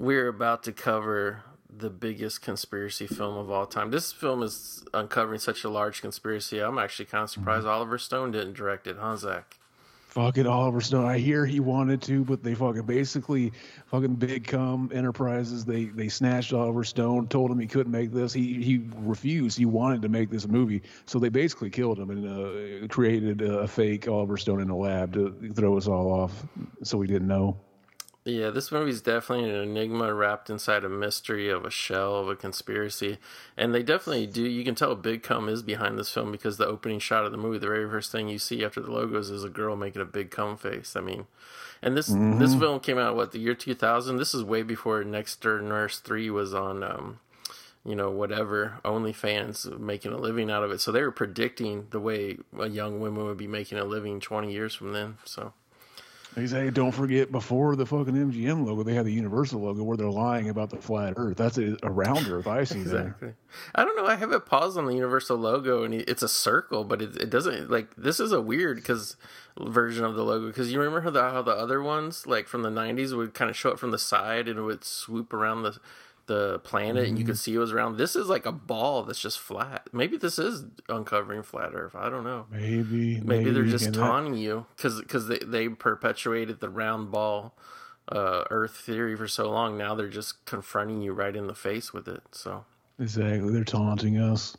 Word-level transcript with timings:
we're 0.00 0.28
about 0.28 0.62
to 0.64 0.72
cover 0.72 1.42
the 1.68 1.90
biggest 1.90 2.42
conspiracy 2.42 3.06
film 3.06 3.36
of 3.36 3.50
all 3.50 3.66
time. 3.66 3.90
This 3.90 4.12
film 4.12 4.42
is 4.42 4.84
uncovering 4.92 5.38
such 5.38 5.62
a 5.62 5.68
large 5.68 6.00
conspiracy. 6.00 6.58
I'm 6.58 6.78
actually 6.78 7.06
kind 7.06 7.24
of 7.24 7.30
surprised 7.30 7.64
mm-hmm. 7.64 7.74
Oliver 7.74 7.98
Stone 7.98 8.32
didn't 8.32 8.54
direct 8.54 8.86
it, 8.86 8.96
huh, 8.98 9.16
Zach? 9.16 9.56
Fucking 10.08 10.46
Oliver 10.46 10.80
Stone. 10.80 11.04
I 11.04 11.18
hear 11.18 11.46
he 11.46 11.60
wanted 11.60 12.02
to, 12.02 12.24
but 12.24 12.42
they 12.42 12.54
fucking 12.54 12.82
basically 12.82 13.52
fucking 13.86 14.16
Big 14.16 14.44
Cum 14.44 14.90
Enterprises. 14.92 15.64
They 15.64 15.84
they 15.84 16.08
snatched 16.08 16.52
Oliver 16.52 16.82
Stone, 16.82 17.28
told 17.28 17.48
him 17.48 17.60
he 17.60 17.68
couldn't 17.68 17.92
make 17.92 18.10
this. 18.10 18.32
He 18.32 18.60
he 18.60 18.82
refused. 18.96 19.56
He 19.56 19.66
wanted 19.66 20.02
to 20.02 20.08
make 20.08 20.28
this 20.28 20.48
movie, 20.48 20.82
so 21.06 21.20
they 21.20 21.28
basically 21.28 21.70
killed 21.70 21.96
him 21.96 22.10
and 22.10 22.26
uh, 22.26 22.88
created 22.88 23.40
a 23.42 23.68
fake 23.68 24.08
Oliver 24.08 24.36
Stone 24.36 24.60
in 24.60 24.70
a 24.70 24.76
lab 24.76 25.12
to 25.12 25.52
throw 25.54 25.76
us 25.76 25.86
all 25.86 26.10
off, 26.10 26.44
so 26.82 26.98
we 26.98 27.06
didn't 27.06 27.28
know. 27.28 27.56
Yeah, 28.30 28.50
this 28.50 28.70
movie 28.70 28.90
is 28.90 29.02
definitely 29.02 29.50
an 29.50 29.56
enigma 29.56 30.14
wrapped 30.14 30.50
inside 30.50 30.84
a 30.84 30.88
mystery 30.88 31.48
of 31.48 31.64
a 31.64 31.70
shell 31.70 32.16
of 32.16 32.28
a 32.28 32.36
conspiracy. 32.36 33.18
And 33.56 33.74
they 33.74 33.82
definitely 33.82 34.26
do. 34.26 34.42
You 34.42 34.64
can 34.64 34.74
tell 34.74 34.94
Big 34.94 35.22
Cum 35.22 35.48
is 35.48 35.62
behind 35.62 35.98
this 35.98 36.12
film 36.12 36.32
because 36.32 36.56
the 36.56 36.66
opening 36.66 36.98
shot 36.98 37.24
of 37.24 37.32
the 37.32 37.38
movie, 37.38 37.58
the 37.58 37.66
very 37.66 37.88
first 37.88 38.12
thing 38.12 38.28
you 38.28 38.38
see 38.38 38.64
after 38.64 38.80
the 38.80 38.92
logos 38.92 39.30
is 39.30 39.44
a 39.44 39.48
girl 39.48 39.76
making 39.76 40.02
a 40.02 40.06
big 40.06 40.30
cum 40.30 40.56
face. 40.56 40.96
I 40.96 41.00
mean, 41.00 41.26
and 41.82 41.96
this 41.96 42.08
mm-hmm. 42.08 42.38
this 42.38 42.54
film 42.54 42.80
came 42.80 42.98
out 42.98 43.16
what 43.16 43.32
the 43.32 43.38
year 43.38 43.54
2000. 43.54 44.16
This 44.16 44.34
is 44.34 44.44
way 44.44 44.62
before 44.62 45.02
Next 45.04 45.40
Door 45.40 45.62
Nurse 45.62 45.98
3 45.98 46.30
was 46.30 46.54
on 46.54 46.82
um, 46.82 47.20
you 47.84 47.96
know, 47.96 48.10
whatever, 48.10 48.78
OnlyFans 48.84 49.78
making 49.78 50.12
a 50.12 50.18
living 50.18 50.50
out 50.50 50.62
of 50.62 50.70
it. 50.70 50.80
So 50.80 50.92
they 50.92 51.02
were 51.02 51.10
predicting 51.10 51.86
the 51.90 52.00
way 52.00 52.36
a 52.58 52.68
young 52.68 53.00
woman 53.00 53.24
would 53.24 53.38
be 53.38 53.46
making 53.46 53.78
a 53.78 53.84
living 53.84 54.20
20 54.20 54.52
years 54.52 54.74
from 54.74 54.92
then. 54.92 55.16
So 55.24 55.54
they 56.34 56.46
say, 56.46 56.70
don't 56.70 56.92
forget 56.92 57.32
before 57.32 57.74
the 57.74 57.84
fucking 57.84 58.14
MGM 58.14 58.64
logo, 58.64 58.84
they 58.84 58.94
had 58.94 59.04
the 59.04 59.12
Universal 59.12 59.62
logo 59.62 59.82
where 59.82 59.96
they're 59.96 60.08
lying 60.08 60.48
about 60.48 60.70
the 60.70 60.76
flat 60.76 61.14
Earth. 61.16 61.36
That's 61.36 61.58
a, 61.58 61.76
a 61.82 61.90
round 61.90 62.28
Earth 62.28 62.46
I 62.46 62.62
see 62.64 62.80
exactly. 62.80 63.28
there. 63.28 63.36
I 63.74 63.84
don't 63.84 63.96
know. 63.96 64.06
I 64.06 64.14
have 64.14 64.30
it 64.30 64.46
paused 64.46 64.78
on 64.78 64.86
the 64.86 64.94
Universal 64.94 65.38
logo, 65.38 65.82
and 65.82 65.92
it's 65.92 66.22
a 66.22 66.28
circle, 66.28 66.84
but 66.84 67.02
it, 67.02 67.16
it 67.16 67.30
doesn't 67.30 67.70
like 67.70 67.94
this 67.96 68.20
is 68.20 68.30
a 68.30 68.40
weird 68.40 68.76
because 68.76 69.16
version 69.58 70.04
of 70.04 70.14
the 70.14 70.22
logo 70.22 70.46
because 70.46 70.72
you 70.72 70.78
remember 70.78 71.00
how 71.00 71.10
the, 71.10 71.20
how 71.20 71.42
the 71.42 71.50
other 71.50 71.82
ones 71.82 72.26
like 72.26 72.46
from 72.46 72.62
the 72.62 72.70
'90s 72.70 73.16
would 73.16 73.34
kind 73.34 73.50
of 73.50 73.56
show 73.56 73.70
it 73.70 73.78
from 73.78 73.90
the 73.90 73.98
side 73.98 74.46
and 74.46 74.58
it 74.58 74.62
would 74.62 74.84
swoop 74.84 75.32
around 75.32 75.62
the 75.62 75.78
the 76.30 76.60
planet 76.60 77.02
mm-hmm. 77.02 77.08
and 77.08 77.18
you 77.18 77.24
could 77.24 77.34
mm-hmm. 77.34 77.38
see 77.40 77.54
it 77.54 77.58
was 77.58 77.72
around. 77.72 77.96
This 77.96 78.14
is 78.14 78.28
like 78.28 78.46
a 78.46 78.52
ball 78.52 79.02
that's 79.02 79.20
just 79.20 79.40
flat. 79.40 79.88
Maybe 79.92 80.16
this 80.16 80.38
is 80.38 80.64
uncovering 80.88 81.42
flat 81.42 81.72
Earth. 81.74 81.96
I 81.96 82.08
don't 82.08 82.22
know. 82.22 82.46
Maybe. 82.52 83.16
Maybe, 83.16 83.20
maybe 83.20 83.50
they're 83.50 83.64
just 83.64 83.92
taunting 83.92 84.34
that... 84.34 84.38
you 84.38 84.66
because 84.76 85.00
because 85.00 85.26
they 85.26 85.40
they 85.40 85.68
perpetuated 85.68 86.60
the 86.60 86.68
round 86.68 87.10
ball 87.10 87.56
uh, 88.08 88.44
Earth 88.48 88.76
theory 88.76 89.16
for 89.16 89.26
so 89.26 89.50
long. 89.50 89.76
Now 89.76 89.96
they're 89.96 90.08
just 90.08 90.44
confronting 90.44 91.02
you 91.02 91.12
right 91.12 91.34
in 91.34 91.48
the 91.48 91.54
face 91.54 91.92
with 91.92 92.06
it. 92.06 92.22
So 92.30 92.64
exactly, 93.00 93.52
they're 93.52 93.64
taunting 93.64 94.16
us. 94.16 94.56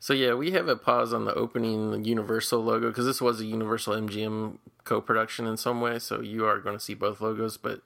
So 0.00 0.14
yeah, 0.14 0.32
we 0.32 0.52
have 0.52 0.68
a 0.68 0.76
pause 0.76 1.12
on 1.12 1.26
the 1.26 1.34
opening 1.34 2.06
Universal 2.06 2.64
logo 2.64 2.88
because 2.88 3.04
this 3.04 3.20
was 3.20 3.42
a 3.42 3.44
Universal 3.44 3.96
MGM 3.96 4.56
co-production 4.84 5.46
in 5.46 5.58
some 5.58 5.82
way. 5.82 5.98
So 5.98 6.22
you 6.22 6.46
are 6.46 6.58
going 6.58 6.76
to 6.76 6.82
see 6.82 6.94
both 6.94 7.20
logos, 7.20 7.58
but 7.58 7.82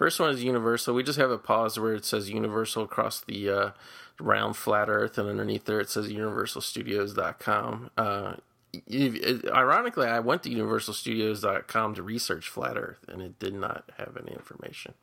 First 0.00 0.18
one 0.18 0.30
is 0.30 0.42
Universal. 0.42 0.94
We 0.94 1.02
just 1.02 1.18
have 1.18 1.30
a 1.30 1.36
pause 1.36 1.78
where 1.78 1.92
it 1.92 2.06
says 2.06 2.30
Universal 2.30 2.84
across 2.84 3.20
the 3.20 3.50
uh, 3.50 3.70
round 4.18 4.56
flat 4.56 4.88
Earth, 4.88 5.18
and 5.18 5.28
underneath 5.28 5.66
there 5.66 5.78
it 5.78 5.90
says 5.90 6.08
UniversalStudios.com. 6.08 7.90
Uh, 7.98 8.36
it, 8.72 9.44
ironically, 9.52 10.06
I 10.06 10.20
went 10.20 10.42
to 10.44 10.48
UniversalStudios.com 10.48 11.96
to 11.96 12.02
research 12.02 12.48
flat 12.48 12.78
Earth, 12.78 13.04
and 13.08 13.20
it 13.20 13.38
did 13.38 13.52
not 13.52 13.90
have 13.98 14.16
any 14.16 14.32
information. 14.32 14.94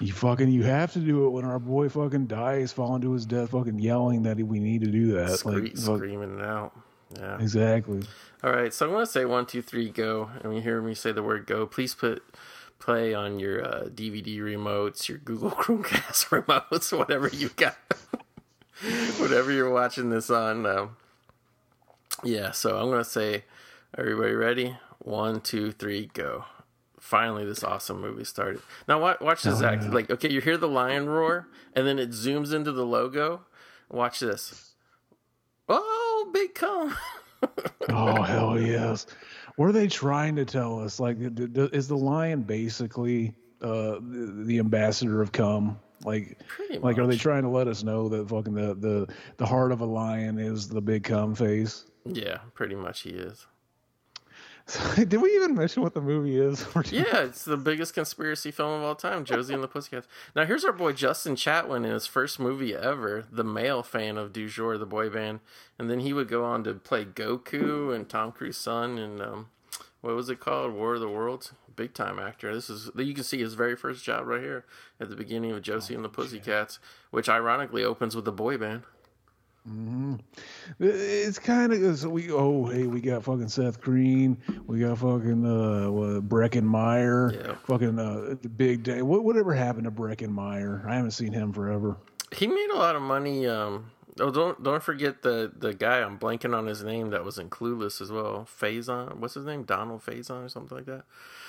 You 0.00 0.14
fucking 0.14 0.48
you 0.48 0.62
have 0.62 0.94
to 0.94 1.00
do 1.00 1.26
it 1.26 1.30
when 1.30 1.44
our 1.44 1.58
boy 1.58 1.90
fucking 1.90 2.28
dies, 2.28 2.72
falling 2.72 3.02
to 3.02 3.12
his 3.12 3.26
death, 3.26 3.50
fucking 3.50 3.80
yelling 3.80 4.22
that 4.22 4.38
we 4.38 4.60
need 4.60 4.80
to 4.80 4.90
do 4.90 5.12
that, 5.12 5.40
Scree- 5.40 5.60
like 5.60 5.76
screaming 5.76 6.38
it 6.38 6.42
out. 6.42 6.72
Yeah, 7.14 7.38
exactly. 7.38 8.02
All 8.42 8.50
right, 8.50 8.72
so 8.72 8.86
I'm 8.86 8.92
gonna 8.92 9.04
say 9.04 9.26
one, 9.26 9.44
two, 9.44 9.60
three, 9.60 9.90
go, 9.90 10.30
and 10.36 10.44
when 10.44 10.54
you 10.54 10.62
hear 10.62 10.80
me 10.80 10.94
say 10.94 11.12
the 11.12 11.22
word 11.22 11.44
go, 11.44 11.66
please 11.66 11.94
put 11.94 12.22
play 12.82 13.14
on 13.14 13.38
your 13.38 13.64
uh, 13.64 13.84
DVD 13.84 14.38
remotes, 14.38 15.08
your 15.08 15.18
Google 15.18 15.50
Chromecast 15.52 16.28
remotes, 16.44 16.96
whatever 16.96 17.28
you 17.28 17.48
got, 17.50 17.76
whatever 19.18 19.52
you're 19.52 19.72
watching 19.72 20.10
this 20.10 20.28
on. 20.30 20.66
Um, 20.66 20.96
yeah, 22.24 22.50
so 22.50 22.76
I'm 22.78 22.90
gonna 22.90 23.04
say, 23.04 23.44
everybody 23.96 24.32
ready? 24.34 24.76
One, 24.98 25.40
two, 25.40 25.72
three, 25.72 26.10
go! 26.12 26.44
Finally, 26.98 27.44
this 27.44 27.64
awesome 27.64 28.00
movie 28.00 28.24
started. 28.24 28.60
Now 28.88 29.00
watch, 29.00 29.20
watch 29.20 29.42
this 29.42 29.60
oh, 29.60 29.66
act. 29.66 29.84
Like, 29.84 30.10
okay, 30.10 30.30
you 30.30 30.40
hear 30.40 30.56
the 30.56 30.68
lion 30.68 31.08
roar, 31.08 31.48
and 31.74 31.86
then 31.86 31.98
it 31.98 32.10
zooms 32.10 32.52
into 32.52 32.72
the 32.72 32.84
logo. 32.84 33.42
Watch 33.90 34.20
this. 34.20 34.74
Oh, 35.68 36.30
big 36.32 36.54
cum! 36.54 36.96
oh 37.88 38.22
hell 38.22 38.60
yes! 38.60 39.06
What 39.56 39.68
are 39.68 39.72
they 39.72 39.88
trying 39.88 40.36
to 40.36 40.44
tell 40.44 40.80
us? 40.80 40.98
Like, 40.98 41.16
is 41.20 41.88
the 41.88 41.96
lion 41.96 42.42
basically 42.42 43.34
uh, 43.60 43.98
the, 44.00 44.42
the 44.44 44.58
ambassador 44.58 45.20
of 45.20 45.32
cum? 45.32 45.78
Like, 46.04 46.38
like, 46.80 46.98
are 46.98 47.06
they 47.06 47.16
trying 47.16 47.42
to 47.42 47.48
let 47.48 47.68
us 47.68 47.82
know 47.84 48.08
that 48.08 48.28
fucking 48.28 48.54
the, 48.54 48.74
the 48.74 49.14
the 49.36 49.46
heart 49.46 49.70
of 49.70 49.80
a 49.80 49.84
lion 49.84 50.38
is 50.38 50.68
the 50.68 50.80
big 50.80 51.04
cum 51.04 51.34
face? 51.34 51.84
Yeah, 52.04 52.38
pretty 52.54 52.74
much 52.74 53.02
he 53.02 53.10
is. 53.10 53.46
Did 54.94 55.20
we 55.20 55.34
even 55.34 55.54
mention 55.54 55.82
what 55.82 55.94
the 55.94 56.00
movie 56.00 56.38
is? 56.38 56.64
yeah, 56.90 57.22
it's 57.22 57.44
the 57.44 57.56
biggest 57.56 57.94
conspiracy 57.94 58.50
film 58.50 58.72
of 58.72 58.82
all 58.82 58.94
time, 58.94 59.24
Josie 59.24 59.54
and 59.54 59.62
the 59.62 59.68
Pussycats. 59.68 60.06
Now 60.36 60.44
here's 60.44 60.64
our 60.64 60.72
boy 60.72 60.92
Justin 60.92 61.34
Chatwin 61.34 61.84
in 61.84 61.92
his 61.92 62.06
first 62.06 62.38
movie 62.38 62.74
ever, 62.74 63.24
the 63.30 63.44
male 63.44 63.82
fan 63.82 64.16
of 64.16 64.32
Du 64.32 64.48
Jour, 64.48 64.78
the 64.78 64.86
boy 64.86 65.10
band, 65.10 65.40
and 65.78 65.90
then 65.90 66.00
he 66.00 66.12
would 66.12 66.28
go 66.28 66.44
on 66.44 66.64
to 66.64 66.74
play 66.74 67.04
Goku 67.04 67.94
and 67.94 68.08
Tom 68.08 68.32
Cruise's 68.32 68.62
son 68.62 68.98
and 68.98 69.20
um, 69.20 69.48
what 70.00 70.16
was 70.16 70.28
it 70.28 70.40
called? 70.40 70.74
War 70.74 70.94
of 70.94 71.00
the 71.00 71.08
Worlds. 71.08 71.52
Big 71.74 71.94
time 71.94 72.18
actor. 72.18 72.52
This 72.54 72.68
is 72.68 72.90
you 72.96 73.14
can 73.14 73.24
see 73.24 73.38
his 73.38 73.54
very 73.54 73.76
first 73.76 74.04
job 74.04 74.26
right 74.26 74.42
here 74.42 74.66
at 75.00 75.08
the 75.08 75.16
beginning 75.16 75.52
of 75.52 75.62
Josie 75.62 75.94
oh, 75.94 75.96
and 75.96 76.04
the 76.04 76.08
Pussycats, 76.08 76.78
which 77.10 77.28
ironically 77.28 77.82
opens 77.82 78.14
with 78.14 78.26
the 78.26 78.32
boy 78.32 78.58
band. 78.58 78.82
Mm-hmm. 79.68 80.16
It's 80.80 81.38
kind 81.38 81.72
of 81.72 81.98
so 81.98 82.08
we 82.08 82.32
oh 82.32 82.66
hey 82.66 82.88
we 82.88 83.00
got 83.00 83.22
fucking 83.22 83.48
Seth 83.48 83.80
Green 83.80 84.36
we 84.66 84.80
got 84.80 84.98
fucking 84.98 85.46
uh 85.46 85.88
what, 85.88 86.28
Breckin 86.28 86.64
Meyer 86.64 87.32
yeah. 87.32 87.54
fucking 87.66 87.96
uh 87.96 88.34
big 88.56 88.82
day 88.82 89.02
what 89.02 89.22
whatever 89.22 89.54
happened 89.54 89.84
to 89.84 89.92
Breckin 89.92 90.30
Meyer 90.30 90.84
I 90.88 90.96
haven't 90.96 91.12
seen 91.12 91.32
him 91.32 91.52
forever 91.52 91.96
he 92.32 92.48
made 92.48 92.70
a 92.74 92.76
lot 92.76 92.96
of 92.96 93.02
money 93.02 93.46
um 93.46 93.92
Oh, 94.20 94.30
don't 94.30 94.62
don't 94.62 94.82
forget 94.82 95.22
the 95.22 95.50
the 95.56 95.72
guy 95.72 96.00
I'm 96.00 96.18
blanking 96.18 96.56
on 96.56 96.66
his 96.66 96.84
name 96.84 97.10
that 97.10 97.24
was 97.24 97.38
in 97.38 97.48
Clueless 97.48 98.00
as 98.02 98.12
well. 98.12 98.46
Faison, 98.60 99.16
what's 99.16 99.34
his 99.34 99.46
name? 99.46 99.62
Donald 99.62 100.04
Faison 100.04 100.44
or 100.44 100.48
something 100.50 100.76
like 100.76 100.86
that. 100.86 101.04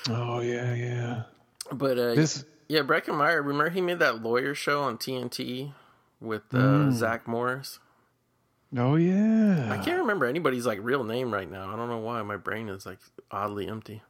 Oh 0.09 0.39
yeah, 0.39 0.73
yeah. 0.73 1.23
But 1.73 1.97
uh, 1.97 2.15
this, 2.15 2.45
yeah, 2.69 2.81
Breckin 2.81 3.17
Meyer. 3.17 3.41
Remember 3.41 3.69
he 3.69 3.81
made 3.81 3.99
that 3.99 4.21
lawyer 4.21 4.55
show 4.55 4.81
on 4.81 4.97
TNT 4.97 5.73
with 6.21 6.43
uh, 6.53 6.57
mm. 6.57 6.91
Zach 6.93 7.27
Morris. 7.27 7.79
Oh 8.75 8.95
yeah. 8.95 9.69
I 9.71 9.83
can't 9.83 9.99
remember 9.99 10.25
anybody's 10.25 10.65
like 10.65 10.79
real 10.81 11.03
name 11.03 11.31
right 11.33 11.49
now. 11.49 11.71
I 11.71 11.75
don't 11.75 11.89
know 11.89 11.99
why 11.99 12.21
my 12.23 12.37
brain 12.37 12.69
is 12.69 12.85
like 12.85 12.99
oddly 13.29 13.67
empty. 13.67 14.01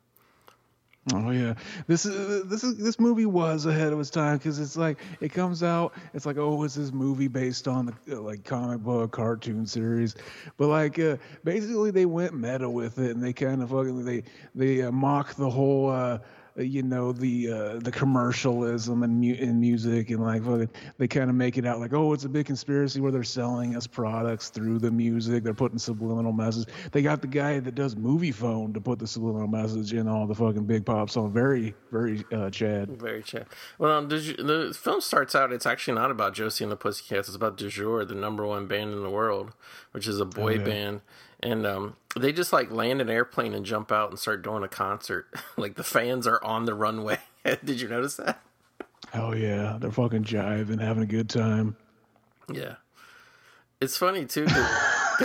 Oh 1.11 1.31
yeah, 1.31 1.55
this 1.85 2.05
is 2.05 2.45
this 2.45 2.63
is 2.63 2.77
this 2.77 2.97
movie 2.97 3.25
was 3.25 3.65
ahead 3.65 3.91
of 3.91 3.99
its 3.99 4.09
time 4.09 4.37
because 4.37 4.57
it's 4.57 4.77
like 4.77 4.99
it 5.19 5.33
comes 5.33 5.61
out, 5.61 5.93
it's 6.13 6.25
like 6.25 6.37
oh, 6.37 6.63
it's 6.63 6.75
this 6.75 6.93
movie 6.93 7.27
based 7.27 7.67
on 7.67 7.93
the 8.05 8.21
like 8.21 8.45
comic 8.45 8.79
book 8.79 9.11
cartoon 9.11 9.65
series, 9.65 10.15
but 10.55 10.67
like 10.67 10.97
uh, 10.99 11.17
basically 11.43 11.91
they 11.91 12.05
went 12.05 12.33
meta 12.33 12.69
with 12.69 12.99
it 12.99 13.11
and 13.11 13.21
they 13.21 13.33
kind 13.33 13.61
of 13.61 13.71
fucking 13.71 14.05
they 14.05 14.23
they 14.55 14.81
uh, 14.81 14.91
mock 14.93 15.35
the 15.35 15.49
whole 15.49 15.89
uh, 15.89 16.19
you 16.55 16.83
know 16.83 17.11
the 17.11 17.51
uh, 17.51 17.79
the 17.79 17.91
commercialism 17.91 19.03
and 19.03 19.19
mu- 19.19 19.33
in 19.33 19.59
music 19.59 20.11
and 20.11 20.21
like 20.21 20.69
they 20.97 21.07
kind 21.07 21.29
of 21.29 21.35
make 21.35 21.57
it 21.57 21.65
out 21.65 21.79
like 21.79 21.93
oh 21.93 22.13
it's 22.13 22.25
a 22.25 22.29
big 22.29 22.45
conspiracy 22.45 22.99
where 23.01 23.11
they're 23.11 23.23
selling 23.23 23.75
us 23.75 23.87
products 23.87 24.49
through 24.49 24.79
the 24.79 24.91
music. 24.91 25.43
They're 25.43 25.53
putting 25.53 25.79
subliminal 25.79 26.31
messages. 26.31 26.67
They 26.91 27.01
got 27.01 27.21
the 27.21 27.27
guy 27.27 27.59
that 27.59 27.75
does 27.75 27.95
Moviefone 27.95 28.73
to 28.73 28.81
put 28.81 28.99
the 28.99 29.07
subliminal 29.07 29.47
message 29.47 29.93
in 29.93 30.07
all 30.07 30.27
the 30.27 30.35
fucking 30.35 30.65
big 30.65 30.85
pop 30.85 31.09
song 31.09 31.33
very 31.33 31.73
very 31.91 32.23
uh, 32.31 32.49
Chad. 32.49 32.89
Very 32.99 33.23
Chad. 33.23 33.47
Well 33.79 33.91
um, 33.91 34.09
the 34.09 34.77
film 34.79 35.01
starts 35.01 35.33
out 35.33 35.51
it's 35.51 35.65
actually 35.65 35.95
not 35.95 36.11
about 36.11 36.33
Josie 36.33 36.63
and 36.63 36.71
the 36.71 36.77
Pussycats. 36.77 37.27
It's 37.27 37.35
about 37.35 37.57
Du 37.57 37.69
Jour 37.69 38.05
the 38.05 38.15
number 38.15 38.45
one 38.45 38.67
band 38.67 38.93
in 38.93 39.01
the 39.01 39.09
world 39.09 39.53
which 39.91 40.07
is 40.07 40.19
a 40.19 40.25
boy 40.25 40.53
oh, 40.53 40.59
yeah. 40.59 40.65
band 40.65 41.01
and 41.43 41.67
um, 41.67 41.95
they 42.17 42.31
just 42.31 42.51
like 42.51 42.71
land 42.71 43.01
an 43.01 43.09
airplane 43.09 43.53
and 43.53 43.63
jump 43.65 43.91
out 43.91 44.09
and 44.09 44.17
start 44.17 44.41
doing 44.41 44.63
a 44.63 44.67
concert. 44.67 45.27
like 45.57 45.75
the 45.75 45.83
fans 45.83 46.25
are 46.25 46.43
on 46.43 46.65
the 46.65 46.73
runway. 46.73 47.19
Did 47.63 47.79
you 47.81 47.87
notice 47.87 48.15
that? 48.15 48.41
Oh 49.13 49.33
yeah, 49.33 49.77
they're 49.79 49.91
fucking 49.91 50.23
jiving, 50.23 50.81
having 50.81 51.03
a 51.03 51.07
good 51.07 51.29
time. 51.29 51.75
Yeah, 52.51 52.75
it's 53.79 53.97
funny 53.97 54.25
too. 54.25 54.45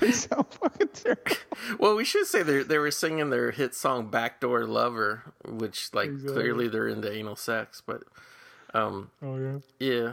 they 0.00 0.12
sound 0.12 0.46
fucking 0.50 0.88
terrible. 0.94 1.32
Well, 1.78 1.96
we 1.96 2.04
should 2.04 2.26
say 2.26 2.42
they 2.42 2.62
they 2.62 2.78
were 2.78 2.90
singing 2.90 3.30
their 3.30 3.50
hit 3.50 3.74
song 3.74 4.08
"Backdoor 4.08 4.66
Lover," 4.66 5.22
which 5.44 5.90
like 5.92 6.08
exactly. 6.10 6.34
clearly 6.34 6.68
they're 6.68 6.88
into 6.88 7.10
anal 7.12 7.36
sex, 7.36 7.82
but 7.84 8.02
Um, 8.74 9.10
Oh 9.22 9.36
yeah. 9.38 9.58
yeah. 9.78 10.12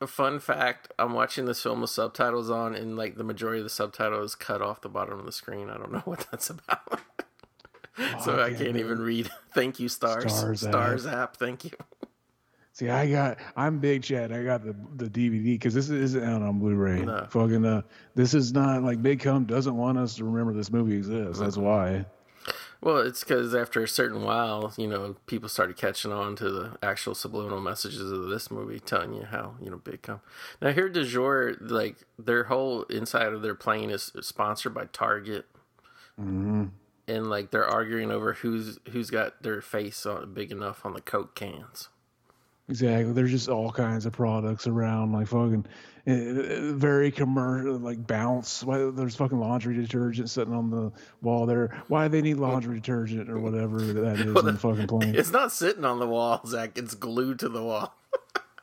A 0.00 0.06
fun 0.06 0.38
fact: 0.38 0.92
I'm 0.98 1.12
watching 1.12 1.46
this 1.46 1.62
film 1.62 1.80
with 1.80 1.90
subtitles 1.90 2.50
on, 2.50 2.74
and 2.74 2.96
like 2.96 3.16
the 3.16 3.24
majority 3.24 3.58
of 3.58 3.64
the 3.64 3.70
subtitle 3.70 4.22
is 4.22 4.34
cut 4.34 4.62
off 4.62 4.80
the 4.80 4.88
bottom 4.88 5.18
of 5.18 5.26
the 5.26 5.32
screen. 5.32 5.70
I 5.70 5.76
don't 5.76 5.92
know 5.92 5.98
what 6.04 6.26
that's 6.30 6.50
about. 6.50 7.00
so 8.22 8.40
I 8.40 8.52
can't 8.52 8.76
even 8.76 9.00
read. 9.00 9.28
Thank 9.54 9.80
you, 9.80 9.88
stars. 9.88 10.32
Stars 10.32 10.60
Stars, 10.60 11.06
app. 11.06 11.36
Thank 11.36 11.64
you. 11.64 11.70
See, 12.72 12.88
I 12.88 13.10
got, 13.10 13.38
I'm 13.56 13.80
big 13.80 14.04
Chad. 14.04 14.30
I 14.30 14.44
got 14.44 14.62
the 14.64 14.76
the 14.96 15.10
DVD 15.10 15.54
because 15.54 15.74
this 15.74 15.90
isn't 15.90 16.22
out 16.22 16.42
on 16.42 16.60
Blu-ray. 16.60 17.02
No. 17.02 17.26
Fucking, 17.28 17.64
uh, 17.64 17.82
this 18.14 18.34
is 18.34 18.52
not 18.52 18.84
like 18.84 19.02
Big 19.02 19.18
Cum 19.18 19.46
doesn't 19.46 19.76
want 19.76 19.98
us 19.98 20.14
to 20.16 20.24
remember 20.24 20.52
this 20.52 20.70
movie 20.70 20.96
exists. 20.96 21.40
That's 21.40 21.56
why. 21.56 22.06
Well, 22.80 22.98
it's 22.98 23.24
because 23.24 23.54
after 23.56 23.82
a 23.82 23.88
certain 23.88 24.22
while, 24.22 24.72
you 24.76 24.86
know, 24.86 25.16
people 25.26 25.48
started 25.48 25.76
catching 25.76 26.12
on 26.12 26.36
to 26.36 26.48
the 26.50 26.78
actual 26.80 27.14
subliminal 27.14 27.60
messages 27.60 28.12
of 28.12 28.28
this 28.28 28.50
movie, 28.52 28.78
telling 28.78 29.14
you 29.14 29.24
how 29.24 29.54
you 29.60 29.68
know 29.68 29.78
big 29.78 30.02
come. 30.02 30.20
Now 30.62 30.70
here, 30.70 30.88
Du 30.88 31.04
Jour, 31.04 31.56
like 31.60 31.96
their 32.18 32.44
whole 32.44 32.82
inside 32.84 33.32
of 33.32 33.42
their 33.42 33.56
plane 33.56 33.90
is 33.90 34.12
sponsored 34.20 34.74
by 34.74 34.84
Target, 34.86 35.46
Mm-hmm. 36.20 36.66
and 37.06 37.30
like 37.30 37.50
they're 37.52 37.66
arguing 37.68 38.10
over 38.10 38.32
who's 38.34 38.78
who's 38.90 39.10
got 39.10 39.42
their 39.42 39.60
face 39.60 40.04
on 40.06 40.34
big 40.34 40.50
enough 40.50 40.84
on 40.84 40.92
the 40.94 41.00
Coke 41.00 41.34
cans. 41.34 41.88
Exactly. 42.68 43.12
There's 43.12 43.30
just 43.30 43.48
all 43.48 43.72
kinds 43.72 44.04
of 44.04 44.12
products 44.12 44.66
around, 44.66 45.12
like 45.12 45.26
fucking 45.28 45.64
Uh, 46.08 46.72
very 46.72 47.10
commercial, 47.10 47.74
like 47.78 48.06
bounce. 48.06 48.64
Why 48.64 48.78
there's 48.90 49.14
fucking 49.16 49.38
laundry 49.38 49.74
detergent 49.76 50.30
sitting 50.30 50.54
on 50.54 50.70
the 50.70 50.90
wall 51.20 51.44
there? 51.44 51.82
Why 51.88 52.08
they 52.08 52.22
need 52.22 52.38
laundry 52.38 52.76
detergent 52.76 53.28
or 53.28 53.38
whatever 53.38 53.78
that 53.80 54.20
is 54.20 54.34
on 54.34 54.46
the 54.46 54.54
fucking 54.54 54.86
plane? 54.86 55.14
It's 55.14 55.30
not 55.32 55.52
sitting 55.52 55.84
on 55.84 55.98
the 55.98 56.06
wall, 56.06 56.40
Zach. 56.46 56.78
It's 56.78 56.94
glued 56.94 57.40
to 57.40 57.48
the 57.48 57.62
wall. 57.62 57.94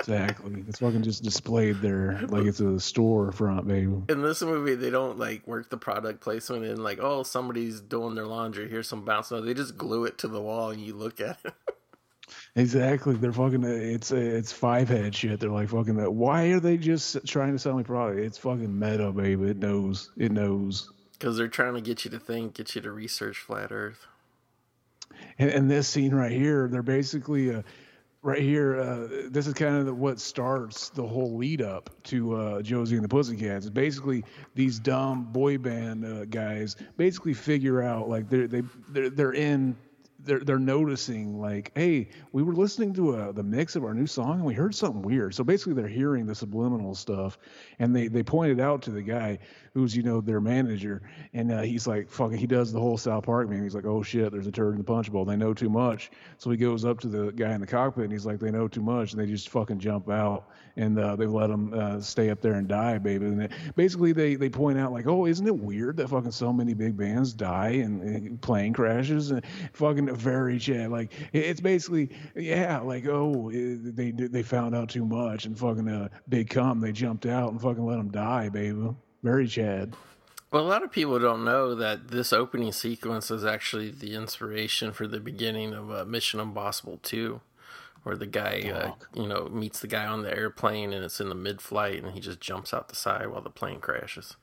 Exactly. 0.01 0.63
It's 0.67 0.79
fucking 0.79 1.01
just 1.03 1.23
displayed 1.23 1.77
there 1.81 2.19
like 2.27 2.45
it's 2.45 2.59
a 2.59 2.79
store 2.79 3.31
front, 3.31 3.65
baby. 3.67 3.93
in 4.09 4.21
this 4.21 4.41
movie 4.43 4.75
they 4.75 4.91
don't 4.91 5.17
like 5.17 5.47
work 5.47 5.69
the 5.69 5.77
product 5.77 6.19
placement 6.21 6.63
in 6.65 6.83
like 6.83 6.99
oh 7.01 7.23
somebody's 7.23 7.79
doing 7.81 8.13
their 8.13 8.27
laundry 8.27 8.69
here's 8.69 8.87
some 8.89 9.03
bounce 9.03 9.31
no 9.31 9.41
they 9.41 9.53
just 9.55 9.77
glue 9.77 10.05
it 10.05 10.17
to 10.19 10.27
the 10.27 10.39
wall 10.41 10.69
and 10.69 10.81
you 10.81 10.93
look 10.93 11.19
at 11.21 11.39
it 11.43 11.53
Exactly. 12.55 13.15
They're 13.15 13.33
fucking. 13.33 13.63
It's 13.65 14.11
it's 14.11 14.51
five 14.51 14.89
head 14.89 15.15
shit. 15.15 15.39
They're 15.39 15.49
like 15.49 15.69
fucking. 15.69 15.97
That. 15.97 16.11
Why 16.11 16.45
are 16.47 16.59
they 16.61 16.77
just 16.77 17.25
trying 17.27 17.53
to 17.53 17.59
sell 17.59 17.75
me 17.75 17.83
product? 17.83 18.19
It's 18.21 18.37
fucking 18.37 18.77
meta, 18.79 19.11
baby. 19.11 19.49
It 19.51 19.57
knows. 19.57 20.11
It 20.17 20.31
knows. 20.31 20.89
because 21.13 21.37
they're 21.37 21.47
trying 21.49 21.75
to 21.75 21.81
get 21.81 22.05
you 22.05 22.11
to 22.11 22.19
think 22.19 22.55
get 22.55 22.75
you 22.75 22.81
to 22.81 22.91
research 22.91 23.37
flat 23.39 23.71
earth 23.71 24.07
And, 25.37 25.49
and 25.49 25.71
this 25.71 25.87
scene 25.87 26.13
right 26.13 26.31
here, 26.31 26.67
they're 26.69 26.83
basically 26.83 27.55
uh, 27.55 27.61
right 28.21 28.41
here. 28.41 28.79
Uh, 28.79 29.07
this 29.29 29.47
is 29.47 29.53
kind 29.53 29.75
of 29.77 29.85
the, 29.85 29.93
what 29.93 30.19
starts 30.19 30.89
the 30.89 31.05
whole 31.05 31.37
lead 31.37 31.61
up 31.61 31.89
to 32.05 32.35
uh, 32.35 32.61
Josie 32.61 32.95
and 32.95 33.03
the 33.03 33.09
Pussycats. 33.09 33.65
It's 33.65 33.73
basically 33.73 34.23
these 34.55 34.79
dumb 34.79 35.25
boy 35.31 35.57
band 35.57 36.05
uh, 36.05 36.25
guys 36.25 36.75
basically 36.97 37.33
figure 37.33 37.81
out 37.81 38.09
like 38.09 38.29
they're 38.29 38.47
they 38.47 38.63
they're, 38.89 39.09
they're 39.09 39.33
in. 39.33 39.77
They're, 40.25 40.39
they're 40.39 40.59
noticing 40.59 41.39
like 41.39 41.71
hey 41.75 42.09
we 42.31 42.43
were 42.43 42.53
listening 42.55 42.93
to 42.95 43.15
uh 43.15 43.31
the 43.31 43.43
mix 43.43 43.75
of 43.75 43.83
our 43.83 43.93
new 43.93 44.07
song 44.07 44.37
and 44.37 44.45
we 44.45 44.53
heard 44.53 44.75
something 44.75 45.01
weird. 45.01 45.35
So 45.35 45.43
basically 45.43 45.73
they're 45.73 45.87
hearing 45.87 46.25
the 46.25 46.35
subliminal 46.35 46.95
stuff 46.95 47.37
and 47.79 47.95
they 47.95 48.07
they 48.07 48.23
pointed 48.23 48.59
out 48.59 48.81
to 48.83 48.91
the 48.91 49.01
guy 49.01 49.39
who's 49.75 49.95
you 49.95 50.01
know 50.01 50.21
their 50.21 50.39
manager. 50.41 51.01
And 51.33 51.51
uh, 51.51 51.61
he's 51.61 51.85
like 51.85 52.09
fucking 52.09 52.37
he 52.37 52.47
does 52.47 52.71
the 52.71 52.79
whole 52.79 52.97
south 52.97 53.25
park 53.25 53.49
meme. 53.49 53.61
He's 53.61 53.75
like 53.75 53.85
oh 53.85 54.01
shit 54.01 54.31
there's 54.31 54.47
a 54.47 54.51
turd 54.51 54.71
in 54.71 54.77
the 54.79 54.83
punch 54.83 55.11
bowl. 55.11 55.25
They 55.25 55.35
know 55.35 55.53
too 55.53 55.69
much. 55.69 56.09
So 56.37 56.49
he 56.49 56.57
goes 56.57 56.85
up 56.85 56.99
to 57.01 57.07
the 57.09 57.31
guy 57.33 57.53
in 57.53 57.61
the 57.61 57.67
cockpit 57.67 58.05
and 58.05 58.13
he's 58.13 58.25
like 58.25 58.39
they 58.39 58.51
know 58.51 58.67
too 58.69 58.81
much. 58.81 59.11
And 59.11 59.21
they 59.21 59.27
just 59.27 59.49
fucking 59.49 59.79
jump 59.79 60.09
out 60.09 60.47
and 60.77 60.97
uh, 60.97 61.15
they 61.17 61.25
let 61.25 61.49
him 61.49 61.73
uh, 61.73 61.99
stay 61.99 62.29
up 62.29 62.41
there 62.41 62.53
and 62.53 62.67
die 62.69 62.97
baby. 62.97 63.25
And 63.25 63.49
basically 63.75 64.13
they 64.13 64.35
they 64.35 64.49
point 64.49 64.79
out 64.79 64.93
like 64.93 65.07
oh 65.07 65.25
isn't 65.25 65.45
it 65.45 65.55
weird 65.57 65.97
that 65.97 66.09
fucking 66.09 66.31
so 66.31 66.53
many 66.53 66.73
big 66.73 66.95
bands 66.95 67.33
die 67.33 67.81
and, 67.83 68.41
plane 68.41 68.71
crashes? 68.71 69.31
And 69.31 69.43
fucking 69.73 70.15
very 70.15 70.57
chat 70.57 70.89
like 70.89 71.11
it- 71.33 71.45
it's 71.45 71.61
basically 71.61 72.09
yeah 72.35 72.79
like 72.79 73.05
oh 73.07 73.49
it, 73.53 73.95
they 73.95 74.11
they 74.11 74.41
found 74.41 74.73
out 74.73 74.87
too 74.89 75.05
much. 75.05 75.45
And 75.45 75.59
fucking 75.59 75.89
uh, 75.89 76.07
cum 76.49 76.79
they 76.79 76.93
jumped 76.93 77.25
out 77.25 77.51
and 77.51 77.61
fucking 77.61 77.85
let 77.85 77.99
him 77.99 78.09
die 78.09 78.47
baby 78.47 78.95
very 79.23 79.47
Chad. 79.47 79.95
well 80.51 80.65
a 80.65 80.67
lot 80.67 80.83
of 80.83 80.91
people 80.91 81.19
don't 81.19 81.45
know 81.45 81.75
that 81.75 82.09
this 82.09 82.31
opening 82.33 82.71
sequence 82.71 83.31
is 83.31 83.45
actually 83.45 83.91
the 83.91 84.15
inspiration 84.15 84.91
for 84.91 85.07
the 85.07 85.19
beginning 85.19 85.73
of 85.73 85.91
uh, 85.91 86.05
mission 86.05 86.39
impossible 86.39 86.99
2 87.03 87.41
where 88.03 88.15
the 88.15 88.27
guy 88.27 88.71
uh, 88.73 88.91
you 89.19 89.27
know 89.27 89.47
meets 89.49 89.79
the 89.79 89.87
guy 89.87 90.05
on 90.05 90.21
the 90.21 90.35
airplane 90.35 90.93
and 90.93 91.03
it's 91.03 91.19
in 91.19 91.29
the 91.29 91.35
mid-flight 91.35 92.03
and 92.03 92.13
he 92.13 92.19
just 92.19 92.39
jumps 92.39 92.73
out 92.73 92.87
the 92.87 92.95
side 92.95 93.27
while 93.27 93.41
the 93.41 93.49
plane 93.49 93.79
crashes 93.79 94.35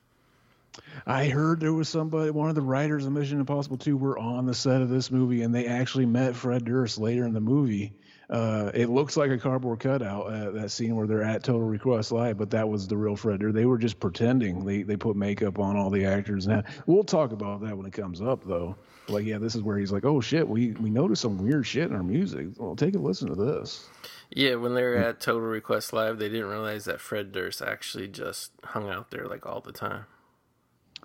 I 1.05 1.27
heard 1.27 1.59
there 1.59 1.73
was 1.73 1.87
somebody, 1.87 2.31
one 2.31 2.49
of 2.49 2.55
the 2.55 2.61
writers 2.61 3.05
of 3.05 3.11
Mission 3.11 3.39
Impossible 3.39 3.77
2 3.77 3.95
were 3.95 4.17
on 4.17 4.45
the 4.45 4.55
set 4.55 4.81
of 4.81 4.89
this 4.89 5.11
movie 5.11 5.43
and 5.43 5.53
they 5.53 5.67
actually 5.67 6.05
met 6.05 6.35
Fred 6.35 6.65
Durst 6.65 6.97
later 6.97 7.25
in 7.25 7.33
the 7.33 7.41
movie. 7.41 7.93
Uh, 8.29 8.71
it 8.73 8.89
looks 8.89 9.17
like 9.17 9.31
a 9.31 9.37
cardboard 9.37 9.79
cutout, 9.79 10.27
uh, 10.27 10.51
that 10.51 10.71
scene 10.71 10.95
where 10.95 11.05
they're 11.07 11.23
at 11.23 11.43
Total 11.43 11.61
Request 11.61 12.11
Live, 12.11 12.37
but 12.37 12.51
that 12.51 12.67
was 12.67 12.87
the 12.87 12.97
real 12.97 13.15
Fred 13.15 13.39
Durst. 13.41 13.53
They 13.55 13.65
were 13.65 13.77
just 13.77 13.99
pretending. 13.99 14.65
They 14.65 14.83
they 14.83 14.95
put 14.95 15.15
makeup 15.15 15.59
on 15.59 15.75
all 15.75 15.89
the 15.89 16.05
actors. 16.05 16.47
Now, 16.47 16.63
we'll 16.85 17.03
talk 17.03 17.31
about 17.31 17.61
that 17.61 17.77
when 17.77 17.85
it 17.85 17.93
comes 17.93 18.21
up, 18.21 18.43
though. 18.45 18.75
Like, 19.09 19.25
yeah, 19.25 19.37
this 19.37 19.55
is 19.55 19.61
where 19.61 19.77
he's 19.77 19.91
like, 19.91 20.05
oh 20.05 20.21
shit, 20.21 20.47
we, 20.47 20.71
we 20.71 20.89
noticed 20.89 21.21
some 21.21 21.37
weird 21.37 21.67
shit 21.67 21.89
in 21.89 21.95
our 21.95 22.03
music. 22.03 22.47
Well, 22.57 22.75
take 22.75 22.95
a 22.95 22.99
listen 22.99 23.27
to 23.27 23.35
this. 23.35 23.87
Yeah, 24.29 24.55
when 24.55 24.73
they 24.73 24.81
were 24.81 24.95
at 24.95 25.19
Total 25.19 25.41
Request 25.41 25.91
Live, 25.91 26.17
they 26.17 26.29
didn't 26.29 26.47
realize 26.47 26.85
that 26.85 27.01
Fred 27.01 27.33
Durst 27.33 27.61
actually 27.61 28.07
just 28.07 28.51
hung 28.63 28.89
out 28.89 29.11
there 29.11 29.25
like 29.27 29.45
all 29.45 29.59
the 29.59 29.73
time. 29.73 30.05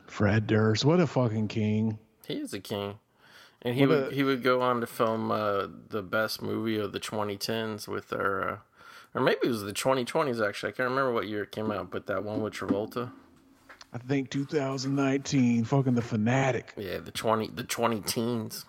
Fred 0.07 0.47
Durst, 0.47 0.85
what 0.85 1.01
a 1.01 1.07
fucking 1.07 1.49
king. 1.49 1.99
He 2.27 2.35
is 2.35 2.55
a 2.55 2.61
king, 2.61 2.99
and 3.63 3.75
he 3.75 3.87
What 3.87 3.89
would 4.05 4.13
a- 4.13 4.15
he 4.15 4.23
would 4.23 4.43
go 4.43 4.61
on 4.63 4.81
to 4.81 4.87
film 4.87 5.31
uh, 5.31 5.67
the 5.91 6.03
best 6.03 6.43
movie 6.43 6.79
of 6.79 6.93
the 6.93 7.01
2010s 7.01 7.89
with 7.89 8.13
our, 8.13 8.49
uh, 8.49 8.57
or 9.15 9.21
maybe 9.21 9.41
it 9.45 9.49
was 9.49 9.63
the 9.63 9.73
2020s 9.73 10.47
actually. 10.47 10.71
I 10.71 10.73
can't 10.73 10.89
remember 10.91 11.13
what 11.13 11.27
year 11.29 11.43
it 11.45 11.53
came 11.53 11.71
out, 11.71 11.91
but 11.91 12.07
that 12.07 12.25
one 12.25 12.43
with 12.43 12.55
Travolta. 12.55 13.11
I 13.93 13.99
think 13.99 14.31
2019, 14.31 15.65
fucking 15.65 15.95
The 15.95 16.03
Fanatic. 16.03 16.75
Yeah, 16.77 16.99
the 16.99 17.11
20 17.11 17.49
the 17.49 17.65
20 17.65 18.01
teens. 18.03 18.65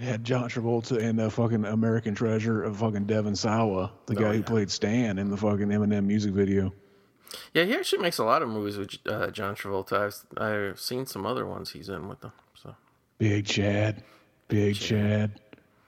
Had 0.00 0.24
John 0.24 0.48
Travolta 0.48 1.00
and 1.00 1.18
the 1.18 1.30
fucking 1.30 1.64
American 1.64 2.14
Treasure 2.14 2.62
of 2.64 2.78
fucking 2.78 3.04
Devon 3.04 3.36
Sawa, 3.36 3.92
the 4.06 4.16
guy 4.16 4.34
who 4.34 4.42
played 4.42 4.68
Stan 4.70 5.18
in 5.18 5.30
the 5.30 5.36
fucking 5.36 5.68
Eminem 5.68 6.06
music 6.06 6.32
video. 6.32 6.72
Yeah, 7.54 7.64
he 7.64 7.74
actually 7.76 8.02
makes 8.02 8.18
a 8.18 8.24
lot 8.24 8.42
of 8.42 8.48
movies 8.48 8.76
with 8.78 8.96
uh, 9.06 9.30
John 9.30 9.54
Travolta. 9.54 9.92
I've 9.92 10.42
I've 10.42 10.80
seen 10.80 11.06
some 11.06 11.24
other 11.24 11.46
ones 11.46 11.70
he's 11.70 11.88
in 11.88 12.08
with 12.08 12.20
them. 12.20 12.32
Big 13.22 13.46
Chad, 13.46 14.02
Big 14.48 14.74
Chad. 14.74 15.30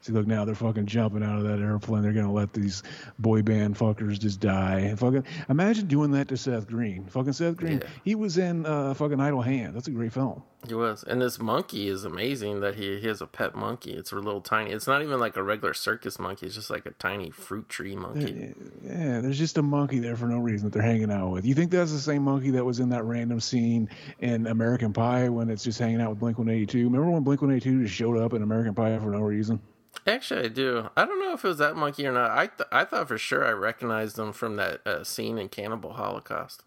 See, 0.04 0.12
look 0.12 0.26
now 0.26 0.44
they're 0.44 0.54
fucking 0.54 0.84
jumping 0.84 1.22
out 1.22 1.38
of 1.38 1.44
that 1.44 1.60
airplane. 1.60 2.02
They're 2.02 2.12
gonna 2.12 2.30
let 2.30 2.52
these 2.52 2.82
boy 3.18 3.40
band 3.40 3.78
fuckers 3.78 4.18
just 4.18 4.38
die. 4.38 4.80
And 4.80 4.98
fucking 4.98 5.24
imagine 5.48 5.86
doing 5.86 6.10
that 6.10 6.28
to 6.28 6.36
Seth 6.36 6.66
Green. 6.66 7.06
Fucking 7.06 7.32
Seth 7.32 7.56
Green. 7.56 7.78
Yeah. 7.80 7.88
He 8.04 8.14
was 8.14 8.36
in 8.36 8.66
uh, 8.66 8.92
fucking 8.92 9.18
Idle 9.18 9.40
Hand. 9.40 9.74
That's 9.74 9.88
a 9.88 9.92
great 9.92 10.12
film. 10.12 10.42
he 10.68 10.74
was, 10.74 11.04
and 11.04 11.22
this 11.22 11.38
monkey 11.38 11.88
is 11.88 12.04
amazing. 12.04 12.60
That 12.60 12.74
he 12.74 13.00
he 13.00 13.06
has 13.08 13.22
a 13.22 13.26
pet 13.26 13.54
monkey. 13.54 13.92
It's 13.92 14.12
a 14.12 14.16
little 14.16 14.42
tiny. 14.42 14.72
It's 14.72 14.86
not 14.86 15.00
even 15.00 15.18
like 15.18 15.38
a 15.38 15.42
regular 15.42 15.72
circus 15.72 16.18
monkey. 16.18 16.44
It's 16.44 16.54
just 16.54 16.68
like 16.68 16.84
a 16.84 16.90
tiny 16.90 17.30
fruit 17.30 17.70
tree 17.70 17.96
monkey. 17.96 18.52
Yeah, 18.82 19.22
there's 19.22 19.38
just 19.38 19.56
a 19.56 19.62
monkey 19.62 20.00
there 20.00 20.16
for 20.16 20.26
no 20.26 20.38
reason 20.38 20.68
that 20.68 20.74
they're 20.74 20.86
hanging 20.86 21.10
out 21.10 21.30
with. 21.30 21.46
You 21.46 21.54
think 21.54 21.70
that's 21.70 21.92
the 21.92 21.98
same 21.98 22.24
monkey 22.24 22.50
that 22.50 22.64
was 22.66 22.78
in 22.78 22.90
that 22.90 23.04
random 23.04 23.40
scene 23.40 23.88
in 24.18 24.46
American 24.48 24.92
Pie 24.92 25.30
when 25.30 25.48
it's 25.48 25.64
just 25.64 25.78
hanging 25.78 26.02
out 26.02 26.10
with 26.10 26.20
Blink 26.20 26.36
182? 26.36 26.84
Remember 26.84 27.08
when 27.10 27.22
Blink 27.22 27.40
182 27.40 27.84
just 27.84 27.94
showed 27.96 28.18
up 28.18 28.34
in 28.34 28.42
American 28.42 28.74
Pie 28.74 28.98
for 28.98 29.10
no 29.10 29.20
reason? 29.20 29.60
Actually, 30.06 30.44
I 30.44 30.48
do. 30.48 30.88
I 30.96 31.04
don't 31.06 31.20
know 31.20 31.32
if 31.32 31.44
it 31.44 31.48
was 31.48 31.58
that 31.58 31.76
monkey 31.76 32.06
or 32.06 32.12
not. 32.12 32.30
I 32.30 32.46
th- 32.46 32.68
I 32.70 32.84
thought 32.84 33.08
for 33.08 33.18
sure 33.18 33.44
I 33.44 33.52
recognized 33.52 34.18
him 34.18 34.32
from 34.32 34.56
that 34.56 34.86
uh, 34.86 35.04
scene 35.04 35.38
in 35.38 35.48
Cannibal 35.48 35.94
Holocaust. 35.94 36.62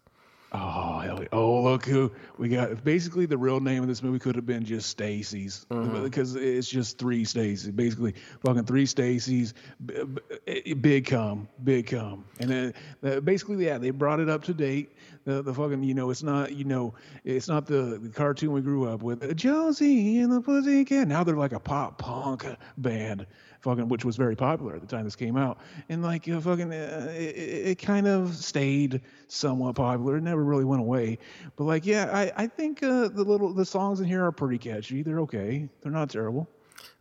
Oh, 0.50 0.98
hell 1.00 1.18
yeah. 1.20 1.28
oh, 1.32 1.62
look 1.62 1.84
who 1.84 2.10
we 2.38 2.48
got. 2.48 2.82
Basically, 2.82 3.26
the 3.26 3.36
real 3.36 3.60
name 3.60 3.82
of 3.82 3.88
this 3.88 4.02
movie 4.02 4.18
could 4.18 4.34
have 4.34 4.46
been 4.46 4.64
just 4.64 4.88
Stacy's 4.88 5.66
because 5.68 6.36
it's 6.36 6.68
just 6.68 6.96
three 6.98 7.24
Stacy's. 7.26 7.70
Basically, 7.70 8.14
fucking 8.42 8.64
three 8.64 8.86
Stacy's, 8.86 9.52
b- 9.84 10.04
b- 10.46 10.72
big 10.74 11.04
cum, 11.04 11.48
big 11.64 11.88
cum, 11.88 12.24
and 12.40 12.50
then 12.50 12.74
uh, 13.04 13.20
basically, 13.20 13.62
yeah, 13.66 13.76
they 13.76 13.90
brought 13.90 14.20
it 14.20 14.30
up 14.30 14.42
to 14.44 14.54
date. 14.54 14.92
The, 15.28 15.42
the 15.42 15.52
fucking, 15.52 15.82
you 15.82 15.92
know, 15.92 16.08
it's 16.08 16.22
not, 16.22 16.54
you 16.54 16.64
know, 16.64 16.94
it's 17.22 17.48
not 17.48 17.66
the, 17.66 17.98
the 18.02 18.08
cartoon 18.08 18.50
we 18.52 18.62
grew 18.62 18.88
up 18.88 19.02
with. 19.02 19.36
Josie 19.36 20.20
and 20.20 20.32
the 20.32 20.40
Pussycat. 20.40 21.06
Now 21.06 21.22
they're 21.22 21.36
like 21.36 21.52
a 21.52 21.60
pop 21.60 21.98
punk 21.98 22.46
band, 22.78 23.26
fucking, 23.60 23.88
which 23.88 24.06
was 24.06 24.16
very 24.16 24.34
popular 24.34 24.74
at 24.74 24.80
the 24.80 24.86
time 24.86 25.04
this 25.04 25.16
came 25.16 25.36
out. 25.36 25.58
And 25.90 26.02
like, 26.02 26.26
uh, 26.30 26.40
fucking, 26.40 26.72
uh, 26.72 27.12
it, 27.14 27.36
it 27.36 27.78
kind 27.78 28.06
of 28.06 28.36
stayed 28.36 29.02
somewhat 29.26 29.74
popular. 29.74 30.16
It 30.16 30.22
never 30.22 30.42
really 30.42 30.64
went 30.64 30.80
away. 30.80 31.18
But 31.56 31.64
like, 31.64 31.84
yeah, 31.84 32.08
I, 32.10 32.44
I 32.44 32.46
think 32.46 32.82
uh, 32.82 33.08
the 33.08 33.22
little 33.22 33.52
the 33.52 33.66
songs 33.66 34.00
in 34.00 34.06
here 34.06 34.24
are 34.24 34.32
pretty 34.32 34.56
catchy. 34.56 35.02
They're 35.02 35.20
okay. 35.20 35.68
They're 35.82 35.92
not 35.92 36.08
terrible. 36.08 36.48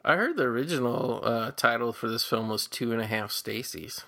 I 0.04 0.18
heard 0.18 0.36
the 0.36 0.44
original 0.44 1.22
uh, 1.24 1.52
title 1.52 1.94
for 1.94 2.10
this 2.10 2.26
film 2.26 2.50
was 2.50 2.68
Two 2.68 2.92
and 2.92 3.00
a 3.00 3.08
Half 3.08 3.32
Stacy's. 3.32 4.04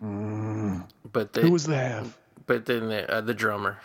But 0.00 1.32
they, 1.32 1.42
Who 1.42 1.50
was 1.50 1.66
the 1.66 1.76
half? 1.76 2.16
But 2.50 2.66
then 2.66 2.88
the, 2.88 3.08
uh, 3.08 3.20
the 3.20 3.32
drummer. 3.32 3.78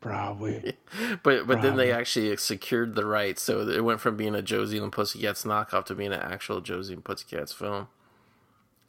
Probably. 0.00 0.72
But 1.22 1.46
but 1.46 1.60
then 1.60 1.76
they 1.76 1.92
actually 1.92 2.34
secured 2.38 2.94
the 2.94 3.04
rights, 3.04 3.42
so 3.42 3.60
it 3.68 3.84
went 3.84 4.00
from 4.00 4.16
being 4.16 4.34
a 4.34 4.40
Josie 4.40 4.78
and 4.78 4.90
Pussycats 4.90 5.44
knockoff 5.44 5.84
to 5.86 5.94
being 5.94 6.14
an 6.14 6.20
actual 6.20 6.62
Josie 6.62 6.94
and 6.94 7.04
Pussycats 7.04 7.52
film. 7.52 7.88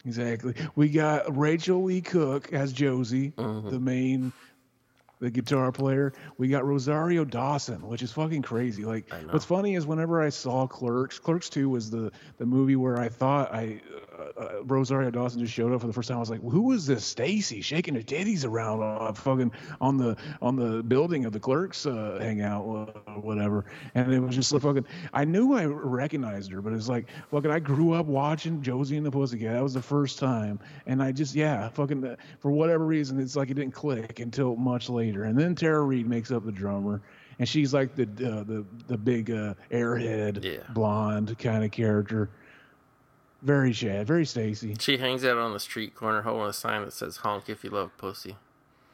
Exactly. 0.05 0.53
We 0.75 0.88
got 0.88 1.36
Rachael 1.38 1.83
Leigh 1.83 2.00
Cook 2.00 2.53
as 2.53 2.71
Josie, 2.71 3.31
Mm-hmm. 3.31 3.69
the 3.69 3.79
main, 3.81 4.31
the 5.19 5.29
guitar 5.29 5.74
player. 5.74 6.13
We 6.38 6.48
got 6.48 6.65
Rosario 6.65 7.25
Dawson, 7.25 7.86
which 7.86 8.01
is 8.01 8.13
fucking 8.13 8.43
crazy. 8.43 8.86
Like, 8.86 9.12
what's 9.31 9.43
funny 9.43 9.75
is 9.75 9.86
whenever 9.86 10.21
I 10.21 10.29
saw 10.29 10.65
Clerks, 10.67 11.19
Clerks 11.19 11.50
Two 11.50 11.69
was 11.69 11.89
the 11.91 12.12
the 12.38 12.45
movie 12.45 12.77
where 12.77 12.98
I 12.98 13.09
thought 13.09 13.53
I 13.53 13.81
uh, 14.19 14.41
uh, 14.41 14.63
Rosario 14.65 15.09
Dawson 15.11 15.39
just 15.39 15.53
showed 15.53 15.71
up 15.73 15.81
for 15.81 15.88
the 15.88 15.93
first 15.93 16.07
time. 16.09 16.17
I 16.17 16.19
was 16.19 16.29
like, 16.29 16.41
who 16.41 16.63
was 16.63 16.85
this 16.85 17.05
Stacy 17.05 17.61
shaking 17.61 17.95
her 17.95 18.01
titties 18.01 18.45
around 18.45 18.81
on 18.81 19.13
fucking 19.13 19.51
on 19.79 19.97
the 19.97 20.17
on 20.41 20.55
the 20.55 20.83
building 20.83 21.25
of 21.25 21.31
the 21.33 21.39
Clerks 21.39 21.85
uh, 21.85 22.17
hangout 22.21 22.63
or 22.63 22.85
whatever? 23.21 23.65
And 23.95 24.13
it 24.13 24.19
was 24.19 24.35
just 24.35 24.51
like 24.51 24.61
fucking. 24.61 24.85
I 25.13 25.25
knew 25.25 25.53
I 25.53 25.65
recognized 25.65 26.51
her, 26.51 26.61
but 26.61 26.73
it's 26.73 26.89
like 26.89 27.07
fucking. 27.31 27.51
I 27.51 27.59
grew 27.59 27.93
up 27.93 28.05
watching 28.05 28.61
Josie 28.61 28.97
and 28.97 29.05
the 29.05 29.11
Pussycat. 29.11 29.53
That 29.53 29.63
was 29.63 29.73
the 29.73 29.81
first 29.81 30.19
time, 30.19 30.59
and 30.85 31.01
I 31.01 31.11
just 31.11 31.35
yeah, 31.35 31.69
fucking 31.69 32.05
uh, 32.05 32.15
for 32.39 32.51
whatever 32.51 32.85
reason, 32.85 33.19
it's 33.19 33.35
like 33.35 33.49
it 33.49 33.55
didn't 33.55 33.73
click 33.73 34.19
until 34.19 34.55
much 34.55 34.89
later. 34.89 35.23
And 35.23 35.38
then 35.38 35.55
Tara 35.55 35.81
Reid 35.81 36.07
makes 36.07 36.31
up 36.31 36.45
the 36.45 36.51
drummer. 36.51 37.01
And 37.39 37.47
she's 37.47 37.73
like 37.73 37.95
the 37.95 38.03
uh, 38.03 38.43
the 38.43 38.65
the 38.88 38.97
big 38.97 39.31
uh, 39.31 39.53
airhead, 39.71 40.43
Yeah. 40.43 40.57
blonde 40.73 41.38
kind 41.39 41.63
of 41.63 41.71
character. 41.71 42.29
Very 43.41 43.72
Shad, 43.72 44.05
very 44.05 44.25
Stacy. 44.25 44.75
She 44.79 44.98
hangs 44.98 45.24
out 45.24 45.38
on 45.38 45.53
the 45.53 45.60
street 45.60 45.96
corner 45.96 46.22
holding 46.22 46.48
a 46.48 46.53
sign 46.53 46.84
that 46.84 46.93
says 46.93 47.17
"Honk 47.17 47.50
if 47.50 47.63
you 47.63 47.69
love 47.69 47.96
pussy." 47.98 48.36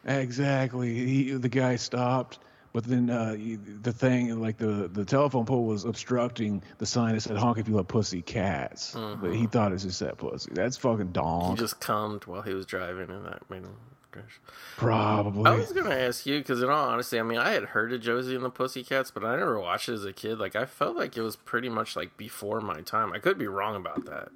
Exactly. 0.06 0.94
He, 0.94 1.32
the 1.32 1.50
guy 1.50 1.78
stopped, 1.78 2.38
but 2.72 2.84
then 2.84 3.10
uh, 3.10 3.36
the 3.82 3.92
thing, 3.92 4.40
like 4.40 4.58
the, 4.58 4.88
the 4.94 5.04
telephone 5.04 5.46
pole 5.46 5.66
was 5.66 5.84
obstructing 5.84 6.62
the 6.78 6.86
sign 6.86 7.16
that 7.16 7.22
said 7.22 7.38
"honk 7.38 7.58
if 7.58 7.68
you 7.68 7.76
love 7.76 7.88
pussy 7.88 8.22
cats," 8.22 8.94
but 8.94 9.34
he 9.34 9.48
thought 9.48 9.72
it 9.72 9.76
was 9.76 9.84
just 9.84 10.00
that 10.02 10.18
pussy. 10.18 10.52
That's 10.54 10.78
fucking 10.78 11.12
dumb. 11.12 11.52
He 11.52 11.56
just 11.56 11.80
cummed 11.80 12.26
while 12.26 12.44
he 12.44 12.54
was 12.54 12.68
driving, 12.68 13.10
and 13.10 13.26
that 13.26 13.50
made 13.50 13.64
him 13.64 13.76
crash. 14.16 14.40
Probably. 14.78 15.46
I 15.50 15.56
was 15.56 15.72
gonna 15.72 15.96
ask 15.96 16.26
you 16.26 16.40
because, 16.40 16.62
in 16.62 16.70
all 16.70 16.88
honesty, 16.90 17.20
I 17.20 17.24
mean, 17.24 17.38
I 17.38 17.50
had 17.52 17.64
heard 17.64 17.94
of 17.94 18.02
Josie 18.02 18.36
and 18.36 18.44
the 18.44 18.50
Pussycats, 18.50 19.12
but 19.12 19.24
I 19.24 19.36
never 19.38 19.60
watched 19.60 19.90
it 19.90 19.94
as 19.94 20.06
a 20.06 20.14
kid. 20.14 20.40
Like, 20.40 20.56
I 20.56 20.66
felt 20.66 20.96
like 20.96 21.18
it 21.18 21.22
was 21.22 21.36
pretty 21.36 21.70
much 21.70 21.96
like 21.96 22.16
before 22.18 22.62
my 22.62 22.82
time. 22.82 23.14
I 23.14 23.20
could 23.20 23.38
be 23.38 23.48
wrong 23.48 23.76
about 23.76 24.06
that, 24.06 24.30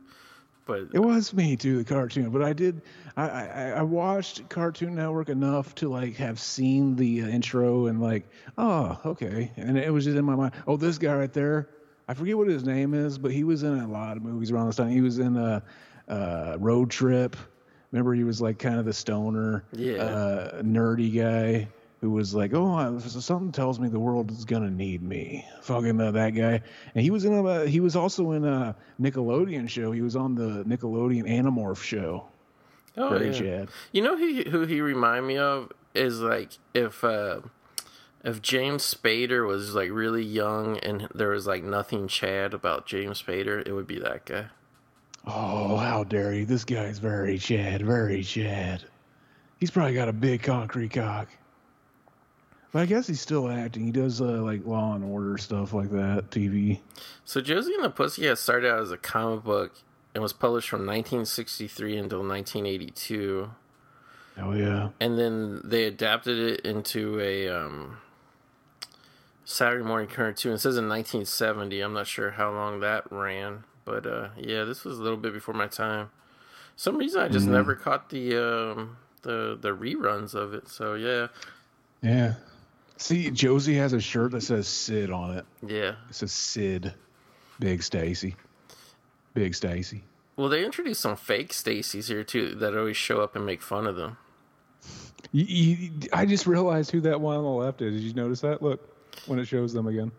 but 0.66 0.88
It 0.94 1.00
was 1.00 1.34
me 1.34 1.56
too, 1.56 1.78
the 1.78 1.84
cartoon. 1.84 2.30
But 2.30 2.44
I 2.44 2.54
did, 2.54 2.82
I, 3.18 3.30
I, 3.30 3.70
I 3.78 3.82
watched 3.82 4.48
Cartoon 4.50 4.96
Network 4.96 5.30
enough 5.30 5.74
to 5.76 5.90
like 5.90 6.16
have 6.18 6.40
seen 6.40 6.96
the 6.96 7.24
uh, 7.24 7.28
intro 7.28 7.88
and 7.88 8.02
like, 8.02 8.30
oh, 8.58 9.00
okay. 9.06 9.52
And 9.58 9.78
it 9.78 9.92
was 9.92 10.06
just 10.06 10.18
in 10.18 10.26
my 10.26 10.36
mind. 10.36 10.54
Oh, 10.68 10.78
this 10.78 10.98
guy 10.98 11.16
right 11.16 11.34
there. 11.34 11.70
I 12.08 12.14
forget 12.14 12.38
what 12.38 12.48
his 12.48 12.64
name 12.64 12.94
is, 12.94 13.18
but 13.18 13.32
he 13.32 13.44
was 13.44 13.64
in 13.64 13.80
a 13.80 13.88
lot 13.88 14.18
of 14.18 14.24
movies 14.24 14.52
around 14.52 14.68
this 14.68 14.76
time. 14.78 14.90
He 14.90 15.02
was 15.02 15.20
in 15.20 15.38
a, 15.38 15.64
uh 16.08 16.58
Road 16.60 16.90
Trip. 16.90 17.36
Remember, 17.92 18.14
he 18.14 18.24
was 18.24 18.40
like 18.42 18.60
kind 18.60 18.78
of 18.80 18.86
the 18.86 18.94
stoner, 18.94 19.64
Yeah. 19.74 20.04
uh, 20.04 20.62
nerdy 20.62 21.16
guy 21.16 21.68
who 22.02 22.12
was 22.12 22.34
like, 22.36 22.54
"Oh, 22.54 22.74
I- 22.76 22.98
something 23.00 23.52
tells 23.52 23.80
me 23.80 23.90
the 23.90 24.00
world 24.00 24.32
is 24.32 24.46
gonna 24.46 24.70
need 24.70 25.02
me." 25.02 25.46
Fucking 25.64 26.00
uh, 26.00 26.12
that 26.12 26.30
guy, 26.32 26.62
and 26.96 27.04
he 27.04 27.10
was 27.10 27.26
in 27.26 27.34
a. 27.34 27.66
He 27.66 27.80
was 27.80 27.96
also 27.96 28.32
in 28.34 28.46
a 28.46 28.76
Nickelodeon 29.02 29.68
show. 29.68 29.92
He 29.92 30.02
was 30.02 30.16
on 30.16 30.36
the 30.36 30.64
Nickelodeon 30.66 31.28
Animorph 31.28 31.82
show. 31.84 32.26
oh, 32.98 33.10
Very 33.10 33.28
yeah. 33.28 33.34
Chad. 33.40 33.70
You 33.92 34.02
know 34.04 34.16
who 34.18 34.28
he, 34.28 34.50
who 34.50 34.66
he 34.66 34.82
remind 34.82 35.26
me 35.28 35.38
of 35.38 35.72
is 35.96 36.22
like 36.22 36.52
if 36.76 37.04
uh, 37.04 37.42
if 38.24 38.42
James 38.42 38.84
Spader 38.94 39.48
was 39.48 39.74
like 39.74 39.90
really 39.92 40.24
young 40.24 40.78
and 40.80 41.08
there 41.16 41.30
was 41.30 41.48
like 41.48 41.64
nothing 41.64 42.08
Chad 42.08 42.54
about 42.54 42.86
James 42.86 43.24
Spader, 43.24 43.66
it 43.68 43.74
would 43.74 43.88
be 43.88 43.98
that 44.00 44.26
guy. 44.26 44.46
Oh, 45.26 45.78
how 45.78 46.04
dare 46.04 46.34
you! 46.34 46.46
This 46.46 46.64
guy's 46.64 47.00
very 47.00 47.38
Chad, 47.38 47.82
very 47.82 48.24
Chad. 48.24 48.84
He's 49.60 49.72
probably 49.72 49.94
got 49.94 50.08
a 50.10 50.14
big 50.14 50.42
concrete 50.42 50.92
cock. 50.92 51.28
But 52.72 52.84
I 52.84 52.86
guess 52.86 53.08
he's 53.08 53.20
still 53.20 53.50
acting. 53.50 53.84
He 53.84 53.92
does 53.92 54.22
uh, 54.22 54.42
like 54.44 54.66
Law 54.66 54.94
and 54.94 55.04
Order 55.04 55.38
stuff 55.38 55.74
like 55.74 55.90
that, 55.92 56.30
TV. 56.30 56.80
So 57.26 57.42
Josie 57.42 57.74
and 57.74 57.84
the 57.84 57.90
Pussycats 57.90 58.42
started 58.42 58.72
out 58.72 58.80
as 58.80 58.92
a 58.92 58.98
comic 58.98 59.44
book 59.44 59.74
and 60.14 60.22
was 60.22 60.34
published 60.34 60.70
from 60.70 60.82
1963 60.86 61.98
until 61.98 62.20
1982. 62.20 63.50
Oh 64.42 64.54
yeah. 64.54 64.90
and 65.02 65.18
then 65.20 65.62
they 65.66 65.84
adapted 65.84 66.38
it 66.38 66.62
into 66.62 67.20
a 67.20 67.50
um, 67.50 67.98
Saturday 69.44 69.84
morning 69.84 70.08
cartoon. 70.08 70.54
It 70.54 70.60
says 70.60 70.78
in 70.78 70.88
1970. 70.88 71.82
I'm 71.82 71.94
not 71.94 72.08
sure 72.08 72.32
how 72.32 72.52
long 72.52 72.80
that 72.80 73.12
ran, 73.12 73.66
but 73.86 74.06
uh, 74.06 74.30
yeah, 74.38 74.64
this 74.64 74.84
was 74.84 75.00
a 75.00 75.02
little 75.04 75.18
bit 75.18 75.34
before 75.34 75.54
my 75.54 75.68
time. 75.68 76.10
Some 76.76 76.98
reason 76.98 77.22
I 77.22 77.28
just 77.28 77.48
never 77.48 77.76
caught 77.76 78.10
the 78.10 78.38
um, 78.38 78.98
the 79.24 79.58
the 79.60 79.70
reruns 79.70 80.34
of 80.34 80.54
it. 80.54 80.68
So 80.70 80.94
yeah, 80.96 81.28
Yeah. 82.02 82.36
See, 82.98 83.32
Josie 83.32 83.76
has 83.76 83.94
a 83.94 84.02
shirt 84.02 84.32
that 84.32 84.42
says 84.42 84.68
Sid 84.68 85.10
on 85.10 85.38
it. 85.38 85.46
yeah. 85.66 85.96
It 86.10 86.16
says 86.16 86.32
Sid. 86.34 86.94
Big 87.60 87.82
Stacy. 87.84 88.36
Big 89.34 89.56
Stacy. 89.56 90.04
Well, 90.36 90.50
they 90.50 90.64
introduced 90.66 91.02
some 91.02 91.16
fake 91.18 91.52
Stacys 91.54 92.08
here 92.08 92.24
too 92.24 92.56
that 92.56 92.78
always 92.78 92.98
show 92.98 93.22
up 93.22 93.36
and 93.36 93.46
make 93.46 93.62
fun 93.62 93.88
of 93.88 93.96
them. 93.96 94.18
You, 95.34 95.44
you, 95.46 95.92
I 96.14 96.26
just 96.26 96.48
realized 96.48 96.92
who 96.92 97.02
that 97.02 97.20
one 97.20 97.36
on 97.38 97.44
the 97.44 97.50
left 97.50 97.82
is. 97.82 97.94
Did 97.94 98.02
you 98.04 98.14
notice 98.14 98.40
that? 98.42 98.62
Look, 98.62 98.82
when 99.28 99.38
it 99.40 99.46
shows 99.46 99.74
them 99.74 99.88
again. 99.88 100.12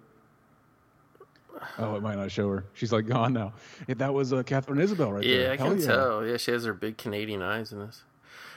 Oh, 1.78 1.96
it 1.96 2.02
might 2.02 2.16
not 2.16 2.30
show 2.30 2.48
her. 2.50 2.64
She's 2.74 2.92
like 2.92 3.06
gone 3.06 3.32
now. 3.32 3.52
If 3.88 3.98
that 3.98 4.14
was 4.14 4.32
uh, 4.32 4.42
Katharine 4.42 4.80
Isabelle 4.80 5.12
right 5.12 5.24
Yeah, 5.24 5.36
there. 5.38 5.52
I 5.52 5.56
Hell 5.56 5.68
can 5.70 5.80
yeah. 5.80 5.86
tell. 5.86 6.26
Yeah, 6.26 6.36
she 6.36 6.50
has 6.52 6.64
her 6.64 6.74
big 6.74 6.96
Canadian 6.98 7.42
eyes 7.42 7.72
in 7.72 7.78
this. 7.80 8.02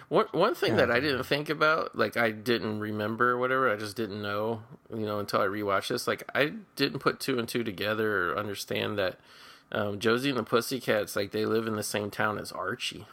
One 0.10 0.26
one 0.32 0.54
thing 0.54 0.76
that 0.76 0.92
I 0.92 1.00
didn't 1.00 1.24
think 1.24 1.50
about, 1.50 1.98
like 1.98 2.18
I 2.18 2.32
didn't 2.32 2.80
remember 2.80 3.32
or 3.32 3.38
whatever, 3.38 3.72
I 3.72 3.78
just 3.78 3.96
didn't 3.96 4.22
know, 4.22 4.62
you 4.92 5.06
know, 5.06 5.20
until 5.20 5.42
I 5.42 5.46
rewatched 5.46 5.88
this. 5.88 6.08
Like 6.08 6.24
I 6.36 6.54
didn't 6.76 7.00
put 7.00 7.20
two 7.20 7.40
and 7.40 7.48
two 7.48 7.64
together 7.64 8.32
or 8.32 8.38
understand 8.38 8.98
that 9.00 9.18
um, 9.72 10.00
Josie 10.00 10.30
and 10.30 10.38
the 10.38 10.44
Pussycats, 10.44 11.16
like 11.16 11.32
they 11.32 11.46
live 11.46 11.68
in 11.68 11.76
the 11.78 11.84
same 11.84 12.12
town 12.12 12.38
as 12.38 12.52
Archie. 12.52 13.08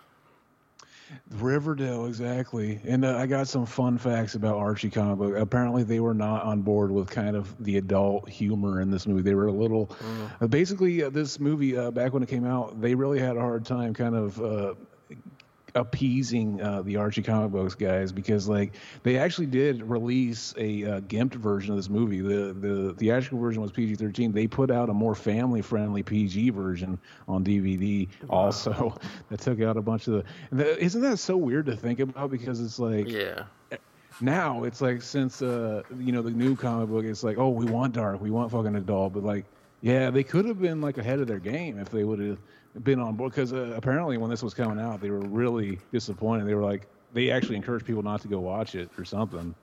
Riverdale, 1.30 2.06
exactly. 2.06 2.80
And 2.84 3.04
uh, 3.04 3.16
I 3.16 3.26
got 3.26 3.48
some 3.48 3.66
fun 3.66 3.98
facts 3.98 4.34
about 4.34 4.56
Archie 4.56 4.90
comic 4.90 5.18
book. 5.18 5.36
Apparently, 5.36 5.82
they 5.82 6.00
were 6.00 6.14
not 6.14 6.42
on 6.42 6.62
board 6.62 6.90
with 6.90 7.08
kind 7.08 7.36
of 7.36 7.54
the 7.62 7.76
adult 7.78 8.28
humor 8.28 8.80
in 8.80 8.90
this 8.90 9.06
movie. 9.06 9.22
They 9.22 9.34
were 9.34 9.46
a 9.46 9.52
little, 9.52 9.90
uh, 10.40 10.46
basically, 10.46 11.02
uh, 11.02 11.10
this 11.10 11.38
movie 11.38 11.76
uh, 11.76 11.90
back 11.90 12.12
when 12.12 12.22
it 12.22 12.28
came 12.28 12.44
out, 12.44 12.80
they 12.80 12.94
really 12.94 13.18
had 13.18 13.36
a 13.36 13.40
hard 13.40 13.64
time 13.64 13.94
kind 13.94 14.14
of. 14.14 14.76
Appeasing 15.74 16.60
uh, 16.60 16.82
the 16.82 16.96
Archie 16.96 17.22
comic 17.22 17.50
books 17.52 17.74
guys 17.74 18.12
because 18.12 18.48
like 18.48 18.74
they 19.02 19.18
actually 19.18 19.46
did 19.46 19.82
release 19.82 20.54
a 20.56 20.84
uh, 20.84 21.00
gimped 21.00 21.34
version 21.34 21.70
of 21.70 21.76
this 21.76 21.88
movie. 21.88 22.20
The 22.20 22.52
the 22.52 22.94
theatrical 22.94 23.38
version 23.38 23.62
was 23.62 23.72
PG 23.72 23.96
thirteen. 23.96 24.32
They 24.32 24.46
put 24.46 24.70
out 24.70 24.90
a 24.90 24.94
more 24.94 25.14
family 25.14 25.62
friendly 25.62 26.02
PG 26.02 26.50
version 26.50 26.98
on 27.28 27.44
DVD 27.44 28.08
also 28.28 28.98
that 29.28 29.40
took 29.40 29.60
out 29.60 29.76
a 29.76 29.82
bunch 29.82 30.08
of 30.08 30.14
the, 30.14 30.24
the. 30.56 30.82
Isn't 30.82 31.02
that 31.02 31.18
so 31.18 31.36
weird 31.36 31.66
to 31.66 31.76
think 31.76 32.00
about? 32.00 32.30
Because 32.30 32.60
it's 32.60 32.78
like 32.78 33.08
Yeah, 33.08 33.44
now 34.20 34.64
it's 34.64 34.80
like 34.80 35.02
since 35.02 35.42
uh 35.42 35.82
you 35.98 36.12
know 36.12 36.22
the 36.22 36.30
new 36.30 36.56
comic 36.56 36.88
book 36.88 37.04
it's 37.04 37.22
like 37.22 37.38
oh 37.38 37.48
we 37.48 37.64
want 37.64 37.94
dark 37.94 38.20
we 38.20 38.30
want 38.30 38.50
fucking 38.50 38.74
adult 38.76 39.12
but 39.12 39.22
like 39.22 39.44
yeah 39.80 40.10
they 40.10 40.22
could 40.22 40.44
have 40.44 40.60
been 40.60 40.80
like 40.80 40.98
ahead 40.98 41.20
of 41.20 41.26
their 41.26 41.38
game 41.38 41.78
if 41.78 41.88
they 41.90 42.04
would 42.04 42.18
have 42.18 42.38
been 42.82 43.00
on 43.00 43.14
board 43.16 43.32
because 43.32 43.52
uh, 43.52 43.72
apparently 43.76 44.16
when 44.16 44.30
this 44.30 44.42
was 44.42 44.54
coming 44.54 44.78
out 44.78 45.00
they 45.00 45.10
were 45.10 45.20
really 45.20 45.78
disappointed 45.92 46.46
they 46.46 46.54
were 46.54 46.64
like 46.64 46.86
they 47.12 47.30
actually 47.30 47.56
encouraged 47.56 47.84
people 47.84 48.02
not 48.02 48.20
to 48.20 48.28
go 48.28 48.38
watch 48.38 48.74
it 48.74 48.88
or 48.96 49.04
something 49.04 49.54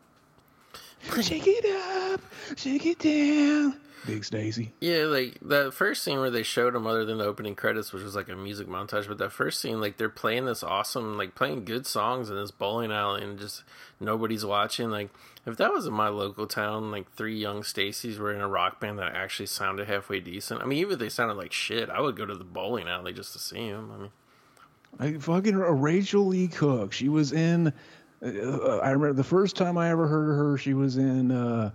shake 1.22 1.48
it 1.48 1.66
up 2.14 2.22
shake 2.56 2.86
it 2.86 3.00
down 3.00 3.80
big 4.06 4.24
stacy 4.24 4.72
yeah. 4.80 5.04
Like 5.04 5.38
that 5.42 5.74
first 5.74 6.04
scene 6.04 6.20
where 6.20 6.30
they 6.30 6.44
showed 6.44 6.74
them, 6.74 6.88
other 6.88 7.06
than 7.06 7.18
the 7.18 7.26
opening 7.26 7.56
credits, 7.56 7.92
which 7.92 8.04
was 8.04 8.16
like 8.16 8.30
a 8.30 8.36
music 8.36 8.68
montage, 8.68 9.08
but 9.08 9.18
that 9.18 9.32
first 9.32 9.60
scene, 9.60 9.82
like 9.82 9.98
they're 9.98 10.10
playing 10.10 10.46
this 10.46 10.64
awesome, 10.64 11.18
like 11.18 11.36
playing 11.36 11.66
good 11.66 11.86
songs 11.86 12.30
in 12.30 12.36
this 12.36 12.52
bowling 12.52 12.92
alley, 12.92 13.24
and 13.24 13.38
just 13.38 13.64
nobody's 14.00 14.46
watching. 14.46 14.90
Like 14.90 15.10
if 15.48 15.56
that 15.58 15.72
was 15.72 15.88
in 15.88 15.94
my 15.94 16.10
local 16.10 16.46
town, 16.46 16.92
like 16.92 17.12
three 17.13 17.38
young 17.38 17.62
Stacys 17.62 18.20
were 18.20 18.34
in 18.34 18.42
a 18.42 18.48
rock 18.48 18.82
band 18.82 19.00
that 19.00 19.16
actually 19.16 19.46
sounded 19.46 19.88
halfway 19.88 20.20
decent. 20.20 20.62
I 20.62 20.66
mean, 20.66 20.80
even 20.80 20.94
if 20.94 21.00
they 21.00 21.10
sounded 21.10 21.38
like 21.38 21.54
shit, 21.54 21.89
I 21.89 22.01
would 22.01 22.18
go 22.18 22.25
to 22.25 22.36
the 22.36 22.44
bowling 22.44 22.89
alley 22.89 23.13
just 23.13 23.32
to 23.32 23.39
see 23.39 23.72
them. 23.72 23.92
I 23.92 23.98
mean, 23.98 25.16
I 25.16 25.20
fucking 25.20 25.56
uh, 25.56 25.72
Rachael 25.72 26.27
Leigh 26.27 26.50
Cook. 26.50 26.92
She 26.92 27.08
was 27.08 27.32
in. 27.32 27.74
Uh, 28.22 28.77
I 28.80 28.92
remember 28.92 29.13
the 29.13 29.24
first 29.24 29.56
time 29.56 29.77
I 29.77 29.89
ever 29.89 30.08
heard 30.08 30.36
her. 30.36 30.58
She 30.58 30.74
was 30.74 30.98
in 30.98 31.32
uh, 31.32 31.72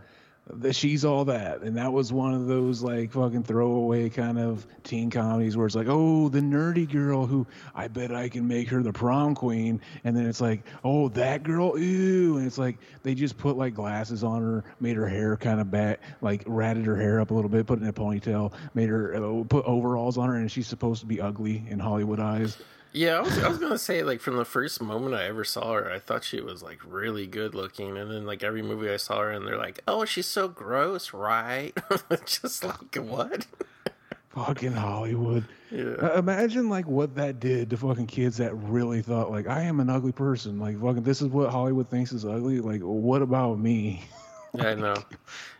the 0.51 0.73
she's 0.73 1.05
all 1.05 1.25
that. 1.27 1.63
And 1.63 1.77
that 1.77 1.93
was 1.93 2.13
one 2.13 2.35
of 2.35 2.47
those 2.47 2.83
like 2.83 3.13
fucking 3.13 3.45
throwaway 3.45 4.09
kind 4.09 4.39
of 4.39 4.67
teen 4.83 5.11
comedies 5.11 5.57
where 5.57 5.67
it's 5.67 5.77
like 5.77 5.87
oh 5.89 6.29
the 6.29 6.41
nerdy 6.41 6.91
girl 6.91 7.27
who 7.27 7.47
i 7.75 7.87
bet 7.87 8.13
i 8.13 8.29
can 8.29 8.47
make 8.49 8.69
her 8.69 8.83
the 8.83 8.93
prom 8.93 9.35
queen. 9.35 9.81
And 10.05 10.17
then 10.17 10.27
it's 10.27 10.41
like 10.41 10.65
oh 10.85 11.09
that 11.11 11.43
girl? 11.43 11.79
Ew. 11.79 12.39
And 12.39 12.47
it's 12.47 12.59
like 12.59 12.79
they 13.03 13.15
just 13.15 13.39
put 13.39 13.57
like 13.57 13.75
glasses 13.75 14.25
on 14.25 14.43
her 14.43 14.65
made 14.81 14.97
her 14.97 15.09
hair 15.09 15.37
kind 15.37 15.61
of 15.61 15.71
back 15.71 16.01
like 16.21 16.43
ratted 16.47 16.87
her 16.87 16.97
hair 16.97 17.21
up 17.21 17.31
a 17.31 17.35
little 17.35 17.51
bit 17.51 17.67
put 17.67 17.79
it 17.79 17.83
in 17.83 17.89
a 17.89 17.93
ponytail 17.93 18.53
made 18.75 18.89
her 18.89 19.15
uh, 19.15 19.45
put 19.45 19.65
overalls 19.65 20.19
on 20.19 20.29
her 20.29 20.37
and 20.37 20.51
she's 20.51 20.67
supposed 20.67 21.01
to 21.01 21.07
be 21.07 21.21
ugly 21.21 21.65
in 21.69 21.79
hollywood 21.79 22.21
eyes 22.21 22.59
Yeah, 22.93 23.19
I 23.19 23.21
was, 23.23 23.39
I 23.39 23.49
was 23.49 23.59
gonna 23.59 23.79
say 23.79 24.03
like 24.03 24.21
from 24.21 24.37
the 24.37 24.45
first 24.45 24.83
moment 24.83 25.15
I 25.15 25.25
ever 25.25 25.45
saw 25.45 25.73
her, 25.75 25.91
I 25.91 25.99
thought 25.99 26.25
she 26.25 26.41
was 26.41 26.63
like 26.63 26.79
really 26.87 27.27
good 27.27 27.55
looking, 27.55 27.97
and 27.97 28.11
then 28.11 28.27
like 28.27 28.43
every 28.43 28.63
movie 28.63 28.91
I 28.91 28.99
saw 28.99 29.21
her, 29.21 29.31
and 29.31 29.47
they're 29.47 29.57
like, 29.57 29.81
"Oh, 29.89 30.05
she's 30.05 30.27
so 30.27 30.47
gross, 30.49 31.13
right?" 31.15 31.73
Just 32.27 32.65
like 32.65 32.95
what? 32.97 33.47
fucking 34.31 34.73
hollywood 34.73 35.45
Yeah, 35.71 35.91
Uh, 36.01 36.15
imagine 36.19 36.71
like 36.71 36.87
what 36.87 37.15
that 37.17 37.39
did 37.39 37.69
to 37.69 37.77
fucking 37.77 38.07
kids 38.07 38.39
that 38.39 38.55
really 38.55 39.03
thought 39.03 39.31
like 39.31 39.47
I 39.47 39.61
am 39.63 39.79
an 39.81 39.91
ugly 39.91 40.13
person. 40.13 40.59
Like 40.59 40.81
fucking 40.81 41.03
this 41.03 41.21
is 41.21 41.29
what 41.29 41.51
Hollywood 41.51 41.89
thinks 41.89 42.13
is 42.13 42.25
ugly. 42.25 42.61
Like 42.61 42.81
what 42.81 43.21
about 43.23 43.59
me? 43.59 44.03
I 44.59 44.75
know. 44.75 44.97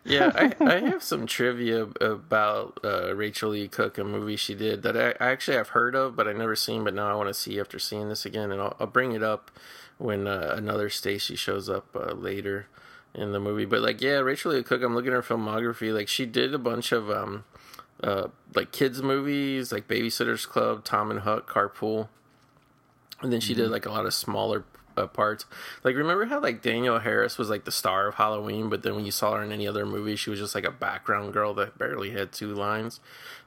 Yeah, 0.05 0.33
I, 0.35 0.53
I 0.61 0.79
have 0.89 1.03
some 1.03 1.27
trivia 1.27 1.85
about 2.01 2.79
uh, 2.85 3.15
Rachael 3.15 3.51
Leigh 3.51 3.69
Cook, 3.69 3.97
a 3.99 4.05
movie 4.05 4.37
she 4.37 4.55
did 4.55 4.83
that 4.83 4.97
I, 4.97 5.11
I 5.25 5.31
actually 5.31 5.57
have 5.57 5.69
heard 5.69 5.95
of, 5.95 6.17
but 6.17 6.29
I 6.29 6.33
never 6.33 6.57
seen. 6.57 6.85
But 6.85 6.95
now 6.95 7.11
I 7.11 7.15
want 7.15 7.29
to 7.29 7.35
see 7.35 7.59
after 7.59 7.79
seeing 7.79 8.09
this 8.09 8.27
again, 8.27 8.53
and 8.53 8.61
I'll, 8.61 8.77
I'll 8.79 8.87
bring 8.87 9.13
it 9.13 9.23
up 9.23 9.51
when 9.99 10.27
uh, 10.27 10.55
another 10.57 10.91
Stacy 10.91 11.37
shows 11.37 11.69
up 11.71 11.87
uh, 11.95 12.13
later 12.13 12.67
in 13.15 13.33
the 13.33 13.41
movie. 13.41 13.65
But 13.65 13.81
like, 13.81 14.01
yeah, 14.03 14.19
Rachael 14.19 14.53
Leigh 14.53 14.63
Cook, 14.63 14.83
I'm 14.83 14.95
looking 14.95 15.13
at 15.13 15.15
her 15.15 15.23
filmography. 15.23 15.95
Like, 15.95 16.09
she 16.09 16.27
did 16.27 16.53
a 16.53 16.59
bunch 16.59 16.93
of 16.93 17.11
um, 17.11 17.45
uh, 18.03 18.29
like 18.55 18.73
kids 18.73 19.03
movies, 19.03 19.73
like 19.73 19.89
Babysitter's 19.89 20.47
Club, 20.47 20.85
Tom 20.85 21.11
and 21.11 21.21
Huck, 21.21 21.51
Carpool, 21.51 22.09
and 23.21 23.33
then 23.33 23.41
she 23.41 23.55
did 23.55 23.71
like 23.71 23.87
a 23.87 23.91
lot 23.91 24.07
of 24.07 24.13
smaller 24.13 24.65
uh, 24.97 25.07
parts. 25.07 25.45
Like, 25.85 25.97
remember 25.97 26.27
how 26.27 26.41
like 26.41 26.63
Danielle 26.63 26.99
Harris 26.99 27.39
was 27.39 27.51
like 27.51 27.65
the 27.65 27.73
star 27.73 28.09
of 28.09 28.15
Halloween, 28.15 28.69
but 28.69 28.83
then 28.83 28.95
when 28.95 29.05
you 29.05 29.11
saw 29.11 29.37
her 29.37 29.43
in 29.43 29.53
any 29.53 29.67
other 29.67 29.87
movie, 29.87 30.17
she 30.17 30.31
was 30.31 30.39
just 30.39 30.55
like 30.55 30.65
a 30.65 30.71
background 30.71 31.33
girl 31.33 31.55
that 31.55 31.79
barely 31.79 32.11
had 32.11 32.33
two 32.33 32.55
lines. 32.55 33.01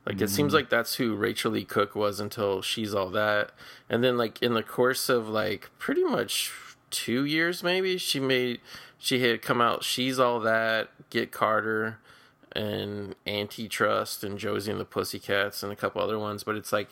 Like, 0.06 0.22
it 0.22 0.30
seems 0.30 0.54
like 0.54 0.70
that's 0.70 0.96
who 0.96 1.16
Rachael 1.16 1.52
Leigh 1.52 1.64
Cook 1.66 1.96
was 1.96 2.20
until 2.20 2.62
she's 2.62 2.94
all 2.94 3.10
that, 3.10 3.52
and 3.90 4.04
then 4.04 4.18
like 4.18 4.42
in 4.42 4.54
the 4.54 4.64
course 4.64 5.10
of 5.10 5.28
like 5.28 5.72
pretty 5.80 6.04
much 6.04 6.52
two 6.92 7.26
years, 7.26 7.64
maybe 7.64 7.98
she 7.98 8.20
made 8.20 8.60
she 8.98 9.22
had 9.22 9.42
come 9.42 9.62
out. 9.62 9.84
She's 9.84 10.20
all 10.20 10.40
that. 10.42 10.90
Get 11.10 11.32
Carter 11.32 12.00
and 12.54 13.16
Antitrust 13.28 14.24
and 14.24 14.40
Josie 14.40 14.72
and 14.72 14.80
the 14.80 14.86
Pussycats 14.86 15.62
and 15.62 15.72
a 15.72 15.76
couple 15.76 16.02
other 16.02 16.18
ones, 16.18 16.44
but 16.44 16.56
it's 16.56 16.72
like 16.72 16.90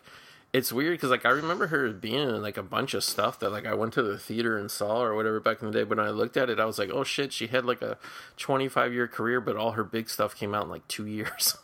it's 0.54 0.72
weird 0.72 0.94
because 0.98 1.10
like 1.10 1.26
I 1.26 1.30
remember 1.30 1.68
her 1.68 1.90
being 1.92 2.30
in 2.30 2.42
like 2.42 2.58
a 2.58 2.64
bunch 2.64 2.94
of 2.94 3.04
stuff 3.04 3.40
that 3.40 3.52
like 3.52 3.66
I 3.66 3.74
went 3.74 3.94
to 3.94 4.04
the 4.04 4.18
theater 4.20 4.58
and 4.58 4.70
saw 4.70 5.02
or 5.02 5.16
whatever 5.16 5.40
back 5.40 5.62
in 5.62 5.72
the 5.72 5.74
day. 5.80 5.84
But 5.84 5.98
when 5.98 6.06
I 6.08 6.12
looked 6.12 6.38
at 6.38 6.50
it, 6.50 6.60
I 6.60 6.66
was 6.66 6.78
like, 6.78 6.92
oh 6.94 7.04
shit, 7.04 7.34
she 7.34 7.48
had 7.48 7.66
like 7.66 7.82
a 7.82 7.98
25 8.38 8.94
year 8.94 9.08
career, 9.08 9.42
but 9.42 9.56
all 9.58 9.72
her 9.72 9.84
big 9.84 10.10
stuff 10.10 10.36
came 10.36 10.54
out 10.54 10.66
in 10.66 10.70
like 10.70 10.88
two 10.88 11.06
years. 11.08 11.58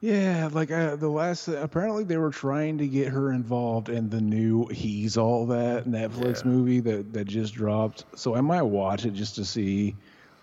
Yeah, 0.00 0.50
like 0.52 0.70
uh, 0.70 0.96
the 0.96 1.08
last 1.08 1.48
apparently 1.48 2.04
they 2.04 2.18
were 2.18 2.30
trying 2.30 2.76
to 2.78 2.86
get 2.86 3.08
her 3.08 3.32
involved 3.32 3.88
in 3.88 4.10
the 4.10 4.20
new 4.20 4.66
He's 4.66 5.16
All 5.16 5.46
That 5.46 5.86
Netflix 5.86 6.44
Yeah. 6.44 6.50
movie 6.50 6.80
that 6.80 7.12
that 7.14 7.24
just 7.24 7.54
dropped. 7.54 8.04
So 8.14 8.34
I 8.34 8.40
might 8.42 8.62
watch 8.62 9.06
it 9.06 9.14
just 9.14 9.34
to 9.36 9.44
see. 9.44 9.96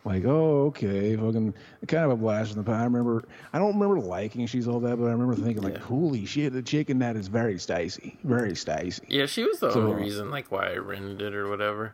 Like, 0.04 0.26
oh, 0.26 0.66
okay, 0.68 1.16
fucking 1.16 1.54
kind 1.88 2.06
of 2.06 2.12
a 2.12 2.16
blast 2.16 2.52
in 2.52 2.58
the 2.58 2.64
past. 2.64 2.82
I 2.82 2.84
remember, 2.86 3.24
I 3.54 3.60
don't 3.60 3.74
remember 3.80 4.00
liking 4.00 4.48
She's 4.48 4.68
All 4.68 4.80
That, 4.80 4.98
but 4.98 5.06
I 5.06 5.12
remember 5.12 5.36
thinking, 5.36 5.62
like, 5.62 5.74
Yeah. 5.76 5.80
holy 5.82 6.26
shit, 6.26 6.54
the 6.54 6.64
chicken 6.64 6.98
that 7.00 7.16
is 7.16 7.28
very 7.28 7.60
Stacy, 7.60 8.18
very 8.24 8.56
Stacy. 8.56 9.04
yeah, 9.08 9.28
she 9.28 9.44
was 9.44 9.60
the 9.60 9.72
So- 9.72 9.82
only 9.82 10.02
reason 10.04 10.32
like 10.32 10.52
why 10.52 10.72
I 10.72 10.78
rented 10.78 11.22
it 11.22 11.36
or 11.36 11.48
whatever. 11.48 11.94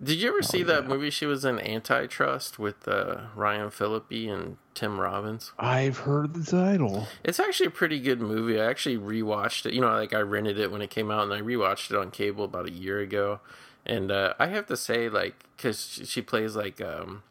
Did 0.00 0.18
you 0.22 0.28
ever 0.28 0.42
see 0.42 0.62
that 0.62 0.86
movie 0.86 1.10
she 1.10 1.26
was 1.26 1.44
in 1.44 1.58
Antitrust 1.58 2.56
with 2.60 2.86
uh, 2.86 3.22
Ryan 3.34 3.70
Phillippe 3.70 4.12
and 4.30 4.56
Tim 4.74 5.00
Robbins? 5.00 5.50
I've 5.58 5.98
heard 5.98 6.34
the 6.34 6.48
title. 6.48 7.08
It's 7.24 7.40
actually 7.40 7.66
a 7.66 7.70
pretty 7.70 7.98
good 7.98 8.20
movie. 8.20 8.60
I 8.60 8.66
actually 8.66 8.96
rewatched 8.96 9.66
it. 9.66 9.72
You 9.74 9.80
know, 9.80 9.88
like 9.90 10.14
I 10.14 10.20
rented 10.20 10.56
it 10.60 10.70
when 10.70 10.82
it 10.82 10.90
came 10.90 11.10
out, 11.10 11.24
and 11.24 11.32
I 11.32 11.40
rewatched 11.40 11.90
it 11.90 11.96
on 11.96 12.12
cable 12.12 12.44
about 12.44 12.66
a 12.66 12.70
year 12.70 13.00
ago. 13.00 13.40
And 13.84 14.12
uh, 14.12 14.34
I 14.38 14.46
have 14.46 14.66
to 14.66 14.76
say, 14.76 15.08
like, 15.08 15.34
because 15.56 15.84
she, 15.84 16.04
she 16.04 16.22
plays 16.22 16.54
like 16.54 16.80
um, 16.80 17.24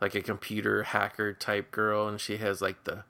like 0.00 0.14
a 0.14 0.20
computer 0.20 0.82
hacker 0.84 1.32
type 1.32 1.70
girl, 1.70 2.06
and 2.08 2.20
she 2.20 2.36
has 2.38 2.60
like 2.60 2.84
the 2.84 3.04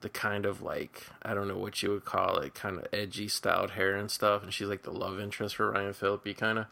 the 0.00 0.08
kind 0.10 0.44
of 0.44 0.60
like 0.60 1.06
I 1.22 1.32
don't 1.34 1.48
know 1.48 1.56
what 1.56 1.82
you 1.82 1.90
would 1.90 2.04
call 2.04 2.38
it, 2.38 2.54
kind 2.54 2.78
of 2.78 2.86
edgy 2.92 3.28
styled 3.28 3.70
hair 3.72 3.94
and 3.96 4.10
stuff. 4.10 4.42
And 4.42 4.52
she's 4.52 4.68
like 4.68 4.82
the 4.82 4.90
love 4.92 5.18
interest 5.18 5.56
for 5.56 5.70
Ryan 5.70 5.92
Phillippe, 5.94 6.36
kind 6.36 6.58
of. 6.58 6.66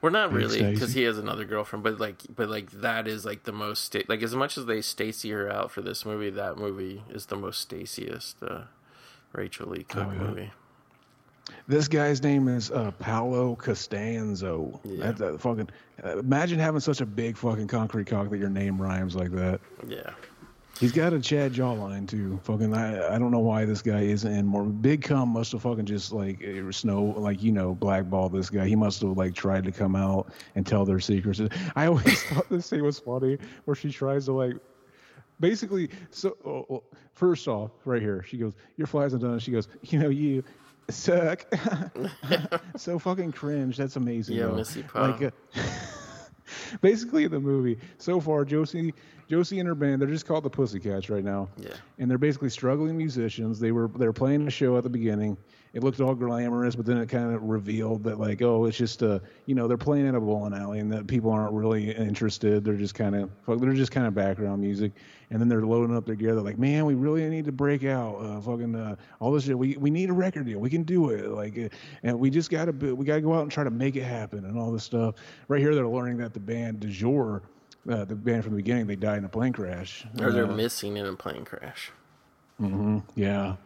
We're 0.00 0.10
not 0.10 0.32
really, 0.32 0.62
because 0.62 0.92
he 0.92 1.02
has 1.02 1.18
another 1.18 1.44
girlfriend, 1.44 1.82
but 1.82 1.98
like, 1.98 2.22
but 2.32 2.48
like 2.48 2.70
that 2.70 3.08
is 3.08 3.24
like 3.24 3.42
the 3.42 3.50
most 3.50 3.82
sta- 3.84 4.04
like 4.08 4.22
as 4.22 4.32
much 4.32 4.56
as 4.56 4.66
they 4.66 4.80
Stacy 4.80 5.30
her 5.32 5.50
out 5.50 5.72
for 5.72 5.80
this 5.82 6.06
movie, 6.06 6.30
that 6.30 6.56
movie 6.56 7.02
is 7.10 7.26
the 7.26 7.34
most 7.34 7.60
Staciest 7.68 8.40
uh, 8.40 8.60
Rachael 9.32 9.70
Leigh 9.70 9.82
Cook 9.82 10.06
Oh, 10.08 10.12
yeah. 10.12 10.18
movie. 10.20 10.50
This 11.66 11.88
guy's 11.88 12.22
name 12.22 12.48
is 12.48 12.70
uh, 12.70 12.90
Paulo 12.92 13.56
Costanzo. 13.56 14.80
Yeah. 14.84 15.10
That's 15.10 15.20
a 15.20 15.38
fucking. 15.38 15.68
Uh, 16.02 16.18
imagine 16.18 16.58
having 16.58 16.80
such 16.80 17.00
a 17.00 17.06
big 17.06 17.36
fucking 17.36 17.68
concrete 17.68 18.06
cock 18.06 18.30
that 18.30 18.38
your 18.38 18.50
name 18.50 18.80
rhymes 18.80 19.16
like 19.16 19.32
that. 19.32 19.60
Yeah, 19.86 20.10
He's 20.78 20.92
got 20.92 21.12
a 21.12 21.18
Chad 21.18 21.52
jawline 21.52 22.06
too. 22.06 22.38
Fucking, 22.44 22.72
I, 22.72 23.14
I 23.14 23.18
don't 23.18 23.32
know 23.32 23.40
why 23.40 23.64
this 23.64 23.82
guy 23.82 24.02
isn't 24.02 24.30
in 24.30 24.46
more. 24.46 24.62
Big 24.64 25.02
Cum 25.02 25.30
must 25.30 25.50
have 25.50 25.62
fucking 25.62 25.86
just 25.86 26.12
like 26.12 26.40
uh, 26.44 26.70
snow, 26.70 27.14
like 27.16 27.42
you 27.42 27.50
know, 27.50 27.74
blackball 27.74 28.28
this 28.28 28.48
guy. 28.48 28.66
He 28.66 28.76
must 28.76 29.00
have 29.00 29.16
like 29.16 29.34
tried 29.34 29.64
to 29.64 29.72
come 29.72 29.96
out 29.96 30.32
and 30.54 30.64
tell 30.64 30.84
their 30.84 31.00
secrets. 31.00 31.40
I 31.74 31.86
always 31.86 32.22
thought 32.24 32.48
this 32.48 32.70
thing 32.70 32.84
was 32.84 33.00
funny, 33.00 33.38
where 33.64 33.74
she 33.74 33.90
tries 33.90 34.26
to 34.26 34.32
like, 34.32 34.54
basically. 35.40 35.90
So 36.10 36.36
oh, 36.44 36.66
oh, 36.70 36.84
first 37.12 37.48
off, 37.48 37.72
right 37.84 38.00
here, 38.00 38.22
she 38.22 38.36
goes, 38.36 38.52
"Your 38.76 38.86
flies 38.86 39.12
are 39.14 39.18
done." 39.18 39.40
She 39.40 39.50
goes, 39.50 39.66
"You 39.82 39.98
know, 39.98 40.10
you 40.10 40.44
suck." 40.90 41.46
so 42.76 42.98
fucking 42.98 43.32
cringe. 43.32 43.76
That's 43.76 43.96
amazing. 43.96 44.36
Yeah, 44.36 44.46
though. 44.46 44.56
Missy 44.56 44.82
Pop. 44.82 45.20
Like, 45.20 45.32
uh, 45.56 45.62
basically 46.80 47.26
the 47.26 47.38
movie 47.38 47.78
so 47.98 48.20
far 48.20 48.42
josie 48.44 48.94
josie 49.28 49.58
and 49.58 49.68
her 49.68 49.74
band 49.74 50.00
they're 50.00 50.08
just 50.08 50.26
called 50.26 50.42
the 50.42 50.50
pussycats 50.50 51.10
right 51.10 51.24
now 51.24 51.48
yeah, 51.58 51.74
and 51.98 52.10
they're 52.10 52.16
basically 52.18 52.48
struggling 52.48 52.96
musicians 52.96 53.60
they 53.60 53.70
were 53.70 53.88
they 53.98 54.06
were 54.06 54.12
playing 54.14 54.46
a 54.46 54.50
show 54.50 54.76
at 54.76 54.82
the 54.82 54.88
beginning 54.88 55.36
it 55.74 55.84
looked 55.84 56.00
all 56.00 56.14
glamorous 56.14 56.74
but 56.74 56.86
then 56.86 56.96
it 56.96 57.08
kind 57.08 57.34
of 57.34 57.42
revealed 57.42 58.02
that 58.04 58.18
like 58.18 58.40
oh 58.42 58.64
it's 58.64 58.76
just 58.76 59.02
a 59.02 59.20
you 59.46 59.54
know 59.54 59.68
they're 59.68 59.76
playing 59.76 60.06
in 60.06 60.14
a 60.14 60.20
bowling 60.20 60.54
alley 60.54 60.78
and 60.78 60.90
that 60.92 61.06
people 61.06 61.30
aren't 61.30 61.52
really 61.52 61.90
interested. 61.94 62.64
They're 62.64 62.74
just 62.74 62.94
kind 62.94 63.14
of 63.14 63.30
they're 63.60 63.72
just 63.74 63.92
kind 63.92 64.06
of 64.06 64.14
background 64.14 64.60
music. 64.60 64.92
And 65.30 65.38
then 65.38 65.48
they're 65.48 65.60
loading 65.60 65.94
up 65.94 66.06
their 66.06 66.14
gear 66.14 66.34
they're 66.34 66.42
like 66.42 66.58
man 66.58 66.86
we 66.86 66.94
really 66.94 67.28
need 67.28 67.44
to 67.44 67.52
break 67.52 67.84
out 67.84 68.16
uh, 68.16 68.40
fucking 68.40 68.74
uh, 68.74 68.96
all 69.20 69.30
this 69.32 69.44
shit. 69.44 69.58
We, 69.58 69.76
we 69.76 69.90
need 69.90 70.08
a 70.08 70.14
record 70.14 70.46
deal. 70.46 70.58
We 70.58 70.70
can 70.70 70.84
do 70.84 71.10
it. 71.10 71.28
Like 71.28 71.58
uh, 71.58 71.68
and 72.02 72.18
we 72.18 72.30
just 72.30 72.50
gotta 72.50 72.72
we 72.72 73.04
gotta 73.04 73.20
go 73.20 73.34
out 73.34 73.42
and 73.42 73.52
try 73.52 73.64
to 73.64 73.70
make 73.70 73.96
it 73.96 74.04
happen 74.04 74.44
and 74.46 74.58
all 74.58 74.72
this 74.72 74.84
stuff. 74.84 75.16
Right 75.48 75.60
here 75.60 75.74
they're 75.74 75.86
learning 75.88 76.16
that 76.18 76.32
the 76.32 76.40
band 76.40 76.80
Du 76.80 76.88
Jour 76.88 77.42
uh, 77.90 78.04
the 78.04 78.14
band 78.14 78.42
from 78.44 78.52
the 78.52 78.56
beginning 78.56 78.86
they 78.86 78.96
died 78.96 79.18
in 79.18 79.24
a 79.24 79.28
plane 79.28 79.52
crash. 79.52 80.04
Or 80.20 80.30
they're 80.32 80.44
Uh, 80.44 80.54
missing 80.54 80.96
in 80.96 81.06
a 81.06 81.14
plane 81.14 81.44
crash. 81.44 81.90
Mm-hmm. 82.60 82.98
yeah. 83.14 83.56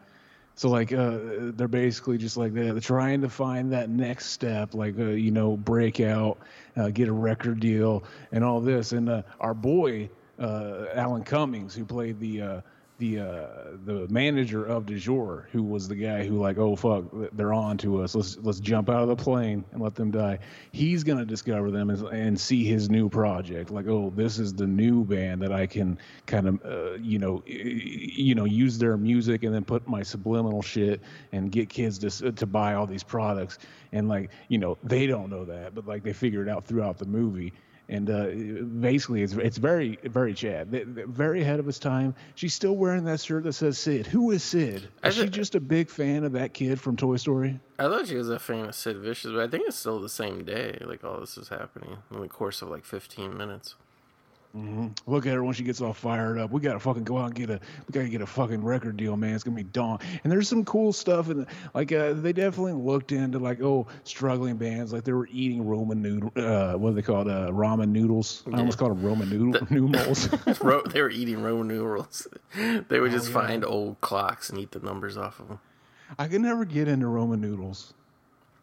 So 0.54 0.68
like 0.68 0.92
uh, 0.92 1.18
they're 1.54 1.68
basically 1.68 2.18
just 2.18 2.36
like 2.36 2.52
they're 2.52 2.78
trying 2.80 3.22
to 3.22 3.28
find 3.28 3.72
that 3.72 3.88
next 3.88 4.26
step, 4.26 4.74
like 4.74 4.98
uh, 4.98 5.04
you 5.04 5.30
know, 5.30 5.56
break 5.56 6.00
out, 6.00 6.38
uh, 6.76 6.88
get 6.90 7.08
a 7.08 7.12
record 7.12 7.60
deal, 7.60 8.04
and 8.32 8.44
all 8.44 8.60
this. 8.60 8.92
And 8.92 9.08
uh, 9.08 9.22
our 9.40 9.54
boy 9.54 10.10
uh, 10.38 10.86
Alan 10.94 11.24
Cummings, 11.24 11.74
who 11.74 11.84
played 11.84 12.20
the 12.20 12.42
uh, 12.42 12.60
the 12.98 13.18
uh, 13.18 13.46
the 13.84 14.06
manager 14.10 14.64
of 14.64 14.86
Du 14.86 14.98
Jour, 14.98 15.48
who 15.50 15.62
was 15.62 15.88
the 15.88 15.94
guy 15.94 16.26
who 16.26 16.36
like, 16.36 16.58
oh 16.58 16.76
fuck, 16.76 17.04
they're 17.32 17.52
on 17.52 17.78
to 17.78 18.02
us. 18.02 18.14
Let's 18.14 18.36
let's 18.38 18.60
jump 18.60 18.88
out 18.88 19.02
of 19.02 19.08
the 19.08 19.16
plane 19.16 19.64
and 19.72 19.82
let 19.82 19.94
them 19.94 20.10
die. 20.10 20.38
He's 20.70 21.02
gonna 21.02 21.24
discover 21.24 21.70
them 21.70 21.90
and, 21.90 22.02
and 22.08 22.40
see 22.40 22.64
his 22.64 22.90
new 22.90 23.08
project. 23.08 23.70
Like, 23.70 23.86
oh, 23.88 24.12
this 24.14 24.38
is 24.38 24.52
the 24.54 24.66
new 24.66 25.04
band 25.04 25.42
that 25.42 25.52
I 25.52 25.66
can 25.66 25.98
kind 26.26 26.46
of 26.46 26.64
uh, 26.64 26.92
you 26.94 27.18
know 27.18 27.42
you 27.46 28.34
know 28.34 28.44
use 28.44 28.78
their 28.78 28.96
music 28.96 29.42
and 29.44 29.54
then 29.54 29.64
put 29.64 29.88
my 29.88 30.02
subliminal 30.02 30.62
shit 30.62 31.00
and 31.32 31.50
get 31.50 31.68
kids 31.68 31.98
to 31.98 32.32
to 32.32 32.46
buy 32.46 32.74
all 32.74 32.86
these 32.86 33.02
products. 33.02 33.58
And 33.92 34.08
like 34.08 34.30
you 34.48 34.58
know 34.58 34.78
they 34.84 35.06
don't 35.06 35.30
know 35.30 35.44
that, 35.46 35.74
but 35.74 35.86
like 35.86 36.02
they 36.02 36.12
figure 36.12 36.42
it 36.42 36.48
out 36.48 36.66
throughout 36.66 36.98
the 36.98 37.06
movie 37.06 37.52
and 37.88 38.10
uh, 38.10 38.26
basically 38.80 39.22
it's 39.22 39.34
it's 39.34 39.58
very 39.58 39.98
very 40.04 40.34
Chad, 40.34 40.70
very 40.70 41.42
ahead 41.42 41.60
of 41.60 41.66
his 41.66 41.78
time. 41.78 42.14
She's 42.34 42.54
still 42.54 42.76
wearing 42.76 43.04
that 43.04 43.20
shirt 43.20 43.44
that 43.44 43.52
says 43.54 43.78
Sid. 43.78 44.06
Who 44.06 44.30
is 44.30 44.42
Sid? 44.42 44.88
Is 45.04 45.14
she 45.14 45.28
just 45.28 45.54
a 45.54 45.60
big 45.60 45.90
fan 45.90 46.24
of 46.24 46.32
that 46.32 46.54
kid 46.54 46.80
from 46.80 46.96
Toy 46.96 47.16
Story? 47.16 47.60
I 47.78 47.84
thought 47.84 48.06
she 48.06 48.16
was 48.16 48.28
a 48.28 48.38
fan 48.38 48.66
of 48.66 48.74
Sid 48.74 48.98
Vicious, 48.98 49.32
but 49.32 49.40
I 49.40 49.48
think 49.48 49.66
it's 49.66 49.76
still 49.76 50.00
the 50.00 50.08
same 50.08 50.44
day. 50.44 50.78
Like 50.80 51.04
all 51.04 51.20
this 51.20 51.36
is 51.36 51.48
happening 51.48 51.98
in 52.10 52.20
the 52.20 52.28
course 52.28 52.62
of 52.62 52.68
like 52.68 52.84
15 52.84 53.36
minutes. 53.36 53.74
Look 55.06 55.24
at 55.26 55.32
her 55.32 55.42
when 55.42 55.54
she 55.54 55.62
gets 55.62 55.80
all 55.80 55.94
fired 55.94 56.38
up. 56.38 56.50
We 56.50 56.60
gotta 56.60 56.78
fucking 56.78 57.04
go 57.04 57.16
out 57.16 57.26
and 57.26 57.34
get 57.34 57.48
a 57.48 57.58
we 57.88 57.92
gotta 57.92 58.08
get 58.08 58.20
a 58.20 58.26
fucking 58.26 58.62
record 58.62 58.98
deal, 58.98 59.16
man. 59.16 59.34
It's 59.34 59.44
gonna 59.44 59.56
be 59.56 59.62
dawn. 59.62 59.98
And 60.22 60.30
there's 60.32 60.46
some 60.48 60.64
cool 60.64 60.92
stuff 60.92 61.28
and 61.30 61.46
like 61.72 61.90
uh, 61.92 62.12
they 62.12 62.34
definitely 62.34 62.74
looked 62.74 63.12
into 63.12 63.38
like 63.38 63.62
oh 63.62 63.86
struggling 64.04 64.56
bands 64.56 64.92
like 64.92 65.04
they 65.04 65.12
were 65.14 65.28
eating 65.32 65.66
Roman 65.66 66.02
noodle 66.02 66.32
uh 66.36 66.74
what 66.74 66.90
are 66.90 66.92
they 66.92 67.02
called 67.02 67.28
uh 67.28 67.48
ramen 67.50 67.88
noodles. 67.88 68.42
I 68.52 68.58
almost 68.58 68.76
called 68.78 68.92
them 68.92 69.02
Roman 69.02 69.30
noodle 69.30 69.66
noodles. 69.70 70.28
Ro- 70.62 70.82
they 70.82 71.00
were 71.00 71.10
eating 71.10 71.42
Roman 71.42 71.68
noodles. 71.68 72.26
They 72.88 73.00
would 73.00 73.12
just 73.12 73.28
Oh, 73.34 73.40
yeah. 73.40 73.46
find 73.46 73.64
old 73.64 74.00
clocks 74.02 74.50
and 74.50 74.58
eat 74.58 74.72
the 74.72 74.80
numbers 74.80 75.16
off 75.16 75.40
of 75.40 75.48
them. 75.48 75.60
I 76.18 76.28
can 76.28 76.42
never 76.42 76.66
get 76.66 76.88
into 76.88 77.06
Roman 77.06 77.40
noodles. 77.40 77.94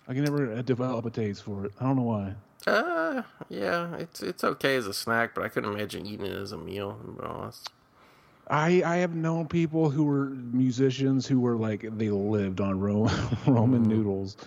I 0.08 0.13
can 0.13 0.23
never 0.23 0.54
uh, 0.54 0.62
develop 0.62 1.06
a 1.06 1.10
taste 1.10 1.41
for 1.43 1.65
it. 1.65 1.71
I 1.80 1.86
don't 1.86 1.95
know 1.95 2.04
why. 2.04 2.36
Uh, 2.67 3.24
yeah, 3.50 3.95
it's 3.95 4.22
it's 4.22 4.43
okay 4.43 4.76
as 4.76 4.86
a 4.86 4.93
snack, 4.93 5.34
but 5.34 5.43
I 5.43 5.50
couldn't 5.50 5.74
imagine 5.74 6.06
eating 6.06 6.26
it 6.26 6.34
as 6.36 6.52
a 6.52 6.58
meal. 6.58 7.00
To 7.06 7.12
be 7.12 7.24
honest. 7.24 7.69
I 8.50 8.82
I 8.86 8.98
have 8.98 9.15
known 9.15 9.48
people 9.48 9.89
who 9.89 10.04
were 10.04 10.26
musicians 10.30 11.28
who 11.28 11.39
were 11.39 11.56
like 11.56 11.86
they 11.98 12.10
lived 12.10 12.60
on 12.60 12.80
Ro- 12.80 13.10
Roman 13.48 13.84
noodles, 13.84 14.38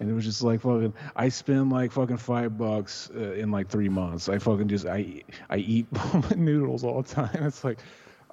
and 0.00 0.10
it 0.10 0.12
was 0.12 0.24
just 0.24 0.42
like 0.42 0.60
fucking. 0.60 0.92
I 1.16 1.28
spend 1.28 1.70
like 1.70 1.92
fucking 1.92 2.18
five 2.18 2.58
bucks 2.58 3.10
uh, 3.14 3.32
in 3.32 3.50
like 3.50 3.68
three 3.68 3.88
months. 3.88 4.28
I 4.28 4.38
fucking 4.38 4.68
just 4.68 4.86
I 4.86 5.22
I 5.48 5.56
eat 5.58 5.86
Roman 6.12 6.44
noodles 6.44 6.84
all 6.84 7.02
the 7.02 7.08
time. 7.08 7.44
It's 7.44 7.64
like 7.64 7.78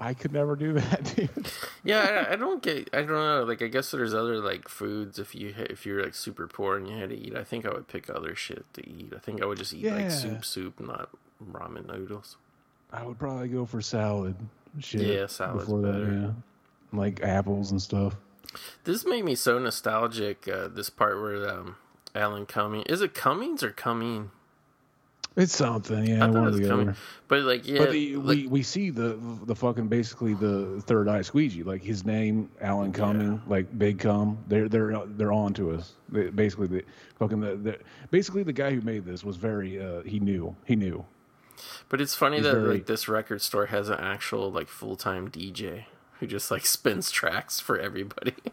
I 0.02 0.14
could 0.14 0.32
never 0.32 0.56
do 0.56 0.74
that, 0.74 1.04
dude. 1.16 1.52
Yeah, 1.84 2.26
I, 2.30 2.34
I 2.34 2.36
don't 2.38 2.64
get. 2.64 2.90
I 2.94 3.00
don't 3.00 3.10
know. 3.10 3.44
Like, 3.44 3.62
I 3.62 3.68
guess 3.68 3.92
there's 3.92 4.14
other 4.14 4.38
like 4.40 4.70
foods 4.70 5.20
if 5.20 5.36
you 5.36 5.54
if 5.58 5.86
you're 5.86 6.02
like 6.02 6.16
super 6.16 6.48
poor 6.48 6.78
and 6.78 6.88
you 6.88 6.96
had 6.98 7.10
to 7.10 7.18
eat. 7.18 7.36
I 7.36 7.44
think 7.44 7.66
I 7.66 7.70
would 7.70 7.88
pick 7.90 8.10
other 8.10 8.34
shit 8.34 8.66
to 8.76 8.90
eat. 8.90 9.12
I 9.16 9.20
think 9.20 9.42
I 9.42 9.46
would 9.46 9.58
just 9.58 9.74
eat 9.74 9.82
Yeah. 9.82 9.96
like 9.96 10.12
soup, 10.12 10.46
soup, 10.46 10.80
not 10.80 11.10
ramen 11.52 11.86
noodles. 11.88 12.38
I 12.94 13.04
would 13.04 13.20
probably 13.20 13.50
go 13.50 13.66
for 13.66 13.82
salad. 13.82 14.36
Shit. 14.80 15.02
Yeah, 15.02 15.28
salad 15.28 15.60
before 15.60 15.82
that, 15.82 16.00
yeah. 16.12 16.98
Like 16.98 17.22
apples 17.22 17.72
and 17.72 17.82
stuff. 17.82 18.16
This 18.86 19.06
made 19.06 19.26
me 19.26 19.36
so 19.36 19.60
nostalgic. 19.60 20.48
Uh, 20.48 20.70
this 20.70 20.90
part 20.90 21.22
where 21.22 21.48
um, 21.50 21.76
Alan 22.16 22.46
Cumming 22.46 22.84
is 22.84 23.02
it 23.02 23.14
Cummings 23.14 23.62
or 23.64 23.72
Cumming? 23.72 24.32
It's 25.40 25.56
something, 25.56 26.06
yeah. 26.06 26.26
I 26.26 26.32
thought 26.32 26.48
it 26.50 26.60
was 26.60 26.70
other. 26.70 26.96
but 27.30 27.44
like 27.44 27.66
yeah, 27.66 27.78
But 27.78 27.92
the, 27.92 28.18
like, 28.18 28.38
we 28.38 28.48
we 28.48 28.62
see 28.62 28.90
the 28.90 29.18
the 29.46 29.56
fucking 29.56 29.88
basically 29.88 30.34
the 30.34 30.84
third 30.86 31.08
eye 31.08 31.22
squeegee 31.22 31.64
like 31.64 31.82
his 31.82 32.06
name 32.06 32.50
Alan 32.60 32.92
Cumming 32.92 33.42
like 33.48 33.66
Big 33.80 34.00
Cum 34.00 34.38
they're 34.48 34.68
they're 34.68 35.06
they're 35.06 35.32
on 35.32 35.54
to 35.54 35.72
us 35.72 35.94
they, 36.10 36.30
basically 36.30 36.68
the 36.68 36.84
fucking 37.20 37.40
the, 37.40 37.56
the 37.56 37.78
basically 38.12 38.44
the 38.44 38.52
guy 38.52 38.72
who 38.72 38.82
made 38.82 39.06
this 39.06 39.24
was 39.24 39.38
very 39.38 39.82
uh 39.82 40.02
he 40.02 40.20
knew 40.20 40.54
he 40.66 40.76
knew 40.76 41.06
but 41.88 42.02
it's 42.02 42.16
funny 42.16 42.38
he's 42.38 42.46
that 42.46 42.56
very- 42.56 42.74
like 42.76 42.86
this 42.86 43.08
record 43.08 43.42
store 43.42 43.68
has 43.68 43.88
an 43.88 44.00
actual 44.00 44.52
like 44.52 44.68
full 44.68 44.98
time 44.98 45.30
DJ 45.30 45.86
who 46.20 46.28
just 46.28 46.52
like 46.52 46.66
spins 46.76 47.12
tracks 47.12 47.60
for 47.60 47.80
everybody. 47.80 48.36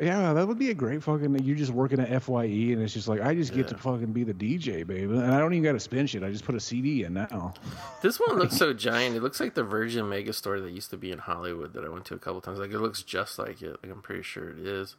yeah 0.00 0.32
that 0.32 0.46
would 0.48 0.58
be 0.58 0.70
a 0.70 0.74
great 0.74 1.02
fucking 1.02 1.38
You're 1.44 1.56
just 1.56 1.72
working 1.72 2.00
at 2.00 2.22
Fye 2.22 2.44
and 2.44 2.82
it's 2.82 2.94
just 2.94 3.08
like 3.08 3.20
I 3.20 3.34
just 3.34 3.52
get 3.54 3.68
to 3.68 3.76
fucking 3.76 4.12
be 4.12 4.24
the 4.24 4.34
DJ 4.34 4.86
baby 4.86 5.04
and 5.04 5.32
I 5.32 5.38
don't 5.38 5.52
even 5.52 5.64
got 5.64 5.72
to 5.72 5.80
spin 5.80 6.06
shit 6.06 6.22
I 6.22 6.30
just 6.30 6.44
put 6.44 6.54
a 6.54 6.60
CD 6.60 7.04
in 7.04 7.14
now 7.14 7.54
This 8.02 8.18
one 8.18 8.38
looks 8.38 8.56
so 8.56 8.72
giant. 8.80 9.16
It 9.16 9.22
looks 9.22 9.40
like 9.40 9.54
the 9.54 9.64
Virgin 9.64 10.08
Mega 10.08 10.32
Store 10.32 10.60
that 10.60 10.70
used 10.70 10.90
to 10.90 10.96
be 10.96 11.12
in 11.12 11.18
Hollywood 11.18 11.74
that 11.74 11.84
I 11.84 11.88
went 11.88 12.04
to 12.06 12.14
a 12.14 12.18
couple 12.18 12.40
times. 12.40 12.58
Like 12.58 12.70
it 12.72 12.78
looks 12.80 13.02
just 13.02 13.38
like 13.38 13.62
it. 13.62 13.76
Like 13.82 13.92
I'm 13.92 14.02
pretty 14.02 14.22
sure 14.22 14.50
it 14.50 14.58
is. 14.58 14.96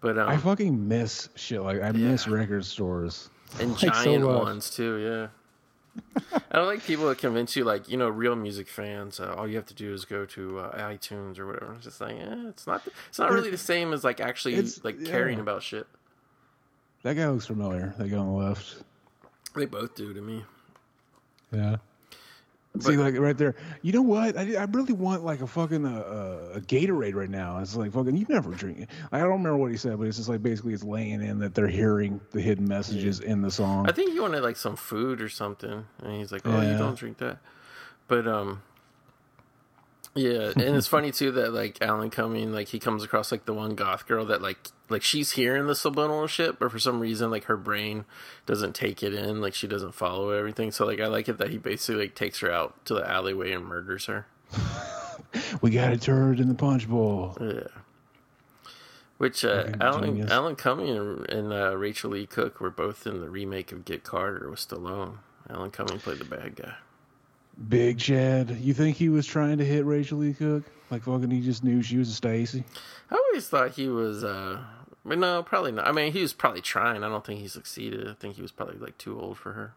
But 0.00 0.18
um, 0.18 0.28
I 0.28 0.36
fucking 0.36 0.88
miss 0.88 1.28
shit 1.34 1.62
like 1.62 1.82
I 1.82 1.92
miss 1.92 2.26
record 2.26 2.64
stores 2.64 3.28
and 3.60 3.70
like, 3.82 3.92
giant 3.92 4.24
much. 4.24 4.42
ones 4.42 4.70
too. 4.70 4.96
Yeah. 4.96 5.26
I 6.52 6.56
don't 6.56 6.66
like 6.66 6.84
people 6.84 7.08
that 7.08 7.18
convince 7.18 7.56
you, 7.56 7.64
like 7.64 7.88
you 7.88 7.96
know, 7.96 8.08
real 8.08 8.36
music 8.36 8.68
fans. 8.68 9.20
Uh, 9.20 9.34
all 9.36 9.48
you 9.48 9.56
have 9.56 9.66
to 9.66 9.74
do 9.74 9.92
is 9.92 10.04
go 10.04 10.24
to 10.26 10.60
uh, 10.60 10.78
iTunes 10.78 11.38
or 11.38 11.46
whatever. 11.46 11.74
It's 11.74 11.84
just 11.84 12.00
like, 12.00 12.16
eh, 12.16 12.48
it's 12.48 12.66
not. 12.66 12.82
It's 13.08 13.18
not 13.18 13.30
really 13.30 13.50
the 13.50 13.58
same 13.58 13.92
as 13.92 14.04
like 14.04 14.20
actually 14.20 14.60
like 14.82 14.96
yeah. 15.00 15.10
caring 15.10 15.40
about 15.40 15.62
shit. 15.62 15.86
that 17.02 17.14
guy 17.14 17.28
looks 17.28 17.46
familiar 17.46 17.94
that 17.98 18.08
guy 18.08 18.16
on 18.16 18.26
the 18.26 18.32
left 18.32 18.82
They 19.54 19.66
both 19.66 19.94
do 19.94 20.12
to 20.12 20.20
me. 20.20 20.44
Yeah. 21.52 21.76
See, 22.78 22.96
like 22.96 23.18
right 23.18 23.36
there. 23.36 23.56
You 23.82 23.92
know 23.92 24.02
what? 24.02 24.36
I, 24.36 24.54
I 24.54 24.64
really 24.64 24.92
want 24.92 25.24
like 25.24 25.40
a 25.40 25.46
fucking 25.46 25.84
uh, 25.84 25.90
uh, 25.90 26.58
a 26.58 26.60
Gatorade 26.60 27.14
right 27.14 27.28
now. 27.28 27.58
It's 27.58 27.74
like 27.74 27.92
fucking. 27.92 28.16
You 28.16 28.26
never 28.28 28.52
drink 28.52 28.80
it. 28.80 28.90
I 29.10 29.18
don't 29.18 29.30
remember 29.30 29.56
what 29.56 29.72
he 29.72 29.76
said, 29.76 29.98
but 29.98 30.06
it's 30.06 30.18
just 30.18 30.28
like 30.28 30.40
basically 30.40 30.72
it's 30.72 30.84
laying 30.84 31.20
in 31.20 31.40
that 31.40 31.54
they're 31.54 31.66
hearing 31.66 32.20
the 32.30 32.40
hidden 32.40 32.68
messages 32.68 33.20
in 33.20 33.42
the 33.42 33.50
song. 33.50 33.88
I 33.88 33.92
think 33.92 34.12
he 34.12 34.20
wanted 34.20 34.42
like 34.42 34.56
some 34.56 34.76
food 34.76 35.20
or 35.20 35.28
something, 35.28 35.84
and 36.02 36.12
he's 36.12 36.30
like, 36.30 36.42
"Oh, 36.44 36.60
you 36.60 36.78
don't 36.78 36.96
drink 36.96 37.18
that." 37.18 37.38
But 38.06 38.28
um, 38.28 38.62
yeah, 40.14 40.50
and 40.56 40.76
it's 40.76 40.88
funny 40.88 41.12
too 41.12 41.30
that 41.32 41.52
like 41.52 41.80
Alan 41.80 42.10
Cumming, 42.10 42.52
like 42.52 42.68
he 42.68 42.80
comes 42.80 43.04
across 43.04 43.30
like 43.30 43.44
the 43.44 43.54
one 43.54 43.76
goth 43.76 44.08
girl 44.08 44.24
that 44.26 44.42
like 44.42 44.58
like 44.88 45.02
she's 45.02 45.32
hearing 45.32 45.68
the 45.68 45.74
subliminal 45.74 46.26
shit, 46.26 46.58
but 46.58 46.72
for 46.72 46.80
some 46.80 46.98
reason 46.98 47.30
like 47.30 47.44
her 47.44 47.56
brain 47.56 48.04
doesn't 48.44 48.74
take 48.74 49.04
it 49.04 49.14
in, 49.14 49.40
like 49.40 49.54
she 49.54 49.68
doesn't 49.68 49.94
follow 49.94 50.30
everything. 50.30 50.72
So 50.72 50.84
like 50.84 51.00
I 51.00 51.06
like 51.06 51.28
it 51.28 51.38
that 51.38 51.50
he 51.50 51.58
basically 51.58 52.02
like 52.02 52.16
takes 52.16 52.40
her 52.40 52.50
out 52.50 52.84
to 52.86 52.94
the 52.94 53.08
alleyway 53.08 53.52
and 53.52 53.64
murders 53.64 54.06
her. 54.06 54.26
we 55.62 55.70
got 55.70 55.92
a 55.92 55.96
turd 55.96 56.40
in 56.40 56.48
the 56.48 56.54
punch 56.54 56.88
bowl. 56.88 57.36
Yeah. 57.40 57.68
Which 59.18 59.44
uh, 59.44 59.70
Alan 59.80 60.16
genius. 60.16 60.30
Alan 60.30 60.56
Cumming 60.56 60.88
and, 60.88 61.30
and 61.30 61.52
uh, 61.52 61.76
Rachael 61.76 62.10
Leigh 62.10 62.26
Cook 62.26 62.58
were 62.58 62.70
both 62.70 63.06
in 63.06 63.20
the 63.20 63.28
remake 63.28 63.70
of 63.70 63.84
Get 63.84 64.02
Carter 64.02 64.50
with 64.50 64.58
Stallone. 64.58 65.18
Alan 65.48 65.70
Cumming 65.70 65.98
played 65.98 66.18
the 66.18 66.24
bad 66.24 66.56
guy. 66.56 66.74
Big 67.68 67.98
Chad. 67.98 68.50
You 68.60 68.74
think 68.74 68.96
he 68.96 69.08
was 69.08 69.26
trying 69.26 69.58
to 69.58 69.64
hit 69.64 69.84
Rachael 69.84 70.18
Leigh 70.18 70.32
Cook? 70.34 70.64
Like 70.90 71.02
fucking, 71.02 71.30
he 71.30 71.40
just 71.40 71.62
knew 71.62 71.82
she 71.82 71.98
was 71.98 72.08
a 72.08 72.14
Stacy. 72.14 72.64
I 73.10 73.14
always 73.16 73.48
thought 73.48 73.72
he 73.72 73.88
was, 73.88 74.24
uh, 74.24 74.58
but 75.04 75.18
no, 75.18 75.42
probably 75.42 75.72
not. 75.72 75.86
I 75.86 75.92
mean, 75.92 76.12
he 76.12 76.20
was 76.22 76.32
probably 76.32 76.62
trying. 76.62 77.04
I 77.04 77.08
don't 77.08 77.24
think 77.24 77.40
he 77.40 77.48
succeeded. 77.48 78.08
I 78.08 78.14
think 78.14 78.36
he 78.36 78.42
was 78.42 78.50
probably 78.52 78.78
like 78.78 78.98
too 78.98 79.20
old 79.20 79.38
for 79.38 79.52
her. 79.52 79.74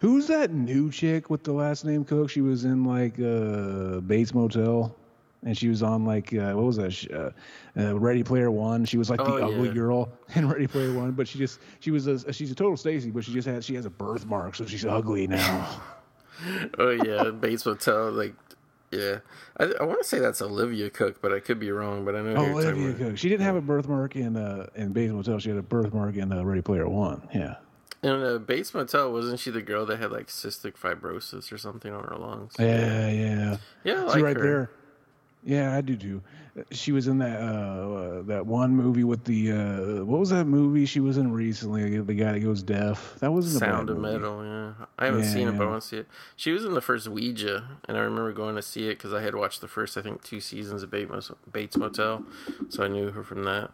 Who's 0.00 0.28
that 0.28 0.50
new 0.52 0.90
chick 0.90 1.28
with 1.28 1.44
the 1.44 1.52
last 1.52 1.84
name 1.84 2.04
Cook? 2.04 2.30
She 2.30 2.40
was 2.40 2.64
in 2.64 2.84
like 2.84 3.18
uh, 3.20 4.00
Bates 4.00 4.32
Motel, 4.32 4.96
and 5.44 5.58
she 5.58 5.68
was 5.68 5.82
on 5.82 6.06
like 6.06 6.32
uh, 6.32 6.52
what 6.52 6.64
was 6.64 6.76
that? 6.76 7.34
Uh, 7.76 7.78
uh, 7.78 7.98
Ready 7.98 8.22
Player 8.22 8.50
One. 8.50 8.86
She 8.86 8.96
was 8.96 9.10
like 9.10 9.20
Oh, 9.20 9.36
the 9.36 9.44
ugly 9.44 9.68
yeah. 9.68 9.74
girl 9.74 10.10
in 10.34 10.48
Ready 10.48 10.66
Player 10.66 10.94
One, 10.94 11.12
but 11.12 11.28
she 11.28 11.38
just 11.38 11.60
she 11.80 11.90
was 11.90 12.06
a 12.06 12.32
she's 12.32 12.50
a 12.50 12.54
total 12.54 12.78
Stacy, 12.78 13.10
but 13.10 13.24
she 13.24 13.32
just 13.34 13.46
has 13.46 13.62
she 13.66 13.74
has 13.74 13.84
a 13.84 13.90
birthmark, 13.90 14.54
so 14.54 14.64
she's 14.64 14.86
ugly 14.86 15.26
now. 15.26 15.68
Oh 16.78 16.90
yeah, 16.90 17.30
Bates 17.30 17.64
Motel. 17.66 18.10
Like, 18.12 18.34
yeah, 18.90 19.18
I, 19.58 19.72
I 19.80 19.84
want 19.84 20.00
to 20.02 20.08
say 20.08 20.18
that's 20.18 20.42
Olivia 20.42 20.90
Cooke, 20.90 21.20
but 21.22 21.32
I 21.32 21.40
could 21.40 21.58
be 21.58 21.70
wrong. 21.70 22.04
But 22.04 22.16
I 22.16 22.22
know 22.22 22.34
who 22.34 22.58
Olivia. 22.58 22.92
Cook. 22.94 23.18
She 23.18 23.28
didn't 23.28 23.44
have 23.44 23.56
a 23.56 23.60
birthmark 23.60 24.16
in 24.16 24.36
uh, 24.36 24.66
in 24.74 24.92
Bates 24.92 25.12
Motel. 25.12 25.38
She 25.38 25.48
had 25.48 25.58
a 25.58 25.62
birthmark 25.62 26.16
in 26.16 26.32
uh, 26.32 26.44
Ready 26.44 26.62
Player 26.62 26.88
One. 26.88 27.28
Yeah. 27.34 27.56
In 28.02 28.10
uh, 28.10 28.38
Bates 28.38 28.74
Motel, 28.74 29.12
wasn't 29.12 29.38
she 29.38 29.50
the 29.50 29.62
girl 29.62 29.86
that 29.86 29.98
had 30.00 30.10
like 30.10 30.26
cystic 30.26 30.72
fibrosis 30.72 31.52
or 31.52 31.58
something 31.58 31.92
on 31.92 32.02
her 32.04 32.16
lungs? 32.16 32.54
Yeah, 32.58 33.08
yeah. 33.08 33.56
yeah, 33.84 34.00
See 34.00 34.06
like 34.06 34.24
right 34.24 34.36
her. 34.36 34.42
there. 34.42 34.70
Yeah, 35.44 35.76
I 35.76 35.80
do 35.82 35.96
too. 35.96 36.22
She 36.70 36.92
was 36.92 37.08
in 37.08 37.18
that 37.18 37.40
uh, 37.40 38.22
that 38.22 38.44
one 38.44 38.76
movie 38.76 39.04
with 39.04 39.24
the 39.24 39.52
uh, 39.52 40.04
what 40.04 40.20
was 40.20 40.28
that 40.30 40.44
movie 40.44 40.84
she 40.84 41.00
was 41.00 41.16
in 41.16 41.32
recently? 41.32 41.98
The 41.98 42.12
guy 42.14 42.32
that 42.32 42.40
goes 42.40 42.62
deaf. 42.62 43.16
That 43.20 43.32
wasn't 43.32 43.56
a 43.62 43.66
Sound 43.66 43.88
of 43.88 43.96
movie. 43.96 44.18
Metal, 44.18 44.44
yeah. 44.44 44.72
I 44.98 45.06
haven't 45.06 45.22
Yeah, 45.22 45.32
seen 45.32 45.48
it, 45.48 45.56
but 45.56 45.64
I 45.64 45.70
want 45.70 45.80
to 45.80 45.88
see 45.88 45.96
it. 45.96 46.08
She 46.36 46.52
was 46.52 46.66
in 46.66 46.74
the 46.74 46.82
first 46.82 47.08
Ouija, 47.08 47.68
and 47.88 47.96
I 47.96 48.00
remember 48.00 48.32
going 48.32 48.56
to 48.56 48.62
see 48.62 48.88
it 48.88 48.98
because 48.98 49.14
I 49.14 49.22
had 49.22 49.34
watched 49.34 49.62
the 49.62 49.68
first, 49.68 49.96
I 49.96 50.02
think, 50.02 50.22
two 50.22 50.40
seasons 50.40 50.82
of 50.82 50.90
Bates 50.90 51.76
Motel, 51.78 52.22
so 52.68 52.84
I 52.84 52.88
knew 52.88 53.10
her 53.12 53.22
from 53.22 53.44
that. 53.44 53.70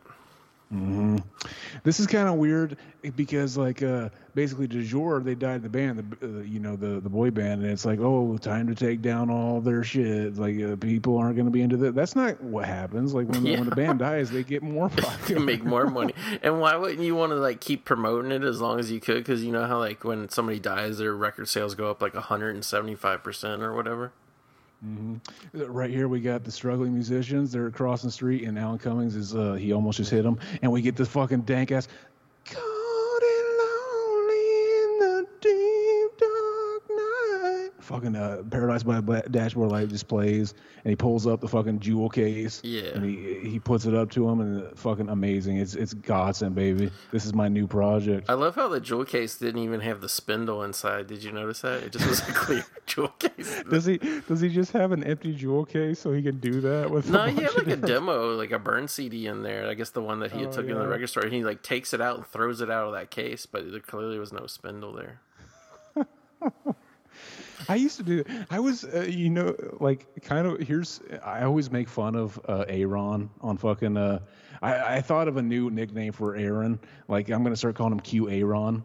This 1.82 1.98
is 2.00 2.06
kind 2.06 2.28
of 2.28 2.34
weird 2.34 2.76
because 3.16 3.56
like 3.56 3.82
uh, 3.82 4.10
basically 4.34 4.66
Du 4.66 4.82
Jour 4.82 5.20
they 5.20 5.34
died 5.34 5.62
the 5.62 5.68
band, 5.68 5.98
the 6.20 6.26
uh, 6.26 6.42
you 6.42 6.60
know 6.60 6.76
the 6.76 7.00
the 7.00 7.08
boy 7.08 7.30
band, 7.30 7.62
and 7.62 7.70
it's 7.70 7.86
like 7.86 8.00
oh 8.00 8.36
time 8.36 8.66
to 8.66 8.74
take 8.74 9.00
down 9.00 9.30
all 9.30 9.60
their 9.60 9.82
shit. 9.82 10.36
Like 10.36 10.60
uh, 10.60 10.76
people 10.76 11.16
aren't 11.16 11.36
going 11.36 11.46
to 11.46 11.50
be 11.50 11.62
into 11.62 11.76
that. 11.78 11.94
That's 11.94 12.14
not 12.14 12.42
what 12.42 12.66
happens. 12.66 13.14
Like 13.14 13.28
when, 13.28 13.42
the 13.42 13.52
when 13.52 13.68
the 13.68 13.76
band 13.76 13.98
dies, 14.00 14.30
they 14.30 14.42
get 14.42 14.62
more 14.62 14.90
popular. 14.90 15.40
make 15.40 15.64
more 15.64 15.86
money. 15.86 16.12
And 16.42 16.60
why 16.60 16.76
wouldn't 16.76 17.00
you 17.00 17.14
want 17.14 17.30
to 17.30 17.36
like 17.36 17.60
keep 17.60 17.84
promoting 17.84 18.30
it 18.32 18.42
as 18.42 18.60
long 18.60 18.78
as 18.78 18.90
you 18.90 19.00
could? 19.00 19.18
Because 19.18 19.42
you 19.42 19.52
know 19.52 19.66
how 19.66 19.78
like 19.78 20.04
when 20.04 20.28
somebody 20.28 20.58
dies, 20.58 20.98
their 20.98 21.14
record 21.14 21.48
sales 21.48 21.74
go 21.74 21.90
up 21.90 22.02
like 22.02 22.14
175 22.14 23.22
percent 23.22 23.62
or 23.62 23.74
whatever. 23.74 24.12
Right 25.52 25.90
here, 25.90 26.06
we 26.06 26.20
got 26.20 26.44
the 26.44 26.52
struggling 26.52 26.94
musicians. 26.94 27.50
They're 27.50 27.70
crossing 27.70 28.08
the 28.08 28.12
street, 28.12 28.44
and 28.44 28.58
Alan 28.58 28.78
Cummings 28.78 29.16
is 29.16 29.34
uh, 29.34 29.54
he 29.54 29.72
almost 29.72 29.98
just 29.98 30.10
hit 30.10 30.22
them, 30.22 30.38
and 30.62 30.70
we 30.70 30.82
get 30.82 30.94
this 30.94 31.08
fucking 31.08 31.42
dank 31.42 31.72
ass. 31.72 31.88
Fucking 37.88 38.14
uh, 38.14 38.42
Paradise 38.50 38.82
by 38.82 39.00
Dashboard 39.30 39.70
Light 39.70 39.88
just 39.88 40.06
plays, 40.06 40.54
and 40.84 40.90
he 40.90 40.96
pulls 40.96 41.26
up 41.26 41.40
the 41.40 41.48
fucking 41.48 41.80
jewel 41.80 42.08
case. 42.10 42.60
Yeah. 42.62 42.90
And 42.94 43.04
he 43.04 43.48
he 43.50 43.58
puts 43.58 43.86
it 43.86 43.94
up 43.94 44.10
to 44.12 44.28
him, 44.28 44.40
and 44.40 44.78
fucking 44.78 45.08
amazing. 45.08 45.56
It's 45.56 45.74
it's 45.74 45.94
godsend, 45.94 46.54
baby. 46.54 46.90
This 47.10 47.24
is 47.24 47.34
my 47.34 47.48
new 47.48 47.66
project. 47.66 48.28
I 48.28 48.34
love 48.34 48.54
how 48.54 48.68
the 48.68 48.78
jewel 48.80 49.04
case 49.04 49.36
didn't 49.38 49.62
even 49.62 49.80
have 49.80 50.00
the 50.00 50.08
spindle 50.08 50.62
inside. 50.62 51.06
Did 51.06 51.24
you 51.24 51.32
notice 51.32 51.62
that? 51.62 51.82
It 51.82 51.92
just 51.92 52.06
was 52.06 52.20
a 52.20 52.32
clear 52.32 52.64
jewel 52.86 53.08
case. 53.18 53.62
Does 53.70 53.86
he 53.86 53.98
does 54.28 54.40
he 54.40 54.50
just 54.50 54.72
have 54.72 54.92
an 54.92 55.02
empty 55.02 55.34
jewel 55.34 55.64
case 55.64 55.98
so 55.98 56.12
he 56.12 56.22
can 56.22 56.38
do 56.38 56.60
that 56.60 56.90
with? 56.90 57.10
No, 57.10 57.24
he 57.26 57.42
had 57.42 57.54
like 57.54 57.66
a 57.68 57.76
demo, 57.76 58.36
like 58.36 58.52
a 58.52 58.58
burn 58.58 58.86
CD 58.86 59.26
in 59.26 59.42
there. 59.42 59.66
I 59.66 59.74
guess 59.74 59.90
the 59.90 60.02
one 60.02 60.20
that 60.20 60.32
he 60.32 60.40
had 60.40 60.48
Oh, 60.48 60.52
took 60.52 60.66
in 60.68 60.78
the 60.78 60.86
record 60.86 61.06
store. 61.08 61.22
And 61.24 61.32
he 61.32 61.42
like 61.42 61.62
takes 61.62 61.94
it 61.94 62.00
out 62.00 62.16
and 62.16 62.26
throws 62.26 62.60
it 62.60 62.70
out 62.70 62.86
of 62.86 62.92
that 62.92 63.10
case, 63.10 63.46
but 63.46 63.70
there 63.70 63.80
clearly 63.80 64.18
was 64.18 64.32
no 64.32 64.46
spindle 64.46 64.92
there. 64.92 65.20
I 67.68 67.74
used 67.76 67.96
to 67.98 68.02
do. 68.02 68.24
I 68.50 68.60
was, 68.60 68.84
uh, 68.84 69.06
you 69.08 69.30
know, 69.30 69.54
like 69.80 70.06
kind 70.22 70.46
of. 70.46 70.60
Here's. 70.60 71.00
I 71.24 71.44
always 71.44 71.70
make 71.70 71.88
fun 71.88 72.14
of 72.14 72.40
uh, 72.48 72.64
Aaron 72.68 73.30
on 73.40 73.56
fucking. 73.58 73.96
Uh, 73.96 74.20
I, 74.62 74.96
I 74.96 75.00
thought 75.00 75.28
of 75.28 75.36
a 75.36 75.42
new 75.42 75.70
nickname 75.70 76.12
for 76.12 76.36
Aaron. 76.36 76.80
Like 77.08 77.30
I'm 77.30 77.42
gonna 77.42 77.56
start 77.56 77.76
calling 77.76 77.92
him 77.92 78.00
Q 78.00 78.30
Aaron. 78.30 78.84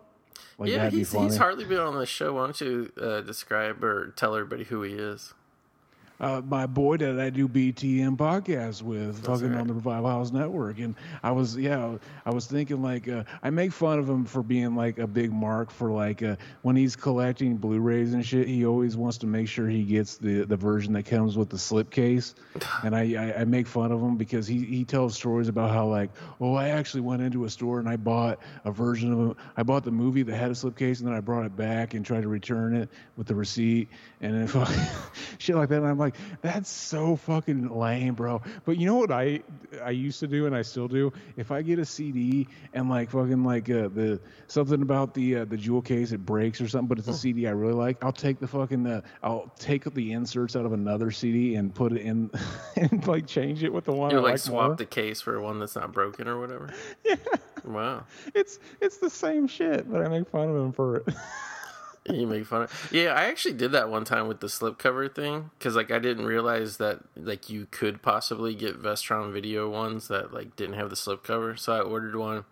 Like 0.58 0.70
yeah, 0.70 0.90
he's, 0.90 1.12
he's 1.12 1.38
hardly 1.38 1.66
been 1.66 1.80
on 1.80 1.98
the 1.98 2.06
show. 2.06 2.34
Why 2.34 2.44
don't 2.44 2.62
you 2.62 2.92
uh, 3.02 3.22
describe 3.22 3.84
or 3.84 4.12
tell 4.16 4.36
everybody 4.36 4.64
who 4.64 4.84
he 4.84 4.94
is? 4.94 5.34
Uh, 6.24 6.42
my 6.48 6.66
boy 6.66 6.96
that 6.98 7.20
I 7.20 7.30
do 7.30 7.50
BTM 7.50 8.16
podcast 8.16 8.82
with, 8.82 9.26
fucking 9.26 9.52
right. 9.52 9.60
on 9.60 9.68
the 9.68 9.74
Revival 9.74 10.10
House 10.10 10.32
Network, 10.32 10.80
and 10.80 10.96
I 11.22 11.32
was, 11.32 11.58
yeah, 11.58 11.98
I 12.26 12.32
was 12.32 12.48
thinking 12.48 12.82
like, 12.82 13.10
uh, 13.10 13.26
I 13.44 13.50
make 13.50 13.74
fun 13.74 14.00
of 14.00 14.10
him 14.10 14.24
for 14.24 14.42
being 14.42 14.74
like 14.74 15.00
a 15.00 15.08
big 15.08 15.34
mark 15.34 15.70
for 15.70 15.92
like 15.92 16.24
uh, 16.24 16.38
when 16.62 16.78
he's 16.78 16.96
collecting 16.96 17.58
Blu-rays 17.58 18.14
and 18.14 18.26
shit. 18.26 18.48
He 18.48 18.66
always 18.66 18.96
wants 18.96 19.18
to 19.20 19.28
make 19.28 19.50
sure 19.50 19.68
he 19.68 19.84
gets 19.84 20.16
the 20.18 20.46
the 20.46 20.56
version 20.56 20.94
that 20.94 21.04
comes 21.04 21.38
with 21.38 21.50
the 21.50 21.58
slipcase, 21.58 22.36
and 22.84 22.96
I, 22.96 23.02
I 23.16 23.42
I 23.42 23.44
make 23.44 23.68
fun 23.68 23.92
of 23.92 24.02
him 24.02 24.16
because 24.16 24.48
he 24.48 24.64
he 24.64 24.86
tells 24.86 25.16
stories 25.16 25.50
about 25.50 25.72
how 25.72 25.88
like, 25.88 26.10
oh, 26.40 26.56
I 26.56 26.70
actually 26.70 27.02
went 27.02 27.22
into 27.22 27.44
a 27.44 27.50
store 27.50 27.80
and 27.80 27.90
I 27.90 27.98
bought 27.98 28.40
a 28.64 28.72
version 28.72 29.12
of 29.12 29.32
a, 29.32 29.36
I 29.58 29.64
bought 29.64 29.84
the 29.84 29.92
movie 29.92 30.24
that 30.24 30.36
had 30.36 30.52
a 30.52 30.54
slipcase, 30.54 31.00
and 31.00 31.08
then 31.10 31.14
I 31.14 31.20
brought 31.20 31.46
it 31.46 31.58
back 31.58 31.96
and 31.96 32.06
tried 32.06 32.22
to 32.22 32.30
return 32.30 32.76
it 32.76 32.88
with 33.18 33.28
the 33.28 33.36
receipt, 33.36 33.90
and 34.22 34.48
then 34.48 34.66
shit 35.38 35.58
like 35.58 35.68
that. 35.68 35.80
And 35.80 35.88
I'm 35.88 35.98
like, 35.98 36.13
that's 36.42 36.70
so 36.70 37.16
fucking 37.16 37.70
lame, 37.70 38.14
bro. 38.16 38.42
But 38.66 38.78
you 38.78 38.86
know 38.86 38.96
what 38.96 39.12
I 39.12 39.42
I 39.84 39.92
used 39.92 40.20
to 40.22 40.28
do 40.28 40.46
and 40.46 40.56
I 40.56 40.62
still 40.62 40.88
do? 40.88 41.12
If 41.38 41.52
I 41.52 41.62
get 41.62 41.80
a 41.80 41.86
CD 41.86 42.48
and 42.74 42.90
like 42.90 43.10
fucking 43.12 43.44
like 43.44 43.70
uh, 43.70 43.90
the 43.90 44.20
something 44.48 44.82
about 44.82 45.14
the 45.14 45.38
uh, 45.38 45.46
the 45.46 45.58
jewel 45.58 45.82
case 45.82 46.12
it 46.12 46.26
breaks 46.26 46.60
or 46.62 46.68
something, 46.68 46.88
but 46.88 47.00
it's 47.00 47.08
a 47.08 47.14
CD 47.14 47.48
I 47.48 47.52
really 47.52 47.74
like, 47.74 48.04
I'll 48.04 48.12
take 48.12 48.40
the 48.40 48.48
fucking 48.48 48.86
uh, 48.88 49.02
I'll 49.22 49.52
take 49.60 49.84
the 49.94 50.12
inserts 50.14 50.56
out 50.56 50.66
of 50.66 50.74
another 50.74 51.12
CD 51.12 51.56
and 51.56 51.74
put 51.74 51.92
it 51.94 52.02
in 52.02 52.32
and 52.76 53.06
like 53.08 53.28
change 53.28 53.64
it 53.64 53.74
with 53.74 53.86
the 53.86 53.94
one 53.94 54.12
You 54.12 54.18
like 54.22 54.32
like 54.32 54.40
swap 54.40 54.66
more. 54.68 54.76
the 54.76 54.86
case 54.86 55.22
for 55.22 55.40
one 55.42 55.60
that's 55.60 55.76
not 55.76 55.92
broken 55.92 56.28
or 56.28 56.40
whatever. 56.40 56.74
Yeah. 57.04 57.16
Wow. 57.66 58.06
It's 58.34 58.60
it's 58.82 58.98
the 58.98 59.10
same 59.10 59.48
shit, 59.48 59.90
but 59.92 60.02
I 60.06 60.10
make 60.10 60.30
fun 60.30 60.50
of 60.50 60.56
him 60.56 60.72
for 60.74 60.98
it. 60.98 61.08
You 62.10 62.28
make 62.28 62.46
fun 62.46 62.64
of. 62.64 62.90
Yeah, 62.92 63.14
I 63.14 63.26
actually 63.26 63.54
did 63.54 63.72
that 63.72 63.90
one 63.90 64.04
time 64.04 64.28
with 64.28 64.42
the 64.42 64.48
slipcover 64.48 65.14
thing 65.14 65.52
because 65.58 65.76
like 65.76 65.90
I 65.90 66.00
didn't 66.00 66.26
realize 66.26 66.78
that 66.78 67.00
like 67.16 67.50
you 67.50 67.68
could 67.72 68.02
possibly 68.02 68.56
get 68.56 68.82
Vestron 68.82 69.32
video 69.32 69.70
ones 69.70 70.10
that 70.10 70.34
like 70.34 70.56
didn't 70.56 70.76
have 70.76 70.90
the 70.90 70.96
slipcover. 70.98 71.58
So 71.58 71.74
I 71.74 71.80
ordered 71.80 72.18
one, 72.18 72.44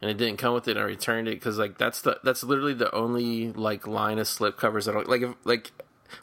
and 0.00 0.10
it 0.10 0.16
didn't 0.16 0.38
come 0.38 0.54
with 0.54 0.66
it. 0.66 0.72
and 0.72 0.80
I 0.80 0.84
returned 0.84 1.28
it 1.28 1.32
because 1.32 1.58
like 1.58 1.76
that's 1.76 2.00
the 2.00 2.20
that's 2.24 2.42
literally 2.42 2.74
the 2.74 2.94
only 2.94 3.52
like 3.52 3.86
line 3.86 4.18
of 4.18 4.26
slipcovers 4.26 4.86
that 4.86 5.08
like 5.08 5.22
if, 5.22 5.34
like. 5.44 5.72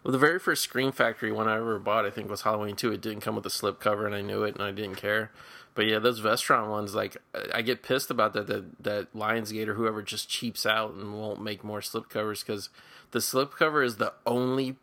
Well, 0.02 0.14
the 0.14 0.18
very 0.18 0.40
first 0.40 0.64
Scream 0.64 0.94
Factory 0.94 1.30
one 1.30 1.50
I 1.50 1.58
ever 1.58 1.78
bought, 1.78 2.06
I 2.06 2.10
think, 2.10 2.30
was 2.30 2.44
Halloween 2.44 2.78
2. 2.78 2.94
It 2.94 3.02
didn't 3.02 3.20
come 3.20 3.36
with 3.36 3.46
a 3.46 3.50
slipcover, 3.50 4.06
and 4.06 4.16
I 4.16 4.22
knew 4.22 4.44
it, 4.44 4.56
and 4.56 4.64
I 4.64 4.72
didn't 4.72 4.96
care. 4.96 5.30
But 5.76 5.88
yeah, 5.88 6.00
those 6.00 6.22
Vestron 6.22 6.70
ones, 6.70 6.94
like, 6.94 7.18
I 7.54 7.62
get 7.62 7.82
pissed 7.82 8.12
about 8.12 8.34
that. 8.34 8.48
That, 8.48 8.84
that 8.84 9.14
Lionsgate 9.14 9.68
or 9.68 9.74
whoever 9.74 10.02
just 10.04 10.30
cheaps 10.30 10.66
out 10.66 10.94
and 10.94 11.14
won't 11.14 11.42
make 11.42 11.64
more 11.64 11.80
slipcovers 11.80 12.46
because 12.46 12.70
the 13.12 13.20
slipcover 13.20 13.84
is 13.84 13.98
the 13.98 14.14
only 14.26 14.78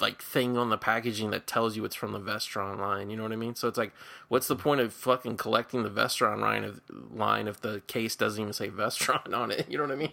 like 0.00 0.20
thing 0.20 0.56
on 0.56 0.70
the 0.70 0.78
packaging 0.78 1.30
that 1.30 1.46
tells 1.46 1.76
you 1.76 1.84
it's 1.84 1.94
from 1.94 2.12
the 2.12 2.20
Vestron 2.20 2.78
line. 2.78 3.10
You 3.10 3.16
know 3.16 3.22
what 3.22 3.32
I 3.32 3.36
mean? 3.36 3.54
So 3.54 3.68
it's 3.68 3.78
like, 3.78 3.92
what's 4.28 4.48
the 4.48 4.56
point 4.56 4.80
of 4.80 4.92
fucking 4.92 5.36
collecting 5.36 5.82
the 5.82 5.90
Vestron 5.90 6.40
line 6.40 6.64
if, 6.64 6.80
line 7.12 7.48
if 7.48 7.60
the 7.60 7.80
case 7.86 8.16
doesn't 8.16 8.40
even 8.40 8.52
say 8.52 8.70
Vestron 8.70 9.34
on 9.34 9.50
it? 9.50 9.66
You 9.74 9.78
know 9.78 9.84
what 9.84 9.92
I 9.92 9.96
mean? 9.96 10.12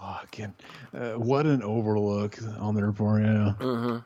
Fucking, 0.00 0.54
uh, 0.94 1.12
what 1.12 1.46
an 1.46 1.62
overlook 1.62 2.38
on 2.58 2.74
their 2.74 2.90
part, 2.90 3.22
yeah. 3.22 4.00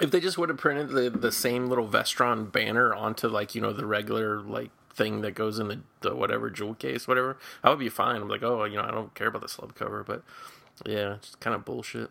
If 0.00 0.10
they 0.10 0.20
just 0.20 0.38
would 0.38 0.48
have 0.48 0.58
printed 0.58 0.90
the, 0.90 1.10
the 1.10 1.32
same 1.32 1.68
little 1.68 1.86
Vestron 1.86 2.50
banner 2.50 2.94
onto 2.94 3.28
like 3.28 3.54
you 3.54 3.60
know 3.60 3.72
the 3.72 3.86
regular 3.86 4.40
like 4.40 4.70
thing 4.94 5.22
that 5.22 5.34
goes 5.34 5.58
in 5.58 5.68
the, 5.68 5.80
the 6.00 6.14
whatever 6.14 6.50
jewel 6.50 6.74
case, 6.74 7.06
whatever, 7.06 7.36
I 7.62 7.70
would 7.70 7.78
be 7.78 7.88
fine. 7.88 8.20
I'm 8.20 8.28
like, 8.28 8.42
oh, 8.42 8.64
you 8.64 8.76
know, 8.76 8.82
I 8.82 8.90
don't 8.90 9.14
care 9.14 9.28
about 9.28 9.42
the 9.42 9.48
slipcover, 9.48 10.04
but 10.04 10.22
yeah, 10.84 11.14
it's 11.14 11.34
kind 11.36 11.54
of 11.54 11.64
bullshit. 11.64 12.10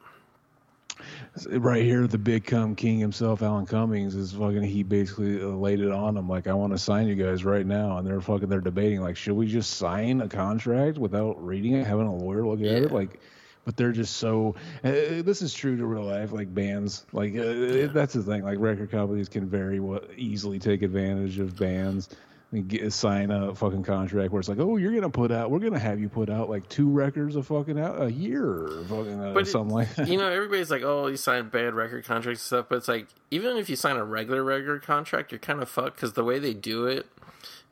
right 1.51 1.83
here, 1.83 2.07
the 2.07 2.17
big 2.17 2.45
cum 2.45 2.75
king 2.75 2.99
himself, 2.99 3.41
Alan 3.41 3.65
Cummings, 3.65 4.15
is 4.15 4.33
fucking. 4.33 4.63
He 4.63 4.83
basically 4.83 5.41
uh, 5.41 5.47
laid 5.47 5.79
it 5.79 5.91
on 5.91 6.15
them 6.15 6.27
like, 6.27 6.47
"I 6.47 6.53
want 6.53 6.73
to 6.73 6.77
sign 6.77 7.07
you 7.07 7.15
guys 7.15 7.45
right 7.45 7.65
now," 7.65 7.97
and 7.97 8.07
they're 8.07 8.21
fucking. 8.21 8.49
They're 8.49 8.59
debating 8.59 9.01
like, 9.01 9.15
should 9.15 9.35
we 9.35 9.47
just 9.47 9.77
sign 9.77 10.21
a 10.21 10.27
contract 10.27 10.97
without 10.97 11.43
reading 11.45 11.73
it, 11.73 11.87
having 11.87 12.07
a 12.07 12.15
lawyer 12.15 12.45
look 12.45 12.59
at 12.59 12.65
it, 12.65 12.91
like. 12.91 13.19
But 13.65 13.77
they're 13.77 13.91
just 13.91 14.17
so. 14.17 14.55
Uh, 14.83 15.21
this 15.21 15.41
is 15.41 15.53
true 15.53 15.77
to 15.77 15.85
real 15.85 16.03
life, 16.03 16.31
like 16.31 16.53
bands. 16.53 17.05
Like 17.11 17.35
uh, 17.35 17.87
that's 17.93 18.13
the 18.13 18.23
thing. 18.23 18.43
Like 18.43 18.57
record 18.59 18.89
companies 18.89 19.29
can 19.29 19.47
very 19.47 19.79
well, 19.79 20.01
easily 20.15 20.57
take 20.59 20.81
advantage 20.81 21.39
of 21.39 21.55
bands 21.55 22.09
and 22.51 22.67
get, 22.67 22.91
sign 22.91 23.29
a 23.29 23.53
fucking 23.53 23.83
contract 23.83 24.31
where 24.31 24.39
it's 24.39 24.49
like, 24.49 24.57
oh, 24.57 24.77
you're 24.77 24.93
gonna 24.93 25.07
put 25.09 25.31
out, 25.31 25.51
we're 25.51 25.59
gonna 25.59 25.77
have 25.77 25.99
you 25.99 26.09
put 26.09 26.31
out 26.31 26.49
like 26.49 26.67
two 26.67 26.89
records 26.89 27.35
a 27.35 27.43
fucking 27.43 27.79
out 27.79 28.01
a 28.01 28.11
year, 28.11 28.43
or 28.43 28.83
fucking 28.85 29.23
uh, 29.23 29.33
But 29.33 29.47
it- 29.47 29.55
like 29.67 29.93
that. 29.95 30.07
you 30.09 30.17
know, 30.17 30.27
everybody's 30.31 30.71
like, 30.71 30.81
"Oh, 30.81 31.05
you 31.05 31.17
sign 31.17 31.49
bad 31.49 31.75
record 31.75 32.05
contracts 32.05 32.41
and 32.41 32.45
stuff," 32.47 32.65
but 32.69 32.77
it's 32.77 32.87
like, 32.87 33.07
even 33.29 33.55
if 33.57 33.69
you 33.69 33.75
sign 33.75 33.97
a 33.97 34.03
regular 34.03 34.43
record 34.43 34.81
contract, 34.81 35.31
you're 35.31 35.37
kind 35.37 35.61
of 35.61 35.69
fucked 35.69 35.97
because 35.97 36.13
the 36.13 36.23
way 36.23 36.39
they 36.39 36.55
do 36.55 36.87
it 36.87 37.05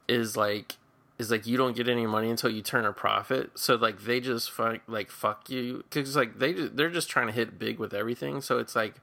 is 0.07 0.37
like, 0.37 0.75
is 1.17 1.31
like 1.31 1.47
you 1.47 1.57
don't 1.57 1.75
get 1.75 1.87
any 1.87 2.05
money 2.05 2.29
until 2.29 2.49
you 2.49 2.61
turn 2.61 2.85
a 2.85 2.93
profit. 2.93 3.51
So 3.55 3.75
like 3.75 4.01
they 4.01 4.19
just 4.19 4.51
fuck 4.51 4.81
like 4.87 5.09
fuck 5.09 5.49
you 5.49 5.83
because 5.89 6.15
like 6.15 6.39
they 6.39 6.53
they're 6.53 6.89
just 6.89 7.09
trying 7.09 7.27
to 7.27 7.33
hit 7.33 7.57
big 7.59 7.79
with 7.79 7.93
everything. 7.93 8.41
So 8.41 8.59
it's 8.59 8.75
like. 8.75 8.95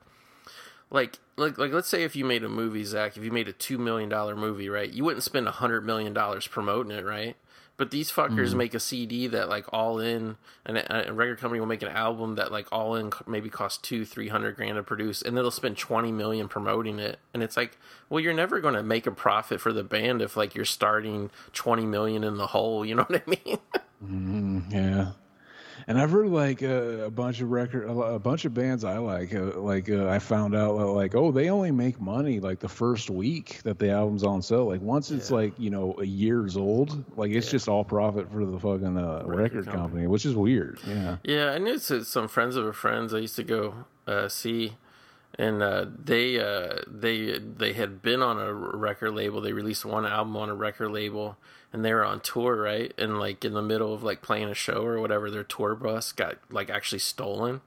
Like, 0.90 1.18
like, 1.36 1.58
like, 1.58 1.72
let's 1.72 1.88
say 1.88 2.04
if 2.04 2.14
you 2.14 2.24
made 2.24 2.44
a 2.44 2.48
movie, 2.48 2.84
Zach, 2.84 3.16
if 3.16 3.24
you 3.24 3.32
made 3.32 3.48
a 3.48 3.52
two 3.52 3.78
million 3.78 4.08
dollar 4.08 4.36
movie, 4.36 4.68
right? 4.68 4.88
You 4.88 5.02
wouldn't 5.02 5.24
spend 5.24 5.48
a 5.48 5.50
hundred 5.50 5.84
million 5.84 6.12
dollars 6.12 6.46
promoting 6.46 6.92
it, 6.92 7.04
right? 7.04 7.36
But 7.76 7.90
these 7.90 8.10
fuckers 8.10 8.48
mm-hmm. 8.48 8.58
make 8.58 8.74
a 8.74 8.80
CD 8.80 9.26
that 9.28 9.48
like 9.48 9.66
all 9.72 9.98
in, 9.98 10.36
and 10.64 10.78
a, 10.78 11.08
a 11.08 11.12
record 11.12 11.38
company 11.38 11.58
will 11.58 11.66
make 11.66 11.82
an 11.82 11.88
album 11.88 12.36
that 12.36 12.52
like 12.52 12.68
all 12.70 12.94
in 12.94 13.10
maybe 13.26 13.50
cost 13.50 13.82
two, 13.82 14.04
three 14.04 14.28
hundred 14.28 14.54
grand 14.54 14.76
to 14.76 14.82
produce, 14.82 15.22
and 15.22 15.36
they'll 15.36 15.50
spend 15.50 15.76
twenty 15.76 16.12
million 16.12 16.48
promoting 16.48 17.00
it. 17.00 17.18
And 17.32 17.42
it's 17.42 17.56
like, 17.56 17.76
well, 18.08 18.20
you're 18.20 18.32
never 18.32 18.60
going 18.60 18.74
to 18.74 18.82
make 18.82 19.06
a 19.08 19.10
profit 19.10 19.60
for 19.60 19.72
the 19.72 19.82
band 19.82 20.22
if 20.22 20.36
like 20.36 20.54
you're 20.54 20.64
starting 20.64 21.30
twenty 21.52 21.84
million 21.84 22.22
in 22.22 22.36
the 22.36 22.48
hole. 22.48 22.84
You 22.84 22.94
know 22.94 23.04
what 23.04 23.22
I 23.26 23.30
mean? 23.30 23.58
Mm-hmm, 24.04 24.70
yeah. 24.70 25.12
And 25.86 25.98
I've 26.00 26.10
heard 26.10 26.28
like 26.28 26.62
uh, 26.62 27.04
a 27.04 27.10
bunch 27.10 27.40
of 27.42 27.50
record, 27.50 27.84
a, 27.88 27.92
a 27.92 28.18
bunch 28.18 28.44
of 28.46 28.54
bands 28.54 28.84
I 28.84 28.98
like. 28.98 29.34
Uh, 29.34 29.58
like 29.60 29.90
uh, 29.90 30.08
I 30.08 30.18
found 30.18 30.54
out 30.54 30.78
uh, 30.78 30.86
like, 30.92 31.14
oh, 31.14 31.30
they 31.30 31.50
only 31.50 31.70
make 31.72 32.00
money 32.00 32.40
like 32.40 32.58
the 32.58 32.68
first 32.68 33.10
week 33.10 33.60
that 33.64 33.78
the 33.78 33.90
album's 33.90 34.24
on 34.24 34.40
sale. 34.40 34.66
Like 34.66 34.80
once 34.80 35.10
it's 35.10 35.30
Yeah. 35.30 35.36
like 35.36 35.58
you 35.58 35.68
know 35.70 35.94
a 35.98 36.04
years 36.06 36.56
old, 36.56 37.04
like 37.18 37.32
it's 37.32 37.46
Yeah. 37.48 37.52
just 37.52 37.68
all 37.68 37.84
profit 37.84 38.30
for 38.32 38.46
the 38.46 38.58
fucking 38.58 38.96
uh, 38.96 39.24
record, 39.26 39.64
company. 39.66 39.76
company. 39.76 40.06
which 40.06 40.24
is 40.24 40.34
weird. 40.34 40.78
Yeah. 40.86 41.16
Yeah, 41.22 41.50
I 41.50 41.58
knew 41.58 41.76
some 41.78 42.28
friends 42.28 42.56
of 42.56 42.64
a 42.66 42.72
friends 42.72 43.12
I 43.12 43.18
used 43.18 43.36
to 43.36 43.44
go 43.44 43.74
uh, 44.06 44.28
see, 44.28 44.76
and 45.38 45.62
uh, 45.62 45.84
they 46.02 46.38
uh, 46.40 46.76
they 46.86 47.38
they 47.38 47.74
had 47.74 48.00
been 48.00 48.22
on 48.22 48.38
a 48.40 48.52
record 48.54 49.12
label. 49.12 49.42
They 49.42 49.52
released 49.52 49.84
one 49.84 50.06
album 50.06 50.34
on 50.36 50.48
a 50.48 50.54
record 50.54 50.90
label, 50.92 51.36
and 51.74 51.84
they 51.84 51.92
were 51.92 52.04
on 52.04 52.20
tour, 52.20 52.54
right? 52.54 52.94
And 52.96 53.18
like 53.18 53.44
in 53.44 53.52
the 53.52 53.60
middle 53.60 53.92
of 53.92 54.04
like 54.04 54.22
playing 54.22 54.48
a 54.48 54.54
show 54.54 54.86
or 54.86 55.00
whatever, 55.00 55.28
their 55.28 55.42
tour 55.42 55.74
bus 55.74 56.12
got 56.12 56.36
like 56.48 56.70
actually 56.70 57.00
stolen. 57.00 57.62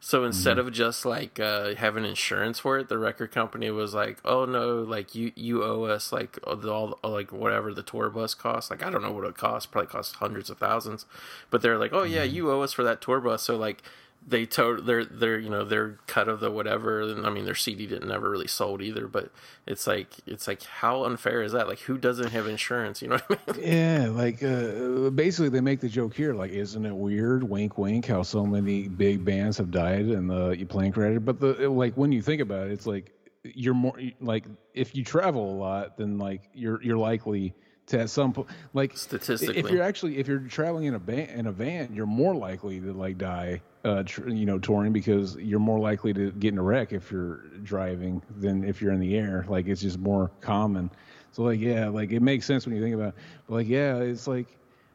So 0.00 0.24
instead 0.24 0.58
of 0.58 0.72
just 0.72 1.04
like 1.04 1.38
uh, 1.38 1.74
having 1.74 2.06
insurance 2.06 2.58
for 2.58 2.78
it, 2.78 2.88
the 2.88 2.96
record 2.98 3.32
company 3.32 3.70
was 3.70 3.92
like, 3.94 4.18
"Oh 4.24 4.46
no, 4.46 4.78
like 4.78 5.14
you 5.14 5.32
you 5.34 5.62
owe 5.62 5.84
us 5.84 6.10
like 6.10 6.38
all 6.46 6.98
like 7.02 7.32
whatever 7.32 7.72
the 7.72 7.82
tour 7.82 8.08
bus 8.08 8.34
costs. 8.34 8.70
Like 8.70 8.82
I 8.82 8.88
don't 8.90 9.02
know 9.02 9.12
what 9.12 9.24
it 9.24 9.36
costs, 9.36 9.66
probably 9.66 9.88
costs 9.90 10.14
hundreds 10.16 10.48
of 10.48 10.56
thousands, 10.58 11.04
but 11.50 11.60
they're 11.60 11.78
like, 11.78 11.92
"Oh 11.92 12.02
yeah, 12.02 12.22
you 12.22 12.50
owe 12.50 12.62
us 12.62 12.72
for 12.72 12.84
that 12.84 13.02
tour 13.02 13.20
bus." 13.20 13.42
So 13.42 13.56
like 13.56 13.82
they 14.26 14.46
to 14.46 14.80
their 14.80 15.04
their 15.04 15.38
you 15.38 15.50
know 15.50 15.64
their 15.64 15.98
cut 16.06 16.28
of 16.28 16.40
the 16.40 16.50
whatever 16.50 17.02
and 17.02 17.26
i 17.26 17.30
mean 17.30 17.44
their 17.44 17.54
cd 17.54 17.86
didn't 17.86 18.08
never 18.08 18.30
really 18.30 18.46
sold 18.46 18.80
either 18.80 19.06
but 19.06 19.30
it's 19.66 19.86
like 19.86 20.08
it's 20.26 20.48
like 20.48 20.62
how 20.62 21.04
unfair 21.04 21.42
is 21.42 21.52
that 21.52 21.68
like 21.68 21.80
who 21.80 21.98
doesn't 21.98 22.30
have 22.30 22.46
insurance 22.46 23.02
you 23.02 23.08
know 23.08 23.18
what 23.26 23.40
i 23.48 23.52
mean 23.52 23.60
Yeah, 23.74 24.08
like 24.10 24.42
uh, 24.42 25.10
basically 25.10 25.48
they 25.48 25.60
make 25.60 25.80
the 25.80 25.88
joke 25.88 26.14
here, 26.14 26.34
like, 26.34 26.50
isn't 26.50 26.84
it 26.84 26.94
weird? 26.94 27.42
Wink, 27.42 27.78
wink. 27.78 28.06
How 28.06 28.22
so 28.22 28.44
many 28.44 28.88
big 28.88 29.24
bands 29.24 29.56
have 29.58 29.70
died 29.70 30.06
in 30.08 30.26
the 30.26 30.64
plane 30.68 30.92
crash? 30.92 31.18
But 31.20 31.40
the 31.40 31.68
like 31.68 31.94
when 31.96 32.12
you 32.12 32.20
think 32.22 32.40
about 32.42 32.66
it, 32.68 32.72
it's 32.72 32.86
like 32.86 33.13
you're 33.44 33.74
more 33.74 33.98
like 34.20 34.46
if 34.72 34.94
you 34.94 35.04
travel 35.04 35.50
a 35.50 35.56
lot, 35.56 35.96
then 35.96 36.18
like 36.18 36.48
you're 36.54 36.82
you're 36.82 36.96
likely 36.96 37.54
to 37.86 38.00
at 38.00 38.10
some 38.10 38.32
point 38.32 38.48
like 38.72 38.96
Statistically. 38.96 39.58
if 39.58 39.70
you're 39.70 39.82
actually 39.82 40.18
if 40.18 40.26
you're 40.26 40.40
traveling 40.40 40.84
in 40.84 40.94
a 40.94 40.98
van 40.98 41.28
in 41.28 41.46
a 41.46 41.52
van, 41.52 41.94
you're 41.94 42.06
more 42.06 42.34
likely 42.34 42.80
to 42.80 42.92
like 42.92 43.18
die. 43.18 43.60
Uh, 43.84 44.02
tr- 44.02 44.30
you 44.30 44.46
know, 44.46 44.58
touring 44.58 44.94
because 44.94 45.36
you're 45.36 45.60
more 45.60 45.78
likely 45.78 46.14
to 46.14 46.32
get 46.32 46.54
in 46.54 46.58
a 46.58 46.62
wreck 46.62 46.94
if 46.94 47.12
you're 47.12 47.42
driving 47.64 48.22
than 48.38 48.64
if 48.64 48.80
you're 48.80 48.92
in 48.92 49.00
the 49.00 49.14
air. 49.14 49.44
Like 49.46 49.66
it's 49.66 49.82
just 49.82 49.98
more 49.98 50.30
common. 50.40 50.90
So 51.32 51.42
like 51.42 51.60
yeah, 51.60 51.88
like 51.88 52.10
it 52.10 52.20
makes 52.20 52.46
sense 52.46 52.64
when 52.64 52.74
you 52.74 52.80
think 52.80 52.94
about. 52.94 53.08
It. 53.08 53.14
But 53.46 53.54
like 53.56 53.68
yeah, 53.68 53.96
it's 53.98 54.26
like, 54.26 54.46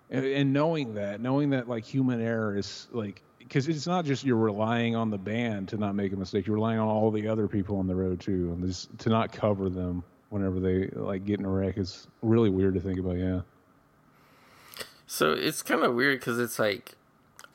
and, 0.10 0.26
and 0.26 0.54
knowing 0.54 0.96
that, 0.96 1.22
knowing 1.22 1.52
that 1.52 1.70
like 1.70 1.86
human 1.86 2.20
error 2.20 2.58
is 2.58 2.88
like 2.92 3.22
because 3.50 3.68
it's 3.68 3.88
not 3.88 4.06
just 4.06 4.24
you're 4.24 4.38
relying 4.38 4.96
on 4.96 5.10
the 5.10 5.18
band 5.18 5.70
to 5.70 5.78
not 5.78 5.96
make 5.96 6.14
a 6.14 6.16
mistake. 6.16 6.46
You're 6.46 6.56
relying 6.56 6.78
on 6.78 6.88
all 6.88 7.10
the 7.10 7.28
other 7.28 7.48
people 7.48 7.80
on 7.80 7.88
the 7.88 7.96
road 7.96 8.22
too, 8.22 8.52
and 8.54 8.64
just 8.64 8.96
to 9.00 9.10
not 9.10 9.32
cover 9.32 9.70
them 9.70 10.04
whenever 10.30 10.60
they 10.60 10.86
like 10.90 11.26
get 11.26 11.40
in 11.40 11.46
a 11.46 11.50
wreck 11.50 11.80
is 11.80 12.08
really 12.22 12.52
weird 12.52 12.76
to 12.76 12.80
think 12.80 13.00
about. 13.00 13.18
Yeah. 13.18 13.42
So 15.08 15.34
it's 15.34 15.64
kind 15.64 15.84
of 15.84 15.96
weird 15.96 16.20
because 16.20 16.38
it's 16.38 16.60
like 16.60 16.94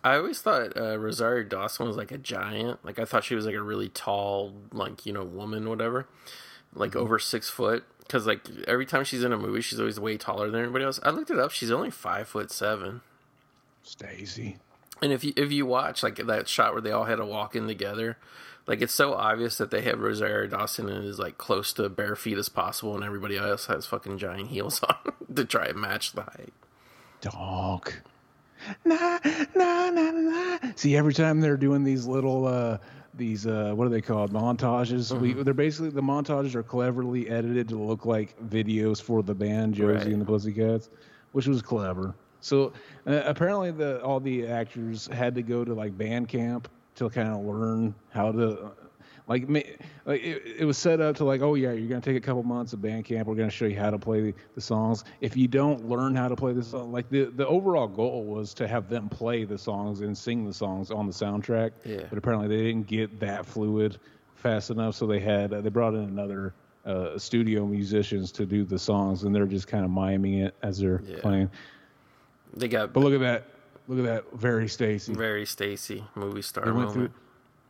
I 0.03 0.17
always 0.17 0.41
thought 0.41 0.77
uh, 0.77 0.99
Rosario 0.99 1.45
Dawson 1.45 1.87
was 1.87 1.97
like 1.97 2.11
a 2.11 2.19
giant. 2.19 2.85
Like 2.85 2.99
I 2.99 3.05
thought 3.05 3.23
she 3.23 3.37
was 3.37 3.47
like 3.47 3.55
a 3.55 3.63
really 3.63 3.89
tall, 3.89 4.53
like 4.73 5.07
you 5.07 5.13
know, 5.13 5.23
woman, 5.23 5.69
whatever, 5.69 6.09
like 6.75 6.97
over 6.97 7.21
six 7.21 7.49
foot. 7.49 7.85
Because 8.01 8.27
like 8.27 8.49
every 8.67 8.85
time 8.85 9.05
she's 9.05 9.23
in 9.23 9.33
a 9.33 9.39
movie, 9.39 9.61
she's 9.61 9.79
always 9.79 10.01
way 10.01 10.17
taller 10.17 10.51
than 10.51 10.61
everybody 10.61 10.85
else. 10.85 10.99
I 11.05 11.11
looked 11.11 11.31
it 11.31 11.39
up; 11.39 11.53
she's 11.53 11.71
only 11.71 11.91
five 11.91 12.27
foot 12.27 12.51
seven. 12.51 13.03
Stacy. 13.85 14.57
And 15.05 15.13
if 15.13 15.23
you 15.23 15.35
if 15.37 15.53
you 15.53 15.67
watch 15.67 16.03
like 16.03 16.17
that 16.17 16.49
shot 16.49 16.73
where 16.73 16.81
they 16.81 16.91
all 16.91 17.05
had 17.05 17.17
to 17.17 17.27
walk 17.27 17.55
in 17.55 17.67
together, 17.67 18.17
like 18.67 18.81
it's 18.81 18.95
so 18.95 19.13
obvious 19.13 19.59
that 19.59 19.71
they 19.71 19.83
have 19.83 20.01
Rosario 20.01 20.49
Dawson 20.49 20.89
and 20.89 21.05
is 21.05 21.19
like 21.19 21.37
close 21.37 21.75
to 21.75 21.91
bare 21.91 22.17
feet 22.17 22.39
as 22.39 22.49
possible, 22.49 22.95
and 22.95 23.05
everybody 23.05 23.37
else 23.37 23.67
has 23.67 23.85
fucking 23.85 24.17
giant 24.17 24.49
heels 24.49 24.83
on 24.89 25.13
to 25.35 25.45
try 25.45 25.67
and 25.67 25.79
match 25.79 26.13
the 26.13 26.23
height. 26.23 26.55
Dog. 27.21 27.93
Nah, 28.87 29.19
nah, 29.55 29.91
nah, 29.91 30.11
nah. 30.11 30.59
See, 30.77 30.97
every 30.97 31.13
time 31.13 31.43
they're 31.43 31.59
doing 31.59 31.85
these 31.85 32.07
little, 32.07 32.47
uh, 32.47 32.79
these, 33.13 33.47
uh, 33.47 33.73
what 33.75 33.87
are 33.87 33.91
they 33.91 34.01
called? 34.01 34.33
Montages. 34.33 35.13
We, 35.21 35.35
they're 35.35 35.53
basically, 35.53 35.91
the 35.91 36.01
montages 36.01 36.55
are 36.55 36.63
cleverly 36.63 37.29
edited 37.29 37.69
to 37.69 37.77
look 37.79 38.07
like 38.07 38.41
videos 38.41 39.03
for 39.03 39.23
the 39.23 39.35
band, 39.35 39.75
Josie 39.75 39.93
Right. 39.93 40.07
and 40.07 40.21
the 40.23 40.25
Pussycats, 40.25 40.89
which 41.33 41.47
was 41.47 41.61
clever. 41.61 42.15
So 42.45 42.75
uh, 43.07 43.23
apparently, 43.25 43.71
the 43.71 44.03
all 44.03 44.21
the 44.21 44.47
actors 44.47 45.07
had 45.07 45.35
to 45.37 45.43
go 45.43 45.65
to 45.65 45.73
like 45.73 45.97
band 45.97 46.29
camp 46.29 46.69
to 46.97 47.09
kind 47.09 47.29
of 47.31 47.45
learn 47.45 47.95
how 48.11 48.33
to. 48.33 48.73
Like, 49.27 49.49
like 49.49 50.23
it, 50.23 50.43
it 50.59 50.65
was 50.67 50.77
set 50.77 51.01
up 51.01 51.17
to 51.17 51.25
like, 51.25 51.41
oh 51.41 51.55
yeah, 51.55 51.73
you're 51.73 51.89
gonna 51.89 52.03
take 52.03 52.19
a 52.19 52.21
couple 52.21 52.43
months 52.43 52.75
of 52.75 52.83
band 52.83 53.07
camp. 53.07 53.27
We're 53.27 53.35
gonna 53.37 53.49
show 53.49 53.65
you 53.65 53.79
how 53.79 53.89
to 53.91 53.99
play 53.99 54.21
the, 54.21 54.35
the 54.55 54.61
songs. 54.61 55.05
If 55.23 55.35
you 55.35 55.49
don't 55.49 55.89
learn 55.89 56.15
how 56.15 56.29
to 56.29 56.37
play 56.37 56.53
the 56.53 56.63
song, 56.63 56.93
like 56.93 57.09
the 57.09 57.25
the 57.25 57.47
overall 57.47 57.89
goal 57.89 58.25
was 58.25 58.53
to 58.55 58.69
have 58.69 58.91
them 58.91 59.09
play 59.09 59.45
the 59.45 59.57
songs 59.57 60.03
and 60.03 60.17
sing 60.17 60.45
the 60.45 60.53
songs 60.53 60.91
on 60.91 61.07
the 61.07 61.13
soundtrack. 61.13 61.71
Yeah. 61.87 62.03
But 62.11 62.19
apparently 62.19 62.49
they 62.49 62.63
didn't 62.63 62.87
get 62.87 63.19
that 63.21 63.47
fluid 63.47 63.97
fast 64.35 64.69
enough, 64.69 64.95
so 64.97 65.07
they 65.07 65.21
had 65.21 65.55
uh, 65.55 65.63
they 65.63 65.71
brought 65.71 65.95
in 65.95 66.05
another 66.05 66.53
uh, 66.85 67.17
studio 67.17 67.65
musicians 67.65 68.31
to 68.33 68.45
do 68.45 68.63
the 68.65 68.79
songs, 68.79 69.23
and 69.23 69.35
they're 69.35 69.47
just 69.47 69.67
kind 69.69 69.87
of 69.87 69.91
miming 69.91 70.35
it 70.41 70.55
as 70.63 70.79
they're 70.79 71.01
Yeah. 71.03 71.21
playing. 71.23 71.51
They 72.57 72.69
got 72.69 72.93
But 72.93 73.01
look 73.01 73.15
at 73.15 73.21
that, 73.21 73.45
look 73.89 73.99
at 73.99 74.05
that, 74.05 74.39
very 74.39 74.69
Stacy. 74.69 75.13
very 75.15 75.45
Stacy 75.47 76.05
movie 76.15 76.43
star 76.43 76.65
they 76.65 76.71
went 76.71 76.89
moment. 76.89 77.13
through 77.13 77.21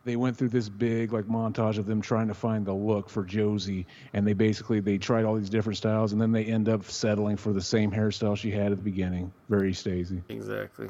they 0.07 0.17
went 0.17 0.37
through 0.37 0.51
this 0.51 0.69
big 0.69 1.13
like 1.15 1.25
montage 1.25 1.79
of 1.79 1.87
them 1.87 2.03
trying 2.03 2.29
to 2.29 2.35
find 2.35 2.67
the 2.67 2.75
look 2.75 3.09
for 3.09 3.25
Josie 3.25 3.87
and 4.13 4.27
they 4.27 4.35
basically 4.35 4.81
they 4.81 4.99
tried 4.99 5.25
all 5.25 5.35
these 5.35 5.49
different 5.49 5.79
styles 5.79 6.13
and 6.13 6.21
then 6.21 6.31
they 6.31 6.45
end 6.45 6.69
up 6.69 6.85
settling 6.85 7.39
for 7.39 7.55
the 7.55 7.63
same 7.63 7.91
hairstyle 7.91 8.37
she 8.37 8.51
had 8.51 8.71
at 8.71 8.77
the 8.77 8.85
beginning 8.85 9.33
very 9.49 9.73
Stacy 9.73 10.21
Exactly. 10.29 10.89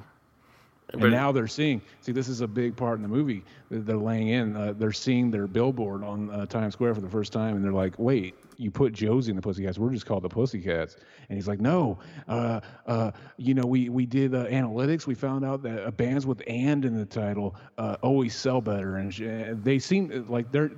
and 0.93 1.11
now 1.13 1.31
they're 1.31 1.47
seeing 1.47 1.81
see 2.01 2.11
this 2.11 2.29
is 2.29 2.41
a 2.41 2.49
big 2.49 2.75
part 2.75 2.97
in 2.97 3.03
the 3.03 3.09
movie 3.09 3.45
they're 3.71 3.97
laying 3.97 4.29
in 4.29 4.57
uh, 4.57 4.73
they're 4.77 4.91
seeing 4.93 5.31
their 5.31 5.47
billboard 5.47 6.03
on 6.03 6.29
uh, 6.31 6.45
Times 6.47 6.73
Square 6.75 6.97
for 6.97 7.01
the 7.01 7.09
first 7.09 7.33
time 7.33 7.55
and 7.55 7.65
they're 7.65 7.73
like 7.73 7.97
wait 7.99 8.35
you 8.57 8.71
put 8.71 8.93
Josie 8.93 9.31
in 9.31 9.37
the 9.37 9.43
Pussycats 9.43 9.79
we're 9.79 9.91
just 9.91 10.07
called 10.07 10.23
the 10.23 10.29
Pussycats 10.29 10.97
and 11.29 11.37
he's 11.37 11.49
like 11.49 11.61
no 11.61 11.99
uh, 12.29 12.61
uh, 12.87 13.11
you 13.37 13.55
know 13.55 13.67
we 13.67 13.89
we 13.89 14.07
did 14.07 14.35
uh, 14.35 14.47
analytics 14.47 15.07
we 15.07 15.15
found 15.15 15.45
out 15.45 15.63
that 15.63 15.87
uh, 15.87 15.91
bands 15.91 16.27
with 16.27 16.43
and 16.47 16.85
in 16.85 16.97
the 16.97 17.07
title 17.07 17.57
uh, 17.79 17.97
always 18.03 18.35
sell 18.35 18.61
better 18.61 18.97
and 18.97 19.13
uh, 19.23 19.55
they 19.63 19.79
seem 19.79 20.27
like 20.29 20.51
they're 20.53 20.71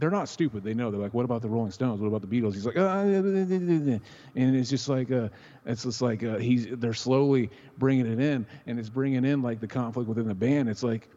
they're 0.00 0.10
not 0.10 0.28
stupid. 0.28 0.64
They 0.64 0.72
know. 0.72 0.90
They're 0.90 1.00
like, 1.00 1.12
what 1.12 1.26
about 1.26 1.42
the 1.42 1.48
Rolling 1.48 1.70
Stones? 1.70 2.00
What 2.00 2.08
about 2.08 2.22
the 2.22 2.26
Beatles? 2.26 2.54
He's 2.54 2.64
like, 2.64 2.78
uh, 2.78 4.00
and 4.34 4.56
it's 4.56 4.70
just 4.70 4.88
like, 4.88 5.12
uh, 5.12 5.28
it's 5.66 5.82
just 5.82 6.00
like 6.00 6.24
uh, 6.24 6.38
he's. 6.38 6.66
They're 6.70 6.94
slowly 6.94 7.50
bringing 7.76 8.10
it 8.10 8.18
in, 8.18 8.46
and 8.66 8.78
it's 8.78 8.88
bringing 8.88 9.24
in 9.24 9.42
like 9.42 9.60
the 9.60 9.66
conflict 9.66 10.08
within 10.08 10.26
the 10.26 10.34
band. 10.34 10.70
It's 10.70 10.82
like, 10.82 11.08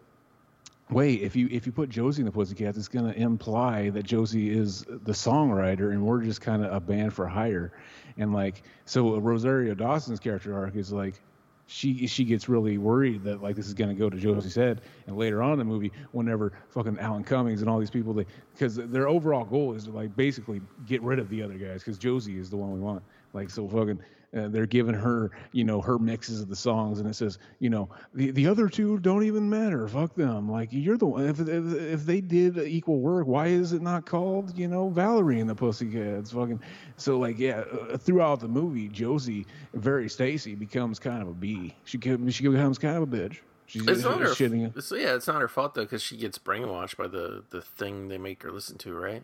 wait, 0.94 1.22
if 1.22 1.36
you 1.36 1.48
if 1.52 1.66
you 1.66 1.72
put 1.72 1.90
Josie 1.90 2.22
in 2.22 2.26
the 2.26 2.32
Pussycats, 2.32 2.78
it's 2.78 2.88
going 2.88 3.12
to 3.12 3.20
imply 3.20 3.90
that 3.92 4.04
Josie 4.04 4.50
is 4.52 4.82
the 4.82 5.12
songwriter, 5.12 5.92
and 5.92 6.06
we're 6.06 6.22
just 6.22 6.42
kind 6.42 6.64
of 6.64 6.74
a 6.74 6.80
band 6.80 7.14
for 7.14 7.28
hire, 7.28 7.74
and 8.18 8.34
like, 8.34 8.64
so 8.86 9.18
Rosario 9.20 9.74
Dawson's 9.74 10.20
character 10.20 10.56
arc 10.56 10.76
is 10.76 10.92
like. 10.92 11.22
She 11.66 12.08
she 12.08 12.26
gets 12.26 12.50
really 12.50 12.78
worried 12.78 13.24
that 13.24 13.42
like 13.42 13.56
this 13.56 13.68
is 13.68 13.74
gonna 13.74 13.94
go 13.94 14.10
to 14.10 14.18
Josie's 14.18 14.54
head, 14.54 14.82
and 15.08 15.16
later 15.16 15.42
on 15.42 15.54
in 15.54 15.60
the 15.60 15.64
movie, 15.64 15.94
whenever 16.12 16.52
fucking 16.70 17.00
Alan 17.00 17.24
Cummings 17.24 17.62
and 17.62 17.70
all 17.70 17.80
these 17.80 17.90
people, 17.90 18.14
they 18.14 18.26
because 18.52 18.76
their 18.76 19.08
overall 19.08 19.46
goal 19.46 19.74
is 19.74 19.86
to 19.86 19.92
like 19.92 20.14
basically 20.18 20.60
get 20.86 21.02
rid 21.02 21.20
of 21.20 21.30
the 21.30 21.42
other 21.42 21.54
guys 21.54 21.82
because 21.82 21.98
Josie 21.98 22.38
is 22.38 22.50
the 22.50 22.58
one 22.58 22.74
we 22.74 22.82
want. 22.82 23.02
Like 23.32 23.50
so, 23.50 23.66
fucking, 23.70 23.98
uh, 24.36 24.48
they're 24.48 24.66
giving 24.66 24.96
her, 24.96 25.32
you 25.52 25.64
know, 25.64 25.80
her 25.82 26.00
mixes 26.00 26.42
of 26.42 26.50
the 26.50 26.56
songs, 26.56 27.00
and 27.00 27.08
it 27.08 27.14
says, 27.14 27.38
you 27.60 27.70
know, 27.70 27.90
the 28.14 28.32
the 28.32 28.48
other 28.48 28.68
two 28.68 28.98
don't 29.00 29.24
even 29.24 29.50
matter. 29.50 29.88
Fuck 29.88 30.16
them. 30.16 30.52
Like 30.52 30.70
you're 30.72 30.98
the 30.98 31.06
one. 31.06 31.28
If 31.28 31.40
if, 31.42 31.74
if 31.74 32.06
they 32.06 32.22
did 32.22 32.58
equal 32.58 33.00
work, 33.00 33.28
why 33.28 33.48
is 33.48 33.74
it 33.74 33.82
not 33.82 34.06
called, 34.06 34.58
you 34.58 34.68
know, 34.68 34.90
Valerie 34.90 35.40
and 35.40 35.50
the 35.50 35.56
Pussycats? 35.56 36.32
Fucking. 36.32 36.60
So 36.98 37.18
like, 37.20 37.38
yeah, 37.38 37.64
uh, 37.92 37.98
throughout 37.98 38.40
the 38.40 38.48
movie, 38.48 38.88
Josie, 38.88 39.46
very 39.74 40.10
Stacy, 40.10 40.56
becomes 40.56 41.00
kind 41.00 41.22
of 41.22 41.28
a 41.28 41.34
bee. 41.34 41.76
She 41.86 42.00
she 42.00 42.48
becomes 42.48 42.78
kind 42.78 42.98
of 42.98 43.04
a 43.04 43.08
bitch. 43.08 43.40
She's 43.66 43.88
It's 43.88 44.04
not 44.04 44.20
her. 44.20 44.28
shitting. 44.28 44.76
It's, 44.76 44.92
yeah, 44.92 45.16
it's 45.16 45.28
not 45.28 45.42
her 45.42 45.48
fault 45.48 45.74
though, 45.74 45.84
because 45.84 46.04
she 46.04 46.18
gets 46.18 46.38
brainwashed 46.38 46.98
by 46.98 47.08
the 47.08 47.44
the 47.50 47.62
thing 47.62 48.08
they 48.08 48.18
make 48.18 48.44
her 48.44 48.52
listen 48.52 48.78
to, 48.80 48.94
right? 48.94 49.24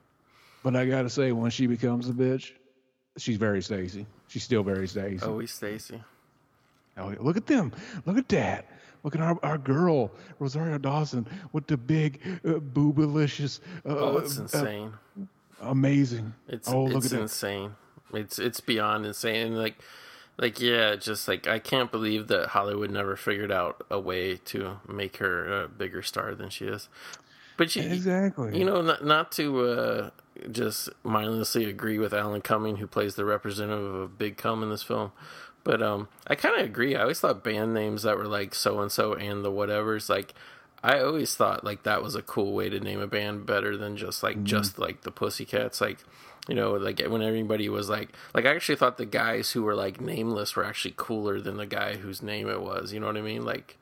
But 0.64 0.76
I 0.76 0.86
gotta 0.86 1.10
say, 1.10 1.32
when 1.32 1.52
she 1.52 1.68
becomes 1.68 2.10
a 2.10 2.14
bitch, 2.14 2.52
she's 3.20 3.38
very 3.38 3.62
Stacy. 3.62 4.06
She's 4.28 4.44
still 4.44 4.64
very 4.64 4.88
Stacy. 4.88 5.20
Oh, 5.24 5.34
we 5.34 5.48
Stacy. 5.48 6.02
Oh, 6.98 7.14
look 7.20 7.38
at 7.38 7.48
them. 7.48 7.72
Look 8.06 8.18
at 8.18 8.28
that. 8.30 8.66
Look 9.04 9.16
at 9.16 9.22
our, 9.22 9.40
our 9.44 9.58
girl, 9.58 10.12
Rosario 10.40 10.78
Dawson, 10.78 11.26
with 11.54 11.68
the 11.68 11.78
big, 11.78 12.20
uh, 12.46 12.60
boobalicious. 12.60 13.60
Uh, 13.86 13.96
Oh, 13.98 14.18
it's 14.18 14.38
uh, 14.38 14.42
insane. 14.42 14.94
amazing. 15.62 16.34
It's 16.50 16.68
oh, 16.70 16.84
look 16.84 16.98
it's 16.98 17.06
at 17.08 17.12
that. 17.12 17.22
insane. 17.22 17.76
It's 18.14 18.40
it's 18.40 18.60
beyond 18.60 19.06
insane. 19.06 19.48
And 19.48 19.58
like 19.58 19.76
like 20.38 20.60
yeah, 20.60 20.96
just 20.96 21.28
like 21.30 21.48
I 21.48 21.60
can't 21.60 21.92
believe 21.92 22.28
that 22.28 22.48
Hollywood 22.50 22.92
never 22.92 23.16
figured 23.16 23.52
out 23.52 23.86
a 23.90 24.00
way 24.00 24.36
to 24.46 24.80
make 24.88 25.18
her 25.18 25.64
a 25.64 25.68
bigger 25.70 26.02
star 26.02 26.36
than 26.36 26.50
she 26.50 26.66
is. 26.66 26.90
But 27.60 27.70
she, 27.72 27.82
Exactly. 27.82 28.58
you 28.58 28.64
know, 28.64 28.82
not 28.82 29.04
not 29.04 29.34
to 29.34 29.60
uh, 29.66 30.10
just 30.50 30.88
mindlessly 31.04 31.66
agree 31.66 32.00
with 32.00 32.14
Alan 32.14 32.40
Cumming, 32.40 32.78
who 32.78 32.88
plays 32.88 33.16
the 33.16 33.26
representative 33.26 33.94
of 33.94 34.18
Big 34.18 34.38
Cum 34.38 34.64
in 34.64 34.70
this 34.70 34.82
film. 34.82 35.12
But 35.66 35.84
um, 35.84 36.08
I 36.26 36.36
kind 36.36 36.58
of 36.58 36.66
agree. 36.66 36.96
I 36.96 37.02
always 37.02 37.20
thought 37.20 37.44
band 37.44 37.74
names 37.74 38.04
that 38.04 38.16
were 38.16 38.28
like 38.28 38.56
so 38.56 38.80
and 38.80 38.90
so 38.90 39.14
and 39.14 39.44
the 39.44 39.52
whatevers, 39.52 40.10
like 40.10 40.34
I 40.82 41.02
always 41.02 41.36
thought 41.36 41.66
like 41.66 41.84
that 41.84 42.02
was 42.02 42.16
a 42.16 42.22
cool 42.22 42.54
way 42.54 42.70
to 42.70 42.80
name 42.80 43.02
a 43.02 43.08
band 43.08 43.46
better 43.46 43.76
than 43.76 43.98
just 43.98 44.24
like 44.24 44.42
just 44.46 44.80
like 44.80 45.02
the 45.02 45.12
Pussycats. 45.12 45.82
Like 45.82 45.98
you 46.48 46.56
know, 46.56 46.76
like 46.76 47.02
when 47.02 47.22
everybody 47.22 47.68
was 47.68 47.90
like 47.90 48.08
like 48.34 48.46
I 48.46 48.56
actually 48.56 48.78
thought 48.78 48.98
the 48.98 49.06
guys 49.06 49.52
who 49.52 49.64
were 49.64 49.76
like 49.76 50.00
nameless 50.00 50.56
were 50.56 50.64
actually 50.64 50.94
cooler 50.96 51.42
than 51.42 51.58
the 51.58 51.66
guy 51.66 51.98
whose 51.98 52.22
name 52.24 52.48
it 52.48 52.62
was. 52.62 52.94
You 52.94 53.02
know 53.02 53.08
what 53.08 53.18
I 53.18 53.22
mean? 53.22 53.44
Like 53.44 53.78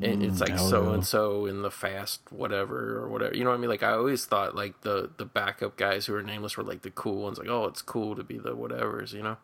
it- 0.00 0.22
it's 0.22 0.40
like 0.40 0.58
so 0.58 0.88
yeah. 0.88 0.94
and 0.94 1.06
so 1.06 1.46
in 1.46 1.62
the 1.62 1.70
fast 1.70 2.20
whatever 2.30 2.98
or 2.98 3.08
whatever. 3.08 3.34
You 3.36 3.44
know 3.44 3.50
what 3.50 3.56
I 3.56 3.60
mean? 3.60 3.70
Like 3.70 3.82
I 3.82 3.92
always 3.92 4.24
thought 4.24 4.54
like 4.54 4.80
the 4.82 5.10
the 5.16 5.24
backup 5.24 5.76
guys 5.76 6.06
who 6.06 6.14
are 6.14 6.22
nameless 6.22 6.56
were 6.56 6.62
like 6.64 6.82
the 6.82 6.90
cool 6.90 7.22
ones. 7.22 7.38
Like 7.38 7.48
oh, 7.48 7.64
it's 7.66 7.82
cool 7.82 8.14
to 8.16 8.22
be 8.22 8.38
the 8.38 8.56
whatevers. 8.56 9.12
You 9.12 9.22
know? 9.22 9.36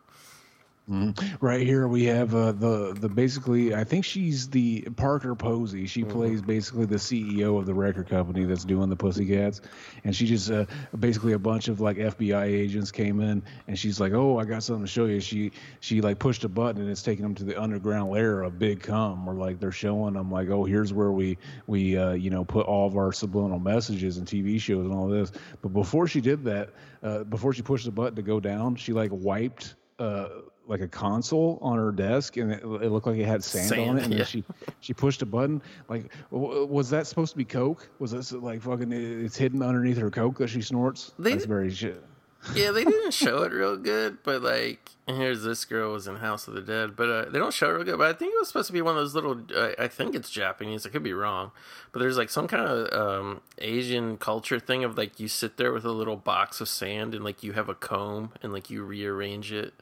Mm-hmm. 0.89 1.45
Right 1.45 1.67
here 1.67 1.87
we 1.87 2.05
have 2.05 2.33
uh, 2.33 2.51
the 2.51 2.97
the 2.99 3.09
basically 3.09 3.75
I 3.75 3.83
think 3.83 4.05
she's 4.05 4.49
the 4.49 4.81
Parker 4.95 5.35
Posey. 5.35 5.85
She 5.85 6.01
mm-hmm. 6.01 6.11
plays 6.11 6.41
basically 6.41 6.85
the 6.85 6.95
CEO 6.95 7.59
of 7.59 7.67
the 7.67 7.75
record 7.75 8.09
company 8.09 8.45
that's 8.45 8.65
doing 8.65 8.89
the 8.89 8.95
Pussycats, 8.95 9.61
and 10.03 10.15
she 10.15 10.25
just 10.25 10.49
uh, 10.49 10.65
basically 10.97 11.33
a 11.33 11.39
bunch 11.39 11.67
of 11.67 11.79
like 11.79 11.97
FBI 11.97 12.45
agents 12.45 12.91
came 12.91 13.21
in 13.21 13.43
and 13.67 13.77
she's 13.77 13.99
like, 13.99 14.13
oh 14.13 14.39
I 14.39 14.45
got 14.45 14.63
something 14.63 14.85
to 14.85 14.91
show 14.91 15.05
you. 15.05 15.19
She 15.19 15.51
she 15.79 16.01
like 16.01 16.17
pushed 16.17 16.43
a 16.43 16.49
button 16.49 16.81
and 16.81 16.89
it's 16.89 17.03
taking 17.03 17.21
them 17.21 17.35
to 17.35 17.43
the 17.43 17.61
underground 17.61 18.09
lair 18.09 18.41
of 18.41 18.57
Big 18.57 18.81
Cum, 18.81 19.27
where 19.27 19.35
like 19.35 19.59
they're 19.59 19.71
showing 19.71 20.15
them 20.15 20.31
like 20.31 20.49
oh 20.49 20.65
here's 20.65 20.91
where 20.91 21.11
we 21.11 21.37
we 21.67 21.97
uh, 21.97 22.13
you 22.13 22.31
know 22.31 22.43
put 22.43 22.65
all 22.65 22.87
of 22.87 22.97
our 22.97 23.11
subliminal 23.11 23.59
messages 23.59 24.17
and 24.17 24.25
TV 24.25 24.59
shows 24.59 24.85
and 24.85 24.93
all 24.93 25.07
this. 25.07 25.31
But 25.61 25.69
before 25.69 26.07
she 26.07 26.19
did 26.19 26.43
that, 26.45 26.69
uh, 27.03 27.25
before 27.25 27.53
she 27.53 27.61
pushed 27.61 27.85
the 27.85 27.91
button 27.91 28.15
to 28.15 28.23
go 28.23 28.39
down, 28.39 28.75
she 28.75 28.91
like 28.91 29.11
wiped. 29.13 29.75
Uh, 29.99 30.29
like 30.69 30.81
a 30.81 30.87
console 30.87 31.57
on 31.61 31.77
her 31.77 31.91
desk, 31.91 32.37
and 32.37 32.51
it, 32.51 32.63
it 32.63 32.91
looked 32.91 33.07
like 33.07 33.17
it 33.17 33.25
had 33.25 33.43
sand, 33.43 33.69
sand 33.69 33.89
on 33.89 33.97
it. 33.97 34.03
And 34.03 34.13
yeah. 34.13 34.17
then 34.19 34.27
she 34.27 34.43
she 34.79 34.93
pushed 34.93 35.21
a 35.23 35.25
button. 35.25 35.61
Like, 35.89 36.11
was 36.31 36.89
that 36.91 37.07
supposed 37.07 37.31
to 37.31 37.37
be 37.37 37.43
coke? 37.43 37.89
Was 37.97 38.11
this 38.11 38.31
like 38.31 38.61
fucking? 38.61 38.93
It's 38.93 39.35
hidden 39.35 39.63
underneath 39.63 39.97
her 39.97 40.11
coke 40.11 40.37
that 40.37 40.49
she 40.49 40.61
snorts. 40.61 41.11
They, 41.17 41.31
That's 41.31 41.45
very 41.45 41.71
shit. 41.71 42.03
Yeah, 42.55 42.71
they 42.71 42.85
didn't 42.85 43.13
show 43.13 43.41
it 43.41 43.51
real 43.51 43.75
good, 43.75 44.19
but 44.23 44.43
like, 44.43 44.91
here's 45.07 45.43
this 45.43 45.65
girl 45.65 45.91
was 45.91 46.07
in 46.07 46.17
House 46.17 46.47
of 46.47 46.53
the 46.53 46.61
Dead, 46.61 46.95
but 46.95 47.09
uh, 47.09 47.29
they 47.29 47.39
don't 47.39 47.53
show 47.53 47.69
it 47.69 47.73
real 47.73 47.83
good. 47.83 47.97
But 47.97 48.15
I 48.15 48.17
think 48.17 48.33
it 48.33 48.39
was 48.39 48.47
supposed 48.47 48.67
to 48.67 48.73
be 48.73 48.81
one 48.81 48.95
of 48.95 49.01
those 49.01 49.15
little. 49.15 49.41
Uh, 49.53 49.71
I 49.79 49.87
think 49.87 50.13
it's 50.13 50.29
Japanese. 50.29 50.85
I 50.85 50.89
could 50.89 51.03
be 51.03 51.13
wrong, 51.13 51.51
but 51.91 51.99
there's 51.99 52.17
like 52.17 52.29
some 52.29 52.47
kind 52.47 52.67
of 52.67 52.93
um, 52.93 53.41
Asian 53.57 54.17
culture 54.17 54.59
thing 54.59 54.83
of 54.83 54.99
like 54.99 55.19
you 55.19 55.27
sit 55.27 55.57
there 55.57 55.73
with 55.73 55.83
a 55.83 55.91
little 55.91 56.15
box 56.15 56.61
of 56.61 56.69
sand 56.69 57.15
and 57.15 57.25
like 57.25 57.41
you 57.41 57.53
have 57.53 57.69
a 57.69 57.75
comb 57.75 58.33
and 58.43 58.53
like 58.53 58.69
you 58.69 58.83
rearrange 58.83 59.51
it 59.51 59.73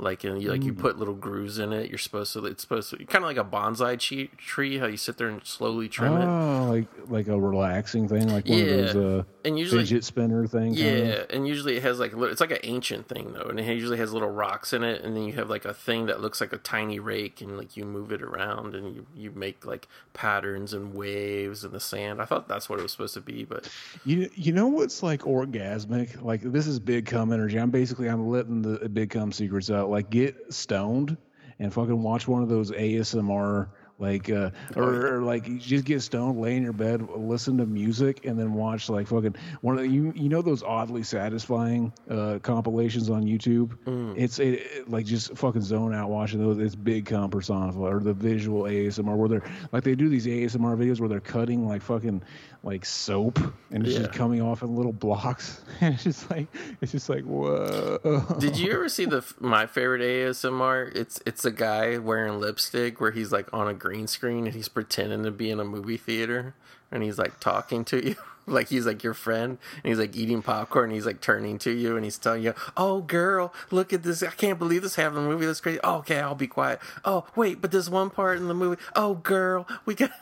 like 0.00 0.22
and 0.22 0.40
you, 0.40 0.50
like 0.50 0.62
you 0.62 0.72
mm. 0.72 0.78
put 0.78 0.96
little 0.96 1.14
grooves 1.14 1.58
in 1.58 1.72
it. 1.72 1.88
You're 1.90 1.98
supposed 1.98 2.32
to. 2.34 2.46
It's 2.46 2.62
supposed 2.62 2.90
to 2.90 3.04
kind 3.04 3.24
of 3.24 3.28
like 3.28 3.36
a 3.36 3.44
bonsai 3.44 3.98
tree. 4.36 4.78
How 4.78 4.86
you 4.86 4.96
sit 4.96 5.18
there 5.18 5.26
and 5.26 5.44
slowly 5.44 5.88
trim 5.88 6.12
oh, 6.12 6.20
it. 6.20 6.24
Oh, 6.24 6.70
like 6.70 6.86
like 7.08 7.28
a 7.28 7.38
relaxing 7.38 8.06
thing, 8.06 8.28
like 8.28 8.46
one 8.46 8.58
yeah. 8.58 8.64
of 8.64 8.94
those 8.94 8.96
uh, 8.96 9.24
and 9.44 9.58
usually 9.58 9.82
fidget 9.82 10.04
spinner 10.04 10.46
thing. 10.46 10.74
Yeah, 10.74 10.92
of. 10.92 11.30
and 11.30 11.48
usually 11.48 11.76
it 11.76 11.82
has 11.82 11.98
like 11.98 12.12
it's 12.14 12.40
like 12.40 12.52
an 12.52 12.60
ancient 12.62 13.08
thing 13.08 13.32
though, 13.32 13.48
and 13.48 13.58
it 13.58 13.66
usually 13.66 13.98
has 13.98 14.12
little 14.12 14.30
rocks 14.30 14.72
in 14.72 14.84
it, 14.84 15.02
and 15.02 15.16
then 15.16 15.24
you 15.24 15.32
have 15.32 15.50
like 15.50 15.64
a 15.64 15.74
thing 15.74 16.06
that 16.06 16.20
looks 16.20 16.40
like 16.40 16.52
a 16.52 16.58
tiny 16.58 17.00
rake, 17.00 17.40
and 17.40 17.58
like 17.58 17.76
you 17.76 17.84
move 17.84 18.12
it 18.12 18.22
around, 18.22 18.76
and 18.76 18.94
you 18.94 19.06
you 19.16 19.32
make 19.32 19.66
like 19.66 19.88
patterns 20.12 20.72
and 20.74 20.94
waves 20.94 21.64
in 21.64 21.72
the 21.72 21.80
sand. 21.80 22.22
I 22.22 22.24
thought 22.24 22.46
that's 22.46 22.68
what 22.68 22.78
it 22.78 22.82
was 22.82 22.92
supposed 22.92 23.14
to 23.14 23.20
be, 23.20 23.44
but 23.44 23.68
you 24.04 24.30
you 24.36 24.52
know 24.52 24.68
what's 24.68 25.02
like 25.02 25.22
orgasmic? 25.22 26.22
Like 26.22 26.42
this 26.42 26.68
is 26.68 26.78
big 26.78 27.06
cum 27.06 27.32
energy. 27.32 27.58
I'm 27.58 27.70
basically 27.70 28.08
I'm 28.08 28.28
letting 28.28 28.62
the 28.62 28.88
big 28.88 29.10
cum 29.10 29.32
secrets 29.32 29.70
out 29.70 29.87
like 29.88 30.10
get 30.10 30.52
stoned 30.52 31.16
and 31.58 31.72
fucking 31.72 32.02
watch 32.02 32.28
one 32.28 32.42
of 32.42 32.48
those 32.48 32.70
ASMR 32.70 33.68
like 33.98 34.30
uh, 34.30 34.50
or, 34.76 35.16
or, 35.16 35.22
like 35.22 35.48
you 35.48 35.58
just 35.58 35.84
get 35.84 36.00
stoned, 36.02 36.40
lay 36.40 36.56
in 36.56 36.62
your 36.62 36.72
bed, 36.72 37.08
listen 37.16 37.58
to 37.58 37.66
music, 37.66 38.24
and 38.24 38.38
then 38.38 38.54
watch 38.54 38.88
like 38.88 39.08
fucking 39.08 39.34
one 39.60 39.76
of 39.76 39.82
the, 39.82 39.88
you 39.88 40.12
you 40.14 40.28
know 40.28 40.40
those 40.40 40.62
oddly 40.62 41.02
satisfying 41.02 41.92
uh, 42.08 42.38
compilations 42.40 43.10
on 43.10 43.24
YouTube. 43.24 43.76
Mm. 43.86 44.14
It's 44.16 44.38
it, 44.38 44.60
it, 44.60 44.90
like 44.90 45.04
just 45.04 45.36
fucking 45.36 45.62
zone 45.62 45.94
out 45.94 46.10
watching 46.10 46.38
those. 46.38 46.58
It's 46.58 46.76
big 46.76 47.06
comp 47.06 47.32
personified 47.32 47.92
or 47.92 47.98
the 47.98 48.14
visual 48.14 48.62
ASMR 48.62 49.16
where 49.16 49.28
they're 49.28 49.50
like 49.72 49.82
they 49.82 49.96
do 49.96 50.08
these 50.08 50.26
ASMR 50.26 50.78
videos 50.78 51.00
where 51.00 51.08
they're 51.08 51.18
cutting 51.18 51.66
like 51.66 51.82
fucking 51.82 52.22
like 52.68 52.84
soap 52.84 53.38
and 53.70 53.86
it's 53.86 53.94
yeah. 53.94 54.00
just 54.00 54.12
coming 54.12 54.42
off 54.42 54.62
in 54.62 54.76
little 54.76 54.92
blocks. 54.92 55.62
And 55.80 55.94
it's 55.94 56.02
just 56.02 56.28
like 56.28 56.48
it's 56.80 56.90
just 56.90 57.08
like 57.08 57.22
whoa. 57.22 58.36
Did 58.40 58.58
you 58.58 58.72
ever 58.72 58.88
see 58.88 59.04
the 59.06 59.24
my 59.38 59.66
favorite 59.66 60.02
ASMR? 60.02 60.94
It's 60.94 61.22
it's 61.24 61.44
a 61.44 61.52
guy 61.52 61.98
wearing 61.98 62.40
lipstick 62.40 63.00
where 63.00 63.12
he's 63.12 63.30
like 63.30 63.52
on 63.54 63.68
a 63.68 63.74
green 63.74 64.08
screen 64.08 64.46
and 64.46 64.54
he's 64.56 64.68
pretending 64.68 65.22
to 65.22 65.30
be 65.30 65.50
in 65.50 65.60
a 65.60 65.64
movie 65.64 65.96
theater 65.96 66.54
and 66.90 67.04
he's 67.04 67.16
like 67.16 67.40
talking 67.40 67.84
to 67.86 68.08
you. 68.08 68.16
Like 68.48 68.70
he's 68.70 68.86
like 68.86 69.04
your 69.04 69.12
friend 69.12 69.58
and 69.84 69.90
he's 69.90 69.98
like 69.98 70.16
eating 70.16 70.40
popcorn 70.40 70.86
and 70.86 70.94
he's 70.94 71.04
like 71.04 71.20
turning 71.20 71.58
to 71.58 71.70
you 71.70 71.96
and 71.96 72.04
he's 72.04 72.16
telling 72.16 72.42
you 72.42 72.54
oh 72.78 73.02
girl 73.02 73.52
look 73.70 73.92
at 73.92 74.04
this. 74.04 74.22
I 74.22 74.28
can't 74.28 74.58
believe 74.58 74.80
this 74.80 74.94
happened 74.94 75.18
in 75.18 75.24
the 75.24 75.30
movie. 75.30 75.44
That's 75.44 75.60
crazy. 75.60 75.78
Oh, 75.84 75.96
okay 75.96 76.18
i'll 76.18 76.34
be 76.34 76.46
quiet. 76.46 76.80
Oh 77.04 77.26
wait 77.36 77.60
but 77.60 77.72
there's 77.72 77.90
one 77.90 78.08
part 78.08 78.38
in 78.38 78.48
the 78.48 78.54
movie. 78.54 78.80
Oh 78.96 79.16
girl 79.16 79.68
we 79.84 79.94
got 79.94 80.12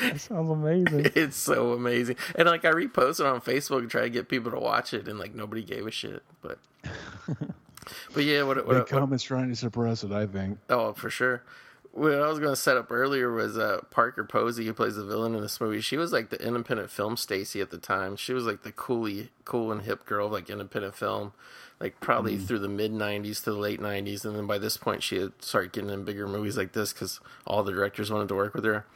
that 0.00 0.20
sounds 0.20 0.50
amazing. 0.50 1.10
It's 1.14 1.36
so 1.36 1.72
amazing. 1.72 2.16
And 2.34 2.48
like 2.48 2.64
I 2.64 2.70
reposted 2.70 3.30
on 3.30 3.40
Facebook 3.40 3.80
and 3.80 3.90
try 3.90 4.02
to 4.02 4.10
get 4.10 4.28
people 4.28 4.50
to 4.50 4.58
watch 4.58 4.92
it 4.94 5.08
and 5.08 5.18
like 5.18 5.34
nobody 5.34 5.62
gave 5.62 5.86
a 5.86 5.90
shit. 5.90 6.22
But 6.42 6.58
But 8.14 8.24
yeah, 8.24 8.42
what 8.44 8.56
what, 8.56 8.66
what 8.66 8.88
comments 8.88 9.24
trying 9.24 9.50
to 9.50 9.56
suppress 9.56 10.04
it, 10.04 10.12
I 10.12 10.26
think. 10.26 10.58
Oh, 10.70 10.92
for 10.92 11.10
sure 11.10 11.42
what 11.94 12.12
I 12.12 12.26
was 12.26 12.40
going 12.40 12.52
to 12.52 12.60
set 12.60 12.76
up 12.76 12.90
earlier 12.90 13.32
was 13.32 13.56
uh, 13.56 13.80
Parker 13.90 14.24
Posey, 14.24 14.66
who 14.66 14.74
plays 14.74 14.96
the 14.96 15.04
villain 15.04 15.34
in 15.36 15.42
this 15.42 15.60
movie. 15.60 15.80
She 15.80 15.96
was 15.96 16.12
like 16.12 16.28
the 16.28 16.44
independent 16.44 16.90
film 16.90 17.16
Stacy 17.16 17.60
at 17.60 17.70
the 17.70 17.78
time. 17.78 18.16
She 18.16 18.32
was 18.32 18.44
like 18.44 18.62
the 18.62 18.72
coolly, 18.72 19.30
cool 19.44 19.70
and 19.70 19.82
hip 19.82 20.04
girl 20.04 20.26
of 20.26 20.32
like 20.32 20.50
independent 20.50 20.96
film, 20.96 21.32
like 21.84 22.00
probably 22.00 22.36
mm. 22.36 22.46
through 22.46 22.60
the 22.60 22.68
mid 22.68 22.92
'90s 22.92 23.44
to 23.44 23.52
the 23.52 23.58
late 23.58 23.80
'90s, 23.80 24.24
and 24.24 24.34
then 24.34 24.46
by 24.46 24.58
this 24.58 24.76
point 24.76 25.02
she 25.02 25.16
had 25.16 25.32
started 25.40 25.72
getting 25.72 25.90
in 25.90 26.04
bigger 26.04 26.26
movies 26.26 26.56
like 26.56 26.72
this 26.72 26.92
because 26.92 27.20
all 27.46 27.62
the 27.62 27.72
directors 27.72 28.10
wanted 28.10 28.28
to 28.28 28.34
work 28.34 28.54
with 28.54 28.64
her. 28.64 28.86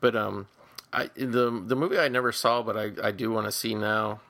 But 0.00 0.16
um, 0.16 0.48
I 0.92 1.10
the 1.14 1.62
the 1.64 1.76
movie 1.76 1.98
I 1.98 2.08
never 2.08 2.32
saw, 2.32 2.62
but 2.62 2.76
I 2.76 2.92
I 3.02 3.10
do 3.12 3.30
want 3.30 3.46
to 3.46 3.52
see 3.52 3.74
now. 3.74 4.20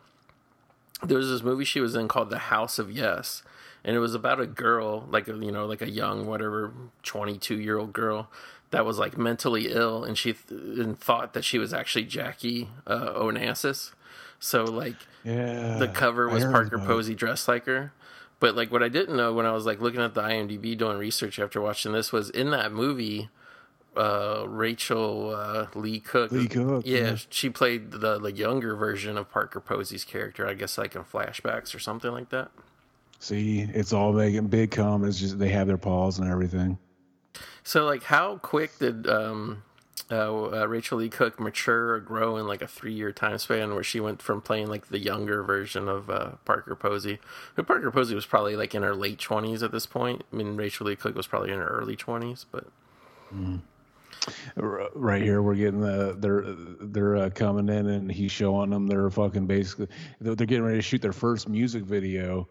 There 1.03 1.19
was 1.19 1.31
this 1.31 1.43
movie 1.43 1.65
she 1.65 1.81
was 1.81 1.95
in 1.95 2.09
called 2.09 2.29
The 2.29 2.39
House 2.39 2.81
of 2.81 2.91
Yes 2.91 3.45
and 3.85 3.95
it 3.95 4.01
was 4.01 4.15
about 4.15 4.41
a 4.41 4.47
girl, 4.47 5.07
like 5.09 5.29
a, 5.29 5.37
you 5.37 5.53
know, 5.53 5.65
like 5.65 5.81
a 5.81 5.89
young 5.89 6.27
whatever, 6.27 6.73
twenty 7.03 7.39
two 7.39 7.59
year 7.59 7.79
old 7.79 7.93
girl 7.93 8.29
that 8.71 8.85
was 8.85 8.99
like 8.99 9.17
mentally 9.17 9.73
ill, 9.73 10.05
and 10.05 10.19
she 10.19 10.35
th- 10.35 10.51
and 10.51 10.99
thought 10.99 11.33
that 11.33 11.45
she 11.45 11.59
was 11.59 11.73
actually 11.73 12.05
Jackie 12.05 12.69
uh, 12.87 13.13
Onassis. 13.15 13.93
So 14.41 14.65
like, 14.65 14.97
yeah, 15.25 15.79
the 15.79 15.89
cover 15.89 16.29
was 16.29 16.45
Parker 16.45 16.79
Posey 16.79 17.15
dressed 17.15 17.49
like 17.49 17.67
her. 17.67 17.93
But 18.41 18.55
like, 18.55 18.71
what 18.71 18.83
I 18.83 18.89
didn't 18.89 19.17
know 19.17 19.33
when 19.33 19.47
I 19.47 19.53
was 19.53 19.67
like 19.67 19.81
looking 19.81 20.01
at 20.01 20.15
the 20.15 20.23
IMDb 20.23 20.77
doing 20.77 20.99
research 20.99 21.39
after 21.39 21.61
watching 21.61 21.93
this 21.93 22.13
was 22.13 22.31
in 22.31 22.51
that 22.51 22.73
movie. 22.73 23.29
Uh, 23.97 24.45
Rachael 24.47 25.35
uh, 25.35 25.67
Leigh 25.75 25.99
Cook. 25.99 26.31
Leigh 26.31 26.47
Cook. 26.47 26.85
Yeah, 26.87 26.99
yeah, 26.99 27.17
she 27.31 27.51
played 27.51 27.91
the 27.91 28.21
the 28.21 28.31
younger 28.31 28.77
version 28.77 29.19
of 29.19 29.29
Parker 29.29 29.61
Posey's 29.61 30.05
character. 30.05 30.47
I 30.47 30.55
guess 30.55 30.79
like 30.79 30.95
in 30.95 31.03
flashbacks 31.03 31.75
or 31.75 31.81
something 31.81 32.13
like 32.13 32.29
that. 32.29 32.53
See, 33.19 33.61
it's 33.61 33.93
all 33.93 34.13
making 34.13 34.47
big 34.47 34.71
come. 34.71 35.05
It's 35.05 35.19
just 35.19 35.39
they 35.39 35.49
have 35.49 35.67
their 35.67 35.79
paws 35.79 36.21
and 36.21 36.31
everything. 36.31 36.79
So, 37.65 37.85
like, 37.85 38.05
how 38.05 38.39
quick 38.39 38.79
did 38.79 39.09
um, 39.09 39.63
uh, 40.11 40.63
uh, 40.63 40.67
Rachael 40.67 40.99
Leigh 40.99 41.09
Cook 41.09 41.39
mature 41.39 41.95
or 41.95 42.01
grow 42.01 42.37
in 42.37 42.47
like 42.47 42.63
a 42.63 42.67
three-year 42.67 43.13
time 43.13 43.39
span, 43.39 43.75
where 43.75 43.83
she 43.83 44.01
went 44.01 44.23
from 44.23 44.41
playing 44.41 44.69
like 44.69 44.89
the 44.89 44.99
younger 44.99 45.43
version 45.43 45.89
of 45.89 46.09
uh, 46.09 46.31
Parker 46.45 46.75
Posey? 46.75 47.19
Who 47.57 47.63
Parker 47.63 47.91
Posey 47.91 48.15
was 48.15 48.27
probably 48.27 48.57
like 48.57 48.75
in 48.75 48.83
her 48.83 48.95
late 48.95 49.19
twenties 49.19 49.63
at 49.63 49.73
this 49.73 49.87
point. 49.87 50.25
I 50.33 50.37
mean, 50.37 50.57
Rachael 50.57 50.87
Leigh 50.87 50.97
Cook 50.97 51.15
was 51.15 51.27
probably 51.27 51.53
in 51.53 51.59
her 51.59 51.69
early 51.69 51.97
twenties, 51.97 52.47
but. 52.51 52.67
Mm. 53.35 53.61
Right 54.57 55.23
here, 55.23 55.43
we're 55.43 55.55
getting 55.55 55.81
the 55.81 56.15
they're 56.19 56.45
they're 56.81 57.17
uh, 57.17 57.31
coming 57.31 57.69
in 57.69 57.89
and 57.89 58.11
he's 58.11 58.33
showing 58.33 58.71
them 58.71 58.87
they're 58.87 59.09
fucking 59.09 59.47
basically 59.47 59.87
they're 60.21 60.35
getting 60.35 60.65
ready 60.65 60.79
to 60.79 60.83
shoot 60.83 61.01
their 61.01 61.13
first 61.13 61.49
music 61.49 61.85
video 61.85 62.49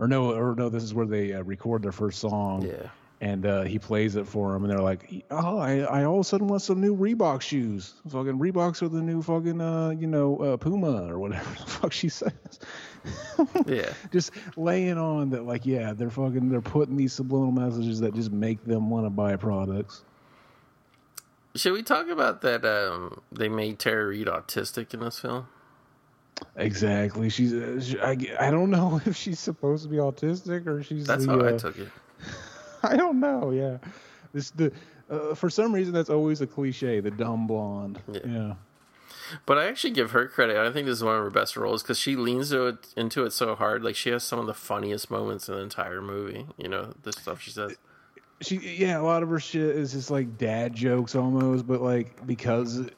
or 0.00 0.08
no, 0.08 0.32
or 0.32 0.54
no, 0.56 0.70
this 0.70 0.82
is 0.82 0.94
where 0.94 1.06
they 1.06 1.34
uh, 1.34 1.42
record 1.42 1.82
their 1.82 1.92
first 1.92 2.20
song. 2.20 2.62
Yeah. 2.62 2.88
And 3.22 3.44
uh, 3.44 3.62
he 3.62 3.78
plays 3.78 4.16
it 4.16 4.26
for 4.26 4.52
them, 4.52 4.64
and 4.64 4.72
they're 4.72 4.80
like, 4.80 5.26
"Oh, 5.30 5.58
I, 5.58 5.80
I 5.80 6.04
all 6.04 6.14
of 6.14 6.20
a 6.20 6.24
sudden 6.24 6.46
want 6.46 6.62
some 6.62 6.80
new 6.80 6.96
Reebok 6.96 7.42
shoes. 7.42 7.92
Fucking 8.08 8.38
Reeboks 8.38 8.80
are 8.80 8.88
the 8.88 9.02
new 9.02 9.20
fucking, 9.20 9.60
uh, 9.60 9.90
you 9.90 10.06
know, 10.06 10.38
uh, 10.38 10.56
Puma 10.56 11.06
or 11.06 11.18
whatever 11.18 11.50
the 11.58 11.66
fuck 11.66 11.92
she 11.92 12.08
says." 12.08 12.32
yeah. 13.66 13.92
Just 14.10 14.32
laying 14.56 14.96
on 14.96 15.30
that, 15.30 15.44
like, 15.44 15.66
yeah, 15.66 15.92
they're 15.92 16.10
fucking, 16.10 16.48
they're 16.48 16.62
putting 16.62 16.96
these 16.96 17.12
subliminal 17.12 17.52
messages 17.52 18.00
that 18.00 18.14
just 18.14 18.32
make 18.32 18.64
them 18.64 18.88
want 18.88 19.04
to 19.04 19.10
buy 19.10 19.36
products. 19.36 20.02
Should 21.54 21.72
we 21.72 21.82
talk 21.82 22.08
about 22.08 22.42
that? 22.42 22.64
Um, 22.64 23.22
they 23.32 23.48
made 23.48 23.78
Tara 23.78 24.06
Reid 24.06 24.28
autistic 24.28 24.94
in 24.94 25.00
this 25.00 25.18
film. 25.18 25.48
Exactly. 26.56 27.28
She's. 27.28 27.52
Uh, 27.52 27.80
she, 27.80 27.98
I. 27.98 28.16
I 28.38 28.50
don't 28.50 28.70
know 28.70 29.00
if 29.06 29.16
she's 29.16 29.40
supposed 29.40 29.82
to 29.84 29.88
be 29.88 29.96
autistic 29.96 30.66
or 30.66 30.82
she's. 30.82 31.06
That's 31.06 31.26
the, 31.26 31.32
how 31.32 31.40
uh, 31.40 31.54
I 31.54 31.56
took 31.56 31.78
it. 31.78 31.88
I 32.82 32.96
don't 32.96 33.20
know. 33.20 33.50
Yeah. 33.50 33.78
This 34.32 34.50
the. 34.50 34.72
Uh, 35.08 35.34
for 35.34 35.50
some 35.50 35.74
reason, 35.74 35.92
that's 35.92 36.10
always 36.10 36.40
a 36.40 36.46
cliche. 36.46 37.00
The 37.00 37.10
dumb 37.10 37.46
blonde. 37.48 38.00
Yeah. 38.12 38.20
yeah. 38.24 38.54
But 39.46 39.58
I 39.58 39.66
actually 39.66 39.90
give 39.90 40.12
her 40.12 40.26
credit. 40.28 40.56
I 40.56 40.72
think 40.72 40.86
this 40.86 40.98
is 40.98 41.04
one 41.04 41.16
of 41.16 41.22
her 41.22 41.30
best 41.30 41.56
roles 41.56 41.82
because 41.82 41.98
she 41.98 42.16
leans 42.16 42.52
into 42.52 42.66
it, 42.66 42.94
into 42.96 43.24
it 43.24 43.32
so 43.32 43.54
hard. 43.54 43.82
Like 43.82 43.96
she 43.96 44.10
has 44.10 44.22
some 44.22 44.38
of 44.38 44.46
the 44.46 44.54
funniest 44.54 45.10
moments 45.10 45.48
in 45.48 45.54
the 45.54 45.60
entire 45.60 46.00
movie. 46.00 46.46
You 46.56 46.68
know 46.68 46.94
the 47.02 47.12
stuff 47.12 47.40
she 47.40 47.50
says. 47.50 47.76
She 48.40 48.56
yeah, 48.56 48.98
a 48.98 49.02
lot 49.02 49.22
of 49.22 49.28
her 49.28 49.40
shit 49.40 49.62
is 49.76 49.92
just 49.92 50.10
like 50.10 50.38
dad 50.38 50.74
jokes 50.74 51.14
almost, 51.14 51.66
but 51.66 51.80
like 51.80 52.26
because 52.26 52.88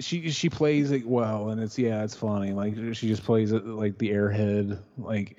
she 0.00 0.30
she 0.30 0.48
plays 0.48 0.90
it 0.90 1.06
well, 1.06 1.50
and 1.50 1.60
it's 1.60 1.78
yeah, 1.78 2.04
it's 2.04 2.14
funny. 2.14 2.52
Like 2.52 2.74
she 2.94 3.08
just 3.08 3.24
plays 3.24 3.52
it 3.52 3.66
like 3.66 3.98
the 3.98 4.10
airhead, 4.10 4.80
like 4.96 5.36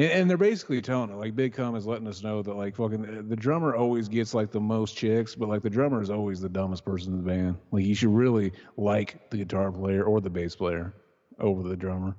And, 0.00 0.10
and 0.12 0.30
they're 0.30 0.38
basically 0.38 0.80
telling 0.80 1.10
it 1.10 1.16
like 1.16 1.36
Big 1.36 1.52
Cum 1.52 1.76
is 1.76 1.86
letting 1.86 2.06
us 2.06 2.22
know 2.22 2.40
that 2.40 2.54
like 2.54 2.74
fucking 2.74 3.28
the 3.28 3.36
drummer 3.36 3.76
always 3.76 4.08
gets 4.08 4.32
like 4.32 4.50
the 4.50 4.58
most 4.58 4.96
chicks, 4.96 5.34
but 5.34 5.50
like 5.50 5.60
the 5.60 5.68
drummer 5.68 6.00
is 6.00 6.08
always 6.08 6.40
the 6.40 6.48
dumbest 6.48 6.86
person 6.86 7.12
in 7.12 7.18
the 7.18 7.30
band. 7.30 7.58
Like 7.70 7.84
you 7.84 7.94
should 7.94 8.08
really 8.08 8.52
like 8.78 9.28
the 9.28 9.36
guitar 9.36 9.70
player 9.70 10.04
or 10.04 10.22
the 10.22 10.30
bass 10.30 10.56
player 10.56 10.94
over 11.38 11.68
the 11.68 11.76
drummer. 11.76 12.16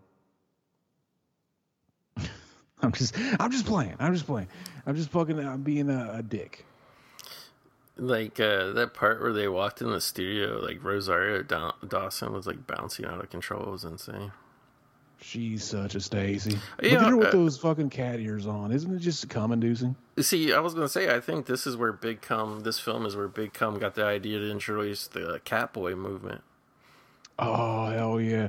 I'm 2.83 2.91
just 2.91 3.17
I'm 3.39 3.49
just 3.51 3.65
playing. 3.65 3.95
I'm 3.99 4.13
just 4.13 4.27
playing. 4.27 4.49
I'm 4.85 4.95
just 4.95 5.09
fucking 5.09 5.39
I'm 5.39 5.63
being 5.63 5.89
a, 5.89 6.17
a 6.17 6.21
dick. 6.21 6.67
Like 7.97 8.39
uh, 8.39 8.73
that 8.73 8.93
part 8.93 9.21
where 9.21 9.33
they 9.33 9.47
walked 9.47 9.81
in 9.81 9.89
the 9.89 10.01
studio, 10.01 10.59
like 10.59 10.83
Rosario 10.83 11.41
Daw- 11.41 11.73
Dawson 11.87 12.31
was 12.31 12.45
like 12.45 12.67
bouncing 12.67 13.05
out 13.05 13.23
of 13.23 13.31
control. 13.31 13.63
It 13.63 13.71
was 13.71 13.83
insane. 13.85 14.33
She's 15.23 15.63
such 15.63 15.93
a 15.95 16.01
Stacy. 16.01 16.57
Yeah, 16.81 16.93
Look 16.93 17.01
at 17.01 17.09
her 17.09 17.17
with 17.17 17.27
uh, 17.27 17.31
those 17.31 17.57
fucking 17.57 17.91
cat 17.91 18.19
ears 18.19 18.47
on. 18.47 18.71
Isn't 18.71 18.95
it 18.95 18.99
just 18.99 19.29
cum 19.29 19.51
inducing? 19.51 19.95
See, 20.19 20.51
I 20.51 20.59
was 20.59 20.73
gonna 20.73 20.89
say, 20.89 21.15
I 21.15 21.19
think 21.19 21.45
this 21.45 21.67
is 21.67 21.77
where 21.77 21.93
Big 21.93 22.21
Cum, 22.21 22.61
this 22.61 22.79
film 22.79 23.05
is 23.05 23.15
where 23.15 23.27
Big 23.27 23.53
Cum 23.53 23.77
got 23.77 23.93
the 23.95 24.03
idea 24.03 24.39
to 24.39 24.49
introduce 24.49 25.05
the 25.07 25.39
Catboy 25.45 25.95
movement. 25.95 26.41
Oh 27.37 27.85
hell 27.85 28.19
yeah! 28.19 28.47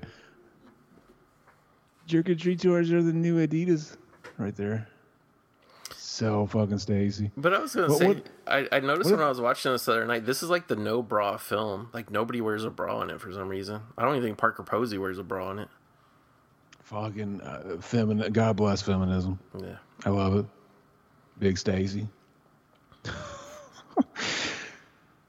Jerk 2.07 2.29
and 2.29 2.39
treat 2.41 2.61
tours 2.61 2.91
are 2.93 3.03
the 3.03 3.12
new 3.12 3.47
Adidas, 3.47 3.97
right 4.39 4.55
there. 4.57 4.89
So 5.95 6.47
fucking 6.47 6.79
Stacy. 6.79 7.31
But 7.37 7.55
I 7.55 7.59
was 7.59 7.75
gonna 7.75 7.89
But 7.89 7.99
say, 7.99 8.07
what- 8.09 8.27
I, 8.47 8.66
I 8.73 8.81
noticed 8.81 9.11
when 9.11 9.20
if- 9.20 9.25
I 9.27 9.29
was 9.29 9.41
watching 9.41 9.73
this 9.73 9.85
the 9.85 9.93
other 9.93 10.07
night, 10.07 10.27
this 10.27 10.43
is 10.43 10.51
like 10.51 10.68
the 10.68 10.77
no 10.77 11.03
bra 11.03 11.37
film. 11.37 11.89
Like 11.93 12.11
nobody 12.11 12.41
wears 12.41 12.64
a 12.64 12.70
bra 12.70 13.03
in 13.03 13.11
it 13.11 13.20
for 13.20 13.33
some 13.33 13.49
reason. 13.49 13.81
I 13.97 14.03
don't 14.05 14.16
even 14.16 14.27
think 14.29 14.39
Parker 14.39 14.62
Posey 14.62 14.99
wears 14.99 15.18
a 15.18 15.23
bra 15.23 15.51
in 15.53 15.59
it. 15.61 15.68
Fucking 16.93 17.40
uh, 17.40 17.78
feminine. 17.80 18.32
God 18.32 18.57
bless 18.57 18.82
feminism. 18.82 19.38
Yeah. 19.59 19.76
I 20.05 20.11
love 20.11 20.36
it. 20.36 20.47
Big 21.38 21.57
Stacy. 21.57 22.07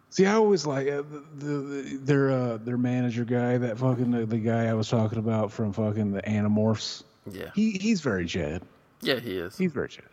See, 0.10 0.26
I 0.26 0.34
always 0.34 0.68
like 0.68 0.88
uh, 0.90 1.04
the, 1.38 1.46
the 1.46 2.00
their 2.02 2.32
uh, 2.32 2.58
their 2.58 2.78
manager 2.78 3.24
guy, 3.24 3.58
that 3.58 3.80
fucking 3.80 4.12
the, 4.12 4.26
the 4.26 4.38
guy 4.38 4.66
I 4.66 4.74
was 4.74 4.90
talking 4.90 5.18
about 5.18 5.52
from 5.52 5.72
fucking 5.74 6.12
the 6.12 6.22
Animorphs. 6.24 7.04
Yeah. 7.32 7.50
He 7.56 7.72
he's 7.72 8.02
very 8.02 8.28
Chad. 8.28 8.62
Yeah, 9.02 9.20
he 9.20 9.38
is. 9.38 9.58
He's 9.58 9.72
very 9.72 9.88
Chad. 9.88 10.06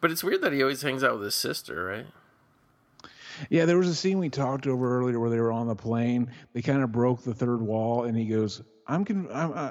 But 0.00 0.10
it's 0.10 0.22
weird 0.22 0.42
that 0.42 0.52
he 0.52 0.62
always 0.62 0.82
hangs 0.82 1.02
out 1.02 1.14
with 1.14 1.24
his 1.24 1.34
sister, 1.34 1.82
right? 1.82 2.06
Yeah, 3.48 3.64
there 3.64 3.78
was 3.78 3.88
a 3.88 3.94
scene 3.94 4.18
we 4.18 4.28
talked 4.28 4.66
over 4.66 4.98
earlier 4.98 5.18
where 5.18 5.30
they 5.30 5.40
were 5.40 5.50
on 5.50 5.66
the 5.66 5.74
plane. 5.74 6.30
They 6.52 6.60
kind 6.60 6.82
of 6.82 6.92
broke 6.92 7.24
the 7.24 7.34
third 7.34 7.62
wall, 7.62 8.04
and 8.04 8.14
he 8.16 8.26
goes, 8.26 8.62
"I'm, 8.90 9.04
con- 9.04 9.28
I'm 9.32 9.52
uh, 9.54 9.70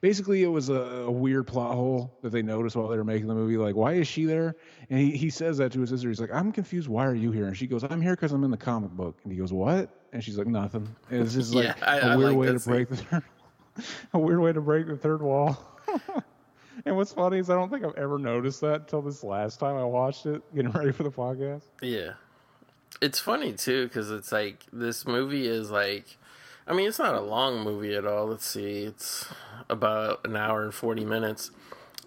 basically 0.00 0.42
it 0.42 0.48
was 0.48 0.68
a, 0.68 0.74
a 0.74 1.10
weird 1.10 1.46
plot 1.46 1.74
hole 1.74 2.18
that 2.22 2.30
they 2.30 2.42
noticed 2.42 2.76
while 2.76 2.88
they 2.88 2.96
were 2.96 3.04
making 3.04 3.28
the 3.28 3.34
movie. 3.34 3.56
Like, 3.56 3.74
why 3.76 3.92
is 3.94 4.08
she 4.08 4.24
there? 4.24 4.56
And 4.90 4.98
he, 4.98 5.16
he 5.16 5.30
says 5.30 5.58
that 5.58 5.72
to 5.72 5.80
his 5.80 5.90
sister. 5.90 6.08
He's 6.08 6.20
like, 6.20 6.32
I'm 6.32 6.52
confused. 6.52 6.88
Why 6.88 7.06
are 7.06 7.14
you 7.14 7.30
here? 7.32 7.46
And 7.46 7.56
she 7.56 7.66
goes, 7.66 7.84
I'm 7.84 8.00
here 8.00 8.14
because 8.16 8.32
I'm 8.32 8.44
in 8.44 8.50
the 8.50 8.56
comic 8.56 8.90
book. 8.90 9.16
And 9.24 9.32
he 9.32 9.38
goes, 9.38 9.52
What? 9.52 9.88
And 10.12 10.22
she's 10.22 10.36
like, 10.38 10.46
Nothing. 10.46 10.88
And 11.10 11.22
it's 11.22 11.34
just 11.34 11.54
like 11.54 11.64
Yeah, 11.66 11.74
I- 11.82 11.98
a 11.98 12.06
I 12.08 12.16
weird 12.16 12.30
like 12.30 12.38
way 12.38 12.46
to 12.52 12.58
scene. 12.58 12.72
break 12.74 12.88
the 12.88 12.96
third, 12.96 13.22
a 14.12 14.18
weird 14.18 14.40
way 14.40 14.52
to 14.52 14.60
break 14.60 14.86
the 14.86 14.96
third 14.96 15.22
wall. 15.22 15.56
and 16.84 16.96
what's 16.96 17.12
funny 17.12 17.38
is 17.38 17.50
I 17.50 17.54
don't 17.54 17.70
think 17.70 17.84
I've 17.84 17.96
ever 17.96 18.18
noticed 18.18 18.60
that 18.62 18.80
until 18.82 19.02
this 19.02 19.22
last 19.24 19.58
time 19.60 19.76
I 19.76 19.84
watched 19.84 20.26
it, 20.26 20.42
getting 20.54 20.70
ready 20.72 20.92
for 20.92 21.02
the 21.04 21.10
podcast. 21.10 21.62
Yeah. 21.82 22.12
It's 23.02 23.18
funny 23.18 23.52
too 23.52 23.86
because 23.88 24.10
it's 24.10 24.32
like 24.32 24.64
this 24.72 25.06
movie 25.06 25.46
is 25.46 25.70
like, 25.70 26.16
I 26.66 26.74
mean, 26.74 26.88
it's 26.88 26.98
not 26.98 27.14
a 27.14 27.20
long 27.20 27.62
movie 27.62 27.94
at 27.94 28.06
all. 28.06 28.26
Let's 28.26 28.46
see, 28.46 28.82
it's 28.84 29.26
about 29.70 30.20
an 30.24 30.36
hour 30.36 30.64
and 30.64 30.74
forty 30.74 31.04
minutes, 31.04 31.50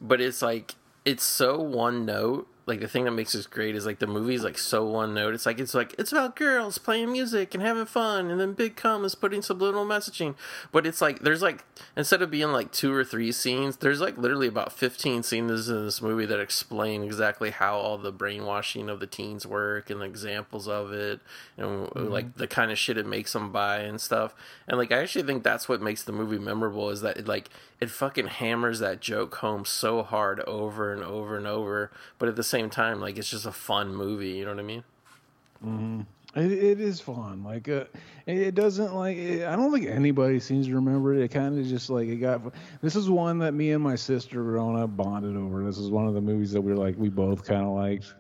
but 0.02 0.20
it's 0.20 0.42
like 0.42 0.76
it's 1.06 1.24
so 1.24 1.60
one 1.60 2.06
note. 2.06 2.48
Like 2.70 2.80
the 2.80 2.88
thing 2.88 3.06
that 3.06 3.12
makes 3.12 3.34
this 3.34 3.48
great 3.48 3.76
is 3.76 3.86
like 3.86 4.00
the 4.00 4.08
movie's 4.08 4.44
like 4.44 4.58
so 4.58 4.86
one 4.86 5.14
note. 5.14 5.34
It's 5.34 5.46
like 5.46 5.60
it's 5.60 5.74
like 5.74 5.94
it's 5.98 6.12
about 6.12 6.36
girls 6.36 6.78
playing 6.78 7.12
music 7.12 7.54
and 7.54 7.62
having 7.62 7.86
fun, 7.86 8.32
and 8.32 8.40
then 8.40 8.54
Big 8.54 8.76
Cum 8.76 9.04
is 9.04 9.16
putting 9.16 9.42
subliminal 9.42 9.86
messaging. 9.86 10.36
But 10.72 10.86
it's 10.86 11.02
like 11.02 11.20
there's 11.20 11.42
like 11.42 11.66
instead 11.98 12.22
of 12.22 12.32
being 12.32 12.52
like 12.52 12.72
two 12.72 12.94
or 12.94 13.04
three 13.04 13.32
scenes, 13.32 13.78
there's 13.78 14.00
like 14.00 14.18
literally 14.18 14.48
about 14.48 14.72
fifteen 14.72 15.24
scenes 15.24 15.68
in 15.68 15.86
this 15.86 16.02
movie 16.02 16.26
that 16.26 16.40
explain 16.40 17.04
exactly 17.04 17.50
how 17.50 17.78
all 17.78 17.98
the 17.98 18.12
brainwashing 18.12 18.90
of 18.90 19.00
the 19.00 19.08
teens 19.08 19.46
work 19.46 19.90
and 19.90 20.02
examples 20.02 20.68
of 20.68 20.94
it, 20.94 21.20
and 21.58 21.88
mm-hmm. 21.88 22.08
like 22.08 22.38
the 22.38 22.48
kind 22.48 22.72
of 22.72 22.78
shit 22.78 22.98
it 22.98 23.06
makes 23.06 23.34
them 23.34 23.52
buy 23.52 23.80
and 23.80 24.00
stuff. 24.00 24.36
And 24.68 24.78
like 24.78 24.92
I 24.92 25.00
actually 25.00 25.26
think 25.26 25.44
that's 25.44 25.68
what 25.68 25.82
makes 25.82 26.04
the 26.04 26.12
movie 26.12 26.40
memorable 26.40 26.90
is 26.92 27.02
that 27.02 27.18
it 27.18 27.28
like 27.28 27.50
it 27.80 27.90
fucking 27.90 28.28
hammers 28.28 28.80
that 28.80 29.00
joke 29.00 29.36
home 29.36 29.66
so 29.66 30.04
hard 30.04 30.42
over 30.42 30.92
and 30.92 31.04
over 31.04 31.38
and 31.38 31.48
over, 31.48 31.92
but 32.18 32.30
at 32.30 32.36
the 32.36 32.44
same 32.44 32.70
time, 32.70 33.00
like 33.00 33.18
it's 33.18 33.30
just 33.30 33.46
a 33.46 33.52
fun 33.52 33.96
movie. 33.96 34.32
You 34.32 34.46
know 34.46 34.52
what 34.52 34.60
I 34.60 34.64
mean? 34.64 36.06
It, 36.36 36.52
it 36.52 36.80
is 36.80 37.00
fun. 37.00 37.44
Like 37.44 37.68
uh, 37.70 37.86
it, 38.28 38.54
doesn't 38.54 38.94
like. 38.94 39.18
It, 39.18 39.46
I 39.46 39.56
don't 39.56 39.74
think 39.74 39.88
anybody 39.88 40.40
seems 40.40 40.68
to 40.68 40.76
remember 40.76 41.16
it. 41.16 41.24
It 41.24 41.30
kind 41.30 41.58
of 41.58 41.66
just 41.66 41.90
like 41.90 42.08
it 42.08 42.18
got. 42.18 42.42
This 42.82 42.96
is 42.96 43.10
one 43.10 43.40
that 43.40 43.54
me 43.54 43.72
and 43.72 43.84
my 43.84 43.96
sister 43.96 44.44
growing 44.44 44.78
up 44.78 44.96
bonded 44.96 45.36
over. 45.36 45.64
This 45.64 45.78
is 45.78 45.90
one 45.90 46.08
of 46.08 46.14
the 46.14 46.22
movies 46.22 46.52
that 46.52 46.62
we 46.62 46.72
were 46.72 46.78
like 46.78 46.96
we 46.98 47.10
both 47.10 47.46
kind 47.46 47.64
of 47.64 47.70
liked, 47.70 48.14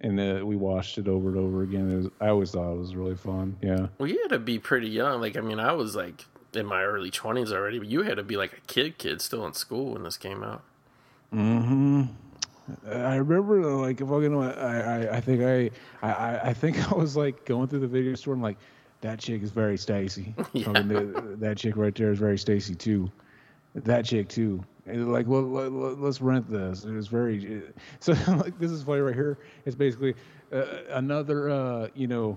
and 0.00 0.18
uh, 0.18 0.46
we 0.46 0.56
watched 0.56 0.96
it 0.96 1.08
over 1.08 1.28
and 1.28 1.38
over 1.38 1.62
again. 1.62 1.90
It 1.90 1.96
was, 1.96 2.08
I 2.20 2.28
always 2.28 2.52
thought 2.52 2.72
it 2.72 2.78
was 2.78 2.96
really 2.96 3.16
fun. 3.16 3.56
Yeah. 3.60 3.88
Well, 3.98 4.08
you 4.08 4.18
had 4.22 4.30
to 4.30 4.38
be 4.38 4.58
pretty 4.58 4.88
young. 4.88 5.20
Like, 5.20 5.36
I 5.36 5.40
mean, 5.40 5.60
I 5.60 5.72
was 5.72 5.94
like 5.94 6.24
in 6.54 6.66
my 6.66 6.82
early 6.82 7.10
twenties 7.10 7.52
already, 7.52 7.78
but 7.78 7.88
you 7.88 8.02
had 8.02 8.16
to 8.16 8.22
be 8.22 8.36
like 8.36 8.52
a 8.52 8.60
kid, 8.66 8.98
kid 8.98 9.20
still 9.20 9.46
in 9.46 9.54
school 9.54 9.92
when 9.92 10.02
this 10.02 10.16
came 10.16 10.42
out. 10.42 10.62
Mm-hmm. 11.32 12.02
I 12.86 13.16
remember 13.16 13.64
like 13.76 13.98
fucking. 13.98 14.36
I 14.36 14.50
I, 14.50 15.16
I 15.16 15.20
think 15.20 15.42
I, 15.42 15.70
I 16.06 16.50
I 16.50 16.52
think 16.54 16.92
I 16.92 16.94
was 16.94 17.16
like 17.16 17.44
going 17.44 17.68
through 17.68 17.80
the 17.80 17.88
video 17.88 18.14
store 18.14 18.34
and 18.34 18.42
like 18.42 18.58
that 19.00 19.18
chick 19.18 19.42
is 19.42 19.50
very 19.50 19.76
Stacy. 19.76 20.34
Yeah. 20.52 20.64
Fucking 20.66 20.88
the- 20.88 21.36
that 21.38 21.56
chick 21.58 21.76
right 21.76 21.94
there 21.94 22.12
is 22.12 22.18
very 22.18 22.38
Stacy 22.38 22.74
too. 22.74 23.10
That 23.74 24.04
chick 24.04 24.28
too. 24.28 24.62
And 24.84 25.12
like, 25.12 25.26
well, 25.28 25.42
let, 25.42 25.98
us 25.98 26.20
rent 26.20 26.50
this. 26.50 26.84
It 26.84 26.92
was 26.92 27.08
very. 27.08 27.62
So 28.00 28.12
like, 28.28 28.58
this 28.58 28.70
is 28.70 28.82
funny 28.82 29.00
right 29.00 29.14
here. 29.14 29.38
It's 29.64 29.76
basically 29.76 30.14
uh, 30.52 30.64
another, 30.90 31.48
uh, 31.48 31.88
you 31.94 32.06
know, 32.06 32.36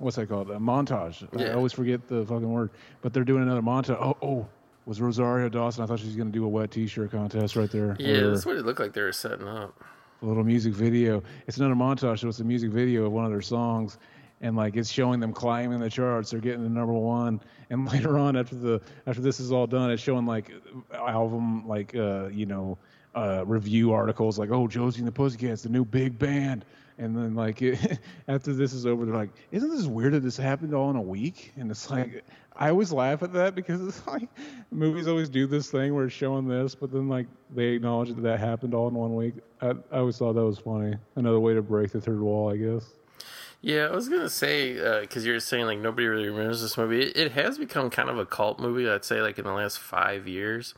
what's 0.00 0.16
that 0.16 0.28
called? 0.28 0.50
A 0.50 0.56
montage. 0.58 1.26
I 1.40 1.52
always 1.52 1.72
forget 1.72 2.08
the 2.08 2.24
fucking 2.26 2.50
word. 2.50 2.70
But 3.02 3.12
they're 3.12 3.24
doing 3.24 3.42
another 3.42 3.62
montage. 3.62 3.96
Oh, 4.00 4.16
oh, 4.22 4.46
was 4.86 5.00
Rosario 5.00 5.48
Dawson? 5.48 5.84
I 5.84 5.86
thought 5.86 6.00
she 6.00 6.06
was 6.06 6.16
gonna 6.16 6.30
do 6.30 6.44
a 6.44 6.48
wet 6.48 6.70
T-shirt 6.70 7.12
contest 7.12 7.54
right 7.54 7.70
there. 7.70 7.96
Yeah, 7.98 8.28
that's 8.28 8.44
what 8.46 8.56
it 8.56 8.64
looked 8.64 8.80
like 8.80 8.92
they 8.92 9.02
were 9.02 9.12
setting 9.12 9.46
up. 9.46 9.74
a 10.22 10.26
little 10.26 10.42
music 10.44 10.72
video. 10.74 11.22
It's 11.46 11.58
not 11.58 11.70
a 11.70 11.74
montage, 11.74 12.20
so 12.20 12.28
it's 12.28 12.40
a 12.40 12.44
music 12.44 12.70
video 12.70 13.06
of 13.06 13.12
one 13.12 13.24
of 13.24 13.30
their 13.30 13.40
songs, 13.42 13.98
and 14.40 14.56
like 14.56 14.76
it's 14.76 14.90
showing 14.90 15.20
them 15.20 15.32
climbing 15.32 15.78
the 15.80 15.90
charts. 15.90 16.30
They're 16.30 16.40
getting 16.40 16.62
to 16.64 16.68
number 16.70 16.92
one, 16.94 17.40
and 17.68 17.86
later 17.92 18.18
on, 18.18 18.36
after 18.36 18.56
the 18.56 18.80
after 19.06 19.20
this 19.20 19.38
is 19.38 19.52
all 19.52 19.66
done, 19.66 19.90
it's 19.90 20.02
showing 20.02 20.26
like 20.26 20.50
album 20.94 21.68
like 21.68 21.94
uh 21.94 22.28
you 22.28 22.46
know 22.46 22.78
uh 23.14 23.44
review 23.46 23.92
articles 23.92 24.38
like 24.38 24.50
oh 24.50 24.66
Josie 24.66 25.00
and 25.00 25.08
the 25.08 25.12
Pussycats, 25.12 25.62
the 25.62 25.68
new 25.68 25.84
big 25.84 26.18
band. 26.18 26.64
And 27.00 27.16
then, 27.16 27.34
like, 27.34 27.62
it, 27.62 27.98
after 28.28 28.52
this 28.52 28.74
is 28.74 28.84
over, 28.84 29.06
they're 29.06 29.14
like, 29.14 29.30
"Isn't 29.50 29.70
this 29.70 29.86
weird 29.86 30.12
that 30.12 30.20
this 30.20 30.36
happened 30.36 30.74
all 30.74 30.90
in 30.90 30.96
a 30.96 31.02
week?" 31.02 31.52
And 31.56 31.70
it's 31.70 31.90
like, 31.90 32.22
I 32.54 32.68
always 32.68 32.92
laugh 32.92 33.22
at 33.22 33.32
that 33.32 33.54
because 33.54 33.80
it's 33.80 34.06
like 34.06 34.28
movies 34.70 35.08
always 35.08 35.30
do 35.30 35.46
this 35.46 35.70
thing 35.70 35.94
where 35.94 36.04
it's 36.04 36.14
showing 36.14 36.46
this, 36.46 36.74
but 36.74 36.92
then 36.92 37.08
like 37.08 37.26
they 37.54 37.68
acknowledge 37.68 38.10
that 38.10 38.20
that 38.22 38.38
happened 38.38 38.74
all 38.74 38.88
in 38.88 38.94
one 38.94 39.16
week. 39.16 39.34
I, 39.62 39.70
I 39.90 39.98
always 39.98 40.18
thought 40.18 40.34
that 40.34 40.44
was 40.44 40.58
funny. 40.58 40.94
Another 41.16 41.40
way 41.40 41.54
to 41.54 41.62
break 41.62 41.92
the 41.92 42.00
third 42.00 42.20
wall, 42.20 42.52
I 42.52 42.58
guess. 42.58 42.84
Yeah, 43.62 43.86
I 43.86 43.94
was 43.94 44.10
gonna 44.10 44.28
say 44.28 44.78
uh, 44.78 45.00
because 45.00 45.24
you 45.24 45.32
were 45.32 45.40
saying 45.40 45.64
like 45.66 45.78
nobody 45.78 46.06
really 46.06 46.28
remembers 46.28 46.60
this 46.60 46.76
movie. 46.76 47.00
It, 47.02 47.16
it 47.16 47.32
has 47.32 47.56
become 47.56 47.88
kind 47.88 48.10
of 48.10 48.18
a 48.18 48.26
cult 48.26 48.60
movie. 48.60 48.88
I'd 48.88 49.06
say 49.06 49.22
like 49.22 49.38
in 49.38 49.44
the 49.44 49.52
last 49.52 49.78
five 49.78 50.28
years. 50.28 50.74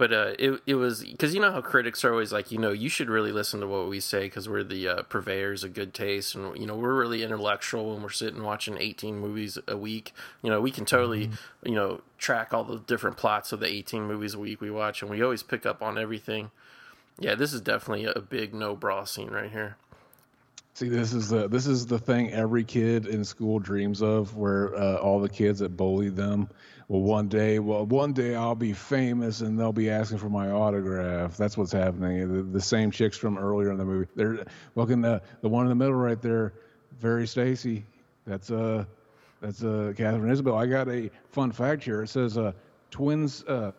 But 0.00 0.14
uh, 0.14 0.32
it 0.38 0.62
it 0.66 0.76
was 0.76 1.04
because 1.04 1.34
you 1.34 1.42
know 1.42 1.52
how 1.52 1.60
critics 1.60 2.06
are 2.06 2.10
always 2.10 2.32
like 2.32 2.50
you 2.50 2.56
know 2.56 2.70
you 2.70 2.88
should 2.88 3.10
really 3.10 3.32
listen 3.32 3.60
to 3.60 3.66
what 3.66 3.86
we 3.86 4.00
say 4.00 4.20
because 4.20 4.48
we're 4.48 4.64
the 4.64 4.88
uh, 4.88 5.02
purveyors 5.02 5.62
of 5.62 5.74
good 5.74 5.92
taste 5.92 6.34
and 6.34 6.56
you 6.56 6.66
know 6.66 6.74
we're 6.74 6.98
really 6.98 7.22
intellectual 7.22 7.92
when 7.92 8.02
we're 8.02 8.08
sitting 8.08 8.42
watching 8.42 8.78
18 8.78 9.18
movies 9.18 9.58
a 9.68 9.76
week. 9.76 10.14
You 10.40 10.48
know 10.48 10.58
we 10.58 10.70
can 10.70 10.86
totally 10.86 11.28
you 11.62 11.74
know 11.74 12.00
track 12.16 12.54
all 12.54 12.64
the 12.64 12.78
different 12.78 13.18
plots 13.18 13.52
of 13.52 13.60
the 13.60 13.66
18 13.66 14.04
movies 14.04 14.32
a 14.32 14.38
week 14.38 14.62
we 14.62 14.70
watch 14.70 15.02
and 15.02 15.10
we 15.10 15.22
always 15.22 15.42
pick 15.42 15.66
up 15.66 15.82
on 15.82 15.98
everything. 15.98 16.50
Yeah, 17.18 17.34
this 17.34 17.52
is 17.52 17.60
definitely 17.60 18.06
a 18.06 18.20
big 18.20 18.54
no 18.54 18.74
bra 18.74 19.04
scene 19.04 19.28
right 19.28 19.50
here. 19.50 19.76
See, 20.72 20.88
this 20.88 21.12
is 21.12 21.28
the 21.28 21.46
this 21.46 21.66
is 21.66 21.84
the 21.84 21.98
thing 21.98 22.32
every 22.32 22.64
kid 22.64 23.06
in 23.06 23.22
school 23.22 23.58
dreams 23.58 24.00
of, 24.00 24.34
where 24.34 24.74
uh, 24.74 24.96
all 24.96 25.20
the 25.20 25.28
kids 25.28 25.58
that 25.58 25.76
bullied 25.76 26.16
them. 26.16 26.48
Well, 26.90 27.02
one 27.02 27.28
day, 27.28 27.60
well, 27.60 27.86
one 27.86 28.14
day 28.14 28.34
I'll 28.34 28.56
be 28.56 28.72
famous 28.72 29.42
and 29.42 29.56
they'll 29.56 29.72
be 29.72 29.90
asking 29.90 30.18
for 30.18 30.28
my 30.28 30.50
autograph. 30.50 31.36
That's 31.36 31.56
what's 31.56 31.70
happening. 31.70 32.38
The, 32.38 32.42
the 32.42 32.60
same 32.60 32.90
chicks 32.90 33.16
from 33.16 33.38
earlier 33.38 33.70
in 33.70 33.78
the 33.78 33.84
movie. 33.84 34.08
They're 34.16 34.44
looking 34.74 35.00
the 35.00 35.22
the 35.40 35.48
one 35.48 35.66
in 35.66 35.68
the 35.68 35.76
middle 35.76 35.94
right 35.94 36.20
there, 36.20 36.52
very 36.98 37.28
Stacy. 37.28 37.84
That's 38.26 38.50
uh, 38.50 38.86
that's 39.40 39.62
uh, 39.62 39.92
Katharine 39.96 40.32
Isabelle. 40.32 40.56
I 40.56 40.66
got 40.66 40.88
a 40.88 41.12
fun 41.28 41.52
fact 41.52 41.84
here. 41.84 42.02
It 42.02 42.08
says 42.08 42.36
uh, 42.36 42.50
twins 42.90 43.44
uh, 43.44 43.70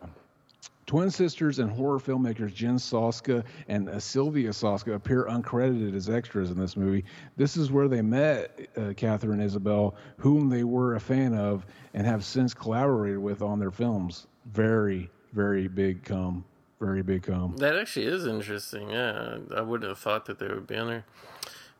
Twin 0.92 1.10
sisters 1.10 1.58
and 1.58 1.70
horror 1.70 1.98
filmmakers 1.98 2.52
Jen 2.52 2.76
Soska 2.76 3.42
and 3.66 3.88
uh, 3.88 3.98
Sylvia 3.98 4.50
Soska 4.50 4.94
appear 4.94 5.24
uncredited 5.24 5.96
as 5.96 6.10
extras 6.10 6.50
in 6.50 6.58
this 6.58 6.76
movie. 6.76 7.02
This 7.34 7.56
is 7.56 7.72
where 7.72 7.88
they 7.88 8.02
met 8.02 8.68
uh, 8.76 8.92
Katharine 8.94 9.40
Isabelle, 9.40 9.94
whom 10.18 10.50
they 10.50 10.64
were 10.64 10.96
a 10.96 11.00
fan 11.00 11.32
of 11.32 11.64
and 11.94 12.06
have 12.06 12.26
since 12.26 12.52
collaborated 12.52 13.20
with 13.20 13.40
on 13.40 13.58
their 13.58 13.70
films. 13.70 14.26
Very, 14.52 15.08
very 15.32 15.66
big 15.66 16.04
come. 16.04 16.44
Very 16.78 17.02
big 17.02 17.22
come. 17.22 17.56
That 17.56 17.74
actually 17.74 18.04
is 18.04 18.26
interesting. 18.26 18.90
Yeah, 18.90 19.38
I 19.56 19.62
wouldn't 19.62 19.88
have 19.88 19.98
thought 19.98 20.26
that 20.26 20.38
they 20.38 20.48
would 20.48 20.66
be 20.66 20.76
on 20.76 20.88
there. 20.88 21.04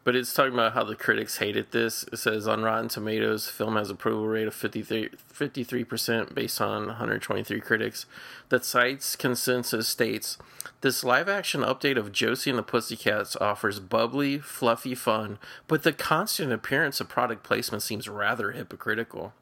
But 0.04 0.16
it's 0.16 0.34
talking 0.34 0.54
about 0.54 0.72
how 0.72 0.82
the 0.82 0.96
critics 0.96 1.38
hated 1.38 1.70
this. 1.70 2.04
It 2.12 2.16
says 2.16 2.48
on 2.48 2.62
Rotten 2.62 2.88
Tomatoes, 2.88 3.46
the 3.46 3.52
film 3.52 3.76
has 3.76 3.88
approval 3.88 4.26
rate 4.26 4.48
of 4.48 4.54
53 4.54 5.84
percent 5.84 6.34
based 6.34 6.60
on 6.60 6.86
123 6.86 7.60
critics. 7.60 8.06
That 8.48 8.64
site's 8.64 9.14
consensus 9.14 9.86
states 9.86 10.38
this 10.80 11.04
live-action 11.04 11.60
update 11.60 11.96
of 11.96 12.10
Josie 12.10 12.50
and 12.50 12.58
the 12.58 12.64
Pussycats 12.64 13.36
offers 13.36 13.78
bubbly, 13.78 14.38
fluffy 14.38 14.96
fun, 14.96 15.38
but 15.68 15.84
the 15.84 15.92
constant 15.92 16.52
appearance 16.52 17.00
of 17.00 17.08
product 17.08 17.44
placement 17.44 17.84
seems 17.84 18.08
rather 18.08 18.50
hypocritical. 18.50 19.32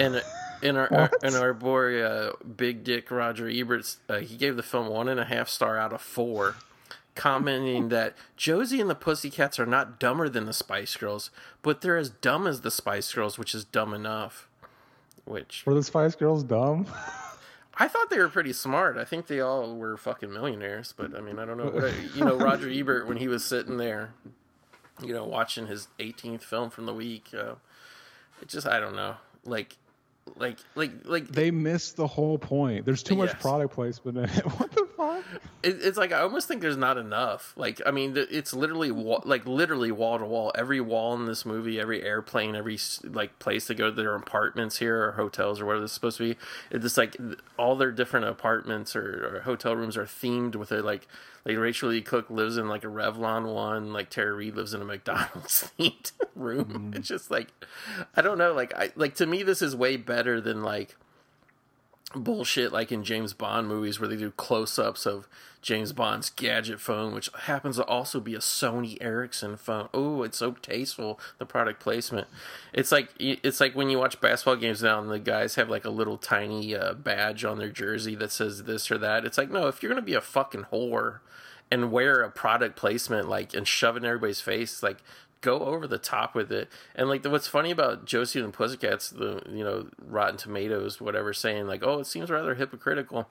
And 0.00 0.22
in 0.60 0.76
our, 0.76 1.10
in 1.22 1.34
our 1.34 1.54
boy 1.54 2.00
uh, 2.00 2.32
Big 2.56 2.82
Dick 2.82 3.10
Roger 3.10 3.48
Ebert, 3.48 3.96
uh, 4.08 4.18
he 4.18 4.36
gave 4.36 4.56
the 4.56 4.62
film 4.62 4.88
one 4.88 5.08
and 5.08 5.20
a 5.20 5.24
half 5.24 5.48
star 5.48 5.78
out 5.78 5.92
of 5.92 6.00
four 6.00 6.56
commenting 7.18 7.88
that 7.88 8.14
Josie 8.36 8.80
and 8.80 8.88
the 8.88 8.94
Pussycats 8.94 9.58
are 9.58 9.66
not 9.66 9.98
dumber 9.98 10.28
than 10.28 10.46
the 10.46 10.52
Spice 10.52 10.96
Girls, 10.96 11.32
but 11.62 11.80
they're 11.80 11.96
as 11.96 12.10
dumb 12.10 12.46
as 12.46 12.60
the 12.60 12.70
Spice 12.70 13.12
Girls, 13.12 13.36
which 13.36 13.56
is 13.56 13.64
dumb 13.64 13.92
enough. 13.92 14.48
Which 15.24 15.64
were 15.66 15.74
the 15.74 15.82
Spice 15.82 16.14
Girls 16.14 16.44
dumb? 16.44 16.86
I 17.74 17.88
thought 17.88 18.08
they 18.08 18.18
were 18.18 18.28
pretty 18.28 18.52
smart. 18.52 18.96
I 18.96 19.04
think 19.04 19.26
they 19.26 19.40
all 19.40 19.74
were 19.74 19.96
fucking 19.96 20.32
millionaires, 20.32 20.94
but 20.96 21.14
I 21.14 21.20
mean, 21.20 21.40
I 21.40 21.44
don't 21.44 21.58
know. 21.58 21.92
you 22.14 22.24
know, 22.24 22.36
Roger 22.36 22.70
Ebert 22.70 23.08
when 23.08 23.16
he 23.16 23.26
was 23.26 23.44
sitting 23.44 23.78
there, 23.78 24.10
you 25.02 25.12
know, 25.12 25.24
watching 25.24 25.66
his 25.66 25.88
18th 25.98 26.42
film 26.42 26.70
from 26.70 26.86
the 26.86 26.94
week, 26.94 27.30
uh, 27.36 27.54
it 28.40 28.48
just 28.48 28.66
I 28.66 28.78
don't 28.78 28.94
know. 28.94 29.16
Like 29.44 29.76
like 30.36 30.58
like 30.74 30.92
like 31.04 31.28
they 31.28 31.50
missed 31.50 31.96
the 31.96 32.06
whole 32.06 32.38
point. 32.38 32.84
There's 32.84 33.02
too 33.02 33.16
yes. 33.16 33.32
much 33.32 33.40
product 33.40 33.74
placement 33.74 34.18
in 34.18 34.24
it. 34.24 34.44
What 34.58 34.72
the 34.72 34.88
fuck? 34.96 35.24
It, 35.62 35.78
it's 35.82 35.96
like 35.96 36.12
I 36.12 36.20
almost 36.20 36.48
think 36.48 36.60
there's 36.60 36.76
not 36.76 36.98
enough. 36.98 37.52
Like 37.56 37.80
I 37.86 37.90
mean, 37.90 38.14
it's 38.16 38.52
literally 38.52 38.90
wall, 38.90 39.22
like 39.24 39.46
literally 39.46 39.92
wall 39.92 40.18
to 40.18 40.24
wall. 40.24 40.52
Every 40.54 40.80
wall 40.80 41.14
in 41.14 41.26
this 41.26 41.46
movie, 41.46 41.80
every 41.80 42.02
airplane, 42.02 42.56
every 42.56 42.78
like 43.04 43.38
place 43.38 43.66
they 43.66 43.74
go 43.74 43.90
to 43.90 43.96
their 43.96 44.14
apartments 44.14 44.78
here 44.78 45.04
or 45.04 45.12
hotels 45.12 45.60
or 45.60 45.66
whatever 45.66 45.84
it's 45.84 45.92
supposed 45.92 46.18
to 46.18 46.34
be. 46.34 46.38
It's 46.70 46.82
just 46.82 46.98
like 46.98 47.16
all 47.58 47.76
their 47.76 47.92
different 47.92 48.26
apartments 48.26 48.96
or, 48.96 49.36
or 49.36 49.40
hotel 49.40 49.76
rooms 49.76 49.96
are 49.96 50.04
themed 50.04 50.56
with 50.56 50.72
a 50.72 50.82
like 50.82 51.06
like 51.48 51.56
Rachael 51.56 51.88
Leigh 51.88 52.02
Cook 52.02 52.28
lives 52.28 52.58
in 52.58 52.68
like 52.68 52.84
a 52.84 52.88
Revlon 52.88 53.54
one, 53.54 53.92
like 53.94 54.10
Tara 54.10 54.34
Reid 54.34 54.54
lives 54.54 54.74
in 54.74 54.82
a 54.82 54.84
McDonald's 54.84 55.70
themed 55.78 56.12
room. 56.36 56.92
Mm. 56.92 56.96
It's 56.96 57.08
just 57.08 57.30
like 57.30 57.48
I 58.14 58.20
don't 58.20 58.36
know, 58.36 58.52
like 58.52 58.74
I 58.74 58.92
like 58.96 59.14
to 59.16 59.26
me 59.26 59.42
this 59.42 59.62
is 59.62 59.74
way 59.74 59.96
better 59.96 60.42
than 60.42 60.62
like 60.62 60.94
bullshit 62.14 62.72
like 62.72 62.92
in 62.92 63.02
James 63.02 63.32
Bond 63.32 63.66
movies 63.66 63.98
where 63.98 64.08
they 64.08 64.16
do 64.16 64.30
close 64.30 64.78
ups 64.78 65.06
of 65.06 65.26
James 65.60 65.92
Bond's 65.92 66.30
gadget 66.30 66.80
phone, 66.80 67.14
which 67.14 67.30
happens 67.44 67.76
to 67.76 67.84
also 67.84 68.20
be 68.20 68.34
a 68.34 68.38
Sony 68.38 68.98
Ericsson 69.00 69.56
phone. 69.56 69.88
Oh, 69.92 70.22
it's 70.22 70.38
so 70.38 70.52
tasteful 70.52 71.18
the 71.38 71.46
product 71.46 71.80
placement. 71.80 72.28
It's 72.74 72.92
like 72.92 73.08
it's 73.18 73.58
like 73.58 73.74
when 73.74 73.88
you 73.88 73.98
watch 73.98 74.20
basketball 74.20 74.56
games 74.56 74.82
now 74.82 75.00
and 75.00 75.10
the 75.10 75.18
guys 75.18 75.54
have 75.54 75.70
like 75.70 75.86
a 75.86 75.90
little 75.90 76.18
tiny 76.18 76.76
uh, 76.76 76.92
badge 76.92 77.42
on 77.42 77.56
their 77.56 77.70
jersey 77.70 78.14
that 78.16 78.32
says 78.32 78.64
this 78.64 78.90
or 78.90 78.98
that. 78.98 79.24
It's 79.24 79.38
like 79.38 79.50
no, 79.50 79.66
if 79.66 79.82
you're 79.82 79.90
gonna 79.90 80.02
be 80.02 80.14
a 80.14 80.20
fucking 80.20 80.66
whore 80.70 81.20
and 81.70 81.92
wear 81.92 82.22
a 82.22 82.30
product 82.30 82.76
placement 82.76 83.28
like 83.28 83.54
and 83.54 83.66
shove 83.66 83.96
it 83.96 84.00
in 84.00 84.06
everybody's 84.06 84.40
face, 84.40 84.82
like 84.82 84.98
go 85.40 85.60
over 85.60 85.86
the 85.86 85.98
top 85.98 86.34
with 86.34 86.50
it. 86.50 86.68
And 86.94 87.08
like 87.08 87.22
the, 87.22 87.30
what's 87.30 87.46
funny 87.46 87.70
about 87.70 88.04
Josie 88.04 88.40
and 88.40 88.52
the 88.52 88.56
Pussycats, 88.56 89.10
the 89.10 89.42
you 89.50 89.64
know 89.64 89.88
Rotten 90.00 90.36
Tomatoes, 90.36 91.00
whatever, 91.00 91.32
saying 91.32 91.66
like, 91.66 91.82
oh, 91.82 92.00
it 92.00 92.06
seems 92.06 92.30
rather 92.30 92.54
hypocritical, 92.54 93.28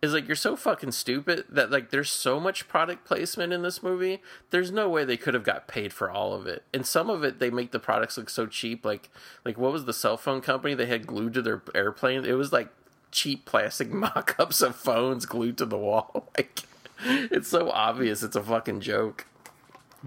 is 0.00 0.12
like 0.12 0.26
you're 0.26 0.36
so 0.36 0.56
fucking 0.56 0.92
stupid 0.92 1.44
that 1.48 1.70
like 1.70 1.90
there's 1.90 2.10
so 2.10 2.38
much 2.38 2.68
product 2.68 3.04
placement 3.04 3.52
in 3.52 3.62
this 3.62 3.82
movie. 3.82 4.22
There's 4.50 4.70
no 4.70 4.88
way 4.88 5.04
they 5.04 5.16
could 5.16 5.34
have 5.34 5.44
got 5.44 5.68
paid 5.68 5.92
for 5.92 6.10
all 6.10 6.34
of 6.34 6.46
it. 6.46 6.64
And 6.72 6.86
some 6.86 7.10
of 7.10 7.24
it 7.24 7.38
they 7.38 7.50
make 7.50 7.72
the 7.72 7.80
products 7.80 8.16
look 8.16 8.30
so 8.30 8.46
cheap. 8.46 8.84
Like 8.84 9.10
like 9.44 9.58
what 9.58 9.72
was 9.72 9.84
the 9.84 9.92
cell 9.92 10.16
phone 10.16 10.40
company 10.40 10.74
they 10.74 10.86
had 10.86 11.06
glued 11.06 11.34
to 11.34 11.42
their 11.42 11.62
airplane? 11.74 12.24
It 12.24 12.34
was 12.34 12.52
like 12.52 12.68
cheap 13.10 13.44
plastic 13.44 13.90
mock-ups 13.92 14.60
of 14.60 14.76
phones 14.76 15.26
glued 15.26 15.58
to 15.58 15.66
the 15.66 15.78
wall. 15.78 16.30
Like 16.38 16.60
it's 17.04 17.48
so 17.48 17.70
obvious 17.70 18.22
it's 18.22 18.36
a 18.36 18.42
fucking 18.42 18.80
joke. 18.80 19.26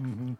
Mm-hmm. 0.00 0.32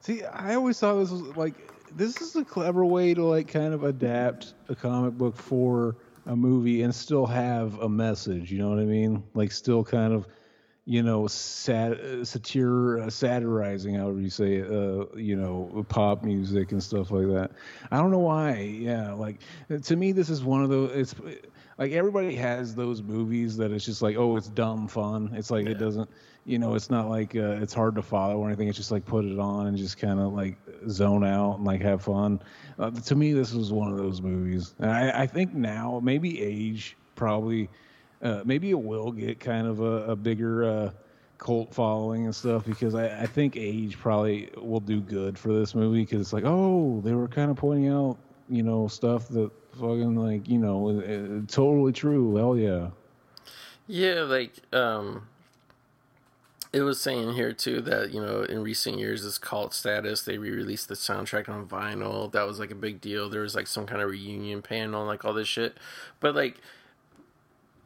See, 0.00 0.24
I 0.24 0.54
always 0.54 0.78
thought 0.78 0.94
this 0.94 1.10
was 1.10 1.36
like 1.36 1.54
this 1.96 2.20
is 2.20 2.36
a 2.36 2.44
clever 2.44 2.84
way 2.84 3.14
to 3.14 3.24
like 3.24 3.48
kind 3.48 3.74
of 3.74 3.84
adapt 3.84 4.54
a 4.68 4.74
comic 4.74 5.14
book 5.14 5.36
for 5.36 5.96
a 6.26 6.36
movie 6.36 6.82
and 6.82 6.94
still 6.94 7.26
have 7.26 7.78
a 7.80 7.88
message. 7.88 8.50
You 8.50 8.58
know 8.58 8.70
what 8.70 8.78
I 8.78 8.84
mean? 8.84 9.22
Like 9.34 9.52
still 9.52 9.84
kind 9.84 10.12
of, 10.12 10.26
you 10.84 11.02
know, 11.02 11.26
sat 11.26 11.98
satire, 12.26 13.00
uh, 13.00 13.10
satirizing, 13.10 13.94
however 13.94 14.20
you 14.20 14.30
say 14.30 14.56
it, 14.56 14.70
uh, 14.70 15.06
you 15.16 15.36
know, 15.36 15.84
pop 15.88 16.22
music 16.22 16.72
and 16.72 16.82
stuff 16.82 17.10
like 17.10 17.26
that. 17.28 17.50
I 17.90 17.98
don't 17.98 18.10
know 18.10 18.18
why. 18.18 18.60
Yeah, 18.60 19.12
like 19.12 19.40
to 19.82 19.96
me, 19.96 20.12
this 20.12 20.30
is 20.30 20.42
one 20.42 20.62
of 20.62 20.70
those. 20.70 20.92
It's 20.94 21.14
like 21.80 21.92
everybody 21.92 22.36
has 22.36 22.76
those 22.76 23.02
movies 23.02 23.56
that 23.56 23.72
it's 23.72 23.84
just 23.84 24.02
like, 24.02 24.16
oh, 24.16 24.36
it's 24.36 24.48
dumb 24.48 24.86
fun. 24.86 25.32
It's 25.34 25.50
like 25.50 25.64
yeah. 25.64 25.72
it 25.72 25.78
doesn't 25.78 26.08
you 26.44 26.58
know, 26.58 26.74
it's 26.74 26.90
not 26.90 27.08
like 27.08 27.36
uh, 27.36 27.58
it's 27.60 27.74
hard 27.74 27.94
to 27.94 28.02
follow 28.02 28.38
or 28.38 28.48
anything. 28.48 28.68
It's 28.68 28.76
just 28.76 28.90
like 28.90 29.04
put 29.04 29.24
it 29.24 29.38
on 29.38 29.66
and 29.66 29.76
just 29.76 29.98
kind 29.98 30.18
of 30.18 30.32
like 30.32 30.56
zone 30.88 31.24
out 31.24 31.56
and 31.56 31.64
like 31.64 31.80
have 31.82 32.02
fun. 32.02 32.40
Uh, 32.78 32.90
to 32.90 33.14
me, 33.14 33.32
this 33.32 33.52
was 33.52 33.72
one 33.72 33.90
of 33.90 33.98
those 33.98 34.22
movies. 34.22 34.74
And 34.78 34.90
I, 34.90 35.22
I 35.22 35.26
think 35.26 35.54
now 35.54 36.00
maybe 36.02 36.40
age 36.40 36.96
probably, 37.14 37.68
uh, 38.22 38.42
maybe 38.44 38.70
it 38.70 38.80
will 38.80 39.12
get 39.12 39.38
kind 39.38 39.66
of 39.66 39.80
a, 39.80 40.10
a 40.10 40.16
bigger 40.16 40.64
uh, 40.64 40.90
cult 41.38 41.74
following 41.74 42.24
and 42.24 42.34
stuff 42.34 42.64
because 42.64 42.94
I, 42.94 43.22
I 43.22 43.26
think 43.26 43.56
age 43.56 43.98
probably 43.98 44.50
will 44.56 44.80
do 44.80 45.00
good 45.00 45.38
for 45.38 45.52
this 45.52 45.74
movie 45.74 46.02
because 46.02 46.20
it's 46.20 46.32
like, 46.32 46.44
oh, 46.46 47.00
they 47.04 47.12
were 47.12 47.28
kind 47.28 47.50
of 47.50 47.56
pointing 47.56 47.88
out, 47.88 48.16
you 48.48 48.62
know, 48.62 48.88
stuff 48.88 49.28
that 49.28 49.50
fucking 49.72 50.16
like, 50.16 50.48
you 50.48 50.58
know, 50.58 51.44
totally 51.48 51.92
true. 51.92 52.36
Hell 52.36 52.56
yeah. 52.56 52.90
Yeah, 53.86 54.22
like 54.22 54.52
um 54.72 55.28
it 56.72 56.82
was 56.82 57.00
saying 57.00 57.34
here 57.34 57.52
too 57.52 57.80
that 57.80 58.12
you 58.12 58.20
know 58.20 58.42
in 58.42 58.62
recent 58.62 58.98
years 58.98 59.24
this 59.24 59.38
cult 59.38 59.74
status 59.74 60.22
they 60.22 60.38
re-released 60.38 60.88
the 60.88 60.94
soundtrack 60.94 61.48
on 61.48 61.66
vinyl 61.66 62.30
that 62.30 62.46
was 62.46 62.60
like 62.60 62.70
a 62.70 62.76
big 62.76 63.00
deal 63.00 63.28
there 63.28 63.42
was 63.42 63.54
like 63.54 63.66
some 63.66 63.86
kind 63.86 64.00
of 64.00 64.08
reunion 64.08 64.62
panel 64.62 65.04
like 65.04 65.24
all 65.24 65.32
this 65.32 65.48
shit 65.48 65.76
but 66.20 66.34
like 66.34 66.58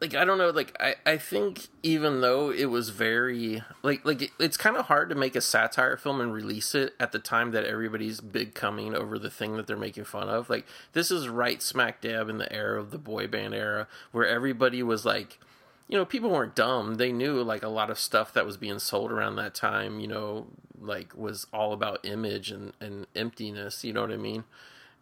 like 0.01 0.13
i 0.13 0.25
don't 0.25 0.37
know 0.37 0.49
like 0.49 0.75
i 0.79 0.95
i 1.05 1.17
think 1.17 1.67
even 1.83 2.21
though 2.21 2.51
it 2.51 2.65
was 2.65 2.89
very 2.89 3.63
like 3.81 4.05
like 4.05 4.21
it, 4.21 4.31
it's 4.39 4.57
kind 4.57 4.75
of 4.75 4.85
hard 4.85 5.09
to 5.09 5.15
make 5.15 5.35
a 5.35 5.41
satire 5.41 5.97
film 5.97 6.19
and 6.19 6.33
release 6.33 6.75
it 6.75 6.93
at 6.99 7.11
the 7.11 7.19
time 7.19 7.51
that 7.51 7.65
everybody's 7.65 8.19
big 8.21 8.53
coming 8.53 8.93
over 8.93 9.17
the 9.17 9.29
thing 9.29 9.55
that 9.55 9.67
they're 9.67 9.77
making 9.77 10.03
fun 10.03 10.29
of 10.29 10.49
like 10.49 10.65
this 10.93 11.09
is 11.11 11.29
right 11.29 11.61
smack 11.61 12.01
dab 12.01 12.29
in 12.29 12.37
the 12.37 12.51
era 12.51 12.79
of 12.79 12.91
the 12.91 12.97
boy 12.97 13.25
band 13.27 13.53
era 13.53 13.87
where 14.11 14.27
everybody 14.27 14.83
was 14.83 15.05
like 15.05 15.39
you 15.87 15.97
know, 15.97 16.05
people 16.05 16.29
weren't 16.29 16.55
dumb. 16.55 16.95
They 16.95 17.11
knew 17.11 17.41
like 17.43 17.63
a 17.63 17.69
lot 17.69 17.89
of 17.89 17.99
stuff 17.99 18.33
that 18.33 18.45
was 18.45 18.57
being 18.57 18.79
sold 18.79 19.11
around 19.11 19.35
that 19.35 19.53
time, 19.53 19.99
you 19.99 20.07
know, 20.07 20.47
like 20.79 21.15
was 21.15 21.47
all 21.53 21.73
about 21.73 22.05
image 22.05 22.51
and, 22.51 22.73
and 22.79 23.07
emptiness, 23.15 23.83
you 23.83 23.93
know 23.93 24.01
what 24.01 24.11
I 24.11 24.17
mean? 24.17 24.45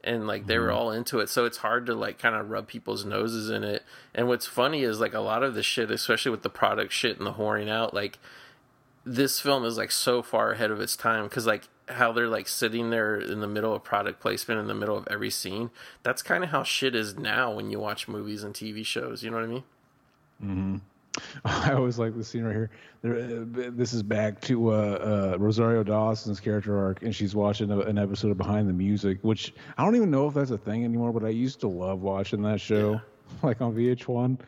And 0.03 0.27
like 0.27 0.47
they 0.47 0.57
were 0.57 0.67
mm-hmm. 0.67 0.77
all 0.77 0.91
into 0.91 1.19
it. 1.19 1.29
So 1.29 1.45
it's 1.45 1.57
hard 1.57 1.85
to 1.85 1.95
like 1.95 2.19
kind 2.19 2.35
of 2.35 2.49
rub 2.49 2.67
people's 2.67 3.05
noses 3.05 3.49
in 3.49 3.63
it. 3.63 3.83
And 4.13 4.27
what's 4.27 4.45
funny 4.45 4.83
is 4.83 4.99
like 4.99 5.13
a 5.13 5.21
lot 5.21 5.43
of 5.43 5.55
the 5.55 5.63
shit, 5.63 5.89
especially 5.91 6.31
with 6.31 6.43
the 6.43 6.49
product 6.49 6.91
shit 6.91 7.17
and 7.17 7.25
the 7.25 7.33
whoring 7.33 7.69
out, 7.69 7.93
like 7.93 8.19
this 9.05 9.39
film 9.39 9.63
is 9.63 9.77
like 9.77 9.91
so 9.91 10.21
far 10.21 10.51
ahead 10.51 10.71
of 10.71 10.81
its 10.81 10.95
time 10.95 11.25
because 11.25 11.45
like 11.45 11.69
how 11.89 12.11
they're 12.11 12.27
like 12.27 12.47
sitting 12.47 12.89
there 12.89 13.17
in 13.17 13.39
the 13.39 13.47
middle 13.47 13.73
of 13.73 13.83
product 13.83 14.19
placement 14.19 14.59
in 14.59 14.67
the 14.67 14.73
middle 14.73 14.97
of 14.97 15.07
every 15.09 15.29
scene. 15.29 15.69
That's 16.01 16.21
kind 16.21 16.43
of 16.43 16.49
how 16.49 16.63
shit 16.63 16.95
is 16.95 17.17
now 17.17 17.51
when 17.53 17.69
you 17.69 17.79
watch 17.79 18.07
movies 18.07 18.43
and 18.43 18.53
TV 18.53 18.85
shows. 18.85 19.23
You 19.23 19.31
know 19.31 19.37
what 19.37 19.43
I 19.43 19.47
mean? 19.47 19.63
Mm-hmm. 20.43 20.77
I 21.45 21.73
always 21.73 21.99
like 21.99 22.15
the 22.15 22.23
scene 22.23 22.43
right 22.43 22.55
here. 22.55 22.69
There, 23.01 23.15
uh, 23.15 23.71
this 23.71 23.93
is 23.93 24.01
back 24.01 24.41
to 24.41 24.71
uh, 24.71 25.33
uh, 25.33 25.37
Rosario 25.37 25.83
Dawson's 25.83 26.39
character 26.39 26.77
arc, 26.77 27.03
and 27.03 27.15
she's 27.15 27.35
watching 27.35 27.71
a, 27.71 27.79
an 27.79 27.97
episode 27.97 28.31
of 28.31 28.37
Behind 28.37 28.67
the 28.67 28.73
Music, 28.73 29.19
which 29.21 29.53
I 29.77 29.85
don't 29.85 29.95
even 29.95 30.09
know 30.09 30.27
if 30.27 30.33
that's 30.33 30.51
a 30.51 30.57
thing 30.57 30.83
anymore. 30.83 31.11
But 31.11 31.23
I 31.23 31.29
used 31.29 31.59
to 31.61 31.67
love 31.67 32.01
watching 32.01 32.41
that 32.43 32.59
show, 32.59 32.93
yeah. 32.93 32.99
like 33.43 33.61
on 33.61 33.75
VH1, 33.75 34.39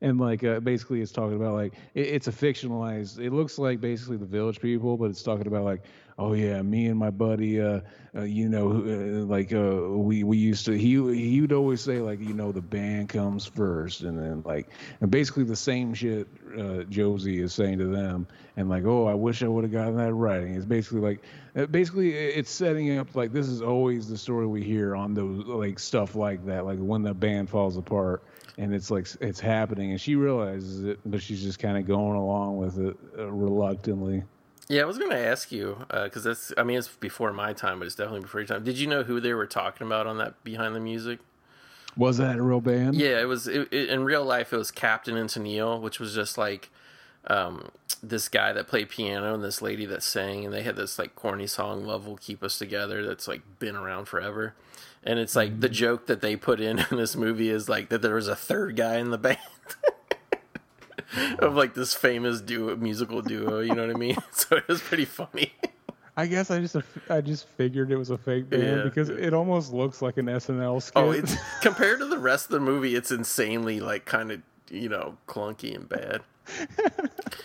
and 0.00 0.20
like 0.20 0.44
uh, 0.44 0.60
basically 0.60 1.00
it's 1.00 1.12
talking 1.12 1.36
about 1.36 1.54
like 1.54 1.74
it, 1.94 2.06
it's 2.06 2.28
a 2.28 2.32
fictionalized. 2.32 3.18
It 3.18 3.32
looks 3.32 3.58
like 3.58 3.80
basically 3.80 4.16
the 4.16 4.26
Village 4.26 4.60
People, 4.60 4.96
but 4.96 5.10
it's 5.10 5.22
talking 5.22 5.46
about 5.46 5.64
like 5.64 5.82
oh 6.18 6.32
yeah, 6.32 6.62
me 6.62 6.86
and 6.86 6.98
my 6.98 7.10
buddy, 7.10 7.60
uh, 7.60 7.80
uh 8.14 8.22
you 8.22 8.48
know, 8.48 8.70
uh, 8.70 9.24
like 9.24 9.52
uh, 9.52 9.88
we 9.90 10.24
we 10.24 10.38
used 10.38 10.64
to. 10.66 10.72
He 10.72 10.94
he 11.14 11.40
would 11.40 11.52
always 11.52 11.80
say 11.80 11.98
like, 11.98 12.20
you 12.20 12.34
know, 12.34 12.52
the 12.52 12.62
band 12.62 13.08
comes 13.08 13.46
first, 13.46 14.02
and 14.02 14.18
then 14.18 14.42
like, 14.44 14.70
and 15.00 15.10
basically 15.10 15.44
the 15.44 15.56
same 15.56 15.94
shit 15.94 16.28
uh, 16.58 16.84
Josie 16.84 17.40
is 17.40 17.52
saying 17.52 17.78
to 17.78 17.86
them, 17.86 18.26
and 18.56 18.68
like, 18.68 18.84
oh, 18.84 19.06
I 19.06 19.14
wish 19.14 19.42
I 19.42 19.48
would 19.48 19.64
have 19.64 19.72
gotten 19.72 19.96
that 19.96 20.14
writing. 20.14 20.54
It's 20.54 20.64
basically 20.64 21.00
like, 21.00 21.70
basically 21.70 22.14
it's 22.14 22.50
setting 22.50 22.98
up 22.98 23.14
like 23.14 23.32
this 23.32 23.48
is 23.48 23.62
always 23.62 24.08
the 24.08 24.18
story 24.18 24.46
we 24.46 24.62
hear 24.62 24.96
on 24.96 25.14
those 25.14 25.44
like 25.46 25.78
stuff 25.78 26.14
like 26.14 26.44
that, 26.46 26.64
like 26.64 26.78
when 26.78 27.02
the 27.02 27.14
band 27.14 27.50
falls 27.50 27.76
apart 27.76 28.22
and 28.58 28.74
it's 28.74 28.90
like 28.90 29.06
it's 29.20 29.40
happening 29.40 29.90
and 29.90 30.00
she 30.00 30.16
realizes 30.16 30.82
it 30.82 30.98
but 31.04 31.20
she's 31.20 31.42
just 31.42 31.58
kind 31.58 31.76
of 31.76 31.86
going 31.86 32.16
along 32.16 32.56
with 32.56 32.78
it 32.78 32.96
uh, 33.18 33.30
reluctantly 33.30 34.22
yeah, 34.68 34.82
I 34.82 34.84
was 34.84 34.98
going 34.98 35.10
to 35.10 35.18
ask 35.18 35.52
you 35.52 35.78
because 35.88 36.26
uh, 36.26 36.30
that's. 36.30 36.52
I 36.56 36.64
mean, 36.64 36.78
it's 36.78 36.88
before 36.88 37.32
my 37.32 37.52
time, 37.52 37.78
but 37.78 37.86
it's 37.86 37.94
definitely 37.94 38.22
before 38.22 38.40
your 38.40 38.48
time. 38.48 38.64
Did 38.64 38.78
you 38.78 38.86
know 38.86 39.04
who 39.04 39.20
they 39.20 39.32
were 39.32 39.46
talking 39.46 39.86
about 39.86 40.06
on 40.06 40.18
that 40.18 40.42
behind 40.42 40.74
the 40.74 40.80
music? 40.80 41.20
Was 41.96 42.18
that 42.18 42.36
a 42.36 42.42
real 42.42 42.60
band? 42.60 42.96
Yeah, 42.96 43.20
it 43.20 43.26
was. 43.26 43.46
It, 43.46 43.72
it, 43.72 43.90
in 43.90 44.04
real 44.04 44.24
life, 44.24 44.52
it 44.52 44.56
was 44.56 44.70
Captain 44.70 45.16
and 45.16 45.30
Tennille, 45.30 45.80
which 45.80 46.00
was 46.00 46.14
just 46.14 46.36
like 46.36 46.70
um, 47.28 47.70
this 48.02 48.28
guy 48.28 48.52
that 48.52 48.66
played 48.66 48.88
piano 48.88 49.34
and 49.34 49.42
this 49.42 49.62
lady 49.62 49.86
that 49.86 50.02
sang, 50.02 50.44
and 50.44 50.52
they 50.52 50.62
had 50.62 50.76
this 50.76 50.98
like 50.98 51.14
corny 51.14 51.46
song 51.46 51.84
"Love 51.84 52.06
Will 52.06 52.16
Keep 52.16 52.42
Us 52.42 52.58
Together" 52.58 53.06
that's 53.06 53.28
like 53.28 53.42
been 53.58 53.76
around 53.76 54.06
forever. 54.06 54.54
And 55.04 55.20
it's 55.20 55.36
like 55.36 55.52
mm-hmm. 55.52 55.60
the 55.60 55.68
joke 55.68 56.06
that 56.06 56.20
they 56.20 56.34
put 56.34 56.60
in 56.60 56.78
in 56.90 56.96
this 56.96 57.14
movie 57.14 57.50
is 57.50 57.68
like 57.68 57.88
that 57.90 58.02
there 58.02 58.16
was 58.16 58.28
a 58.28 58.36
third 58.36 58.76
guy 58.76 58.96
in 58.96 59.10
the 59.10 59.18
band. 59.18 59.38
of 61.38 61.54
like 61.54 61.74
this 61.74 61.94
famous 61.94 62.40
duo 62.40 62.76
musical 62.76 63.22
duo. 63.22 63.60
You 63.60 63.74
know 63.74 63.86
what 63.86 63.94
I 63.94 63.98
mean? 63.98 64.16
So 64.32 64.56
it 64.56 64.68
was 64.68 64.80
pretty 64.80 65.06
funny. 65.06 65.52
I 66.16 66.26
guess 66.26 66.50
I 66.50 66.60
just 66.60 66.76
I 67.10 67.20
just 67.20 67.46
figured 67.48 67.90
it 67.90 67.96
was 67.96 68.10
a 68.10 68.16
fake 68.16 68.48
band 68.48 68.62
yeah. 68.62 68.82
because 68.84 69.10
it 69.10 69.34
almost 69.34 69.72
looks 69.72 70.00
like 70.00 70.16
an 70.16 70.26
SNL 70.26 70.80
skit. 70.82 71.02
Oh, 71.02 71.10
it's 71.10 71.36
compared 71.62 71.98
to 72.00 72.06
the 72.06 72.18
rest 72.18 72.46
of 72.46 72.52
the 72.52 72.60
movie, 72.60 72.94
it's 72.94 73.10
insanely 73.10 73.80
like 73.80 74.06
kind 74.06 74.32
of 74.32 74.40
you 74.70 74.88
know 74.88 75.18
clunky 75.26 75.74
and 75.74 75.88
bad. 75.88 76.22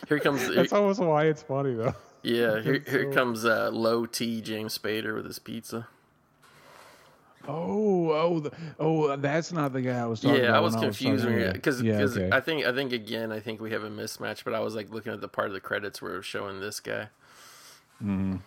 Here 0.08 0.20
comes. 0.20 0.48
That's 0.56 0.74
almost 0.74 1.00
why 1.00 1.26
it's 1.26 1.44
funny 1.44 1.74
though. 1.74 1.96
Yeah, 2.24 2.62
here 2.62 2.84
here 2.88 3.12
comes 3.12 3.46
uh, 3.46 3.72
low 3.72 4.06
T 4.06 4.42
James 4.42 4.78
Spader 4.78 5.16
with 5.16 5.26
his 5.26 5.40
pizza. 5.40 5.88
Oh, 7.48 8.12
oh, 8.12 8.40
the, 8.40 8.52
oh! 8.80 9.16
That's 9.16 9.52
not 9.52 9.74
the 9.74 9.82
guy 9.82 10.00
I 10.00 10.06
was 10.06 10.22
talking 10.22 10.38
yeah, 10.38 10.50
about. 10.50 10.56
I 10.58 10.60
was 10.60 10.76
confused 10.76 11.26
because 11.54 11.82
yeah, 11.82 12.02
okay. 12.02 12.30
I 12.32 12.40
think 12.40 12.66
I 12.66 12.72
think 12.72 12.94
again 12.94 13.32
I 13.32 13.40
think 13.40 13.60
we 13.62 13.72
have 13.72 13.84
a 13.84 13.90
mismatch. 13.90 14.44
But 14.44 14.54
I 14.54 14.60
was 14.60 14.76
like 14.76 14.92
looking 14.92 15.12
at 15.12 15.22
the 15.22 15.28
part 15.28 15.48
of 15.48 15.54
the 15.54 15.60
credits 15.60 16.02
where 16.02 16.14
it 16.14 16.18
was 16.18 16.26
showing 16.26 16.60
this 16.60 16.80
guy. 16.80 17.08
Hmm. 18.00 18.38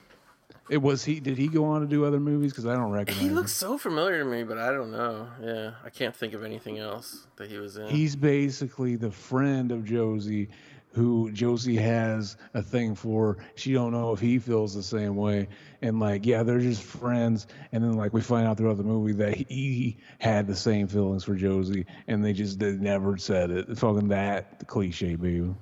It 0.71 0.79
was 0.79 1.05
he. 1.05 1.21
Did 1.21 1.37
he 1.37 1.49
go 1.49 1.65
on 1.65 1.83
to 1.83 1.87
do 1.87 2.05
other 2.05 2.21
movies? 2.21 2.53
Because 2.53 2.67
I 2.67 2.75
don't 2.75 2.91
recognize. 2.91 3.23
He 3.23 3.29
looks 3.29 3.53
so 3.53 3.77
familiar 3.77 4.21
to 4.21 4.25
me, 4.25 4.45
but 4.45 4.59
I 4.59 4.71
don't 4.71 4.93
know. 4.93 5.29
Yeah, 5.43 5.73
I 5.85 5.91
can't 5.91 6.15
think 6.15 6.33
of 6.33 6.43
anything 6.43 6.79
else 6.79 7.27
that 7.37 7.51
he 7.51 7.59
was 7.59 7.77
in. 7.77 7.89
He's 7.89 8.17
basically 8.17 8.97
the 8.97 9.11
friend 9.11 9.73
of 9.73 9.85
Josie 9.85 10.49
who 10.95 11.31
Josie 11.33 11.77
has 11.77 12.37
a 12.55 12.63
thing 12.63 12.95
for. 12.95 13.39
She 13.57 13.73
don't 13.73 13.93
know 13.93 14.13
if 14.13 14.21
he 14.21 14.39
feels 14.39 14.75
the 14.75 14.83
same 14.83 15.17
way. 15.17 15.49
And 15.85 16.01
like, 16.01 16.25
yeah, 16.25 16.43
they're 16.43 16.61
just 16.61 16.83
friends. 16.83 17.47
And 17.73 17.85
then 17.85 17.93
like 17.93 18.15
we 18.15 18.23
find 18.23 18.49
out 18.49 18.57
throughout 18.57 18.79
the 18.79 18.85
movie 18.85 19.13
that 19.13 19.37
he 19.37 19.99
had 20.19 20.47
the 20.47 20.57
same 20.57 20.89
feelings 20.89 21.25
for 21.25 21.35
Josie, 21.35 21.85
and 22.09 22.25
they 22.25 22.33
just 22.33 22.59
they 22.59 22.73
never 22.73 23.19
said 23.19 23.51
it. 23.51 23.67
Fucking 23.77 24.09
that 24.09 24.67
cliche, 24.67 25.15
baby. 25.15 25.55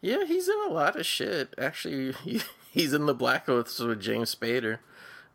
Yeah, 0.00 0.24
he's 0.24 0.48
in 0.48 0.58
a 0.66 0.72
lot 0.72 0.96
of 0.96 1.06
shit. 1.06 1.54
Actually, 1.56 2.12
he, 2.24 2.42
he's 2.72 2.92
in 2.92 3.06
the 3.06 3.14
Blacklist 3.14 3.78
with 3.78 4.00
James 4.00 4.34
Spader. 4.34 4.80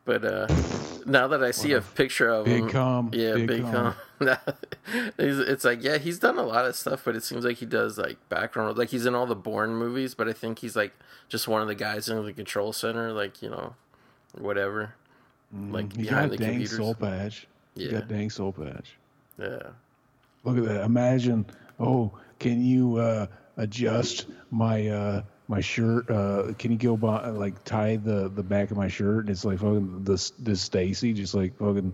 But 0.04 0.26
uh, 0.26 0.48
now 1.06 1.28
that 1.28 1.42
I 1.42 1.52
see 1.52 1.72
a 1.72 1.80
picture 1.80 2.28
of 2.28 2.44
big 2.44 2.64
him, 2.64 2.70
com, 2.70 3.12
yeah, 3.14 3.36
big, 3.36 3.48
big 3.48 3.62
com. 3.62 3.96
it's 5.18 5.64
like 5.64 5.82
yeah, 5.82 5.98
he's 5.98 6.20
done 6.20 6.38
a 6.38 6.44
lot 6.44 6.66
of 6.66 6.76
stuff, 6.76 7.04
but 7.06 7.16
it 7.16 7.24
seems 7.24 7.46
like 7.46 7.58
he 7.58 7.66
does 7.66 7.98
like 7.98 8.18
background, 8.28 8.78
like 8.78 8.90
he's 8.90 9.06
in 9.06 9.16
all 9.16 9.26
the 9.26 9.36
Bourne 9.36 9.76
movies. 9.76 10.14
But 10.14 10.28
I 10.28 10.34
think 10.34 10.60
he's 10.60 10.76
like 10.76 10.92
just 11.30 11.48
one 11.48 11.62
of 11.62 11.70
the 11.70 11.76
guys 11.76 12.10
in 12.10 12.26
the 12.26 12.34
control 12.34 12.74
center, 12.74 13.14
like 13.14 13.42
you 13.42 13.50
know, 13.50 13.76
whatever, 14.38 14.94
mm, 15.56 15.72
like 15.72 15.94
he 15.96 16.04
behind 16.04 16.32
got 16.32 16.38
the 16.38 16.44
dang 16.44 16.54
computers. 16.54 16.78
soul 16.78 16.96
patch. 16.96 17.48
Yeah, 17.76 17.86
he 17.86 17.92
got 17.94 18.08
dang 18.08 18.30
soul 18.30 18.54
patch. 18.54 18.96
Yeah, 19.38 19.70
look 20.44 20.58
at 20.58 20.66
that. 20.66 20.84
Imagine, 20.84 21.46
oh, 21.80 22.12
can 22.40 22.64
you 22.64 22.98
uh, 22.98 23.28
adjust 23.58 24.28
my 24.52 24.88
uh, 24.88 25.22
my 25.50 25.60
shirt. 25.60 26.10
Uh, 26.10 26.54
can 26.58 26.72
you 26.72 26.78
go 26.78 26.96
by 26.96 27.30
like 27.30 27.64
tie 27.66 27.98
the 27.98 28.30
the 28.30 28.44
back 28.44 28.72
of 28.72 28.78
my 28.78 28.88
shirt? 28.88 29.22
And 29.22 29.30
it's 29.30 29.44
like 29.44 29.60
fucking 29.60 30.04
this 30.04 30.32
this 30.40 30.62
Stacy, 30.62 31.14
just 31.14 31.34
like 31.34 31.58
fucking. 31.58 31.94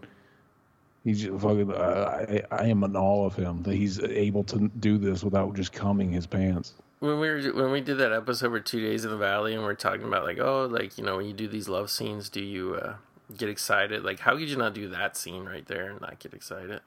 He's 1.04 1.22
just 1.22 1.42
fucking. 1.42 1.72
Uh, 1.72 2.26
I 2.30 2.44
I 2.52 2.66
am 2.68 2.84
in 2.84 2.96
awe 2.96 3.26
of 3.26 3.36
him 3.36 3.64
that 3.64 3.74
he's 3.76 4.00
able 4.00 4.44
to 4.46 4.70
do 4.80 4.98
this 4.98 5.24
without 5.24 5.56
just 5.56 5.72
cumming 5.74 6.12
his 6.12 6.28
pants. 6.28 6.74
When 7.06 7.20
we 7.20 7.30
were 7.30 7.42
when 7.54 7.72
we 7.72 7.82
did 7.82 8.00
that 8.00 8.12
episode 8.12 8.50
for 8.50 8.60
two 8.60 8.82
days 8.82 9.06
in 9.06 9.12
the 9.12 9.18
valley, 9.18 9.54
and 9.54 9.62
we 9.62 9.70
are 9.70 9.76
talking 9.76 10.06
about 10.06 10.24
like, 10.24 10.40
oh, 10.40 10.66
like 10.66 10.98
you 10.98 11.04
know, 11.04 11.18
when 11.18 11.28
you 11.28 11.34
do 11.34 11.48
these 11.48 11.70
love 11.70 11.92
scenes, 11.92 12.30
do 12.30 12.44
you 12.44 12.76
uh, 12.76 12.96
get 13.38 13.48
excited? 13.48 14.04
Like, 14.04 14.20
how 14.20 14.36
could 14.38 14.50
you 14.50 14.58
not 14.58 14.74
do 14.74 14.90
that 14.90 15.16
scene 15.16 15.46
right 15.46 15.66
there 15.68 15.92
and 15.92 16.02
not 16.02 16.20
get 16.20 16.34
excited? 16.34 16.82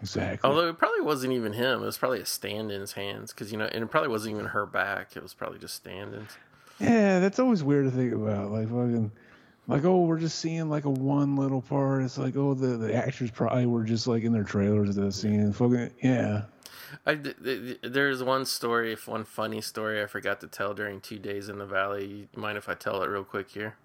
Exactly. 0.00 0.48
Although 0.48 0.68
it 0.68 0.78
probably 0.78 1.00
wasn't 1.00 1.32
even 1.32 1.52
him. 1.52 1.82
It 1.82 1.86
was 1.86 1.98
probably 1.98 2.20
a 2.20 2.26
stand-in's 2.26 2.92
hands 2.92 3.32
because 3.32 3.52
you 3.52 3.58
know, 3.58 3.66
and 3.66 3.82
it 3.82 3.90
probably 3.90 4.08
wasn't 4.08 4.34
even 4.34 4.46
her 4.46 4.66
back. 4.66 5.16
It 5.16 5.22
was 5.22 5.34
probably 5.34 5.58
just 5.58 5.74
stand-ins. 5.74 6.30
Yeah, 6.78 7.20
that's 7.20 7.38
always 7.38 7.62
weird 7.62 7.86
to 7.86 7.90
think 7.90 8.12
about. 8.12 8.50
Like 8.50 8.68
fucking, 8.68 9.10
like 9.68 9.84
oh, 9.84 10.04
we're 10.04 10.18
just 10.18 10.38
seeing 10.38 10.68
like 10.68 10.84
a 10.84 10.90
one 10.90 11.36
little 11.36 11.62
part. 11.62 12.02
It's 12.02 12.18
like 12.18 12.36
oh, 12.36 12.54
the 12.54 12.76
the 12.76 12.94
actors 12.94 13.30
probably 13.30 13.66
were 13.66 13.84
just 13.84 14.06
like 14.06 14.22
in 14.22 14.32
their 14.32 14.44
trailers 14.44 14.90
of 14.90 14.96
that 14.96 15.12
scene. 15.12 15.52
Fucking 15.52 15.90
yeah. 16.02 16.44
I, 17.06 17.14
there's 17.14 18.22
one 18.22 18.46
story, 18.46 18.96
one 19.06 19.24
funny 19.24 19.60
story 19.60 20.02
I 20.02 20.06
forgot 20.06 20.40
to 20.40 20.46
tell 20.46 20.74
during 20.74 21.00
two 21.00 21.18
days 21.18 21.48
in 21.48 21.58
the 21.58 21.66
valley. 21.66 22.28
You 22.32 22.40
mind 22.40 22.58
if 22.58 22.68
I 22.68 22.74
tell 22.74 23.02
it 23.02 23.08
real 23.08 23.24
quick 23.24 23.50
here? 23.50 23.76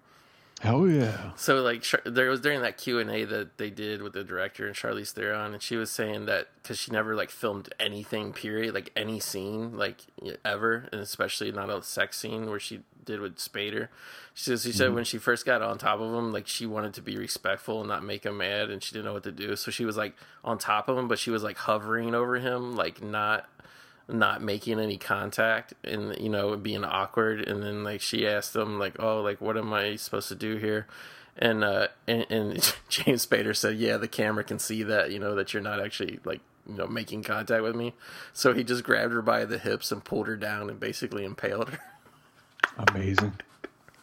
Hell 0.62 0.88
yeah! 0.88 1.32
So 1.34 1.60
like 1.60 1.84
there 2.04 2.30
was 2.30 2.40
during 2.40 2.62
that 2.62 2.78
Q 2.78 3.00
and 3.00 3.10
A 3.10 3.24
that 3.24 3.58
they 3.58 3.68
did 3.68 4.00
with 4.00 4.12
the 4.12 4.22
director 4.22 4.64
and 4.64 4.76
Charlize 4.76 5.10
Theron, 5.10 5.54
and 5.54 5.60
she 5.60 5.74
was 5.74 5.90
saying 5.90 6.26
that 6.26 6.46
because 6.62 6.78
she 6.78 6.92
never 6.92 7.16
like 7.16 7.30
filmed 7.30 7.74
anything, 7.80 8.32
period, 8.32 8.72
like 8.72 8.92
any 8.94 9.18
scene, 9.18 9.76
like 9.76 10.02
ever, 10.44 10.88
and 10.92 11.00
especially 11.00 11.50
not 11.50 11.68
a 11.68 11.82
sex 11.82 12.16
scene 12.16 12.48
where 12.48 12.60
she 12.60 12.82
did 13.04 13.18
with 13.18 13.38
Spader. 13.38 13.88
She 14.34 14.44
says 14.44 14.62
she 14.62 14.68
mm-hmm. 14.68 14.78
said 14.78 14.94
when 14.94 15.02
she 15.02 15.18
first 15.18 15.44
got 15.44 15.62
on 15.62 15.78
top 15.78 15.98
of 15.98 16.14
him, 16.14 16.30
like 16.30 16.46
she 16.46 16.64
wanted 16.64 16.94
to 16.94 17.02
be 17.02 17.16
respectful 17.16 17.80
and 17.80 17.88
not 17.88 18.04
make 18.04 18.24
him 18.24 18.36
mad, 18.36 18.70
and 18.70 18.80
she 18.80 18.92
didn't 18.92 19.06
know 19.06 19.14
what 19.14 19.24
to 19.24 19.32
do, 19.32 19.56
so 19.56 19.72
she 19.72 19.84
was 19.84 19.96
like 19.96 20.14
on 20.44 20.58
top 20.58 20.88
of 20.88 20.96
him, 20.96 21.08
but 21.08 21.18
she 21.18 21.30
was 21.32 21.42
like 21.42 21.56
hovering 21.56 22.14
over 22.14 22.36
him, 22.36 22.76
like 22.76 23.02
not 23.02 23.48
not 24.08 24.42
making 24.42 24.80
any 24.80 24.98
contact 24.98 25.74
and 25.84 26.16
you 26.18 26.28
know 26.28 26.56
being 26.56 26.84
awkward. 26.84 27.46
And 27.46 27.62
then 27.62 27.84
like 27.84 28.00
she 28.00 28.26
asked 28.26 28.54
him 28.54 28.78
like 28.78 28.96
oh 28.98 29.20
like 29.20 29.40
what 29.40 29.56
am 29.56 29.72
i 29.72 29.96
supposed 29.96 30.28
to 30.28 30.34
do 30.34 30.56
here? 30.56 30.86
And 31.36 31.64
uh 31.64 31.88
and, 32.06 32.26
and 32.30 32.74
james 32.88 33.26
spader 33.26 33.56
said 33.56 33.76
yeah 33.76 33.96
the 33.96 34.08
camera 34.08 34.44
can 34.44 34.58
see 34.58 34.82
that 34.82 35.10
you 35.10 35.18
know 35.18 35.34
that 35.34 35.52
you're 35.54 35.62
not 35.62 35.80
actually 35.80 36.20
like 36.24 36.40
you 36.68 36.76
know 36.76 36.86
making 36.86 37.22
contact 37.22 37.62
with 37.62 37.76
me. 37.76 37.94
So 38.32 38.52
he 38.52 38.64
just 38.64 38.84
grabbed 38.84 39.12
her 39.12 39.22
by 39.22 39.44
the 39.44 39.58
hips 39.58 39.92
and 39.92 40.04
pulled 40.04 40.26
her 40.26 40.36
down 40.36 40.70
and 40.70 40.78
basically 40.78 41.24
impaled 41.24 41.70
her. 41.70 41.80
Amazing. 42.88 43.34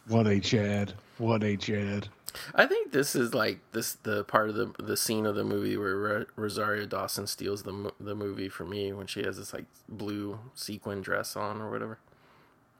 What 0.06 0.26
a 0.26 0.40
chad. 0.40 0.94
What 1.18 1.42
a 1.42 1.56
chad 1.56 2.08
I 2.54 2.66
think 2.66 2.92
this 2.92 3.14
is 3.14 3.34
like 3.34 3.60
this 3.72 3.94
the 4.02 4.24
part 4.24 4.48
of 4.48 4.54
the 4.54 4.72
the 4.78 4.96
scene 4.96 5.26
of 5.26 5.34
the 5.34 5.44
movie 5.44 5.76
where 5.76 6.26
Rosario 6.36 6.86
Dawson 6.86 7.26
steals 7.26 7.62
the 7.62 7.92
the 8.00 8.14
movie 8.14 8.48
for 8.48 8.64
me 8.64 8.92
when 8.92 9.06
she 9.06 9.22
has 9.22 9.36
this 9.38 9.52
like 9.52 9.66
blue 9.88 10.38
sequin 10.54 11.00
dress 11.00 11.36
on 11.36 11.60
or 11.60 11.70
whatever. 11.70 11.98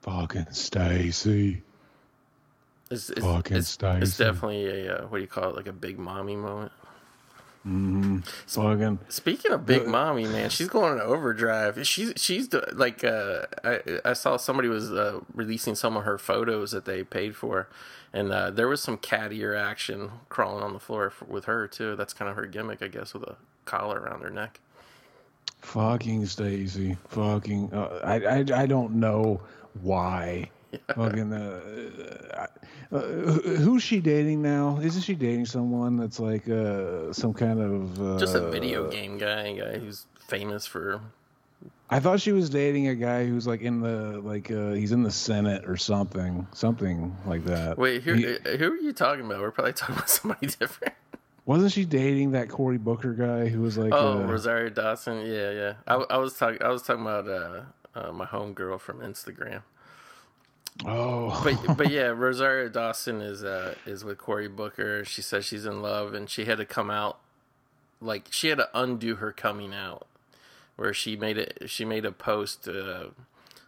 Fucking 0.01 0.47
Stacy. 0.51 1.61
It's, 2.89 3.09
it's, 3.09 3.21
Fucking 3.21 3.57
it's, 3.57 3.69
Stacy. 3.69 4.01
It's 4.01 4.17
definitely 4.17 4.65
a 4.65 4.97
uh, 4.97 5.07
what 5.07 5.19
do 5.19 5.21
you 5.21 5.27
call 5.27 5.49
it 5.49 5.55
like 5.55 5.67
a 5.67 5.73
big 5.73 5.97
mommy 5.99 6.35
moment. 6.35 6.71
Mm-hmm. 7.65 8.19
Fucking. 8.47 8.99
Speaking 9.09 9.51
of 9.51 9.67
big 9.67 9.85
mommy, 9.85 10.25
man, 10.25 10.49
she's 10.49 10.67
going 10.67 10.97
to 10.97 11.03
overdrive. 11.03 11.85
She's 11.85 12.13
she's 12.15 12.49
like 12.73 13.03
uh, 13.03 13.43
I 13.63 13.81
I 14.03 14.13
saw 14.13 14.37
somebody 14.37 14.67
was 14.67 14.91
uh, 14.91 15.19
releasing 15.35 15.75
some 15.75 15.95
of 15.95 16.03
her 16.03 16.17
photos 16.17 16.71
that 16.71 16.85
they 16.85 17.03
paid 17.03 17.35
for, 17.35 17.69
and 18.13 18.31
uh, 18.31 18.51
there 18.51 18.67
was 18.67 18.81
some 18.81 18.97
cat 18.97 19.31
ear 19.31 19.55
action 19.55 20.11
crawling 20.29 20.63
on 20.63 20.73
the 20.73 20.79
floor 20.79 21.09
for, 21.09 21.25
with 21.25 21.45
her 21.45 21.67
too. 21.67 21.95
That's 21.95 22.13
kind 22.13 22.29
of 22.29 22.35
her 22.35 22.45
gimmick, 22.45 22.81
I 22.81 22.87
guess, 22.87 23.13
with 23.13 23.23
a 23.23 23.35
collar 23.65 23.99
around 23.99 24.21
her 24.21 24.29
neck. 24.29 24.59
Fucking 25.59 26.25
Stacy. 26.25 26.97
Fucking. 27.09 27.73
Uh, 27.73 27.99
I, 28.03 28.15
I 28.39 28.61
I 28.63 28.65
don't 28.65 28.95
know 28.95 29.41
why 29.81 30.49
Fucking, 30.95 31.33
uh, 31.33 32.47
uh, 32.91 32.99
who's 32.99 33.83
she 33.83 33.99
dating 33.99 34.41
now? 34.41 34.79
Isn't 34.81 35.01
she 35.01 35.15
dating 35.15 35.45
someone 35.45 35.97
that's 35.97 36.19
like 36.19 36.47
uh, 36.47 37.11
some 37.11 37.33
kind 37.33 37.59
of 37.59 38.01
uh, 38.01 38.19
just 38.19 38.35
a 38.35 38.49
video 38.49 38.89
game 38.89 39.17
guy, 39.17 39.53
guy 39.53 39.79
who's 39.79 40.05
famous 40.27 40.65
for 40.65 41.01
I 41.93 41.99
thought 41.99 42.21
she 42.21 42.31
was 42.31 42.49
dating 42.49 42.87
a 42.87 42.95
guy 42.95 43.25
who's 43.27 43.45
like 43.45 43.61
in 43.61 43.81
the 43.81 44.19
like 44.23 44.49
uh 44.49 44.71
he's 44.71 44.93
in 44.93 45.03
the 45.03 45.11
Senate 45.11 45.65
or 45.67 45.75
something, 45.77 46.47
something 46.53 47.15
like 47.25 47.43
that. 47.45 47.77
Wait, 47.77 48.01
who, 48.03 48.13
He- 48.13 48.35
uh, 48.37 48.57
who 48.57 48.71
are 48.71 48.77
you 48.77 48.93
talking 48.93 49.25
about? 49.25 49.41
We're 49.41 49.51
probably 49.51 49.73
talking 49.73 49.95
about 49.95 50.09
somebody 50.19 50.47
different. 50.47 50.93
wasn't 51.45 51.71
she 51.73 51.83
dating 51.85 52.31
that 52.31 52.47
Cory 52.49 52.77
Booker 52.77 53.13
guy 53.13 53.47
who 53.49 53.61
was 53.61 53.77
like 53.77 53.91
Oh, 53.93 54.23
uh, 54.23 54.25
Rosario 54.25 54.69
Dawson. 54.69 55.25
Yeah, 55.25 55.51
yeah. 55.51 55.73
I, 55.85 55.95
I 55.95 56.17
was 56.17 56.33
talking. 56.37 56.61
I 56.63 56.69
was 56.69 56.81
talking 56.81 57.01
about 57.01 57.27
uh, 57.27 57.61
uh, 57.93 58.11
my 58.13 58.25
homegirl 58.25 58.79
from 58.79 58.99
Instagram. 58.99 59.63
oh 60.85 61.41
But 61.43 61.75
but 61.77 61.89
yeah, 61.91 62.07
Rosario 62.07 62.69
Dawson 62.69 63.21
is 63.21 63.43
uh 63.43 63.75
is 63.85 64.03
with 64.05 64.17
Cory 64.17 64.47
Booker. 64.47 65.03
She 65.03 65.21
says 65.21 65.45
she's 65.45 65.65
in 65.65 65.81
love, 65.81 66.13
and 66.13 66.29
she 66.29 66.45
had 66.45 66.57
to 66.59 66.65
come 66.65 66.89
out. 66.89 67.19
Like 67.99 68.27
she 68.31 68.47
had 68.47 68.57
to 68.59 68.69
undo 68.73 69.15
her 69.15 69.31
coming 69.31 69.73
out, 69.73 70.07
where 70.81 70.95
she 70.95 71.15
made 71.15 71.37
it. 71.37 71.61
She 71.67 71.85
made 71.85 72.05
a 72.05 72.11
post 72.11 72.67
uh, 72.67 73.09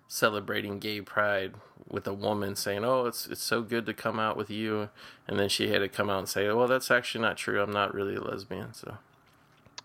celebrating 0.08 0.80
gay 0.80 1.00
pride 1.00 1.54
with 1.88 2.08
a 2.08 2.14
woman 2.14 2.56
saying, 2.56 2.84
"Oh, 2.84 3.06
it's 3.06 3.28
it's 3.28 3.44
so 3.44 3.62
good 3.62 3.86
to 3.86 3.94
come 3.94 4.20
out 4.20 4.36
with 4.36 4.50
you," 4.50 4.90
and 5.28 5.38
then 5.40 5.48
she 5.48 5.70
had 5.70 5.80
to 5.80 5.88
come 5.88 6.10
out 6.10 6.18
and 6.18 6.28
say, 6.28 6.52
"Well, 6.52 6.68
that's 6.68 6.90
actually 6.90 7.22
not 7.22 7.38
true. 7.38 7.62
I'm 7.62 7.72
not 7.72 7.94
really 7.94 8.16
a 8.16 8.22
lesbian." 8.22 8.74
So 8.74 8.98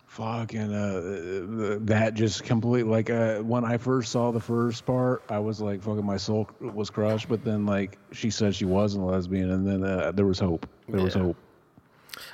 fucking 0.07 0.73
uh 0.73 1.77
that 1.81 2.15
just 2.15 2.43
completely 2.43 2.89
like 2.89 3.11
uh 3.11 3.37
when 3.41 3.63
I 3.63 3.77
first 3.77 4.11
saw 4.11 4.31
the 4.31 4.39
first 4.39 4.83
part 4.83 5.21
I 5.29 5.37
was 5.37 5.61
like 5.61 5.83
fucking 5.83 6.03
my 6.03 6.17
soul 6.17 6.49
was 6.59 6.89
crushed 6.89 7.29
but 7.29 7.43
then 7.45 7.67
like 7.67 7.99
she 8.11 8.31
said 8.31 8.55
she 8.55 8.65
wasn't 8.65 9.03
a 9.03 9.05
lesbian 9.05 9.51
and 9.51 9.67
then 9.67 9.83
uh, 9.83 10.11
there 10.11 10.25
was 10.25 10.39
hope 10.39 10.67
there 10.87 11.03
was 11.03 11.13
hope 11.13 11.37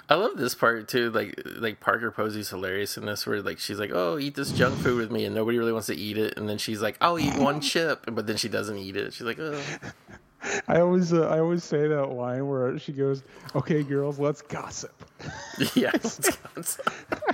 I 0.07 0.15
love 0.15 0.37
this 0.37 0.53
part 0.53 0.87
too. 0.87 1.09
Like 1.11 1.41
like 1.57 1.79
Parker 1.79 2.11
Posey's 2.11 2.49
hilarious 2.49 2.95
in 2.97 3.05
this, 3.05 3.25
where 3.25 3.41
like 3.41 3.57
she's 3.59 3.79
like, 3.79 3.91
"Oh, 3.93 4.17
eat 4.19 4.35
this 4.35 4.51
junk 4.51 4.77
food 4.77 4.97
with 4.97 5.11
me," 5.11 5.25
and 5.25 5.33
nobody 5.33 5.57
really 5.57 5.71
wants 5.73 5.87
to 5.87 5.95
eat 5.95 6.17
it, 6.17 6.37
and 6.37 6.47
then 6.47 6.57
she's 6.59 6.81
like, 6.81 6.97
"I'll 7.01 7.17
eat 7.19 7.35
one 7.37 7.59
chip," 7.71 8.05
but 8.11 8.27
then 8.27 8.37
she 8.37 8.47
doesn't 8.49 8.77
eat 8.77 8.95
it. 8.95 9.13
She's 9.13 9.25
like, 9.25 9.39
"Oh." 9.39 9.59
I 10.67 10.79
always 10.79 11.11
uh, 11.11 11.27
I 11.29 11.39
always 11.39 11.63
say 11.63 11.87
that 11.87 12.11
line 12.11 12.47
where 12.47 12.77
she 12.77 12.91
goes, 12.93 13.23
"Okay, 13.55 13.81
girls, 13.81 14.19
let's 14.19 14.43
gossip." 14.43 14.93
yeah. 15.73 15.89
it's- 15.95 16.19
it's- 16.55 16.79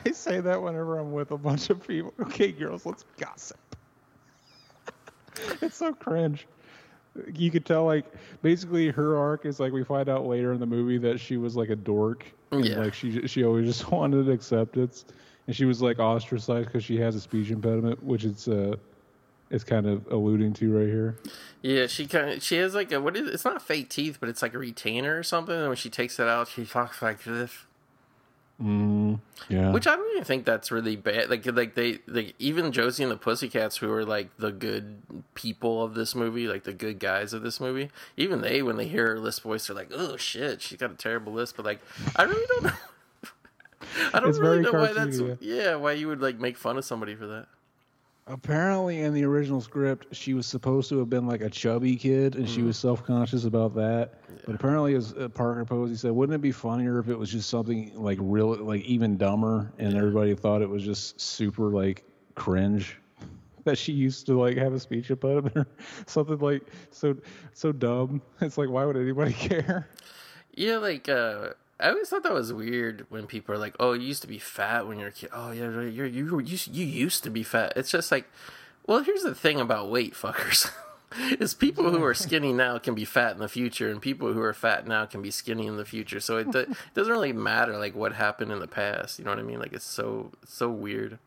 I 0.06 0.12
say 0.12 0.40
that 0.40 0.62
whenever 0.62 0.98
I'm 0.98 1.12
with 1.12 1.32
a 1.32 1.38
bunch 1.38 1.70
of 1.70 1.86
people. 1.86 2.14
Okay, 2.22 2.54
girls, 2.54 2.86
let's 2.86 3.04
gossip. 3.20 3.58
it's 5.62 5.76
so 5.76 5.94
cringe. 5.94 6.48
You 7.34 7.52
could 7.52 7.66
tell, 7.66 7.86
like, 7.86 8.06
basically 8.42 8.90
her 8.90 9.18
arc 9.18 9.46
is 9.46 9.60
like 9.60 9.74
we 9.74 9.84
find 9.84 10.08
out 10.08 10.26
later 10.26 10.54
in 10.54 10.60
the 10.60 10.66
movie 10.66 10.98
that 11.00 11.20
she 11.20 11.38
was 11.38 11.56
like 11.56 11.70
a 11.70 11.76
dork. 11.76 12.26
Yeah. 12.52 12.80
Like 12.80 12.94
she 12.94 13.28
she 13.28 13.44
always 13.44 13.66
just 13.66 13.92
wanted 13.92 14.30
acceptance, 14.30 15.06
and 15.48 15.56
she 15.56 15.66
was 15.66 15.82
like 15.82 16.00
ostracized 16.00 16.68
because 16.68 16.84
she 16.84 16.98
has 17.00 17.16
a 17.16 17.22
speech 17.22 17.50
impediment, 17.50 18.02
which 18.04 18.26
it's 18.26 18.48
uh, 18.48 18.76
it's 19.50 19.64
kind 19.64 19.86
of 19.86 20.08
alluding 20.12 20.54
to 20.54 20.78
right 20.78 20.88
here. 20.88 21.18
yeah, 21.62 21.88
she 21.88 22.08
kind 22.08 22.30
of 22.30 22.44
she 22.44 22.56
has 22.58 22.74
like 22.74 22.92
a 22.92 23.00
what 23.02 23.16
is 23.18 23.28
it's 23.28 23.46
not 23.46 23.62
fake 23.62 23.90
teeth, 23.90 24.18
but 24.20 24.30
it's 24.30 24.42
like 24.42 24.54
a 24.54 24.58
retainer 24.58 25.18
or 25.18 25.24
something. 25.24 25.56
And 25.56 25.68
when 25.68 25.78
she 25.78 25.90
takes 25.90 26.20
it 26.20 26.28
out, 26.28 26.48
she 26.48 26.66
talks 26.66 27.02
like 27.02 27.24
this. 27.24 27.52
Mm, 28.62 29.20
yeah. 29.50 29.72
Which 29.72 29.88
I 29.88 29.96
don't 29.96 30.12
even 30.12 30.24
think 30.24 30.46
that's 30.46 30.72
really 30.72 30.96
bad. 30.96 31.30
Like 31.30 31.46
like 31.48 31.74
they 31.74 32.00
like 32.08 32.36
even 32.38 32.72
Josie 32.72 33.02
and 33.04 33.12
the 33.12 33.18
Pussycats, 33.18 33.78
who 33.78 33.92
are 33.92 34.06
like 34.06 34.30
the 34.38 34.52
good 34.52 35.02
people 35.34 35.84
of 35.84 35.96
this 35.96 36.14
movie, 36.14 36.48
like 36.48 36.64
the 36.64 36.74
good 36.74 37.00
guys 37.00 37.34
of 37.34 37.42
this 37.42 37.60
movie. 37.60 37.90
Even 38.18 38.42
they, 38.42 38.62
when 38.62 38.78
they 38.78 38.88
hear 38.88 39.08
her 39.08 39.20
lisp 39.20 39.44
voice, 39.44 39.66
they're 39.68 39.76
like, 39.76 39.90
"Oh 39.92 40.16
shit, 40.16 40.62
she's 40.62 40.78
got 40.78 40.92
a 40.92 40.96
terrible 40.96 41.34
lisp." 41.34 41.56
But 41.56 41.66
like, 41.66 41.82
I 42.16 42.24
really 42.24 42.46
don't 42.48 42.64
know. 42.66 42.72
I 44.14 44.20
don't 44.20 44.30
It's 44.30 44.38
really 44.40 44.60
know 44.62 44.74
why 44.74 44.94
that's 44.94 45.20
yeah 45.40 45.76
why 45.76 45.94
you 45.94 46.08
would 46.08 46.22
like 46.22 46.40
make 46.40 46.56
fun 46.56 46.78
of 46.78 46.86
somebody 46.86 47.16
for 47.16 47.26
that. 47.28 47.48
Apparently, 48.32 49.02
in 49.02 49.14
the 49.14 49.26
original 49.26 49.60
script, 49.60 50.16
she 50.16 50.34
was 50.34 50.48
supposed 50.48 50.88
to 50.88 51.00
have 51.00 51.10
been 51.10 51.28
like 51.28 51.42
a 51.42 51.50
chubby 51.50 51.98
kid, 51.98 52.36
and 52.36 52.48
she 52.48 52.62
was 52.62 52.78
self 52.78 53.06
conscious 53.06 53.44
about 53.44 53.76
that. 53.76 54.22
But 54.46 54.56
apparently, 54.56 54.96
as 54.96 55.12
uh, 55.14 55.28
Parker 55.28 55.66
Posey 55.66 55.98
said, 55.98 56.12
wouldn't 56.12 56.34
it 56.34 56.42
be 56.42 56.54
funnier 56.54 56.98
if 57.00 57.10
it 57.10 57.20
was 57.20 57.30
just 57.30 57.50
something 57.50 57.92
like 57.94 58.18
real, 58.22 58.56
like 58.56 58.84
even 58.84 59.18
dumber, 59.18 59.74
and 59.78 59.98
everybody 59.98 60.34
thought 60.34 60.62
it 60.62 60.70
was 60.70 60.82
just 60.82 61.20
super 61.20 61.72
like 61.72 62.06
cringe 62.36 62.98
that 63.66 63.78
she 63.78 63.92
used 63.92 64.28
to 64.28 64.40
like 64.40 64.56
have 64.56 64.72
a 64.72 64.80
speech 64.80 65.12
impediment 65.12 65.58
or 65.58 65.68
something 66.06 66.40
like 66.40 66.64
so 66.90 67.18
so 67.54 67.74
dumb. 67.74 68.22
It's 68.40 68.58
like 68.58 68.70
why 68.70 68.86
would 68.86 68.96
anybody 68.96 69.34
care? 69.34 69.90
Yeah, 70.56 70.78
like 70.78 71.10
uh 71.10 71.50
I 71.82 71.90
always 71.90 72.10
thought 72.10 72.24
that 72.24 72.34
was 72.34 72.54
weird 72.54 73.06
when 73.10 73.28
people 73.28 73.56
are 73.56 73.58
like, 73.58 73.76
"Oh, 73.80 73.94
you 73.94 74.08
used 74.08 74.22
to 74.22 74.28
be 74.28 74.38
fat 74.38 74.88
when 74.88 75.00
you 75.00 75.06
were 75.06 75.10
a 75.10 75.14
kid." 75.14 75.30
Oh, 75.34 75.52
yeah, 75.52 75.82
you're 75.82 76.06
you 76.06 76.26
were- 76.26 76.42
you 76.42 76.58
you 76.72 76.86
used 76.86 77.24
to 77.24 77.30
be 77.30 77.44
fat. 77.44 77.74
It's 77.76 77.92
just 77.92 78.12
like, 78.12 78.30
well, 78.86 79.04
here's 79.04 79.24
the 79.24 79.36
thing 79.36 79.60
about 79.60 79.90
weight, 79.90 80.14
fuckers. 80.14 80.72
is 81.40 81.54
people 81.54 81.90
who 81.92 82.04
are 82.04 82.14
skinny 82.14 82.54
now 82.54 82.78
can 82.78 82.96
be 82.96 83.06
fat 83.06 83.34
in 83.34 83.40
the 83.40 83.50
future, 83.50 83.90
and 83.90 84.02
people 84.02 84.32
who 84.34 84.42
are 84.42 84.54
fat 84.54 84.88
now 84.88 85.06
can 85.06 85.22
be 85.22 85.32
skinny 85.32 85.68
in 85.68 85.78
the 85.78 85.86
future. 85.86 86.20
So 86.20 86.38
it, 86.38 86.52
do- 86.52 86.60
it 86.60 86.78
doesn't 86.94 87.12
really 87.12 87.34
matter 87.34 87.78
like 87.78 87.96
what 87.96 88.14
happened 88.14 88.52
in 88.52 88.60
the 88.60 88.68
past. 88.68 89.20
You 89.20 89.26
know 89.26 89.32
what 89.32 89.40
I 89.40 89.44
mean? 89.44 89.60
Like 89.60 89.74
it's 89.74 89.86
so 89.86 90.32
so 90.46 90.70
weird. 90.70 91.20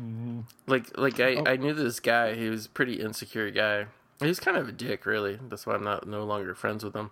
Mm-hmm. 0.00 0.40
Like 0.66 0.96
like 0.96 1.20
I 1.20 1.34
oh. 1.36 1.44
I 1.46 1.56
knew 1.56 1.74
this 1.74 2.00
guy. 2.00 2.34
He 2.34 2.48
was 2.48 2.66
a 2.66 2.70
pretty 2.70 2.94
insecure 2.94 3.50
guy. 3.50 3.86
He's 4.20 4.38
kind 4.38 4.56
of 4.56 4.68
a 4.68 4.72
dick, 4.72 5.04
really. 5.04 5.38
That's 5.48 5.66
why 5.66 5.74
I'm 5.74 5.82
not 5.82 6.06
no 6.06 6.24
longer 6.24 6.54
friends 6.54 6.84
with 6.84 6.94
him 6.94 7.10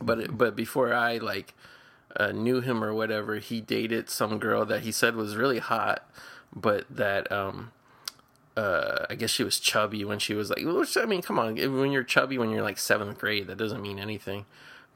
but 0.00 0.20
it, 0.20 0.38
but 0.38 0.56
before 0.56 0.92
I 0.92 1.18
like 1.18 1.54
uh, 2.16 2.32
knew 2.32 2.60
him 2.60 2.82
or 2.82 2.92
whatever, 2.92 3.36
he 3.36 3.60
dated 3.60 4.10
some 4.10 4.38
girl 4.38 4.64
that 4.66 4.82
he 4.82 4.92
said 4.92 5.14
was 5.14 5.36
really 5.36 5.58
hot, 5.58 6.08
but 6.54 6.84
that 6.90 7.30
um 7.30 7.72
uh 8.56 9.06
I 9.08 9.14
guess 9.14 9.30
she 9.30 9.44
was 9.44 9.60
chubby 9.60 10.04
when 10.04 10.18
she 10.18 10.34
was 10.34 10.50
like 10.50 10.64
which, 10.64 10.96
I 10.96 11.04
mean 11.04 11.22
come 11.22 11.38
on 11.38 11.54
when 11.56 11.92
you're 11.92 12.02
chubby 12.02 12.38
when 12.38 12.50
you're 12.50 12.62
like 12.62 12.78
seventh 12.78 13.18
grade 13.18 13.46
that 13.46 13.58
doesn't 13.58 13.82
mean 13.82 13.98
anything, 13.98 14.46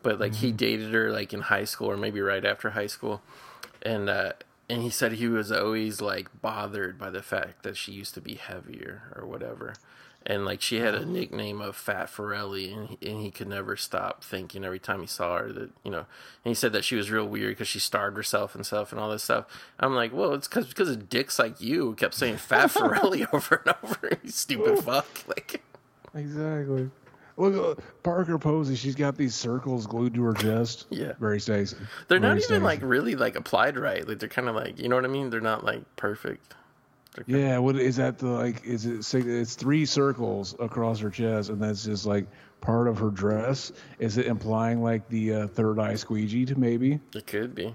but 0.03 0.19
like 0.19 0.35
he 0.35 0.51
dated 0.53 0.93
her 0.93 1.13
like 1.13 1.33
in 1.33 1.43
high 1.43 1.65
school 1.65 1.91
or 1.91 1.97
maybe 1.97 2.21
right 2.21 2.45
after 2.45 2.71
high 2.71 2.89
school, 2.89 3.23
and 3.83 4.09
uh 4.09 4.33
and 4.69 4.83
he 4.83 4.91
said 4.91 5.13
he 5.13 5.29
was 5.29 5.53
always 5.53 6.01
like 6.01 6.29
bothered 6.41 6.99
by 6.99 7.11
the 7.11 7.23
fact 7.23 7.63
that 7.63 7.77
she 7.77 7.93
used 7.93 8.15
to 8.15 8.21
be 8.21 8.35
heavier 8.35 9.03
or 9.15 9.27
whatever 9.27 9.75
and 10.27 10.45
like 10.45 10.61
she 10.61 10.77
had 10.77 10.95
a 10.95 11.05
nickname 11.05 11.61
of 11.61 11.77
Fat 11.77 12.09
Forelli, 12.09 12.73
and 12.73 12.89
he, 12.89 13.11
and 13.11 13.23
he 13.23 13.31
could 13.31 13.49
never 13.49 13.77
stop 13.77 14.25
thinking 14.25 14.65
every 14.65 14.79
time 14.79 15.01
he 15.01 15.07
saw 15.07 15.39
her 15.39 15.53
that 15.53 15.71
you 15.85 15.91
know. 15.91 15.99
And 16.45 16.51
he 16.51 16.55
said 16.55 16.73
that 16.73 16.85
she 16.85 16.97
was 16.97 17.11
real 17.11 17.27
weird 17.27 17.53
because 17.53 17.69
she 17.69 17.79
starved 17.79 18.17
herself 18.17 18.55
and 18.55 18.65
stuff 18.65 18.93
and 18.93 19.01
all 19.01 19.11
this 19.11 19.25
stuff. 19.25 19.47
I'm 19.79 19.95
like, 19.95 20.13
well, 20.13 20.33
it's 20.35 20.49
because 20.49 20.67
because 20.67 20.91
of 20.91 21.09
dicks 21.09 21.39
like 21.39 21.61
you 21.61 21.85
who 21.87 21.95
kept 21.95 22.15
saying 22.15 22.39
Fat 22.39 22.71
Forelli 22.71 23.27
over 23.33 23.63
and 23.67 23.75
over. 23.83 24.19
You 24.23 24.31
stupid 24.31 24.79
fuck. 24.83 25.07
Like, 25.27 25.63
Exactly. 26.15 26.91
Look, 27.37 27.79
uh, 27.79 27.83
Parker 28.03 28.39
Posey. 28.39 28.77
She's 28.77 28.95
got 28.95 29.17
these 29.17 29.35
circles 29.35 29.87
glued 29.87 30.15
to 30.15 30.23
her 30.23 30.35
chest. 30.35 30.87
Yeah. 30.91 31.15
Very 31.19 31.41
Stacy. 31.41 31.77
they're 32.09 32.21
not 32.21 32.39
even 32.39 32.63
like 32.63 32.81
really 32.83 33.17
like 33.17 33.35
applied 33.37 33.77
right. 33.77 34.07
Like 34.07 34.21
they're 34.21 34.29
kind 34.29 34.49
of 34.49 34.55
like 34.55 34.79
you 34.79 34.89
know 34.89 34.97
what 34.97 35.05
I 35.05 35.09
mean. 35.09 35.31
They're 35.31 35.41
not 35.41 35.65
like 35.65 35.83
perfect. 35.97 36.55
They're 37.15 37.25
Yeah, 37.39 37.59
what 37.59 37.77
is 37.77 37.97
that? 37.97 38.19
The 38.19 38.27
like, 38.29 38.65
is 38.65 38.87
it? 38.87 39.15
It's 39.15 39.55
three 39.55 39.87
circles 39.87 40.55
across 40.59 40.99
her 41.01 41.11
chest, 41.11 41.49
and 41.51 41.61
that's 41.61 41.85
just 41.85 42.07
like 42.07 42.27
part 42.61 42.89
of 42.89 42.99
her 42.99 43.11
dress. 43.11 43.73
Is 43.99 44.19
it 44.19 44.27
implying 44.27 44.83
like 44.83 45.09
the 45.09 45.35
uh, 45.35 45.47
third 45.49 45.79
eye 45.79 45.95
squeegee 45.95 46.45
to 46.47 46.59
maybe 46.59 47.01
It 47.15 47.27
could 47.27 47.55
be. 47.55 47.75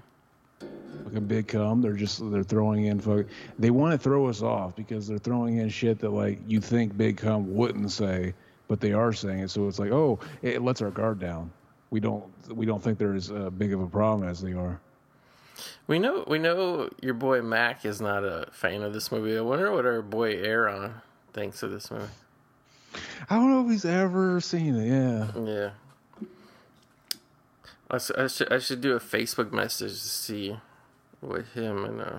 like 1.04 1.14
a 1.14 1.20
big 1.20 1.48
cum? 1.48 1.80
They're 1.80 1.94
just 1.94 2.20
they're 2.30 2.42
throwing 2.42 2.84
in. 2.84 3.00
Fuck, 3.00 3.26
they 3.58 3.70
want 3.70 3.92
to 3.92 3.98
throw 3.98 4.26
us 4.26 4.42
off 4.42 4.76
because 4.76 5.06
they're 5.08 5.18
throwing 5.18 5.58
in 5.58 5.68
shit 5.68 5.98
that 6.00 6.10
like 6.10 6.38
you 6.46 6.60
think 6.60 6.96
big 6.96 7.16
cum 7.16 7.54
wouldn't 7.54 7.90
say, 7.92 8.34
but 8.68 8.80
they 8.80 8.92
are 8.92 9.12
saying 9.12 9.40
it. 9.40 9.50
So 9.50 9.68
it's 9.68 9.78
like, 9.78 9.90
oh, 9.92 10.18
it 10.42 10.60
lets 10.62 10.82
our 10.82 10.90
guard 10.90 11.18
down. 11.18 11.50
We 11.90 12.00
don't 12.00 12.24
we 12.54 12.66
don't 12.66 12.82
think 12.82 12.98
they're 12.98 13.14
as 13.14 13.30
uh, 13.30 13.50
big 13.50 13.72
of 13.72 13.80
a 13.80 13.86
problem 13.86 14.28
as 14.28 14.40
they 14.42 14.52
are. 14.52 14.80
We 15.86 15.98
know 15.98 16.24
we 16.26 16.38
know 16.38 16.90
your 17.00 17.14
boy 17.14 17.42
Mac 17.42 17.84
is 17.84 18.00
not 18.00 18.24
a 18.24 18.48
fan 18.52 18.82
of 18.82 18.92
this 18.92 19.10
movie. 19.12 19.36
I 19.36 19.40
wonder 19.40 19.72
what 19.72 19.86
our 19.86 20.02
boy 20.02 20.36
Aaron 20.36 20.94
thinks 21.32 21.62
of 21.62 21.70
this 21.70 21.90
movie. 21.90 22.04
I 23.28 23.36
don't 23.36 23.50
know 23.50 23.64
if 23.64 23.70
he's 23.70 23.84
ever 23.84 24.40
seen 24.40 24.74
it. 24.76 24.88
Yeah. 24.88 25.44
Yeah. 25.44 25.70
I, 27.90 27.96
I 28.18 28.26
should 28.28 28.52
I 28.52 28.58
should 28.58 28.80
do 28.80 28.94
a 28.94 29.00
Facebook 29.00 29.52
message 29.52 29.92
to 29.92 30.08
see 30.08 30.56
what 31.20 31.44
him 31.54 31.84
and 31.84 32.00
uh 32.00 32.18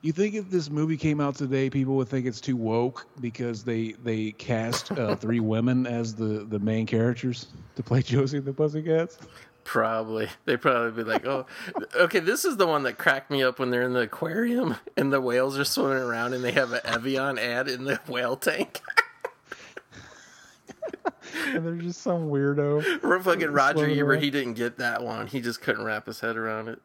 You 0.00 0.12
think 0.12 0.34
if 0.34 0.50
this 0.50 0.70
movie 0.70 0.96
came 0.96 1.20
out 1.20 1.36
today, 1.36 1.70
people 1.70 1.96
would 1.96 2.08
think 2.08 2.26
it's 2.26 2.40
too 2.40 2.56
woke 2.56 3.06
because 3.20 3.62
they 3.62 3.92
they 4.04 4.32
cast 4.32 4.90
uh, 4.92 5.14
three 5.16 5.40
women 5.40 5.86
as 5.86 6.14
the 6.14 6.46
the 6.48 6.58
main 6.58 6.86
characters 6.86 7.48
to 7.76 7.82
play 7.82 8.02
Josie 8.12 8.38
and 8.38 8.46
the 8.46 8.52
Pussycats? 8.52 9.18
Probably 9.64 10.28
they 10.44 10.56
probably 10.56 11.04
be 11.04 11.08
like, 11.08 11.26
oh, 11.26 11.46
okay, 11.96 12.20
this 12.20 12.44
is 12.44 12.56
the 12.56 12.66
one 12.66 12.82
that 12.84 12.98
cracked 12.98 13.30
me 13.30 13.42
up 13.42 13.58
when 13.58 13.70
they're 13.70 13.82
in 13.82 13.92
the 13.92 14.00
aquarium 14.00 14.76
and 14.96 15.12
the 15.12 15.20
whales 15.20 15.58
are 15.58 15.64
swimming 15.64 16.02
around 16.02 16.34
and 16.34 16.44
they 16.44 16.52
have 16.52 16.72
an 16.72 16.80
Evian 16.84 17.38
ad 17.38 17.68
in 17.68 17.84
the 17.84 18.00
whale 18.06 18.36
tank. 18.36 18.80
And 21.46 21.64
there's 21.66 21.82
just 21.82 22.02
some 22.02 22.28
weirdo. 22.28 23.02
Or 23.02 23.20
fucking 23.20 23.50
Roger 23.50 23.86
Ebert, 23.86 23.98
around. 24.06 24.22
he 24.22 24.30
didn't 24.30 24.54
get 24.54 24.78
that 24.78 25.02
one. 25.02 25.26
He 25.26 25.40
just 25.40 25.62
couldn't 25.62 25.84
wrap 25.84 26.06
his 26.06 26.20
head 26.20 26.36
around 26.36 26.68
it. 26.68 26.80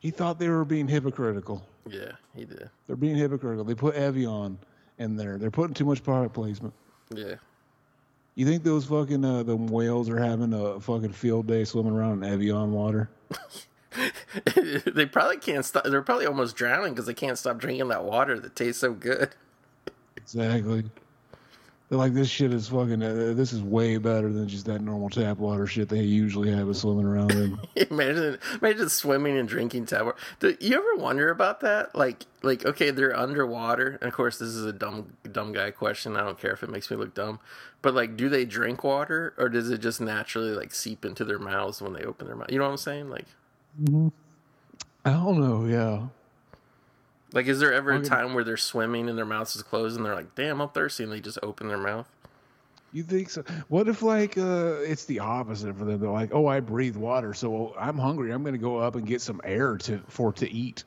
He 0.00 0.10
thought 0.10 0.38
they 0.38 0.48
were 0.48 0.64
being 0.64 0.88
hypocritical. 0.88 1.64
Yeah, 1.88 2.12
he 2.34 2.44
did. 2.44 2.70
They're 2.86 2.96
being 2.96 3.16
hypocritical. 3.16 3.64
They 3.64 3.74
put 3.74 3.94
Evian 3.94 4.58
in 4.98 5.16
there. 5.16 5.38
They're 5.38 5.50
putting 5.50 5.74
too 5.74 5.84
much 5.84 6.02
product 6.02 6.34
placement. 6.34 6.74
Yeah. 7.14 7.36
You 8.38 8.46
think 8.46 8.62
those 8.62 8.84
fucking 8.84 9.24
uh, 9.24 9.42
the 9.42 9.56
whales 9.56 10.08
are 10.08 10.20
having 10.20 10.52
a 10.52 10.78
fucking 10.78 11.12
field 11.12 11.48
day 11.48 11.64
swimming 11.64 11.92
around 11.92 12.22
in 12.22 12.32
Evian 12.32 12.70
water? 12.70 13.10
they 14.86 15.06
probably 15.06 15.38
can't 15.38 15.64
stop. 15.64 15.82
They're 15.82 16.02
probably 16.02 16.26
almost 16.26 16.54
drowning 16.54 16.92
because 16.92 17.06
they 17.06 17.14
can't 17.14 17.36
stop 17.36 17.58
drinking 17.58 17.88
that 17.88 18.04
water 18.04 18.38
that 18.38 18.54
tastes 18.54 18.80
so 18.80 18.92
good. 18.92 19.30
Exactly. 20.16 20.84
They're 21.88 21.98
like 21.98 22.12
this 22.12 22.28
shit 22.28 22.52
is 22.52 22.68
fucking. 22.68 23.02
Uh, 23.02 23.32
this 23.34 23.54
is 23.54 23.62
way 23.62 23.96
better 23.96 24.30
than 24.30 24.46
just 24.46 24.66
that 24.66 24.82
normal 24.82 25.08
tap 25.08 25.38
water 25.38 25.66
shit 25.66 25.88
they 25.88 26.02
usually 26.02 26.50
have 26.50 26.68
us 26.68 26.80
swimming 26.80 27.06
around 27.06 27.32
in. 27.32 27.58
imagine, 27.90 28.38
imagine 28.60 28.90
swimming 28.90 29.38
and 29.38 29.48
drinking 29.48 29.86
tap 29.86 30.04
water. 30.04 30.18
Do 30.38 30.54
you 30.60 30.76
ever 30.76 30.96
wonder 30.96 31.30
about 31.30 31.60
that? 31.60 31.94
Like, 31.94 32.26
like 32.42 32.66
okay, 32.66 32.90
they're 32.90 33.16
underwater, 33.16 33.96
and 34.02 34.08
of 34.08 34.12
course, 34.12 34.38
this 34.38 34.50
is 34.50 34.66
a 34.66 34.72
dumb, 34.72 35.14
dumb 35.32 35.54
guy 35.54 35.70
question. 35.70 36.14
I 36.14 36.20
don't 36.20 36.38
care 36.38 36.52
if 36.52 36.62
it 36.62 36.68
makes 36.68 36.90
me 36.90 36.98
look 36.98 37.14
dumb, 37.14 37.40
but 37.80 37.94
like, 37.94 38.18
do 38.18 38.28
they 38.28 38.44
drink 38.44 38.84
water, 38.84 39.32
or 39.38 39.48
does 39.48 39.70
it 39.70 39.78
just 39.78 39.98
naturally 39.98 40.50
like 40.50 40.74
seep 40.74 41.06
into 41.06 41.24
their 41.24 41.38
mouths 41.38 41.80
when 41.80 41.94
they 41.94 42.02
open 42.02 42.26
their 42.26 42.36
mouth? 42.36 42.52
You 42.52 42.58
know 42.58 42.64
what 42.64 42.72
I'm 42.72 42.76
saying? 42.76 43.08
Like, 43.08 43.26
I 45.06 45.12
don't 45.12 45.40
know. 45.40 45.64
Yeah. 45.64 46.08
Like 47.32 47.46
is 47.46 47.60
there 47.60 47.72
ever 47.72 47.92
a 47.92 48.02
time 48.02 48.34
where 48.34 48.44
they're 48.44 48.56
swimming 48.56 49.08
and 49.08 49.18
their 49.18 49.26
mouths 49.26 49.54
is 49.54 49.62
closed 49.62 49.96
and 49.96 50.04
they're 50.04 50.14
like, 50.14 50.34
"Damn, 50.34 50.60
I'm 50.60 50.68
thirsty," 50.70 51.04
and 51.04 51.12
they 51.12 51.20
just 51.20 51.38
open 51.42 51.68
their 51.68 51.78
mouth? 51.78 52.08
You 52.92 53.02
think 53.02 53.28
so? 53.28 53.44
What 53.68 53.86
if 53.88 54.02
like 54.02 54.38
uh, 54.38 54.76
it's 54.80 55.04
the 55.04 55.20
opposite 55.20 55.76
for 55.76 55.84
them? 55.84 56.00
They're 56.00 56.10
like, 56.10 56.30
oh, 56.32 56.46
I 56.46 56.60
breathe 56.60 56.96
water, 56.96 57.34
so 57.34 57.74
I'm 57.78 57.98
hungry. 57.98 58.32
I'm 58.32 58.42
gonna 58.42 58.56
go 58.56 58.78
up 58.78 58.94
and 58.96 59.06
get 59.06 59.20
some 59.20 59.40
air 59.44 59.76
to 59.78 60.00
for 60.08 60.32
to 60.34 60.50
eat. 60.50 60.84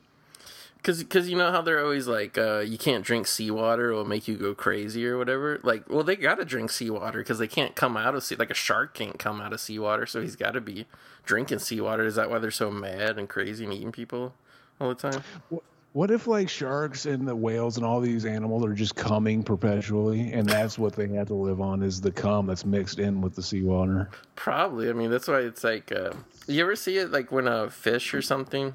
Cause, 0.82 1.04
cause 1.04 1.28
you 1.28 1.36
know 1.36 1.52
how 1.52 1.62
they're 1.62 1.80
always 1.80 2.08
like, 2.08 2.36
uh, 2.36 2.58
you 2.58 2.76
can't 2.76 3.04
drink 3.04 3.28
seawater; 3.28 3.92
it'll 3.92 4.04
make 4.04 4.26
you 4.26 4.36
go 4.36 4.52
crazy 4.52 5.06
or 5.06 5.16
whatever. 5.16 5.60
Like, 5.62 5.88
well, 5.88 6.02
they 6.02 6.16
gotta 6.16 6.44
drink 6.44 6.72
seawater 6.72 7.20
because 7.20 7.38
they 7.38 7.46
can't 7.46 7.76
come 7.76 7.96
out 7.96 8.16
of 8.16 8.24
sea. 8.24 8.34
Like 8.34 8.50
a 8.50 8.54
shark 8.54 8.94
can't 8.94 9.16
come 9.16 9.40
out 9.40 9.52
of 9.52 9.60
seawater, 9.60 10.06
so 10.06 10.20
he's 10.20 10.34
got 10.34 10.52
to 10.52 10.60
be 10.60 10.86
drinking 11.24 11.60
seawater. 11.60 12.04
Is 12.04 12.16
that 12.16 12.30
why 12.30 12.40
they're 12.40 12.50
so 12.50 12.72
mad 12.72 13.16
and 13.16 13.28
crazy 13.28 13.62
and 13.62 13.72
eating 13.72 13.92
people 13.92 14.34
all 14.80 14.88
the 14.88 14.96
time? 14.96 15.22
What, 15.50 15.62
what 15.92 16.10
if 16.10 16.26
like 16.26 16.48
sharks 16.48 17.04
and 17.04 17.28
the 17.28 17.36
whales 17.36 17.76
and 17.76 17.84
all 17.84 18.00
these 18.00 18.24
animals 18.24 18.64
are 18.64 18.72
just 18.72 18.96
coming 18.96 19.42
perpetually, 19.42 20.32
and 20.32 20.48
that's 20.48 20.78
what 20.78 20.94
they 20.94 21.08
have 21.08 21.26
to 21.26 21.34
live 21.34 21.60
on 21.60 21.82
is 21.82 22.00
the 22.00 22.10
cum 22.10 22.46
that's 22.46 22.64
mixed 22.64 22.98
in 22.98 23.20
with 23.20 23.34
the 23.34 23.42
seawater? 23.42 24.08
Probably. 24.34 24.88
I 24.88 24.94
mean, 24.94 25.10
that's 25.10 25.28
why 25.28 25.40
it's 25.40 25.62
like, 25.62 25.92
uh, 25.92 26.12
you 26.46 26.62
ever 26.62 26.76
see 26.76 26.96
it 26.96 27.10
like 27.10 27.30
when 27.30 27.46
a 27.46 27.70
fish 27.70 28.14
or 28.14 28.22
something 28.22 28.74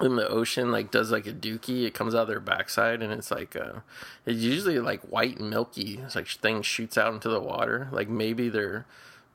in 0.00 0.16
the 0.16 0.26
ocean 0.28 0.72
like 0.72 0.90
does 0.90 1.12
like 1.12 1.28
a 1.28 1.32
dookie, 1.32 1.84
it 1.84 1.94
comes 1.94 2.14
out 2.14 2.26
their 2.26 2.40
backside 2.40 3.00
and 3.00 3.12
it's 3.12 3.30
like, 3.30 3.54
uh, 3.54 3.80
it's 4.26 4.40
usually 4.40 4.80
like 4.80 5.00
white 5.02 5.38
and 5.38 5.48
milky. 5.48 6.00
It's 6.04 6.16
like 6.16 6.26
thing 6.26 6.62
shoots 6.62 6.98
out 6.98 7.14
into 7.14 7.28
the 7.28 7.40
water. 7.40 7.88
Like 7.92 8.08
maybe 8.08 8.48
they're 8.48 8.86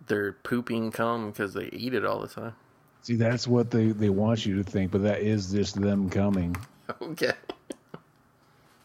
they're 0.08 0.34
pooping 0.34 0.92
cum 0.92 1.30
because 1.30 1.54
they 1.54 1.70
eat 1.72 1.94
it 1.94 2.04
all 2.04 2.20
the 2.20 2.28
time. 2.28 2.56
See, 3.02 3.16
that's 3.16 3.48
what 3.48 3.72
they 3.72 3.88
they 3.88 4.10
want 4.10 4.46
you 4.46 4.62
to 4.62 4.70
think, 4.70 4.92
but 4.92 5.04
that 5.04 5.22
is 5.22 5.52
just 5.52 5.80
them 5.80 6.10
coming. 6.10 6.56
Okay. 7.00 7.34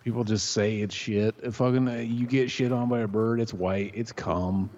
People 0.04 0.24
just 0.24 0.50
say 0.50 0.76
it's 0.80 0.94
shit. 0.94 1.34
If 1.42 1.54
fucking 1.54 1.88
uh, 1.88 1.94
you 1.94 2.26
get 2.26 2.50
shit 2.50 2.70
on 2.70 2.90
by 2.90 3.00
a 3.00 3.08
bird, 3.08 3.40
it's 3.40 3.54
white, 3.54 3.92
it's 3.94 4.12
cum. 4.12 4.68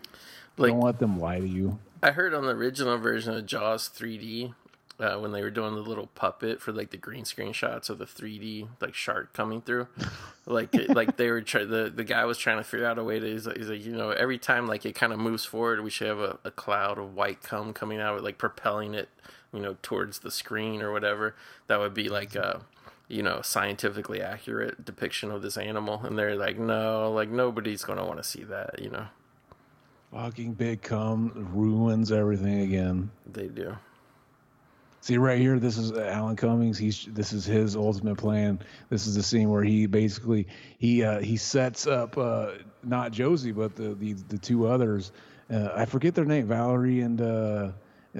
Like 0.56 0.70
Don't 0.70 0.80
let 0.80 1.00
them 1.00 1.18
lie 1.18 1.40
to 1.40 1.46
you. 1.48 1.76
I 2.04 2.12
heard 2.12 2.34
on 2.34 2.44
the 2.44 2.50
original 2.52 2.98
version 2.98 3.34
of 3.34 3.44
Jaws 3.44 3.88
3D 3.88 4.54
uh, 4.98 5.16
when 5.16 5.32
they 5.32 5.42
were 5.42 5.50
doing 5.50 5.74
the 5.74 5.80
little 5.80 6.06
puppet 6.08 6.60
for 6.60 6.72
like 6.72 6.90
the 6.90 6.96
green 6.96 7.24
screen 7.24 7.52
shots 7.52 7.90
of 7.90 7.98
the 7.98 8.06
3D 8.06 8.68
like 8.80 8.94
shark 8.94 9.32
coming 9.32 9.60
through, 9.60 9.88
like 10.46 10.74
it, 10.74 10.90
like 10.90 11.16
they 11.16 11.30
were 11.30 11.42
trying 11.42 11.68
the 11.68 11.92
the 11.94 12.04
guy 12.04 12.24
was 12.24 12.38
trying 12.38 12.56
to 12.58 12.64
figure 12.64 12.86
out 12.86 12.98
a 12.98 13.04
way 13.04 13.18
to 13.18 13.26
he's 13.26 13.46
like, 13.46 13.56
he's 13.56 13.68
like 13.68 13.84
you 13.84 13.92
know 13.92 14.10
every 14.10 14.38
time 14.38 14.66
like 14.66 14.86
it 14.86 14.94
kind 14.94 15.12
of 15.12 15.18
moves 15.18 15.44
forward 15.44 15.82
we 15.82 15.90
should 15.90 16.06
have 16.06 16.18
a, 16.18 16.38
a 16.44 16.50
cloud 16.50 16.98
of 16.98 17.14
white 17.14 17.42
cum 17.42 17.72
coming 17.72 18.00
out 18.00 18.22
like 18.22 18.38
propelling 18.38 18.94
it 18.94 19.08
you 19.52 19.60
know 19.60 19.76
towards 19.82 20.20
the 20.20 20.30
screen 20.30 20.82
or 20.82 20.92
whatever. 20.92 21.34
That 21.66 21.78
would 21.78 21.94
be 21.94 22.08
like 22.08 22.34
a 22.34 22.62
you 23.08 23.22
know 23.22 23.40
scientifically 23.42 24.20
accurate 24.20 24.84
depiction 24.84 25.30
of 25.30 25.42
this 25.42 25.56
animal. 25.56 26.00
And 26.04 26.18
they're 26.18 26.36
like 26.36 26.58
no 26.58 27.12
like 27.12 27.28
nobody's 27.28 27.84
gonna 27.84 28.04
want 28.04 28.18
to 28.18 28.24
see 28.24 28.44
that 28.44 28.80
you 28.80 28.90
know? 28.90 29.06
Fucking 30.12 30.54
big 30.54 30.82
cum 30.82 31.50
ruins 31.52 32.12
everything 32.12 32.60
again. 32.60 33.10
they 33.30 33.48
do 33.48 33.76
See 35.06 35.18
right 35.18 35.38
here, 35.38 35.60
this 35.60 35.78
is 35.78 35.92
Alan 35.92 36.34
Cummings. 36.34 36.76
He's 36.76 37.06
this 37.12 37.32
is 37.32 37.44
his 37.44 37.76
ultimate 37.76 38.16
plan. 38.16 38.58
This 38.90 39.06
is 39.06 39.14
the 39.14 39.22
scene 39.22 39.48
where 39.50 39.62
he 39.62 39.86
basically 39.86 40.48
he 40.78 41.04
uh, 41.04 41.20
he 41.20 41.36
sets 41.36 41.86
up 41.86 42.18
uh, 42.18 42.54
not 42.82 43.12
Josie 43.12 43.52
but 43.52 43.76
the 43.76 43.94
the, 43.94 44.14
the 44.14 44.36
two 44.36 44.66
others. 44.66 45.12
Uh, 45.48 45.68
I 45.76 45.84
forget 45.84 46.16
their 46.16 46.24
name, 46.24 46.48
Valerie 46.48 47.02
and 47.02 47.20
uh, 47.20 47.70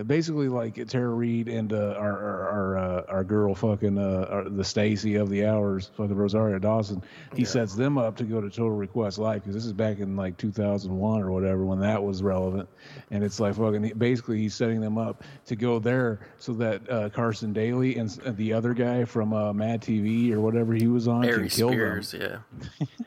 basically 0.03 0.49
like 0.49 0.75
Tara 0.89 1.09
Reid 1.09 1.49
and 1.49 1.73
uh, 1.73 1.95
our 1.99 2.19
our 2.19 2.49
our, 2.49 2.79
uh, 2.79 3.03
our 3.09 3.25
girl 3.25 3.55
fucking 3.55 3.99
uh, 3.99 4.27
our, 4.31 4.49
the 4.49 4.65
Stacy 4.65 5.15
of 5.17 5.29
the 5.31 5.47
hours, 5.47 5.91
fucking 5.97 6.15
Rosario 6.15 6.59
Dawson. 6.59 7.03
He 7.35 7.43
Yeah. 7.43 7.49
sets 7.49 7.75
them 7.75 7.97
up 7.99 8.17
to 8.17 8.25
go 8.25 8.41
to 8.41 8.49
Total 8.51 8.71
Request 8.71 9.19
Live 9.19 9.43
because 9.43 9.55
this 9.55 9.65
is 9.65 9.73
back 9.73 9.99
in 9.99 10.17
like 10.17 10.37
2001 10.37 11.23
or 11.23 11.31
whatever 11.31 11.65
when 11.65 11.81
that 11.81 12.03
was 12.03 12.23
relevant. 12.23 12.69
And 13.11 13.23
it's 13.25 13.41
like 13.41 13.55
fucking 13.55 13.93
basically 13.99 14.39
he's 14.39 14.55
setting 14.55 14.81
them 14.81 14.99
up 14.99 15.23
to 15.47 15.57
go 15.57 15.79
there 15.79 16.21
so 16.39 16.53
that 16.55 16.91
uh, 16.91 17.09
Carson 17.11 17.53
Daly 17.53 17.97
and, 17.97 18.11
the 18.37 18.53
other 18.53 18.75
guy 18.75 19.05
from 19.05 19.33
uh, 19.33 19.53
Mad 19.53 19.81
TV 19.81 20.33
or 20.33 20.41
whatever 20.41 20.75
he 20.75 20.87
was 20.87 21.07
on 21.09 21.23
can 21.23 21.49
kill 21.49 21.69
Spears, 21.71 22.11
them. 22.13 22.43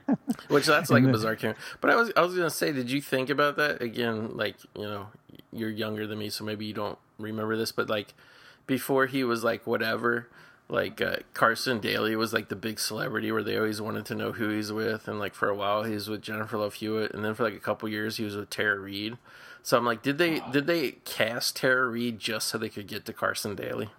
yeah. 0.07 0.15
Which 0.47 0.65
that's 0.65 0.89
like 0.89 1.03
a 1.03 1.07
bizarre 1.07 1.35
character. 1.35 1.61
But 1.81 1.91
I 1.91 1.95
was 1.95 2.11
I 2.15 2.21
was 2.21 2.33
gonna 2.35 2.49
say, 2.49 2.71
did 2.71 2.89
you 2.89 3.01
think 3.01 3.29
about 3.29 3.57
that 3.57 3.81
again? 3.81 4.35
Like 4.35 4.55
you 4.75 4.83
know, 4.83 5.07
you're 5.51 5.69
younger 5.69 6.07
than 6.07 6.19
me, 6.19 6.29
so 6.29 6.43
maybe 6.43 6.65
you 6.65 6.73
don't 6.73 6.97
remember 7.17 7.57
this. 7.57 7.71
But 7.71 7.89
like 7.89 8.13
before 8.67 9.07
he 9.07 9.23
was 9.23 9.43
like 9.43 9.65
whatever, 9.65 10.27
like 10.67 11.01
uh, 11.01 11.17
Carson 11.33 11.79
Daly 11.79 12.15
was 12.15 12.33
like 12.33 12.49
the 12.49 12.55
big 12.55 12.79
celebrity 12.79 13.31
where 13.31 13.43
they 13.43 13.57
always 13.57 13.81
wanted 13.81 14.05
to 14.07 14.15
know 14.15 14.31
who 14.33 14.49
he's 14.49 14.71
with, 14.71 15.07
and 15.07 15.19
like 15.19 15.33
for 15.33 15.49
a 15.49 15.55
while 15.55 15.83
he 15.83 15.93
was 15.93 16.09
with 16.09 16.21
Jennifer 16.21 16.57
Love 16.57 16.75
Hewitt, 16.75 17.13
and 17.13 17.25
then 17.25 17.33
for 17.33 17.43
like 17.43 17.55
a 17.55 17.59
couple 17.59 17.89
years 17.89 18.17
he 18.17 18.23
was 18.23 18.35
with 18.35 18.49
Tara 18.49 18.79
Reid. 18.79 19.17
So 19.63 19.77
I'm 19.77 19.85
like, 19.85 20.01
did 20.01 20.17
they 20.17 20.41
did 20.51 20.67
they 20.67 20.91
cast 21.05 21.55
Tara 21.55 21.87
Reid 21.87 22.19
just 22.19 22.47
so 22.47 22.57
they 22.57 22.69
could 22.69 22.87
get 22.87 23.05
to 23.05 23.13
Carson 23.13 23.55
Daly? 23.55 23.89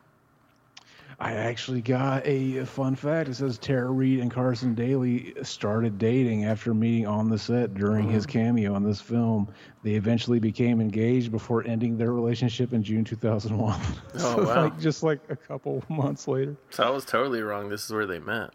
I 1.20 1.34
actually 1.34 1.82
got 1.82 2.26
a 2.26 2.64
fun 2.64 2.96
fact. 2.96 3.28
It 3.28 3.34
says 3.34 3.58
Tara 3.58 3.90
Reid 3.90 4.20
and 4.20 4.30
Carson 4.30 4.74
Daly 4.74 5.34
started 5.42 5.98
dating 5.98 6.46
after 6.46 6.72
meeting 6.72 7.06
on 7.06 7.28
the 7.28 7.38
set 7.38 7.74
during 7.74 8.08
his 8.08 8.26
mm-hmm. 8.26 8.38
cameo 8.38 8.76
in 8.76 8.82
this 8.84 9.02
film. 9.02 9.46
They 9.82 9.96
eventually 9.96 10.38
became 10.38 10.80
engaged 10.80 11.30
before 11.30 11.62
ending 11.66 11.98
their 11.98 12.12
relationship 12.12 12.72
in 12.72 12.82
June 12.82 13.04
2001. 13.04 13.80
Oh, 14.14 14.18
so 14.18 14.44
wow. 14.44 14.62
like 14.64 14.80
just 14.80 15.02
like 15.02 15.20
a 15.28 15.36
couple 15.36 15.84
months 15.88 16.26
later. 16.26 16.56
So 16.70 16.84
I 16.84 16.90
was 16.90 17.04
totally 17.04 17.42
wrong. 17.42 17.68
This 17.68 17.84
is 17.84 17.92
where 17.92 18.06
they 18.06 18.18
met. 18.18 18.50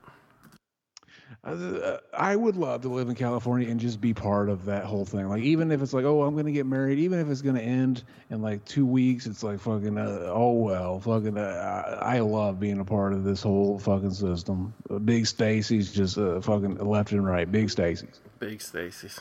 Uh, 1.43 1.97
I 2.17 2.35
would 2.35 2.55
love 2.55 2.81
to 2.81 2.89
live 2.89 3.07
in 3.07 3.13
California 3.13 3.69
and 3.69 3.79
just 3.79 4.01
be 4.01 4.15
part 4.15 4.49
of 4.49 4.65
that 4.65 4.83
whole 4.85 5.05
thing. 5.05 5.29
Like, 5.29 5.43
even 5.43 5.71
if 5.71 5.81
it's 5.81 5.93
like, 5.93 6.03
oh, 6.03 6.23
I'm 6.23 6.33
going 6.33 6.47
to 6.47 6.51
get 6.51 6.65
married, 6.65 6.97
even 6.97 7.19
if 7.19 7.29
it's 7.29 7.41
going 7.41 7.55
to 7.55 7.61
end 7.61 8.03
in 8.31 8.41
like 8.41 8.65
two 8.65 8.85
weeks, 8.85 9.27
it's 9.27 9.43
like 9.43 9.59
fucking, 9.59 9.95
uh, 9.95 10.31
oh, 10.33 10.53
well, 10.53 10.99
fucking, 10.99 11.37
uh, 11.37 11.99
I 12.01 12.19
love 12.19 12.59
being 12.59 12.79
a 12.79 12.85
part 12.85 13.13
of 13.13 13.23
this 13.23 13.43
whole 13.43 13.77
fucking 13.77 14.13
system. 14.13 14.73
Uh, 14.89 14.97
Big 14.97 15.27
Stacy's 15.27 15.91
just 15.91 16.17
uh, 16.17 16.41
fucking 16.41 16.77
left 16.77 17.11
and 17.11 17.25
right. 17.25 17.51
Big 17.51 17.69
Stacy's. 17.69 18.21
Big 18.39 18.59
Stacy's. 18.59 19.19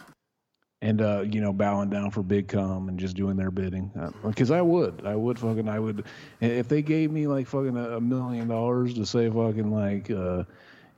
And, 0.80 1.02
uh, 1.02 1.24
you 1.30 1.42
know, 1.42 1.52
bowing 1.52 1.90
down 1.90 2.10
for 2.10 2.22
Big 2.22 2.48
Com 2.48 2.88
and 2.88 2.98
just 2.98 3.16
doing 3.16 3.36
their 3.36 3.50
bidding. 3.50 3.90
Because 4.22 4.50
I 4.50 4.62
would. 4.62 5.02
I 5.06 5.14
would 5.14 5.38
fucking, 5.38 5.68
I 5.68 5.78
would. 5.78 6.04
If 6.40 6.68
they 6.68 6.80
gave 6.80 7.10
me 7.10 7.26
like 7.26 7.46
fucking 7.46 7.76
a, 7.76 7.96
a 7.96 8.00
million 8.00 8.48
dollars 8.48 8.94
to 8.94 9.04
say 9.04 9.28
fucking 9.28 9.70
like, 9.70 10.10
uh, 10.10 10.44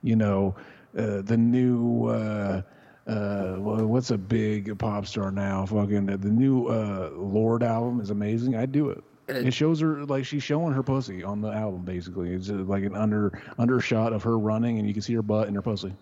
you 0.03 0.15
know, 0.15 0.55
uh, 0.97 1.21
the 1.21 1.37
new 1.37 2.07
uh, 2.07 2.61
uh, 3.07 3.55
wha- 3.57 3.83
what's 3.83 4.11
a 4.11 4.17
big 4.17 4.77
pop 4.79 5.05
star 5.05 5.31
now? 5.31 5.65
Fucking 5.65 6.05
the 6.07 6.29
new 6.29 6.67
uh, 6.67 7.11
Lorde 7.15 7.63
album 7.63 8.01
is 8.01 8.09
amazing. 8.09 8.55
I'd 8.55 8.71
do 8.71 8.89
it. 8.89 9.03
It- 9.27 9.53
shows 9.53 9.79
her 9.81 10.05
like 10.05 10.25
she's 10.25 10.43
showing 10.43 10.73
her 10.73 10.83
pussy 10.83 11.23
on 11.23 11.41
the 11.41 11.49
album. 11.49 11.83
Basically, 11.83 12.33
it's 12.33 12.49
uh, 12.49 12.53
like 12.53 12.83
an 12.83 12.95
under 12.95 13.41
under 13.57 13.79
shot 13.79 14.13
of 14.13 14.23
her 14.23 14.37
running, 14.39 14.79
and 14.79 14.87
you 14.87 14.93
can 14.93 15.01
see 15.01 15.13
her 15.13 15.21
butt 15.21 15.47
and 15.47 15.55
her 15.55 15.61
pussy. 15.61 15.93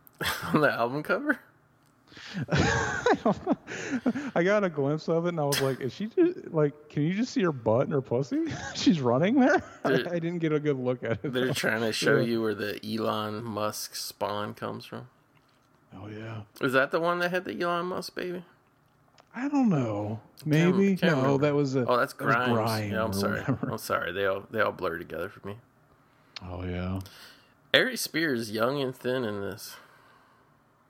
on 0.52 0.60
the 0.60 0.70
album 0.72 1.02
cover. 1.02 1.38
I 4.34 4.42
got 4.42 4.64
a 4.64 4.68
glimpse 4.68 5.08
of 5.08 5.26
it, 5.26 5.30
and 5.30 5.40
I 5.40 5.44
was 5.44 5.60
like, 5.60 5.80
"Is 5.80 5.92
she 5.92 6.06
just 6.06 6.48
like? 6.48 6.88
Can 6.88 7.02
you 7.02 7.14
just 7.14 7.32
see 7.32 7.42
her 7.42 7.52
butt 7.52 7.82
and 7.82 7.92
her 7.92 8.00
pussy? 8.00 8.44
she's 8.74 9.00
running 9.00 9.38
there." 9.40 9.62
I, 9.84 10.18
didn't 10.18 10.38
get 10.38 10.52
a 10.52 10.60
good 10.60 10.78
look 10.78 11.02
at 11.02 11.24
it. 11.24 11.32
They're 11.32 11.46
though. 11.46 11.52
trying 11.52 11.80
to 11.82 11.92
show 11.92 12.16
Yeah. 12.16 12.26
you 12.26 12.42
where 12.42 12.54
the 12.54 12.80
Elon 12.84 13.42
Musk 13.42 13.94
spawn 13.94 14.54
comes 14.54 14.84
from. 14.84 15.08
Oh 15.94 16.08
yeah. 16.08 16.42
Is 16.60 16.72
that 16.72 16.90
the 16.90 17.00
one 17.00 17.18
that 17.20 17.30
had 17.30 17.44
the 17.44 17.60
Elon 17.60 17.86
Musk 17.86 18.14
baby? 18.14 18.44
I 19.34 19.48
don't 19.48 19.68
know. 19.70 20.20
Maybe 20.44 20.96
can't 20.96 21.16
no. 21.16 21.22
remember. 21.22 21.46
That 21.46 21.54
was 21.54 21.74
a. 21.74 21.86
Oh, 21.86 21.96
that's 21.96 22.12
that 22.12 22.18
Grimes. 22.18 22.92
Yeah, 22.92 23.04
I'm 23.04 23.12
sorry. 23.12 23.40
whatever. 23.40 23.70
I'm 23.70 23.78
sorry. 23.78 24.12
They 24.12 24.26
all 24.26 24.44
they 24.50 24.60
all 24.60 24.72
blur 24.72 24.98
together 24.98 25.28
for 25.28 25.46
me. 25.46 25.56
Oh 26.42 26.64
yeah. 26.64 27.00
Ari 27.74 27.96
Spears, 27.96 28.50
young 28.50 28.80
and 28.82 28.94
thin 28.94 29.24
in 29.24 29.40
this. 29.40 29.76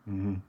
When 0.04 0.42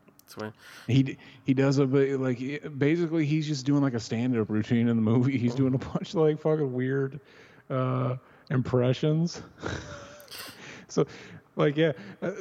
He 0.88 1.18
he 1.44 1.54
does 1.54 1.78
a 1.78 1.86
bit 1.86 2.20
like 2.20 2.40
basically 2.78 3.26
he's 3.26 3.48
just 3.48 3.66
doing 3.66 3.82
like 3.82 3.94
a 3.94 4.00
stand 4.00 4.38
up 4.38 4.50
routine 4.50 4.88
in 4.88 4.96
the 4.96 5.02
movie. 5.02 5.38
He's 5.38 5.56
doing 5.56 5.74
a 5.74 5.78
bunch 5.78 6.10
of 6.10 6.22
like 6.22 6.40
fucking 6.40 6.74
weird 6.74 7.20
uh, 7.70 8.18
impressions. 8.50 9.42
so, 10.88 11.06
like 11.56 11.78
yeah, 11.78 11.94
uh, 12.22 12.32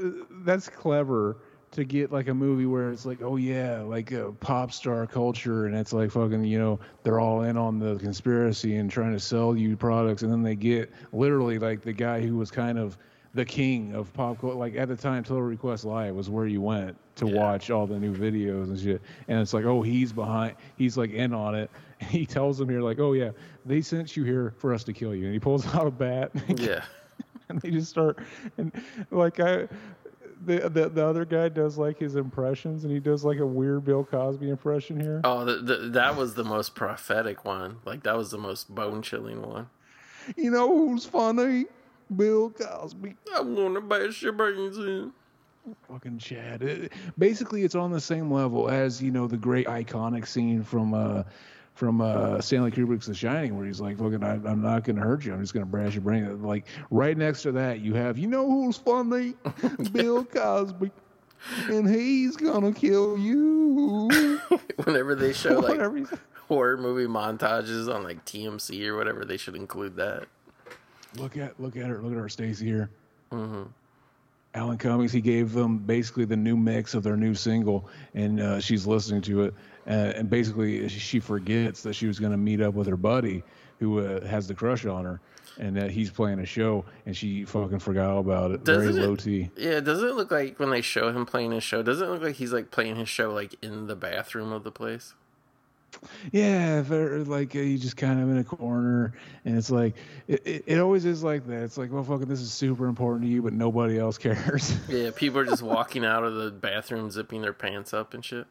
that's 0.44 0.68
clever 0.68 1.38
to 1.72 1.84
get 1.84 2.12
like 2.12 2.28
a 2.28 2.34
movie 2.34 2.66
where 2.66 2.90
it's 2.90 3.06
like 3.06 3.22
oh 3.22 3.36
yeah 3.36 3.80
like 3.80 4.12
a 4.12 4.30
pop 4.32 4.72
star 4.72 5.06
culture 5.06 5.64
and 5.64 5.74
it's 5.74 5.92
like 5.92 6.10
fucking 6.10 6.44
you 6.44 6.58
know 6.58 6.78
they're 7.02 7.18
all 7.18 7.42
in 7.42 7.56
on 7.56 7.78
the 7.78 7.96
conspiracy 7.96 8.76
and 8.76 8.90
trying 8.90 9.12
to 9.12 9.18
sell 9.18 9.56
you 9.56 9.74
products 9.74 10.22
and 10.22 10.30
then 10.30 10.42
they 10.42 10.54
get 10.54 10.92
literally 11.12 11.58
like 11.58 11.80
the 11.80 11.92
guy 11.92 12.20
who 12.20 12.36
was 12.36 12.50
kind 12.50 12.78
of 12.78 12.98
the 13.34 13.44
king 13.44 13.94
of 13.94 14.12
pop 14.12 14.38
culture 14.40 14.56
like 14.56 14.76
at 14.76 14.88
the 14.88 14.96
time 14.96 15.22
total 15.24 15.42
request 15.42 15.84
live 15.84 16.14
was 16.14 16.28
where 16.28 16.46
you 16.46 16.60
went 16.60 16.96
to 17.16 17.26
Yeah. 17.26 17.40
watch 17.40 17.70
all 17.70 17.86
the 17.86 17.98
new 17.98 18.14
videos 18.14 18.64
and 18.64 18.78
shit 18.78 19.00
and 19.28 19.40
it's 19.40 19.54
like 19.54 19.64
oh 19.64 19.80
he's 19.82 20.12
behind 20.12 20.54
he's 20.76 20.96
like 20.98 21.12
in 21.12 21.32
on 21.32 21.54
it 21.54 21.70
and 22.00 22.10
he 22.10 22.26
tells 22.26 22.58
them 22.58 22.68
here 22.68 22.82
like 22.82 22.98
oh 22.98 23.12
yeah 23.14 23.30
they 23.64 23.80
sent 23.80 24.16
you 24.16 24.24
here 24.24 24.52
for 24.58 24.74
us 24.74 24.84
to 24.84 24.92
kill 24.92 25.14
you 25.14 25.24
and 25.24 25.32
he 25.32 25.40
pulls 25.40 25.66
out 25.74 25.86
a 25.86 25.90
bat 25.90 26.30
yeah. 26.56 26.84
and 27.48 27.60
they 27.62 27.70
just 27.70 27.88
start 27.88 28.18
and 28.58 28.70
like 29.10 29.40
I 29.40 29.66
the, 30.44 30.68
the 30.68 30.88
the 30.88 31.06
other 31.06 31.24
guy 31.24 31.48
does 31.48 31.78
like 31.78 31.98
his 31.98 32.16
impressions 32.16 32.82
and 32.84 32.92
he 32.92 32.98
does 32.98 33.24
like 33.24 33.38
a 33.38 33.46
weird 33.46 33.84
Bill 33.84 34.02
Cosby 34.04 34.50
impression 34.50 34.98
here. 34.98 35.20
Oh, 35.22 35.44
the, 35.44 35.58
the, 35.58 35.76
that 35.90 36.16
was 36.16 36.34
the 36.34 36.42
most 36.42 36.74
prophetic 36.74 37.44
one. 37.44 37.76
Like 37.84 38.02
that 38.02 38.16
was 38.16 38.32
the 38.32 38.38
most 38.38 38.74
bone 38.74 39.02
chilling 39.02 39.40
one. 39.40 39.68
You 40.36 40.50
know 40.50 40.66
who's 40.66 41.04
funny? 41.04 41.66
Bill 42.16 42.50
Cosby. 42.50 43.16
I'm 43.34 43.54
gonna 43.54 43.80
bash 43.80 44.22
your 44.22 44.32
brains 44.32 44.78
in. 44.78 45.12
Fucking 45.88 46.18
Chad. 46.18 46.62
It, 46.62 46.92
basically, 47.18 47.62
it's 47.62 47.74
on 47.74 47.92
the 47.92 48.00
same 48.00 48.30
level 48.30 48.68
as 48.68 49.02
you 49.02 49.10
know 49.10 49.26
the 49.26 49.36
great 49.36 49.66
iconic 49.66 50.26
scene 50.26 50.62
from 50.62 50.92
uh 50.94 51.22
from 51.74 52.00
uh 52.00 52.40
Stanley 52.40 52.70
Kubrick's 52.70 53.06
The 53.06 53.14
Shining, 53.14 53.56
where 53.56 53.66
he's 53.66 53.80
like, 53.80 53.98
"Fucking, 53.98 54.24
I, 54.24 54.34
I'm 54.34 54.60
not 54.60 54.84
gonna 54.84 55.00
hurt 55.00 55.24
you. 55.24 55.32
I'm 55.32 55.40
just 55.40 55.54
gonna 55.54 55.66
brash 55.66 55.94
your 55.94 56.02
brain." 56.02 56.42
Like 56.42 56.66
right 56.90 57.16
next 57.16 57.42
to 57.42 57.52
that, 57.52 57.80
you 57.80 57.94
have, 57.94 58.18
you 58.18 58.26
know 58.26 58.46
who's 58.46 58.76
funny? 58.76 59.34
Bill 59.92 60.24
Cosby. 60.24 60.90
And 61.68 61.88
he's 61.88 62.36
gonna 62.36 62.72
kill 62.72 63.18
you. 63.18 64.08
Whenever 64.84 65.14
they 65.14 65.32
show 65.32 65.58
like 65.58 65.80
horror 66.48 66.76
movie 66.76 67.06
montages 67.06 67.92
on 67.92 68.04
like 68.04 68.24
TMC 68.24 68.86
or 68.86 68.96
whatever, 68.96 69.24
they 69.24 69.36
should 69.36 69.56
include 69.56 69.96
that. 69.96 70.26
Look 71.16 71.36
at 71.36 71.58
look 71.60 71.76
at 71.76 71.86
her. 71.86 72.00
Look 72.02 72.12
at 72.12 72.18
her, 72.18 72.28
Stacy 72.28 72.66
here. 72.66 72.90
hmm 73.30 73.62
Alan 74.54 74.76
Cummings, 74.76 75.12
he 75.12 75.22
gave 75.22 75.52
them 75.54 75.78
basically 75.78 76.26
the 76.26 76.36
new 76.36 76.58
mix 76.58 76.92
of 76.92 77.02
their 77.02 77.16
new 77.16 77.34
single, 77.34 77.88
and 78.14 78.38
uh, 78.38 78.60
she's 78.60 78.86
listening 78.86 79.22
to 79.22 79.44
it, 79.44 79.54
uh, 79.86 79.90
and 79.90 80.28
basically 80.28 80.86
she 80.90 81.20
forgets 81.20 81.82
that 81.84 81.94
she 81.94 82.06
was 82.06 82.18
going 82.18 82.32
to 82.32 82.36
meet 82.38 82.60
up 82.60 82.74
with 82.74 82.86
her 82.86 82.96
buddy 82.98 83.42
who 83.80 84.00
uh, 84.00 84.22
has 84.26 84.46
the 84.46 84.54
crush 84.54 84.84
on 84.84 85.06
her, 85.06 85.22
and 85.58 85.74
that 85.74 85.90
he's 85.90 86.10
playing 86.10 86.38
a 86.38 86.44
show, 86.44 86.84
and 87.06 87.16
she 87.16 87.46
fucking 87.46 87.78
forgot 87.78 88.10
all 88.10 88.18
about 88.20 88.50
it. 88.50 88.60
Very 88.60 88.88
Doesn't 88.88 89.02
it- 89.02 89.06
low 89.06 89.16
T. 89.16 89.50
Yeah, 89.56 89.80
doesn't 89.80 90.06
it 90.06 90.16
look 90.16 90.30
like 90.30 90.60
when 90.60 90.68
they 90.68 90.82
show 90.82 91.08
him 91.10 91.24
playing 91.24 91.52
his 91.52 91.64
show? 91.64 91.82
Doesn't 91.82 92.06
it 92.06 92.10
look 92.10 92.22
like 92.22 92.36
he's 92.36 92.52
like 92.52 92.70
playing 92.70 92.96
his 92.96 93.08
show 93.08 93.32
like 93.32 93.54
in 93.62 93.86
the 93.86 93.96
bathroom 93.96 94.52
of 94.52 94.64
the 94.64 94.70
place? 94.70 95.14
Yeah, 96.32 96.82
very, 96.82 97.24
like 97.24 97.54
uh, 97.54 97.60
you 97.60 97.78
just 97.78 97.96
kind 97.96 98.20
of 98.20 98.30
in 98.30 98.38
a 98.38 98.44
corner, 98.44 99.14
and 99.44 99.56
it's 99.56 99.70
like 99.70 99.94
it, 100.28 100.46
it, 100.46 100.64
it 100.66 100.78
always 100.78 101.04
is 101.04 101.22
like 101.22 101.46
that. 101.46 101.62
It's 101.62 101.76
like, 101.78 101.92
well, 101.92 102.04
fucking, 102.04 102.28
this 102.28 102.40
is 102.40 102.52
super 102.52 102.86
important 102.86 103.22
to 103.24 103.28
you, 103.28 103.42
but 103.42 103.52
nobody 103.52 103.98
else 103.98 104.18
cares. 104.18 104.74
Yeah, 104.88 105.10
people 105.14 105.40
are 105.40 105.44
just 105.44 105.62
walking 105.62 106.04
out 106.04 106.24
of 106.24 106.34
the 106.34 106.50
bathroom 106.50 107.10
zipping 107.10 107.42
their 107.42 107.52
pants 107.52 107.92
up 107.92 108.14
and 108.14 108.24
shit. 108.24 108.46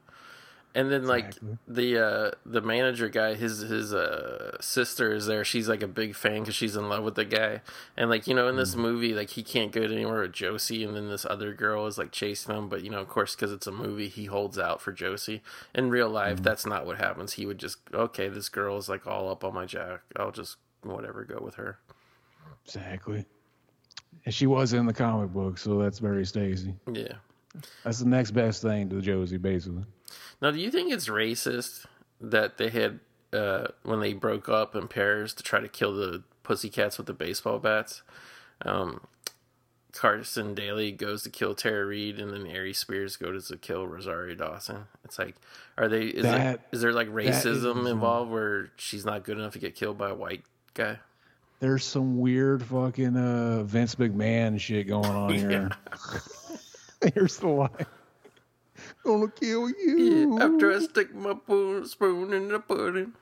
And 0.73 0.89
then 0.89 1.05
like 1.05 1.33
the 1.67 1.97
uh 1.97 2.31
the 2.45 2.61
manager 2.61 3.09
guy, 3.09 3.35
his 3.35 3.59
his 3.59 3.93
uh 3.93 4.55
sister 4.61 5.13
is 5.13 5.25
there. 5.25 5.43
She's 5.43 5.67
like 5.67 5.81
a 5.81 5.87
big 5.87 6.15
fan 6.15 6.39
because 6.41 6.55
she's 6.55 6.77
in 6.77 6.87
love 6.87 7.03
with 7.03 7.15
the 7.15 7.25
guy. 7.25 7.61
And 7.97 8.09
like 8.09 8.25
you 8.25 8.33
know 8.33 8.47
in 8.47 8.55
this 8.55 8.75
movie, 8.75 9.13
like 9.13 9.31
he 9.31 9.43
can't 9.43 9.73
go 9.73 9.81
anywhere 9.81 10.21
with 10.21 10.31
Josie, 10.31 10.83
and 10.83 10.95
then 10.95 11.09
this 11.09 11.25
other 11.25 11.53
girl 11.53 11.87
is 11.87 11.97
like 11.97 12.11
chasing 12.11 12.55
him. 12.55 12.69
But 12.69 12.83
you 12.83 12.89
know, 12.89 12.99
of 13.01 13.09
course, 13.09 13.35
because 13.35 13.51
it's 13.51 13.67
a 13.67 13.71
movie, 13.71 14.07
he 14.07 14.25
holds 14.25 14.57
out 14.57 14.81
for 14.81 14.93
Josie. 14.93 15.41
In 15.75 15.89
real 15.89 16.09
life, 16.09 16.41
that's 16.41 16.65
not 16.65 16.85
what 16.85 16.97
happens. 16.97 17.33
He 17.33 17.45
would 17.45 17.57
just 17.57 17.79
okay, 17.93 18.29
this 18.29 18.47
girl 18.47 18.77
is 18.77 18.87
like 18.87 19.05
all 19.05 19.29
up 19.29 19.43
on 19.43 19.53
my 19.53 19.65
jack. 19.65 20.01
I'll 20.15 20.31
just 20.31 20.55
whatever 20.83 21.25
go 21.25 21.39
with 21.43 21.55
her. 21.55 21.79
exactly. 22.65 23.25
And 24.25 24.33
she 24.33 24.47
was 24.47 24.73
in 24.73 24.85
the 24.85 24.93
comic 24.93 25.31
book, 25.31 25.57
so 25.57 25.79
that's 25.79 25.99
very 25.99 26.25
Stacy. 26.25 26.75
Yeah. 26.91 27.13
That's 27.83 27.99
the 27.99 28.05
next 28.07 28.31
best 28.31 28.61
thing 28.61 28.89
to 28.89 29.01
Josie, 29.01 29.37
basically. 29.37 29.83
Now, 30.41 30.51
do 30.51 30.59
you 30.59 30.71
think 30.71 30.91
it's 30.91 31.07
racist 31.07 31.85
that 32.19 32.57
they 32.57 32.69
had 32.69 32.99
uh, 33.33 33.67
when 33.83 33.99
they 33.99 34.13
broke 34.13 34.49
up 34.49 34.75
in 34.75 34.87
pairs 34.87 35.33
to 35.35 35.43
try 35.43 35.59
to 35.59 35.67
kill 35.67 35.95
the 35.95 36.23
pussycats 36.43 36.97
with 36.97 37.07
the 37.07 37.13
baseball 37.13 37.59
bats? 37.59 38.01
Um, 38.63 39.01
Carson 39.93 40.55
Daly 40.55 40.91
goes 40.93 41.23
to 41.23 41.29
kill 41.29 41.53
Tara 41.53 41.85
Reid, 41.85 42.17
and 42.19 42.31
then 42.31 42.47
Ari 42.49 42.73
Spears 42.73 43.17
goes 43.17 43.49
to 43.49 43.57
kill 43.57 43.85
Rosario 43.87 44.35
Dawson. 44.35 44.85
It's 45.03 45.19
like, 45.19 45.35
are 45.77 45.89
they? 45.89 46.03
Is, 46.05 46.23
there, 46.23 46.37
That- 46.37 46.67
is 46.71 46.81
there 46.81 46.93
like 46.93 47.09
racism 47.09 47.89
involved 47.89 48.31
where 48.31 48.71
she's 48.77 49.05
not 49.05 49.23
good 49.23 49.37
enough 49.37 49.53
to 49.53 49.59
get 49.59 49.75
killed 49.75 49.97
by 49.97 50.09
a 50.09 50.15
white 50.15 50.43
guy? 50.73 50.99
There's 51.59 51.83
some 51.85 52.17
weird 52.19 52.63
fucking 52.63 53.15
uh, 53.17 53.63
Vince 53.63 53.95
McMahon 53.95 54.59
shit 54.59 54.87
going 54.87 55.05
on 55.05 55.33
here. 55.35 55.69
Here's 57.13 57.37
the 57.37 57.47
line. 57.49 57.69
Gonna 59.03 59.29
kill 59.29 59.69
you. 59.69 60.35
Yeah, 60.37 60.45
after 60.45 60.71
I 60.71 60.79
stick 60.79 61.13
my 61.15 61.33
spoon, 61.33 61.85
spoon 61.87 62.33
in 62.33 62.49
the 62.49 62.59
pudding. 62.59 63.13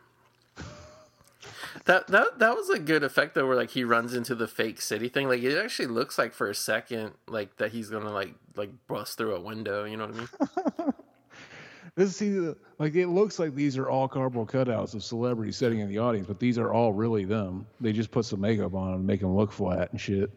That 1.86 2.08
that 2.08 2.40
that 2.40 2.56
was 2.56 2.70
a 2.70 2.80
good 2.80 3.04
effect 3.04 3.36
though, 3.36 3.48
where 3.48 3.56
like 3.56 3.72
he 3.72 3.84
runs 3.84 4.14
into 4.14 4.36
the 4.36 4.48
fake 4.48 4.82
city 4.82 5.08
thing. 5.08 5.28
Like 5.28 5.42
it 5.42 5.58
actually 5.58 5.88
looks 5.88 6.18
like 6.18 6.34
for 6.34 6.50
a 6.50 6.56
second, 6.56 7.14
like 7.28 7.58
that 7.58 7.72
he's 7.72 7.90
gonna 7.90 8.12
like 8.12 8.34
like 8.56 8.72
bust 8.88 9.18
through 9.18 9.36
a 9.36 9.40
window. 9.40 9.86
You 9.86 9.98
know 9.98 10.08
what 10.08 10.16
I 10.16 10.84
mean? 10.84 10.94
This 12.00 12.16
see, 12.16 12.54
like 12.78 12.96
it 12.96 13.08
looks 13.08 13.40
like 13.40 13.54
these 13.54 13.78
are 13.78 13.90
all 13.90 14.08
cardboard 14.08 14.48
cutouts 14.48 14.94
of 14.94 15.04
celebrities 15.04 15.58
sitting 15.58 15.80
in 15.80 15.90
the 15.90 15.98
audience, 15.98 16.28
but 16.28 16.40
these 16.40 16.58
are 16.58 16.72
all 16.72 16.94
really 16.94 17.26
them. 17.26 17.68
They 17.82 17.92
just 17.92 18.10
put 18.10 18.24
some 18.24 18.40
makeup 18.40 18.74
on 18.74 18.94
them, 18.94 19.06
make 19.06 19.20
them 19.20 19.36
look 19.36 19.52
flat 19.52 19.92
and 19.92 20.00
shit. 20.00 20.32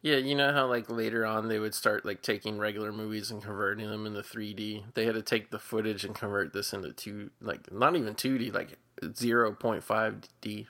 Yeah, 0.00 0.18
you 0.18 0.36
know 0.36 0.52
how 0.52 0.68
like 0.68 0.88
later 0.88 1.26
on 1.26 1.48
they 1.48 1.58
would 1.58 1.74
start 1.74 2.06
like 2.06 2.22
taking 2.22 2.56
regular 2.56 2.92
movies 2.92 3.32
and 3.32 3.42
converting 3.42 3.90
them 3.90 4.06
into 4.06 4.20
3D. 4.20 4.94
They 4.94 5.06
had 5.06 5.16
to 5.16 5.22
take 5.22 5.50
the 5.50 5.58
footage 5.58 6.04
and 6.04 6.14
convert 6.14 6.52
this 6.52 6.72
into 6.72 6.92
two, 6.92 7.30
like 7.40 7.72
not 7.72 7.96
even 7.96 8.14
2D, 8.14 8.54
like 8.54 8.78
0.5D. 9.02 10.66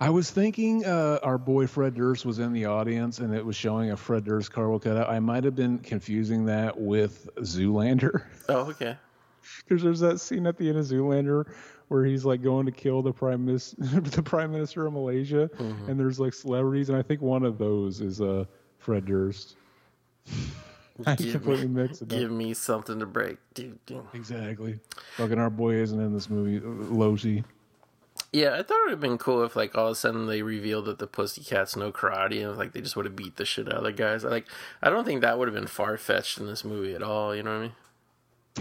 I 0.00 0.10
was 0.10 0.30
thinking 0.30 0.84
uh, 0.84 1.18
our 1.22 1.38
boy 1.38 1.66
Fred 1.66 1.94
Durst 1.94 2.26
was 2.26 2.38
in 2.38 2.52
the 2.52 2.66
audience 2.66 3.18
and 3.20 3.34
it 3.34 3.44
was 3.44 3.56
showing 3.56 3.90
a 3.90 3.96
Fred 3.96 4.24
Durst 4.24 4.52
cardboard 4.52 4.82
cutout. 4.82 5.08
I 5.08 5.18
might 5.18 5.44
have 5.44 5.56
been 5.56 5.78
confusing 5.78 6.44
that 6.46 6.78
with 6.78 7.28
Zoolander. 7.36 8.24
Oh, 8.48 8.68
okay. 8.70 8.96
Because 9.66 9.82
there's 9.82 10.00
that 10.00 10.20
scene 10.20 10.46
at 10.46 10.56
the 10.58 10.68
end 10.68 10.78
of 10.78 10.84
Zoolander 10.84 11.52
where 11.88 12.04
he's 12.04 12.24
like 12.24 12.42
going 12.42 12.66
to 12.66 12.72
kill 12.72 13.02
the 13.02 13.12
prime 13.12 13.44
minister, 13.44 13.76
the 14.00 14.22
prime 14.22 14.52
minister 14.52 14.86
of 14.86 14.92
Malaysia, 14.92 15.50
and 15.58 15.98
there's 15.98 16.18
like 16.20 16.32
celebrities, 16.34 16.88
and 16.88 16.98
I 16.98 17.02
think 17.02 17.20
one 17.22 17.44
of 17.44 17.58
those 17.58 18.00
is 18.00 18.20
uh, 18.20 18.44
Fred 18.78 19.06
Durst. 19.06 19.56
I 21.06 21.14
Give 21.16 21.32
completely 21.32 21.68
me, 21.68 21.82
mixed 21.82 22.02
it 22.02 22.12
up. 22.12 22.18
give 22.18 22.30
me 22.30 22.52
something 22.54 22.98
to 22.98 23.06
break. 23.06 23.38
Dude. 23.54 23.78
Exactly. 24.12 24.78
Fucking 25.16 25.38
our 25.38 25.50
boy 25.50 25.74
isn't 25.74 25.98
in 25.98 26.12
this 26.12 26.28
movie. 26.28 26.60
Loti. 26.60 27.42
Yeah, 28.32 28.54
I 28.54 28.62
thought 28.62 28.78
it 28.78 28.84
would 28.86 28.90
have 28.92 29.00
been 29.00 29.18
cool 29.18 29.44
if 29.44 29.54
like 29.56 29.76
all 29.76 29.88
of 29.88 29.92
a 29.92 29.94
sudden 29.94 30.26
they 30.26 30.40
revealed 30.40 30.86
that 30.86 30.98
the 30.98 31.06
Pussycats 31.06 31.76
know 31.76 31.92
karate 31.92 32.46
and 32.48 32.56
like 32.56 32.72
they 32.72 32.80
just 32.80 32.96
would 32.96 33.04
have 33.04 33.14
beat 33.14 33.36
the 33.36 33.44
shit 33.44 33.68
out 33.68 33.74
of 33.78 33.84
the 33.84 33.92
guys. 33.92 34.24
Like 34.24 34.46
I 34.82 34.88
don't 34.88 35.04
think 35.04 35.20
that 35.20 35.38
would 35.38 35.48
have 35.48 35.54
been 35.54 35.66
far 35.66 35.98
fetched 35.98 36.38
in 36.38 36.46
this 36.46 36.64
movie 36.64 36.94
at 36.94 37.02
all. 37.02 37.34
You 37.36 37.42
know 37.42 37.50
what 37.50 37.56
I 37.58 37.62
mean? 37.62 37.72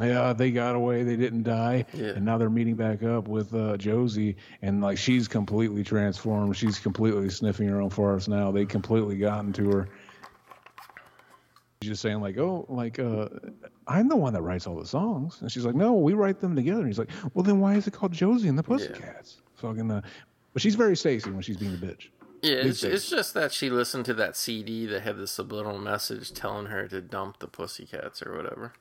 Yeah, 0.01 0.33
they 0.33 0.51
got 0.51 0.75
away. 0.75 1.03
They 1.03 1.17
didn't 1.17 1.43
die, 1.43 1.85
Yeah. 1.93 2.11
and 2.11 2.23
now 2.25 2.37
they're 2.37 2.49
meeting 2.49 2.75
back 2.75 3.03
up 3.03 3.27
with 3.27 3.53
uh, 3.53 3.75
Josie, 3.75 4.37
and 4.61 4.81
like 4.81 4.97
she's 4.97 5.27
completely 5.27 5.83
transformed. 5.83 6.55
She's 6.55 6.79
completely 6.79 7.29
sniffing 7.29 7.67
her 7.67 7.81
own 7.81 7.89
farts 7.89 8.27
now. 8.29 8.51
They 8.51 8.65
completely 8.65 9.17
gotten 9.17 9.51
to 9.53 9.69
her. 9.69 9.89
She's 11.81 11.91
just 11.91 12.01
saying 12.01 12.21
like, 12.21 12.37
oh, 12.37 12.65
like 12.69 12.99
uh, 12.99 13.27
I'm 13.87 14.07
the 14.07 14.15
one 14.15 14.33
that 14.33 14.43
writes 14.43 14.67
all 14.67 14.77
the 14.79 14.85
songs, 14.85 15.39
and 15.41 15.51
she's 15.51 15.65
like, 15.65 15.75
no, 15.75 15.93
we 15.93 16.13
write 16.13 16.39
them 16.39 16.55
together. 16.55 16.79
And 16.81 16.87
he's 16.87 16.99
like, 16.99 17.09
well, 17.33 17.43
then 17.43 17.59
why 17.59 17.75
is 17.75 17.87
it 17.87 17.91
called 17.91 18.11
Josie 18.13 18.47
and 18.47 18.57
the 18.57 18.63
Pussycats? 18.63 19.41
Fucking, 19.61 19.89
uh, 19.89 20.01
but 20.53 20.61
she's 20.61 20.75
very 20.75 20.95
Stacy 20.95 21.29
when 21.29 21.41
she's 21.41 21.57
being 21.57 21.73
a 21.73 21.77
bitch. 21.77 22.09
Yeah, 22.41 22.55
it's, 22.55 22.83
it's 22.83 23.07
just 23.07 23.35
that 23.35 23.53
she 23.53 23.69
listened 23.69 24.05
to 24.05 24.15
that 24.15 24.35
CD 24.35 24.87
that 24.87 25.01
had 25.03 25.17
the 25.17 25.27
subliminal 25.27 25.77
message 25.77 26.33
telling 26.33 26.65
her 26.67 26.87
to 26.87 26.99
dump 26.99 27.37
the 27.37 27.47
Pussycats 27.47 28.23
or 28.23 28.35
whatever. 28.35 28.73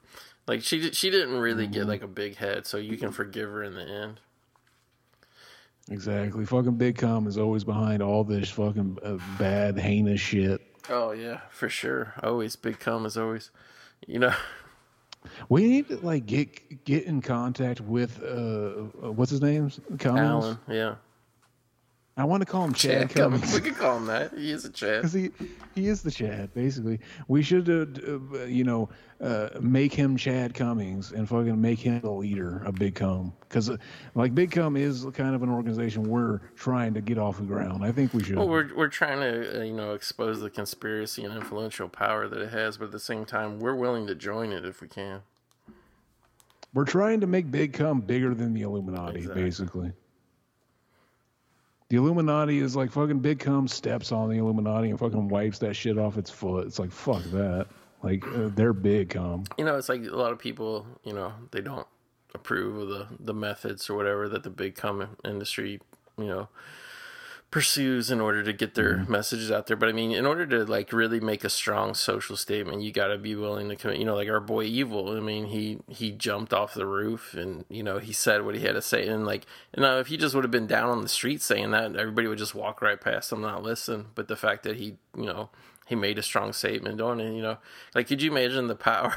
Like 0.46 0.62
she 0.62 0.90
she 0.92 1.10
didn't 1.10 1.38
really 1.38 1.66
get 1.66 1.86
like 1.86 2.02
a 2.02 2.08
big 2.08 2.36
head, 2.36 2.66
so 2.66 2.78
you 2.78 2.96
can 2.96 3.12
forgive 3.12 3.50
her 3.50 3.62
in 3.62 3.74
the 3.74 3.82
end. 3.86 4.20
Exactly. 5.90 6.46
Fucking 6.46 6.76
Big 6.76 6.96
Com 6.96 7.26
is 7.26 7.36
always 7.36 7.64
behind 7.64 8.02
all 8.02 8.24
this 8.24 8.48
fucking 8.48 8.98
uh, 9.04 9.18
bad, 9.38 9.78
heinous 9.78 10.20
shit. 10.20 10.60
Oh 10.88 11.12
yeah, 11.12 11.40
for 11.50 11.68
sure. 11.68 12.14
Always 12.22 12.56
big 12.56 12.78
cum 12.78 13.04
is 13.06 13.16
always, 13.16 13.50
you 14.06 14.18
know. 14.18 14.34
We 15.48 15.66
need 15.66 15.88
to 15.88 15.96
like 15.98 16.26
get 16.26 16.84
get 16.84 17.04
in 17.04 17.20
contact 17.20 17.80
with 17.80 18.22
uh, 18.22 18.26
uh 18.26 19.12
what's 19.12 19.30
his 19.30 19.40
name? 19.40 19.70
Cummings. 19.98 20.44
Alan, 20.44 20.58
yeah. 20.68 20.94
I 22.16 22.24
want 22.24 22.42
to 22.42 22.46
call 22.46 22.64
him 22.64 22.74
Chad, 22.74 23.08
Chad 23.08 23.16
Cummings. 23.16 23.40
Cummings. 23.42 23.54
We 23.64 23.70
could 23.70 23.78
call 23.78 23.96
him 23.96 24.06
that. 24.06 24.34
He 24.36 24.50
is 24.50 24.64
a 24.64 24.70
Chad. 24.70 24.98
Because 25.02 25.12
he, 25.12 25.30
he 25.74 25.86
is 25.88 26.02
the 26.02 26.10
Chad, 26.10 26.52
basically. 26.52 27.00
We 27.28 27.42
should, 27.42 27.68
uh, 27.70 28.36
uh, 28.36 28.44
you 28.44 28.64
know, 28.64 28.90
uh, 29.22 29.50
make 29.60 29.94
him 29.94 30.16
Chad 30.16 30.52
Cummings 30.52 31.12
and 31.12 31.28
fucking 31.28 31.58
make 31.58 31.78
him 31.78 32.00
the 32.00 32.10
leader 32.10 32.62
of 32.64 32.74
Big 32.74 32.94
Cum. 32.96 33.32
Because, 33.40 33.70
uh, 33.70 33.76
like, 34.14 34.34
Big 34.34 34.50
Cum 34.50 34.76
is 34.76 35.06
kind 35.14 35.34
of 35.34 35.42
an 35.42 35.50
organization 35.50 36.02
we're 36.02 36.40
trying 36.56 36.92
to 36.94 37.00
get 37.00 37.16
off 37.16 37.38
the 37.38 37.44
ground. 37.44 37.84
I 37.84 37.92
think 37.92 38.12
we 38.12 38.22
should. 38.22 38.36
Well, 38.36 38.48
we're 38.48 38.74
we're 38.74 38.88
trying 38.88 39.20
to 39.20 39.60
uh, 39.60 39.64
you 39.64 39.72
know 39.72 39.94
expose 39.94 40.40
the 40.40 40.50
conspiracy 40.50 41.24
and 41.24 41.34
influential 41.34 41.88
power 41.88 42.28
that 42.28 42.40
it 42.40 42.50
has, 42.50 42.76
but 42.76 42.86
at 42.86 42.92
the 42.92 43.00
same 43.00 43.24
time, 43.24 43.60
we're 43.60 43.74
willing 43.76 44.06
to 44.08 44.14
join 44.14 44.52
it 44.52 44.64
if 44.66 44.80
we 44.82 44.88
can. 44.88 45.22
We're 46.74 46.84
trying 46.84 47.20
to 47.20 47.26
make 47.26 47.50
Big 47.50 47.72
Cum 47.72 48.00
bigger 48.00 48.34
than 48.34 48.52
the 48.52 48.62
Illuminati, 48.62 49.20
Exactly. 49.20 49.42
basically. 49.42 49.92
The 51.90 51.96
Illuminati 51.96 52.60
is 52.60 52.76
like 52.76 52.92
fucking 52.92 53.18
Big 53.18 53.40
Cum 53.40 53.68
steps 53.68 54.12
on 54.12 54.30
the 54.30 54.38
Illuminati 54.38 54.90
and 54.90 54.98
fucking 54.98 55.28
wipes 55.28 55.58
that 55.58 55.74
shit 55.74 55.98
off 55.98 56.16
its 56.16 56.30
foot. 56.30 56.66
It's 56.66 56.78
like, 56.78 56.92
fuck 56.92 57.22
that. 57.24 57.66
Like, 58.02 58.24
uh, 58.28 58.48
they're 58.54 58.72
Big 58.72 59.10
Cum. 59.10 59.42
You 59.58 59.64
know, 59.64 59.76
it's 59.76 59.88
like 59.88 60.04
a 60.04 60.16
lot 60.16 60.30
of 60.30 60.38
people, 60.38 60.86
you 61.02 61.12
know, 61.12 61.32
they 61.50 61.60
don't 61.60 61.86
approve 62.34 62.76
of 62.78 62.88
the 62.88 63.06
the 63.18 63.34
methods 63.34 63.90
or 63.90 63.96
whatever 63.96 64.28
that 64.28 64.44
the 64.44 64.50
big 64.50 64.76
cum 64.76 65.16
industry, 65.24 65.80
you 66.16 66.26
know, 66.26 66.48
pursues 67.50 68.12
in 68.12 68.20
order 68.20 68.44
to 68.44 68.52
get 68.52 68.74
their 68.74 68.98
mm-hmm. 68.98 69.10
messages 69.10 69.50
out 69.50 69.66
there. 69.66 69.76
But 69.76 69.88
I 69.88 69.92
mean, 69.92 70.12
in 70.12 70.24
order 70.24 70.46
to 70.46 70.64
like 70.64 70.92
really 70.92 71.18
make 71.18 71.42
a 71.42 71.50
strong 71.50 71.94
social 71.94 72.36
statement, 72.36 72.82
you 72.82 72.92
got 72.92 73.08
to 73.08 73.18
be 73.18 73.34
willing 73.34 73.68
to 73.68 73.76
commit. 73.76 73.98
You 73.98 74.04
know, 74.04 74.14
like 74.14 74.28
our 74.28 74.40
boy 74.40 74.64
Evil. 74.64 75.16
I 75.16 75.20
mean, 75.20 75.46
he 75.46 75.80
he 75.88 76.12
jumped 76.12 76.52
off 76.52 76.74
the 76.74 76.86
roof 76.86 77.34
and 77.34 77.64
you 77.68 77.82
know 77.82 77.98
he 77.98 78.12
said 78.12 78.44
what 78.44 78.54
he 78.54 78.62
had 78.62 78.74
to 78.74 78.82
say. 78.82 79.06
And 79.06 79.26
like, 79.26 79.46
you 79.76 79.82
uh, 79.82 79.86
know, 79.86 79.98
if 79.98 80.06
he 80.06 80.16
just 80.16 80.34
would 80.34 80.44
have 80.44 80.50
been 80.50 80.68
down 80.68 80.90
on 80.90 81.02
the 81.02 81.08
street 81.08 81.42
saying 81.42 81.72
that, 81.72 81.96
everybody 81.96 82.28
would 82.28 82.38
just 82.38 82.54
walk 82.54 82.80
right 82.82 83.00
past 83.00 83.32
him, 83.32 83.40
not 83.40 83.62
listen. 83.62 84.06
But 84.14 84.28
the 84.28 84.36
fact 84.36 84.62
that 84.62 84.76
he, 84.76 84.96
you 85.16 85.26
know, 85.26 85.50
he 85.86 85.96
made 85.96 86.18
a 86.18 86.22
strong 86.22 86.52
statement 86.52 87.00
on 87.00 87.20
it. 87.20 87.34
You 87.34 87.42
know, 87.42 87.58
like 87.94 88.06
could 88.06 88.22
you 88.22 88.30
imagine 88.30 88.68
the 88.68 88.74
power 88.76 89.16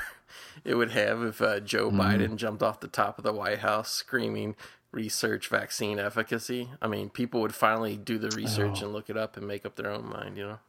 it 0.65 0.75
would 0.75 0.91
have 0.91 1.21
if 1.21 1.41
uh, 1.41 1.59
Joe 1.59 1.89
mm-hmm. 1.89 2.01
Biden 2.01 2.35
jumped 2.35 2.63
off 2.63 2.79
the 2.79 2.87
top 2.87 3.19
of 3.19 3.23
the 3.23 3.33
White 3.33 3.59
House 3.59 3.91
screaming 3.91 4.55
research 4.93 5.49
vaccine 5.49 5.99
efficacy? 5.99 6.69
I 6.81 6.87
mean, 6.87 7.09
people 7.09 7.41
would 7.41 7.53
finally 7.53 7.97
do 7.97 8.17
the 8.17 8.29
research 8.29 8.79
oh. 8.81 8.85
and 8.85 8.93
look 8.93 9.09
it 9.09 9.17
up 9.17 9.35
and 9.35 9.45
make 9.45 9.65
up 9.65 9.75
their 9.75 9.91
own 9.91 10.07
mind. 10.09 10.37
You 10.37 10.47
know. 10.47 10.59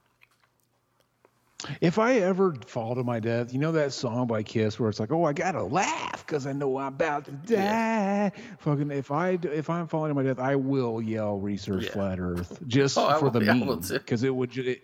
If 1.81 1.99
I 1.99 2.17
ever 2.17 2.55
fall 2.67 2.95
to 2.95 3.05
my 3.05 3.21
death, 3.21 3.53
you 3.53 3.59
know 3.59 3.73
that 3.73 3.93
song 3.93 4.27
by 4.27 4.43
Kiss 4.43 4.79
where 4.79 4.91
it's 4.91 5.01
like, 5.01 5.11
"Oh, 5.13 5.25
I 5.25 5.33
gotta 5.33 5.63
laugh 5.63 6.27
because 6.27 6.47
I 6.47 6.53
know 6.53 6.77
I'm 6.77 6.89
about 6.89 7.25
to 7.27 7.33
die." 7.33 8.33
Fucking, 8.59 8.91
if 8.91 9.11
I 9.11 9.39
if 9.43 9.71
I'm 9.71 9.87
falling 9.87 10.11
to 10.11 10.15
my 10.15 10.23
death, 10.25 10.39
I 10.39 10.57
will 10.57 11.01
yell 11.01 11.39
"Research 11.39 11.85
Yeah. 11.85 11.93
Flat 11.93 12.21
Earth" 12.21 12.59
just 12.67 12.99
Oh, 12.99 13.19
for 13.19 13.27
will- 13.27 13.31
the 13.31 13.45
yeah, 13.45 13.55
meme 13.55 13.81
because 13.81 14.25
it 14.25 14.35
would 14.35 14.51
ju- 14.51 14.63
it, 14.63 14.83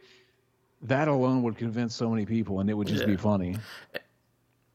that 0.82 1.08
alone 1.08 1.42
would 1.42 1.58
convince 1.58 1.94
so 1.94 2.08
many 2.08 2.24
people, 2.24 2.60
and 2.60 2.70
it 2.70 2.74
would 2.74 2.86
just 2.86 3.06
be 3.06 3.16
funny. 3.16 3.56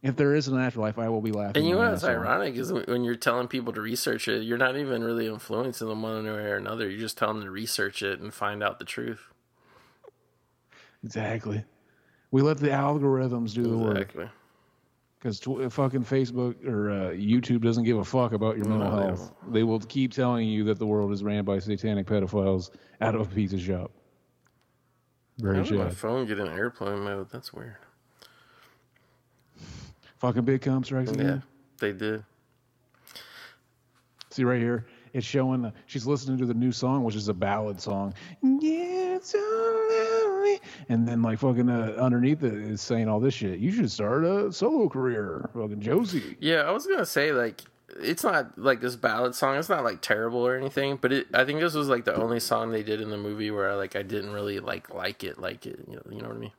If 0.05 0.15
there 0.17 0.35
is 0.35 0.47
an 0.47 0.59
afterlife, 0.59 0.99
I 0.99 1.09
will 1.09 1.19
be 1.19 1.31
laughing. 1.31 1.57
And 1.63 1.67
you 1.67 1.73
know 1.73 1.89
what's 1.89 2.03
ironic 2.03 2.53
is 2.57 2.71
when 2.71 3.03
you're 3.03 3.15
telling 3.15 3.47
people 3.47 3.73
to 3.73 3.81
research 3.81 4.27
it, 4.27 4.43
you're 4.43 4.55
not 4.59 4.77
even 4.77 5.03
really 5.03 5.25
influencing 5.25 5.87
them 5.89 6.03
one 6.03 6.25
way 6.25 6.29
or 6.29 6.57
another. 6.57 6.87
You're 6.87 6.99
just 6.99 7.17
telling 7.17 7.37
them 7.37 7.45
to 7.45 7.51
research 7.51 8.03
it 8.03 8.19
and 8.19 8.31
find 8.31 8.61
out 8.61 8.77
the 8.77 8.85
truth. 8.85 9.33
Exactly. 11.03 11.65
We 12.29 12.43
let 12.43 12.59
the 12.59 12.67
algorithms 12.67 13.55
do 13.55 13.63
the 13.63 13.75
work 13.75 13.97
Exactly. 13.97 14.29
because 15.17 15.39
tw- 15.39 15.73
fucking 15.73 16.03
Facebook 16.03 16.63
or 16.67 16.91
uh, 16.91 16.95
YouTube 17.13 17.63
doesn't 17.63 17.83
give 17.85 17.97
a 17.97 18.05
fuck 18.05 18.33
about 18.33 18.57
your 18.57 18.67
mental 18.67 18.91
No, 18.91 18.99
they 18.99 19.05
health. 19.07 19.33
They 19.47 19.63
will 19.63 19.79
keep 19.79 20.13
telling 20.13 20.47
you 20.47 20.65
that 20.65 20.77
the 20.77 20.85
world 20.85 21.13
is 21.13 21.23
ran 21.23 21.45
by 21.45 21.57
satanic 21.57 22.05
pedophiles 22.05 22.69
out 23.01 23.15
of 23.15 23.21
a 23.21 23.25
pizza 23.25 23.57
shop. 23.57 23.89
Very 25.39 25.57
How 25.57 25.63
did 25.63 25.79
my 25.79 25.89
phone 25.89 26.27
get 26.27 26.37
in 26.37 26.47
airplane 26.47 26.99
mode? 26.99 27.31
That's 27.31 27.51
weird. 27.51 27.77
Fucking 30.25 30.43
big 30.43 30.61
cum 30.61 30.83
strikes 30.83 31.11
Yeah, 31.15 31.41
they 31.77 31.91
did. 31.91 32.23
See 34.31 34.43
right 34.43 34.59
here, 34.59 34.87
it's 35.13 35.23
showing. 35.23 35.65
Uh, 35.65 35.71
she's 35.85 36.07
listening 36.07 36.39
to 36.39 36.47
the 36.47 36.53
new 36.55 36.71
song, 36.71 37.03
which 37.03 37.15
is 37.15 37.27
a 37.27 37.33
ballad 37.33 37.79
song. 37.79 38.11
Yeah, 38.41 39.19
so 39.21 39.37
lonely. 39.37 40.61
And 40.89 41.07
then 41.07 41.21
like 41.21 41.37
fucking 41.37 41.69
uh, 41.69 41.95
underneath 41.99 42.41
it 42.41 42.55
is 42.55 42.81
saying 42.81 43.07
all 43.07 43.19
this 43.19 43.35
shit. 43.35 43.59
You 43.59 43.71
should 43.71 43.91
start 43.91 44.25
a 44.25 44.51
solo 44.51 44.89
career, 44.89 45.47
fucking 45.53 45.81
Josie. 45.81 46.35
Yeah, 46.39 46.61
I 46.61 46.71
was 46.71 46.87
gonna 46.87 47.05
say 47.05 47.31
like 47.31 47.61
it's 48.01 48.23
not 48.23 48.57
like 48.57 48.81
this 48.81 48.95
ballad 48.95 49.35
song. 49.35 49.57
It's 49.57 49.69
not 49.69 49.83
like 49.83 50.01
terrible 50.01 50.39
or 50.39 50.55
anything, 50.57 50.97
but 50.99 51.13
it. 51.13 51.27
I 51.35 51.45
think 51.45 51.59
this 51.59 51.75
was 51.75 51.87
like 51.87 52.05
the 52.05 52.15
only 52.15 52.39
song 52.39 52.71
they 52.71 52.81
did 52.81 52.99
in 52.99 53.11
the 53.11 53.17
movie 53.17 53.51
where 53.51 53.69
I 53.69 53.75
like 53.75 53.95
I 53.95 54.01
didn't 54.01 54.33
really 54.33 54.59
like 54.59 54.91
like 54.91 55.23
it, 55.23 55.37
like 55.37 55.67
it. 55.67 55.81
You 55.87 55.97
know, 55.97 56.01
you 56.09 56.21
know 56.23 56.29
what 56.29 56.37
I 56.37 56.39
mean? 56.39 56.51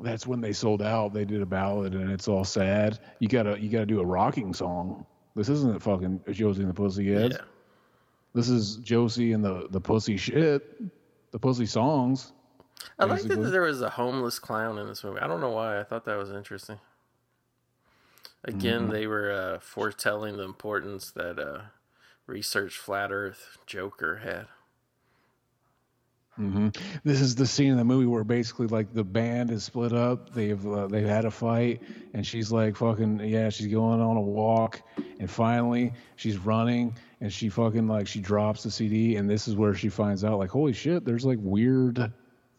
That's 0.00 0.26
when 0.26 0.40
they 0.40 0.52
sold 0.52 0.82
out. 0.82 1.14
They 1.14 1.24
did 1.24 1.40
a 1.40 1.46
ballad, 1.46 1.94
and 1.94 2.10
it's 2.10 2.26
all 2.28 2.44
sad. 2.44 2.98
You 3.20 3.28
gotta 3.28 3.58
you 3.60 3.68
gotta 3.70 3.86
do 3.86 4.00
a 4.00 4.04
rocking 4.04 4.52
song. 4.52 5.06
This 5.36 5.48
isn't 5.48 5.82
fucking 5.82 6.20
Josie 6.32 6.62
and 6.62 6.70
the 6.70 6.74
Pussycats. 6.74 7.36
Yeah. 7.36 7.44
This 8.34 8.48
is 8.48 8.76
Josie 8.76 9.32
and 9.32 9.44
the 9.44 9.68
the 9.70 9.80
pussy 9.80 10.16
shit, 10.16 10.80
the 11.30 11.38
pussy 11.38 11.66
songs. 11.66 12.32
I 12.98 13.04
like 13.04 13.22
that 13.22 13.36
there 13.36 13.62
was 13.62 13.82
a 13.82 13.90
homeless 13.90 14.38
clown 14.40 14.78
in 14.78 14.88
this 14.88 15.04
movie. 15.04 15.20
I 15.20 15.26
don't 15.28 15.40
know 15.40 15.50
why. 15.50 15.78
I 15.80 15.84
thought 15.84 16.04
that 16.06 16.16
was 16.18 16.30
interesting. 16.32 16.78
Again, 18.46 18.82
Mm-hmm. 18.82 18.92
they 18.92 19.06
were 19.06 19.30
uh, 19.32 19.58
foretelling 19.60 20.36
the 20.36 20.42
importance 20.42 21.10
that 21.12 21.38
uh, 21.38 21.62
research 22.26 22.76
flat 22.76 23.10
Earth 23.10 23.56
Joker 23.66 24.16
had. 24.16 24.46
Hmm 26.36 26.68
This 27.04 27.20
is 27.20 27.36
the 27.36 27.46
scene 27.46 27.70
in 27.70 27.76
the 27.76 27.84
movie 27.84 28.06
where 28.06 28.24
basically 28.24 28.66
like 28.66 28.92
the 28.92 29.04
band 29.04 29.50
is 29.50 29.64
split 29.64 29.92
up. 29.92 30.34
They've 30.34 30.66
uh, 30.66 30.88
they've 30.88 31.06
had 31.06 31.24
a 31.24 31.30
fight, 31.30 31.82
and 32.12 32.26
she's 32.26 32.50
like 32.50 32.76
fucking 32.76 33.20
yeah. 33.20 33.50
She's 33.50 33.68
going 33.68 34.00
on 34.00 34.16
a 34.16 34.20
walk, 34.20 34.82
and 35.20 35.30
finally 35.30 35.92
she's 36.16 36.36
running, 36.36 36.96
and 37.20 37.32
she 37.32 37.48
fucking 37.48 37.86
like 37.86 38.08
she 38.08 38.20
drops 38.20 38.64
the 38.64 38.70
CD, 38.70 39.16
and 39.16 39.30
this 39.30 39.46
is 39.46 39.54
where 39.54 39.74
she 39.74 39.88
finds 39.88 40.24
out 40.24 40.38
like 40.38 40.50
holy 40.50 40.72
shit, 40.72 41.04
there's 41.04 41.24
like 41.24 41.38
weird 41.40 42.12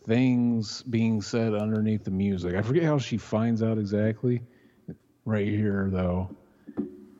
things 0.05 0.81
being 0.83 1.21
said 1.21 1.53
underneath 1.53 2.05
the 2.05 2.11
music. 2.11 2.55
I 2.55 2.61
forget 2.61 2.83
how 2.83 2.97
she 2.97 3.17
finds 3.17 3.61
out 3.61 3.77
exactly. 3.77 4.41
Right 5.25 5.47
here 5.47 5.89
though, 5.91 6.29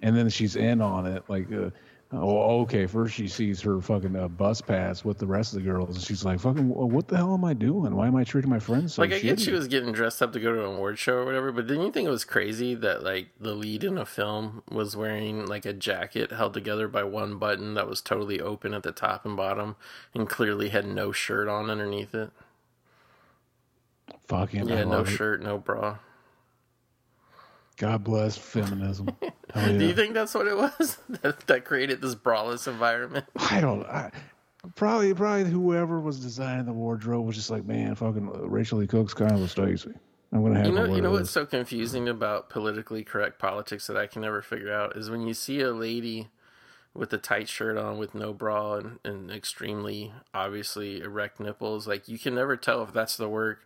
and 0.02 0.15
then 0.15 0.30
she's 0.30 0.56
in 0.56 0.82
on 0.82 1.06
it 1.06 1.23
like. 1.27 1.52
Uh, 1.52 1.72
Oh, 2.11 2.61
okay. 2.61 2.86
First, 2.86 3.15
she 3.15 3.27
sees 3.27 3.60
her 3.61 3.82
fucking 3.82 4.15
uh, 4.15 4.27
bus 4.27 4.61
pass 4.61 5.03
with 5.03 5.18
the 5.18 5.26
rest 5.26 5.53
of 5.53 5.64
the 5.64 5.69
girls, 5.69 5.95
and 5.95 6.06
she's 6.06 6.23
like, 6.23 6.40
"Fucking, 6.40 6.69
what 6.69 7.07
the 7.07 7.18
hell 7.18 7.34
am 7.34 7.44
I 7.44 7.53
doing? 7.53 7.95
Why 7.95 8.07
am 8.07 8.15
I 8.15 8.23
treating 8.23 8.49
my 8.49 8.60
friends 8.60 8.94
so 8.94 9.02
like 9.02 9.11
I 9.11 9.19
get 9.19 9.40
she 9.40 9.52
was 9.52 9.68
getting 9.68 9.91
dressed 9.91 10.22
up 10.22 10.32
to 10.34 10.40
go 10.40 10.53
to 10.53 10.60
an 10.60 10.76
award 10.76 10.99
show 10.99 11.14
or 11.15 11.26
whatever, 11.26 11.52
but 11.52 11.65
didn't 11.68 11.84
you 11.84 11.91
think 11.91 12.07
it 12.07 12.11
was 12.11 12.23
crazy 12.23 12.76
that 12.76 13.03
like 13.03 13.30
the 13.40 13.56
lead 13.56 13.84
in 13.84 13.98
a 13.98 14.06
film 14.06 14.61
was 14.69 14.95
wearing 14.95 15.45
like 15.48 15.65
a 15.65 15.73
jacket 15.73 16.32
held 16.32 16.53
together 16.53 16.88
by 16.88 17.03
one 17.03 17.38
button 17.40 17.73
that 17.73 17.88
was 17.90 18.02
totally 18.02 18.40
open 18.40 18.73
at 18.76 18.84
the 18.84 18.91
top 18.91 19.26
and 19.26 19.36
bottom 19.36 19.76
and 20.14 20.30
clearly 20.30 20.69
had 20.69 20.86
no 20.86 21.11
shirt 21.11 21.48
on 21.48 21.69
underneath 21.72 22.14
it? 22.14 22.30
Fucking, 24.27 24.69
Yeah, 24.69 24.84
no 24.84 25.02
it. 25.02 25.07
shirt, 25.07 25.41
no 25.41 25.57
bra. 25.57 25.98
God 27.77 28.03
bless 28.03 28.38
feminism. 28.38 29.10
Yeah. 29.22 29.30
Do 29.77 29.85
you 29.85 29.93
think 29.93 30.14
that's 30.14 30.34
what 30.34 30.47
it 30.47 30.56
was 30.56 30.97
that, 31.22 31.39
that 31.47 31.65
created 31.65 32.02
this 32.02 32.15
braless 32.15 32.68
environment? 32.68 33.26
I 33.38 33.61
don't. 33.61 33.85
I, 33.85 34.11
probably, 34.76 35.14
probably 35.14 35.45
whoever 35.45 35.99
was 35.99 36.19
designing 36.19 36.65
the 36.65 36.73
wardrobe 36.73 37.26
was 37.26 37.35
just 37.35 37.49
like, 37.49 37.65
man, 37.65 37.95
fucking 37.95 38.49
Rachael 38.49 38.80
Leigh 38.80 38.88
Cook's 38.88 39.14
kind 39.14 39.31
of 39.31 39.41
a 39.41 39.47
Stacy. 39.47 39.93
I'm 40.31 40.43
gonna 40.43 40.57
have 40.57 40.68
You 40.68 40.73
know, 40.73 40.95
you 40.95 41.02
know 41.02 41.11
what's 41.11 41.31
so 41.31 41.45
confusing 41.45 42.10
about 42.10 42.49
politically 42.49 43.03
correct 43.03 43.39
politics 43.39 43.88
that 43.88 43.95
I 43.95 44.07
can 44.07 44.22
never 44.22 44.41
figure 44.41 44.73
out 44.73 44.97
is 44.97 45.10
when 45.10 45.22
you 45.22 45.34
see 45.34 45.61
a 45.61 45.72
lady 45.72 46.30
with 46.93 47.14
a 47.14 47.18
tight 47.18 47.47
shirt 47.47 47.77
on 47.77 47.97
with 47.97 48.15
no 48.15 48.34
bra 48.34 48.76
and, 48.76 48.99
and 49.03 49.31
extremely 49.31 50.14
obviously 50.34 51.02
erect 51.02 51.39
nipples, 51.39 51.88
like 51.88 52.07
you 52.07 52.18
can 52.18 52.35
never 52.35 52.57
tell 52.57 52.84
if 52.84 52.91
that's 52.91 53.15
the 53.18 53.30
work 53.30 53.60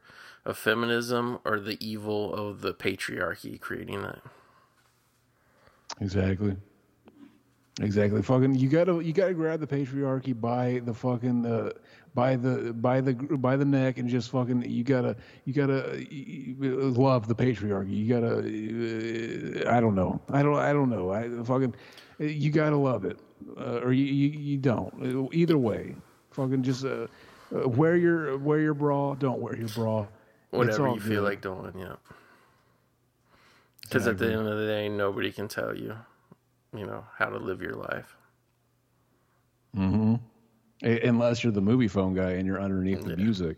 of 0.45 0.57
feminism 0.57 1.39
or 1.45 1.59
the 1.59 1.77
evil 1.85 2.33
of 2.33 2.61
the 2.61 2.73
patriarchy 2.73 3.59
creating 3.59 4.01
that. 4.01 4.19
Exactly. 6.01 6.55
Exactly. 7.81 8.21
Fucking, 8.21 8.55
you 8.55 8.67
gotta, 8.67 9.01
you 9.03 9.13
gotta 9.13 9.33
grab 9.33 9.59
the 9.61 9.67
patriarchy 9.67 10.39
by 10.39 10.81
the 10.83 10.93
fucking, 10.93 11.45
uh, 11.45 11.71
by 12.13 12.35
the, 12.35 12.73
by 12.73 12.99
the, 12.99 13.13
by 13.13 13.55
the 13.55 13.63
neck, 13.63 13.97
and 13.97 14.09
just 14.09 14.31
fucking, 14.31 14.69
you 14.69 14.83
gotta, 14.83 15.15
you 15.45 15.53
gotta 15.53 15.93
uh, 15.93 16.89
love 16.99 17.27
the 17.27 17.35
patriarchy. 17.35 17.95
You 17.95 18.09
gotta, 18.09 18.39
uh, 18.39 19.73
I 19.73 19.79
don't 19.79 19.95
know, 19.95 20.19
I 20.29 20.43
don't, 20.43 20.57
I 20.57 20.73
don't 20.73 20.89
know. 20.89 21.11
I 21.11 21.29
fucking, 21.43 21.73
you 22.19 22.51
gotta 22.51 22.75
love 22.75 23.05
it, 23.05 23.17
uh, 23.57 23.79
or 23.81 23.93
you, 23.93 24.05
you, 24.05 24.29
you 24.37 24.57
don't. 24.57 25.29
Either 25.33 25.57
way, 25.57 25.95
fucking, 26.31 26.63
just 26.63 26.85
wear 27.51 27.95
your, 27.95 28.37
wear 28.39 28.59
your 28.59 28.73
bra. 28.73 29.15
Don't 29.15 29.39
wear 29.39 29.55
your 29.55 29.69
bra. 29.69 30.05
Whatever 30.51 30.89
you 30.89 30.99
feel 30.99 31.23
like 31.23 31.41
doing, 31.41 31.73
yeah. 31.77 31.95
Because 33.81 34.07
at 34.07 34.17
the 34.17 34.31
end 34.31 34.47
of 34.47 34.57
the 34.57 34.67
day, 34.67 34.89
nobody 34.89 35.31
can 35.31 35.47
tell 35.47 35.75
you, 35.75 35.95
you 36.75 36.85
know, 36.85 37.05
how 37.17 37.25
to 37.25 37.37
live 37.37 37.61
your 37.61 37.73
life. 37.73 38.15
Mm-hmm. 39.75 40.15
Unless 40.81 41.43
you're 41.43 41.53
the 41.53 41.61
Moviefone 41.61 42.15
guy 42.15 42.31
and 42.31 42.45
you're 42.45 42.61
underneath 42.61 43.03
the 43.03 43.17
music 43.17 43.57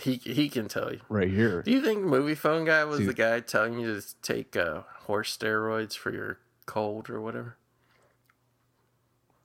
He 0.00 0.14
he 0.16 0.48
can 0.48 0.68
tell 0.68 0.92
you. 0.92 1.00
right 1.08 1.30
here. 1.30 1.62
Do 1.62 1.70
you 1.70 1.82
think 1.82 2.04
Moviefone 2.04 2.64
guy 2.64 2.84
was 2.84 2.98
See- 2.98 3.06
the 3.06 3.14
guy 3.14 3.40
telling 3.40 3.78
you 3.78 4.00
to 4.00 4.06
take 4.22 4.56
uh, 4.56 4.82
horse 5.00 5.36
steroids 5.36 5.96
for 5.96 6.12
your 6.12 6.38
cold 6.66 7.10
or 7.10 7.20
whatever? 7.20 7.56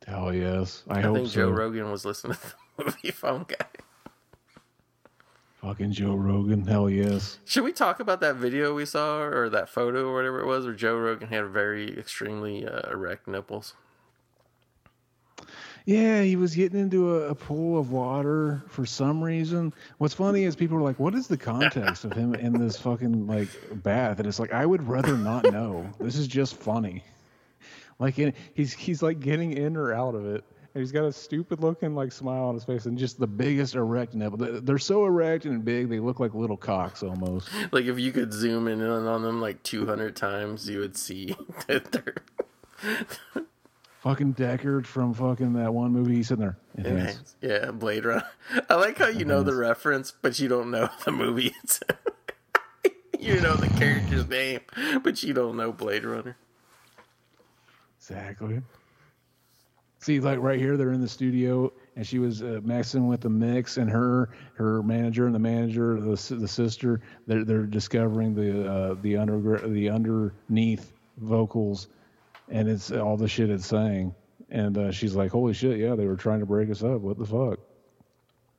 Hell 0.08 0.34
yes. 0.34 0.84
I, 0.88 1.00
I, 1.00 1.02
hope 1.02 1.16
think 1.16 1.28
so. 1.30 1.34
Joe 1.34 1.50
Rogan 1.50 1.90
was 1.92 2.06
listening 2.06 2.38
to 2.38 2.54
the 2.78 2.84
Moviefone 2.92 3.48
guy. 3.48 3.66
Fucking 5.66 5.94
Joe 5.94 6.14
Rogan. 6.14 6.64
Hell 6.68 6.92
yes. 6.92 7.40
Should 7.44 7.64
we 7.64 7.72
talk 7.72 8.00
about 8.00 8.22
that 8.22 8.36
video 8.36 8.76
we 8.76 8.86
saw 8.86 9.22
or 9.22 9.50
that 9.50 9.68
photo 9.68 10.10
or 10.10 10.14
whatever 10.14 10.40
it 10.40 10.46
was 10.46 10.64
where 10.64 10.76
Joe 10.76 10.96
Rogan 10.96 11.28
had 11.30 11.48
very 11.48 11.98
extremely 11.98 12.68
uh, 12.68 12.92
erect 12.92 13.28
nipples? 13.28 13.74
Yeah, 15.86 16.22
he 16.22 16.36
was 16.36 16.54
getting 16.54 16.80
into 16.80 17.16
a, 17.16 17.30
a 17.30 17.36
pool 17.36 17.80
of 17.80 17.90
water 17.90 18.62
for 18.68 18.86
some 18.86 19.24
reason. 19.24 19.74
What's 19.98 20.14
funny 20.14 20.44
is 20.44 20.56
people 20.56 20.78
are 20.78 20.84
like, 20.84 21.00
"What 21.00 21.16
is 21.16 21.26
the 21.28 21.38
context 21.38 22.06
of 22.06 22.14
him 22.14 22.36
in 22.36 22.54
this 22.54 22.78
fucking 22.78 23.26
like 23.26 23.50
bath?" 23.82 24.20
And 24.20 24.28
it's 24.28 24.40
like, 24.40 24.54
I 24.54 24.68
would 24.68 24.88
rather 24.88 25.18
not 25.18 25.46
know. 25.52 25.90
This 26.00 26.16
is 26.16 26.28
just 26.28 26.56
funny. 26.56 27.04
Like, 27.98 28.20
in, 28.20 28.34
he's 28.54 28.74
he's 28.74 29.02
like 29.02 29.22
getting 29.22 29.54
in 29.54 29.78
or 29.78 29.94
out 29.94 30.16
of 30.16 30.26
it, 30.26 30.44
and 30.76 30.82
he's 30.82 30.92
got 30.92 31.06
a 31.06 31.12
stupid 31.12 31.62
looking 31.62 31.96
like 31.96 32.12
smile 32.12 32.44
on 32.44 32.54
his 32.54 32.64
face, 32.66 32.86
and 32.86 32.98
just 32.98 33.18
the 33.20 33.26
biggest 33.28 33.74
erect 33.76 34.14
nipple. 34.14 34.38
They- 34.38 34.60
They're 34.60 34.78
so 34.78 35.06
erect 35.06 35.46
and 35.46 35.64
big, 35.66 35.90
they 35.90 36.00
look 36.00 36.20
like 36.20 36.34
little 36.36 36.58
cocks 36.58 37.02
almost. 37.02 37.50
Like 37.72 37.86
if 37.86 37.98
you 38.00 38.12
could 38.12 38.32
zoom 38.34 38.68
in 38.68 38.82
on 38.84 39.24
them 39.24 39.42
like 39.42 39.64
200 39.64 40.16
times, 40.16 40.70
you 40.70 40.80
would 40.80 40.96
see 40.98 41.36
that 41.68 41.92
they're 41.92 42.16
fucking 44.02 44.36
Deckard 44.36 44.86
from 44.86 45.14
fucking 45.14 45.54
that 45.54 45.74
one 45.74 45.92
movie. 45.92 46.16
He's 46.18 46.28
sitting 46.28 46.42
there. 46.44 46.58
Enhanced. 46.78 47.38
Yeah, 47.42 47.72
Blade 47.72 48.06
Runner. 48.06 48.26
I 48.70 48.76
like 48.76 48.98
how 49.00 49.08
you 49.08 49.26
know 49.26 49.42
the 49.44 49.56
reference, 49.56 50.12
but 50.12 50.40
you 50.40 50.48
don't 50.50 50.70
know 50.72 50.90
the 51.06 51.12
movie. 51.12 51.54
You 53.20 53.40
know 53.42 53.56
the 53.56 53.70
character's 53.70 54.28
name, 54.28 54.60
but 55.02 55.24
you 55.24 55.34
don't 55.34 55.58
know 55.58 55.72
Blade 55.72 56.04
Runner. 56.06 56.38
Exactly. 57.98 58.62
See, 60.06 60.20
like 60.20 60.38
right 60.38 60.60
here, 60.60 60.78
they're 60.78 60.92
in 60.92 61.02
the 61.02 61.08
studio, 61.08 61.74
and 61.96 62.06
she 62.06 62.20
was 62.20 62.44
uh, 62.44 62.60
messing 62.64 63.08
with 63.08 63.22
the 63.22 63.30
mix, 63.32 63.78
and 63.78 63.90
her, 63.90 64.30
her 64.54 64.84
manager, 64.84 65.26
and 65.26 65.34
the 65.34 65.40
manager, 65.40 66.00
the 66.00 66.36
the 66.36 66.48
sister, 66.48 67.02
they're 67.26 67.44
they're 67.44 67.66
discovering 67.66 68.36
the 68.36 68.72
uh, 68.72 68.96
the 69.02 69.18
under 69.18 69.68
the 69.68 69.90
underneath 69.90 70.94
vocals, 71.18 71.88
and 72.50 72.70
it's 72.70 72.92
all 72.92 73.18
the 73.18 73.28
shit 73.28 73.50
it's 73.50 73.66
saying, 73.66 74.14
and 74.52 74.78
uh, 74.78 74.92
she's 74.92 75.16
like, 75.16 75.32
"Holy 75.32 75.54
shit, 75.54 75.80
yeah, 75.80 75.96
they 75.96 76.06
were 76.06 76.18
trying 76.18 76.42
to 76.42 76.46
break 76.46 76.70
us 76.70 76.84
up. 76.84 77.02
What 77.02 77.18
the 77.18 77.26
fuck? 77.26 77.58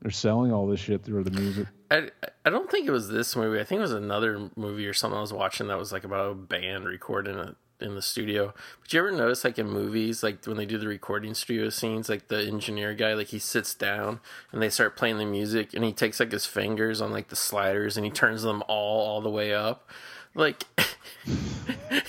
They're 0.03 0.11
selling 0.11 0.53
all 0.53 0.67
this 0.67 0.81
shit 0.81 1.05
through 1.05 1.23
the 1.23 1.31
music." 1.31 1.69
I, 1.93 2.11
I 2.45 2.51
don't 2.51 2.69
think 2.69 2.89
it 2.89 2.91
was 2.91 3.09
this 3.09 3.37
movie. 3.37 3.61
I 3.61 3.63
think 3.63 3.79
it 3.79 3.83
was 3.83 3.93
another 3.93 4.51
movie 4.57 4.89
or 4.89 4.95
something 4.95 5.17
I 5.17 5.21
was 5.21 5.33
watching 5.33 5.69
that 5.69 5.79
was 5.79 5.93
like 5.93 6.03
about 6.03 6.33
a 6.33 6.35
band 6.35 6.87
recording 6.87 7.39
it 7.39 7.57
in 7.81 7.95
the 7.95 8.03
studio. 8.03 8.55
But 8.81 8.93
you 8.93 9.01
ever 9.01 9.11
notice 9.13 9.45
like 9.45 9.59
in 9.59 9.69
movies, 9.69 10.23
like 10.23 10.45
when 10.47 10.57
they 10.57 10.67
do 10.67 10.79
the 10.79 10.89
recording 10.89 11.35
studio 11.35 11.69
scenes, 11.71 12.09
like 12.09 12.29
the 12.29 12.45
engineer 12.47 12.95
guy, 12.95 13.15
like 13.15 13.29
he 13.29 13.39
sits 13.39 13.75
down 13.75 14.21
and 14.53 14.63
they 14.63 14.71
start 14.71 14.97
playing 14.97 15.19
the 15.19 15.25
music 15.27 15.75
and 15.75 15.85
he 15.85 15.93
takes 15.93 16.21
like 16.21 16.33
his 16.33 16.47
fingers 16.47 17.01
on 17.01 17.13
like 17.13 17.29
the 17.29 17.37
sliders 17.37 17.97
and 17.97 18.05
he 18.07 18.11
turns 18.11 18.43
them 18.43 18.63
all 18.69 19.07
all 19.07 19.21
the 19.21 19.31
way 19.31 19.53
up. 19.55 19.89
Like 20.35 20.65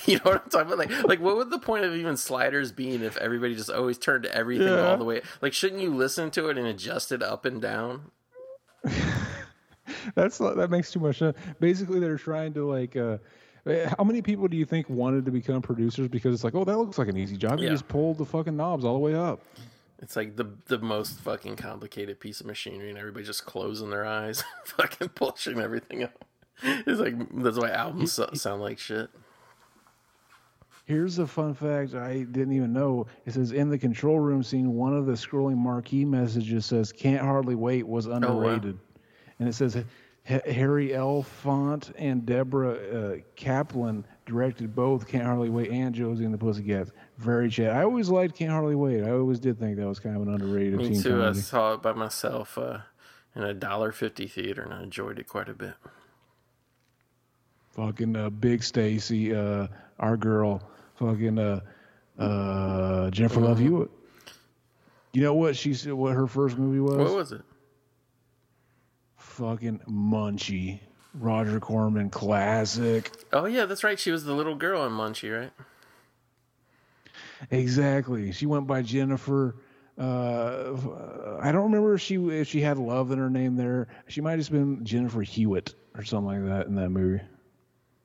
you 0.06 0.16
know 0.16 0.22
what 0.24 0.42
I'm 0.44 0.50
talking 0.50 0.66
about? 0.72 0.78
Like 0.78 1.02
like 1.04 1.20
what 1.20 1.36
would 1.36 1.50
the 1.50 1.58
point 1.58 1.84
of 1.84 1.94
even 1.94 2.16
sliders 2.16 2.72
being 2.72 3.02
if 3.02 3.16
everybody 3.16 3.54
just 3.54 3.70
always 3.70 3.98
turned 3.98 4.26
everything 4.26 4.68
Yeah. 4.68 4.86
all 4.88 4.96
the 4.98 5.04
way 5.04 5.22
like 5.40 5.52
shouldn't 5.54 5.80
you 5.80 5.94
listen 5.94 6.30
to 6.32 6.48
it 6.50 6.58
and 6.58 6.66
adjust 6.66 7.10
it 7.12 7.22
up 7.22 7.44
and 7.44 7.60
down? 7.62 8.10
That's 10.14 10.38
that 10.38 10.68
makes 10.70 10.90
too 10.90 11.00
much 11.00 11.18
sense. 11.18 11.36
Basically, 11.60 12.00
they're 12.00 12.18
trying 12.18 12.52
to 12.54 12.66
like. 12.70 12.96
Uh, 12.96 13.18
Eh, 13.68 13.90
how 13.98 14.04
many 14.04 14.22
people 14.22 14.48
do 14.48 14.56
you 14.56 14.64
think 14.64 14.88
wanted 14.88 15.24
to 15.26 15.30
become 15.30 15.60
producers 15.62 16.08
because 16.08 16.34
it's 16.34 16.42
like, 16.44 16.54
oh, 16.54 16.64
that 16.64 16.78
looks 16.78 16.96
like 16.98 17.08
an 17.08 17.16
easy 17.18 17.36
job. 17.36 17.58
You 17.58 17.66
Yeah. 17.66 17.72
just 17.72 17.86
pulled 17.88 18.18
the 18.18 18.24
fucking 18.24 18.56
knobs 18.56 18.84
all 18.84 18.94
the 18.94 18.98
way 19.00 19.14
up. 19.14 19.40
It's 20.00 20.16
like 20.16 20.36
the 20.36 20.46
the 20.66 20.78
most 20.78 21.20
fucking 21.20 21.56
complicated 21.56 22.20
piece 22.20 22.40
of 22.40 22.46
machinery, 22.46 22.88
and 22.88 22.98
everybody 22.98 23.24
just 23.24 23.44
closing 23.44 23.90
their 23.90 24.06
eyes, 24.06 24.44
fucking 24.64 25.08
pushing 25.10 25.58
everything 25.60 26.04
up. 26.04 26.24
It's 26.62 27.00
like 27.00 27.14
that's 27.42 27.58
why 27.58 27.70
albums 27.70 28.12
so- 28.12 28.30
sound 28.34 28.62
like 28.62 28.78
shit. 28.78 29.10
Here's 30.84 31.18
a 31.18 31.26
fun 31.26 31.52
fact 31.52 31.94
I 31.94 32.22
didn't 32.22 32.52
even 32.52 32.72
know. 32.72 33.06
It 33.26 33.32
says 33.34 33.52
in 33.52 33.68
the 33.68 33.76
control 33.76 34.20
room 34.20 34.42
scene, 34.42 34.72
one 34.72 34.94
of 34.96 35.04
the 35.04 35.12
scrolling 35.12 35.56
marquee 35.58 36.04
messages 36.04 36.64
says 36.64 36.92
"Can't 36.92 37.20
hardly 37.20 37.56
wait" 37.56 37.86
was 37.86 38.06
oh, 38.08 38.12
underrated, 38.12 38.78
and 39.38 39.48
it 39.48 39.52
says 39.54 39.76
Harry 40.28 40.90
Elfont 40.90 41.90
and 41.96 42.26
Deborah 42.26 42.74
uh, 42.74 43.16
Kaplan 43.34 44.04
directed 44.26 44.74
both 44.74 45.08
"Can't 45.08 45.24
Hardly 45.24 45.48
Wait" 45.48 45.70
and 45.70 45.94
Josie 45.94 46.26
and 46.26 46.34
the 46.34 46.38
Pussycats. 46.38 46.92
Very 47.16 47.48
chat. 47.48 47.74
I 47.74 47.82
always 47.82 48.10
liked 48.10 48.36
"Can't 48.36 48.50
Hardly 48.50 48.74
Wait." 48.74 49.02
I 49.02 49.12
always 49.12 49.40
did 49.40 49.58
think 49.58 49.78
that 49.78 49.86
was 49.86 49.98
kind 49.98 50.16
of 50.16 50.22
an 50.22 50.34
underrated 50.34 50.78
Me 50.78 51.00
too. 51.00 51.24
I 51.24 51.32
saw 51.32 51.72
it 51.72 51.82
by 51.82 51.94
myself 51.94 52.58
uh, 52.58 52.80
in 53.34 53.42
a 53.42 53.54
dollar 53.54 53.90
fifty 53.90 54.26
theater, 54.26 54.62
and 54.62 54.74
I 54.74 54.82
enjoyed 54.82 55.18
it 55.18 55.26
quite 55.26 55.48
a 55.48 55.54
bit. 55.54 55.74
Fucking 57.70 58.14
uh, 58.14 58.28
Big 58.28 58.62
Stacy, 58.62 59.34
uh, 59.34 59.68
our 59.98 60.18
girl, 60.18 60.62
fucking 60.96 61.38
uh, 61.38 61.60
uh, 62.18 63.10
Jennifer 63.10 63.40
Love. 63.40 63.60
Hewitt. 63.60 63.90
You 65.14 65.22
know 65.22 65.32
what 65.32 65.56
she 65.56 65.72
said? 65.72 65.94
What 65.94 66.14
her 66.14 66.26
first 66.26 66.58
movie 66.58 66.80
was? 66.80 66.98
What 66.98 67.14
was 67.14 67.32
it? 67.32 67.40
Fucking 69.38 69.80
Munchie, 69.88 70.80
Roger 71.14 71.60
Corman 71.60 72.10
classic. 72.10 73.12
Oh 73.32 73.44
yeah, 73.44 73.66
that's 73.66 73.84
right. 73.84 73.98
She 73.98 74.10
was 74.10 74.24
the 74.24 74.34
little 74.34 74.56
girl 74.56 74.84
in 74.84 74.92
Munchie, 74.92 75.36
right? 75.40 75.52
Exactly. 77.52 78.32
She 78.32 78.46
went 78.46 78.66
by 78.66 78.82
Jennifer. 78.82 79.54
Uh, 79.96 80.72
I 81.40 81.52
don't 81.52 81.64
remember 81.64 81.94
if 81.94 82.00
she 82.00 82.16
if 82.16 82.48
she 82.48 82.60
had 82.60 82.78
love 82.78 83.12
in 83.12 83.18
her 83.18 83.30
name 83.30 83.54
there. 83.54 83.86
She 84.08 84.20
might 84.20 84.32
have 84.32 84.40
just 84.40 84.50
been 84.50 84.84
Jennifer 84.84 85.22
Hewitt 85.22 85.72
or 85.94 86.02
something 86.02 86.42
like 86.42 86.50
that 86.50 86.66
in 86.66 86.74
that 86.74 86.90
movie. 86.90 87.22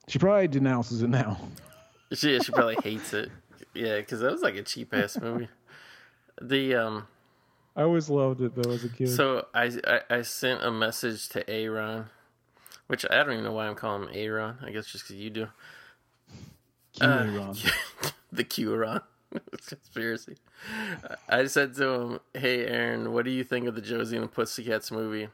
She 0.06 0.20
probably 0.20 0.46
denounces 0.46 1.02
it 1.02 1.10
now. 1.10 1.40
She 2.12 2.38
she 2.38 2.52
probably 2.52 2.76
hates 2.84 3.12
it. 3.12 3.30
Yeah, 3.74 3.96
because 3.98 4.20
that 4.20 4.30
was 4.30 4.42
like 4.42 4.54
a 4.54 4.62
cheap 4.62 4.94
ass 4.94 5.18
movie. 5.20 5.48
The 6.42 6.74
um. 6.74 7.06
I 7.76 7.82
always 7.82 8.08
loved 8.08 8.40
it 8.40 8.54
though 8.54 8.70
as 8.70 8.84
a 8.84 8.88
kid. 8.88 9.10
So 9.10 9.46
I, 9.52 9.70
I 9.86 10.00
I 10.10 10.22
sent 10.22 10.62
a 10.62 10.70
message 10.70 11.28
to 11.30 11.48
Aaron, 11.48 12.06
which 12.86 13.04
I 13.10 13.16
don't 13.16 13.32
even 13.32 13.44
know 13.44 13.52
why 13.52 13.66
I'm 13.66 13.74
calling 13.74 14.08
him 14.08 14.10
Aaron. 14.12 14.56
I 14.62 14.70
guess 14.70 14.86
just 14.86 15.04
because 15.04 15.16
you 15.16 15.30
do. 15.30 15.48
Uh, 17.00 17.52
the 18.32 18.44
QAnon 18.44 19.02
conspiracy. 19.66 20.36
I 21.28 21.46
said 21.46 21.74
to 21.74 21.88
him, 21.88 22.20
"Hey 22.32 22.66
Aaron, 22.66 23.12
what 23.12 23.24
do 23.24 23.32
you 23.32 23.42
think 23.42 23.66
of 23.66 23.74
the 23.74 23.80
Josie 23.80 24.16
and 24.16 24.24
the 24.24 24.28
Pussycats 24.28 24.92
movie?" 24.92 25.28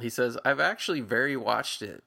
He 0.00 0.10
says, 0.10 0.36
"I've 0.44 0.60
actually 0.60 1.00
very 1.00 1.36
watched 1.36 1.80
it, 1.80 2.04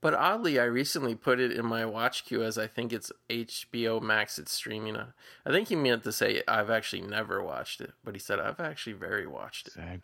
but 0.00 0.14
oddly, 0.14 0.58
I 0.60 0.64
recently 0.64 1.14
put 1.14 1.40
it 1.40 1.52
in 1.52 1.66
my 1.66 1.84
watch 1.84 2.24
queue 2.24 2.42
as 2.42 2.56
I 2.58 2.66
think 2.66 2.92
it's 2.92 3.10
HBO 3.28 4.00
Max. 4.00 4.38
It's 4.38 4.52
streaming. 4.52 4.96
on. 4.96 5.12
I 5.44 5.50
think 5.50 5.68
he 5.68 5.76
meant 5.76 6.04
to 6.04 6.12
say 6.12 6.42
I've 6.46 6.70
actually 6.70 7.02
never 7.02 7.42
watched 7.42 7.80
it, 7.80 7.92
but 8.04 8.14
he 8.14 8.20
said 8.20 8.38
I've 8.38 8.60
actually 8.60 8.92
very 8.94 9.26
watched 9.26 9.68
it. 9.68 10.00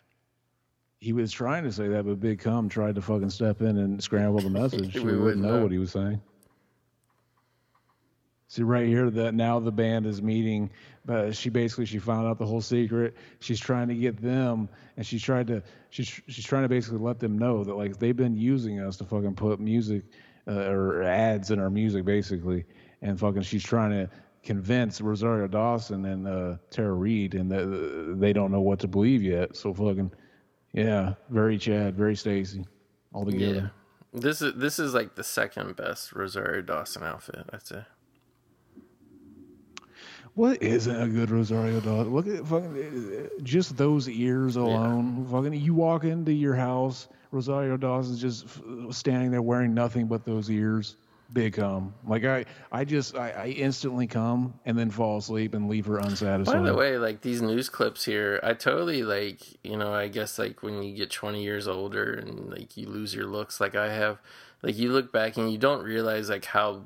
He 0.99 1.13
was 1.13 1.31
trying 1.31 1.63
to 1.63 1.71
say 1.71 1.87
that, 1.89 2.05
but 2.05 2.19
Big 2.19 2.39
Cum 2.39 2.67
tried 2.67 2.95
to 2.95 3.01
fucking 3.01 3.29
step 3.29 3.61
in 3.61 3.77
and 3.77 4.01
scramble 4.01 4.39
the 4.41 4.49
message. 4.61 4.95
We 4.95 5.03
we, 5.03 5.17
wouldn't 5.17 5.43
know. 5.43 5.61
what 5.61 5.71
he 5.71 5.77
was 5.77 5.91
saying. 5.91 6.21
See 8.47 8.61
right 8.61 8.87
here 8.87 9.09
that 9.09 9.33
now 9.33 9.59
the 9.59 9.71
band 9.71 10.05
is 10.05 10.21
meeting, 10.21 10.69
but 11.03 11.35
she 11.35 11.49
basically 11.49 11.85
she 11.85 11.97
found 11.97 12.27
out 12.27 12.37
the 12.37 12.45
whole 12.45 12.61
secret. 12.61 13.15
She's 13.39 13.59
trying 13.59 13.87
to 13.87 13.95
get 13.95 14.21
them, 14.21 14.69
and 14.97 15.05
she's 15.05 15.23
tried 15.23 15.47
to 15.47 15.63
she's 15.89 16.21
she's 16.27 16.45
trying 16.45 16.61
to 16.61 16.69
basically 16.69 16.99
let 16.99 17.19
them 17.19 17.39
know 17.39 17.63
that 17.63 17.73
like 17.73 17.97
they've 17.97 18.15
been 18.15 18.37
using 18.37 18.79
us 18.79 18.97
to 18.97 19.05
fucking 19.05 19.33
put 19.33 19.59
music 19.59 20.03
uh, 20.47 20.69
or 20.69 21.01
ads 21.01 21.49
in 21.49 21.59
our 21.59 21.71
music 21.71 22.05
basically, 22.05 22.65
and 23.01 23.19
fucking 23.19 23.41
she's 23.41 23.63
trying 23.63 23.91
to 23.91 24.09
convince 24.43 25.01
Rosario 25.01 25.47
Dawson 25.47 26.05
and 26.05 26.27
uh, 26.27 26.57
Tara 26.69 26.93
Reid, 26.93 27.33
and 27.33 27.51
that 27.51 28.17
they 28.19 28.31
don't 28.31 28.51
know 28.51 28.61
what 28.61 28.77
to 28.79 28.87
believe 28.87 29.23
yet. 29.23 29.55
So 29.55 29.73
fucking 29.73 30.11
yeah, 30.73 31.15
very 31.29 31.57
Chad, 31.57 31.95
very 31.95 32.15
Stacy, 32.15 32.63
all 33.11 33.25
together. 33.25 33.71
Yeah. 34.13 34.19
This 34.21 34.41
is 34.41 34.53
this 34.55 34.77
is 34.77 34.93
like 34.93 35.15
the 35.15 35.23
second 35.23 35.75
best 35.75 36.13
Rosario 36.13 36.61
Dawson 36.61 37.01
outfit, 37.03 37.49
I'd 37.51 37.65
say. 37.65 37.85
What 40.35 40.61
isn't 40.61 41.01
a 41.01 41.07
good 41.07 41.29
Rosario 41.31 41.79
Dawson? 41.79 42.13
Look 42.13 42.27
at 42.27 42.45
fucking 42.45 43.25
uh, 43.25 43.41
just 43.43 43.77
those 43.77 44.09
ears 44.09 44.57
alone. 44.57 45.25
Fucking, 45.31 45.53
you 45.53 45.73
walk 45.73 46.03
into 46.03 46.33
your 46.33 46.55
house, 46.55 47.07
Rosario 47.31 47.77
Dawson's 47.77 48.19
just 48.19 48.45
standing 48.93 49.31
there 49.31 49.41
wearing 49.41 49.73
nothing 49.73 50.07
but 50.07 50.25
those 50.25 50.49
ears. 50.51 50.97
big 51.31 51.53
come. 51.53 51.93
Like 52.05 52.25
I, 52.25 52.45
I 52.71 52.83
just, 52.83 53.15
I, 53.15 53.29
I 53.31 53.47
instantly 53.47 54.07
come 54.07 54.53
and 54.65 54.77
then 54.77 54.91
fall 54.91 55.17
asleep 55.17 55.53
and 55.53 55.69
leave 55.69 55.85
her 55.85 55.97
unsatisfied. 55.97 56.63
By 56.63 56.69
the 56.69 56.75
way, 56.75 56.97
like 56.97 57.21
these 57.21 57.41
news 57.41 57.69
clips 57.69 58.03
here, 58.05 58.39
I 58.43 58.53
totally 58.53 59.03
like, 59.03 59.39
you 59.63 59.77
know, 59.77 59.93
I 59.93 60.07
guess 60.09 60.37
like 60.37 60.61
when 60.63 60.83
you 60.83 60.95
get 60.95 61.11
20 61.11 61.41
years 61.41 61.67
older 61.67 62.13
and 62.13 62.49
like 62.49 62.75
you 62.75 62.87
lose 62.87 63.15
your 63.15 63.25
looks 63.25 63.59
like 63.59 63.73
I 63.75 63.91
have, 63.93 64.19
like 64.61 64.77
you 64.77 64.91
look 64.91 65.11
back 65.11 65.37
and 65.37 65.51
you 65.51 65.57
don't 65.57 65.83
realize 65.83 66.29
like 66.29 66.45
how 66.45 66.83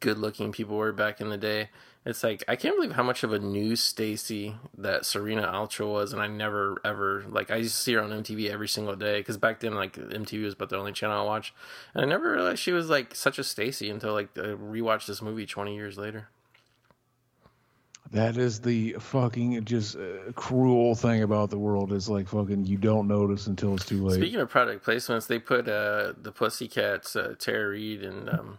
good 0.00 0.18
looking 0.18 0.50
people 0.52 0.76
were 0.76 0.92
back 0.92 1.20
in 1.20 1.28
the 1.28 1.38
day. 1.38 1.70
It's 2.06 2.22
like 2.22 2.44
I 2.46 2.54
can't 2.54 2.76
believe 2.76 2.92
how 2.92 3.02
much 3.02 3.24
of 3.24 3.32
a 3.32 3.40
new 3.40 3.74
Stacy 3.74 4.54
that 4.78 5.04
Serena 5.04 5.48
Altschul 5.48 5.92
was, 5.92 6.12
and 6.12 6.22
I 6.22 6.28
never 6.28 6.80
ever 6.84 7.24
like 7.28 7.50
I 7.50 7.56
used 7.56 7.74
to 7.74 7.82
see 7.82 7.94
her 7.94 8.00
on 8.00 8.10
MTV 8.10 8.48
every 8.48 8.68
single 8.68 8.94
day 8.94 9.18
because 9.18 9.36
back 9.36 9.58
then 9.58 9.74
like 9.74 9.96
MTV 9.96 10.44
was 10.44 10.54
about 10.54 10.68
the 10.68 10.76
only 10.76 10.92
channel 10.92 11.20
I 11.20 11.24
watched, 11.24 11.52
and 11.94 12.04
I 12.04 12.08
never 12.08 12.30
realized 12.30 12.60
she 12.60 12.70
was 12.70 12.88
like 12.88 13.16
such 13.16 13.40
a 13.40 13.44
Stacy 13.44 13.90
until 13.90 14.12
like 14.12 14.28
I 14.38 14.54
rewatched 14.54 15.06
this 15.06 15.20
movie 15.20 15.46
twenty 15.46 15.74
years 15.74 15.98
later. 15.98 16.28
That 18.12 18.36
is 18.36 18.60
the 18.60 18.92
fucking 19.00 19.64
just 19.64 19.96
uh, 19.96 20.30
cruel 20.36 20.94
thing 20.94 21.24
about 21.24 21.50
the 21.50 21.58
world 21.58 21.92
is 21.92 22.08
like 22.08 22.28
fucking 22.28 22.66
you 22.66 22.76
don't 22.76 23.08
notice 23.08 23.48
until 23.48 23.74
it's 23.74 23.84
too 23.84 24.04
late. 24.04 24.18
Speaking 24.18 24.38
of 24.38 24.48
product 24.48 24.86
placements, 24.86 25.26
they 25.26 25.40
put 25.40 25.68
uh, 25.68 26.12
the 26.22 26.30
Pussycats, 26.30 27.16
uh, 27.16 27.34
Tara 27.36 27.70
Reid, 27.70 28.04
and 28.04 28.30
um, 28.30 28.58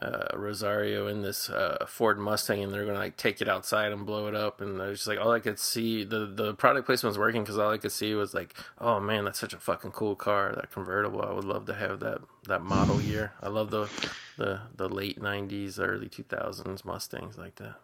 uh, 0.00 0.26
Rosario 0.34 1.06
in 1.06 1.22
this 1.22 1.48
uh, 1.48 1.84
Ford 1.88 2.18
Mustang, 2.18 2.62
and 2.62 2.72
they're 2.72 2.84
gonna 2.84 2.98
like 2.98 3.16
take 3.16 3.40
it 3.40 3.48
outside 3.48 3.92
and 3.92 4.04
blow 4.04 4.26
it 4.26 4.34
up. 4.34 4.60
And 4.60 4.80
I 4.80 4.88
was 4.88 4.98
just 4.98 5.08
like, 5.08 5.18
all 5.18 5.32
I 5.32 5.40
could 5.40 5.58
see 5.58 6.04
the 6.04 6.26
the 6.26 6.54
product 6.54 6.86
placement 6.86 7.12
was 7.12 7.18
working 7.18 7.42
because 7.42 7.58
all 7.58 7.70
I 7.70 7.78
could 7.78 7.92
see 7.92 8.14
was 8.14 8.34
like, 8.34 8.54
oh 8.78 9.00
man, 9.00 9.24
that's 9.24 9.38
such 9.38 9.54
a 9.54 9.58
fucking 9.58 9.92
cool 9.92 10.14
car, 10.14 10.52
that 10.54 10.70
convertible. 10.70 11.22
I 11.22 11.32
would 11.32 11.44
love 11.44 11.66
to 11.66 11.74
have 11.74 12.00
that 12.00 12.18
that 12.46 12.62
model 12.62 13.00
year. 13.00 13.32
I 13.42 13.48
love 13.48 13.70
the 13.70 13.88
the 14.36 14.60
the 14.76 14.88
late 14.88 15.20
'90s, 15.20 15.78
early 15.78 16.08
2000s 16.08 16.84
Mustangs 16.84 17.38
like 17.38 17.54
that. 17.56 17.76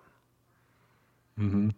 Mm-hmm. 1.38 1.70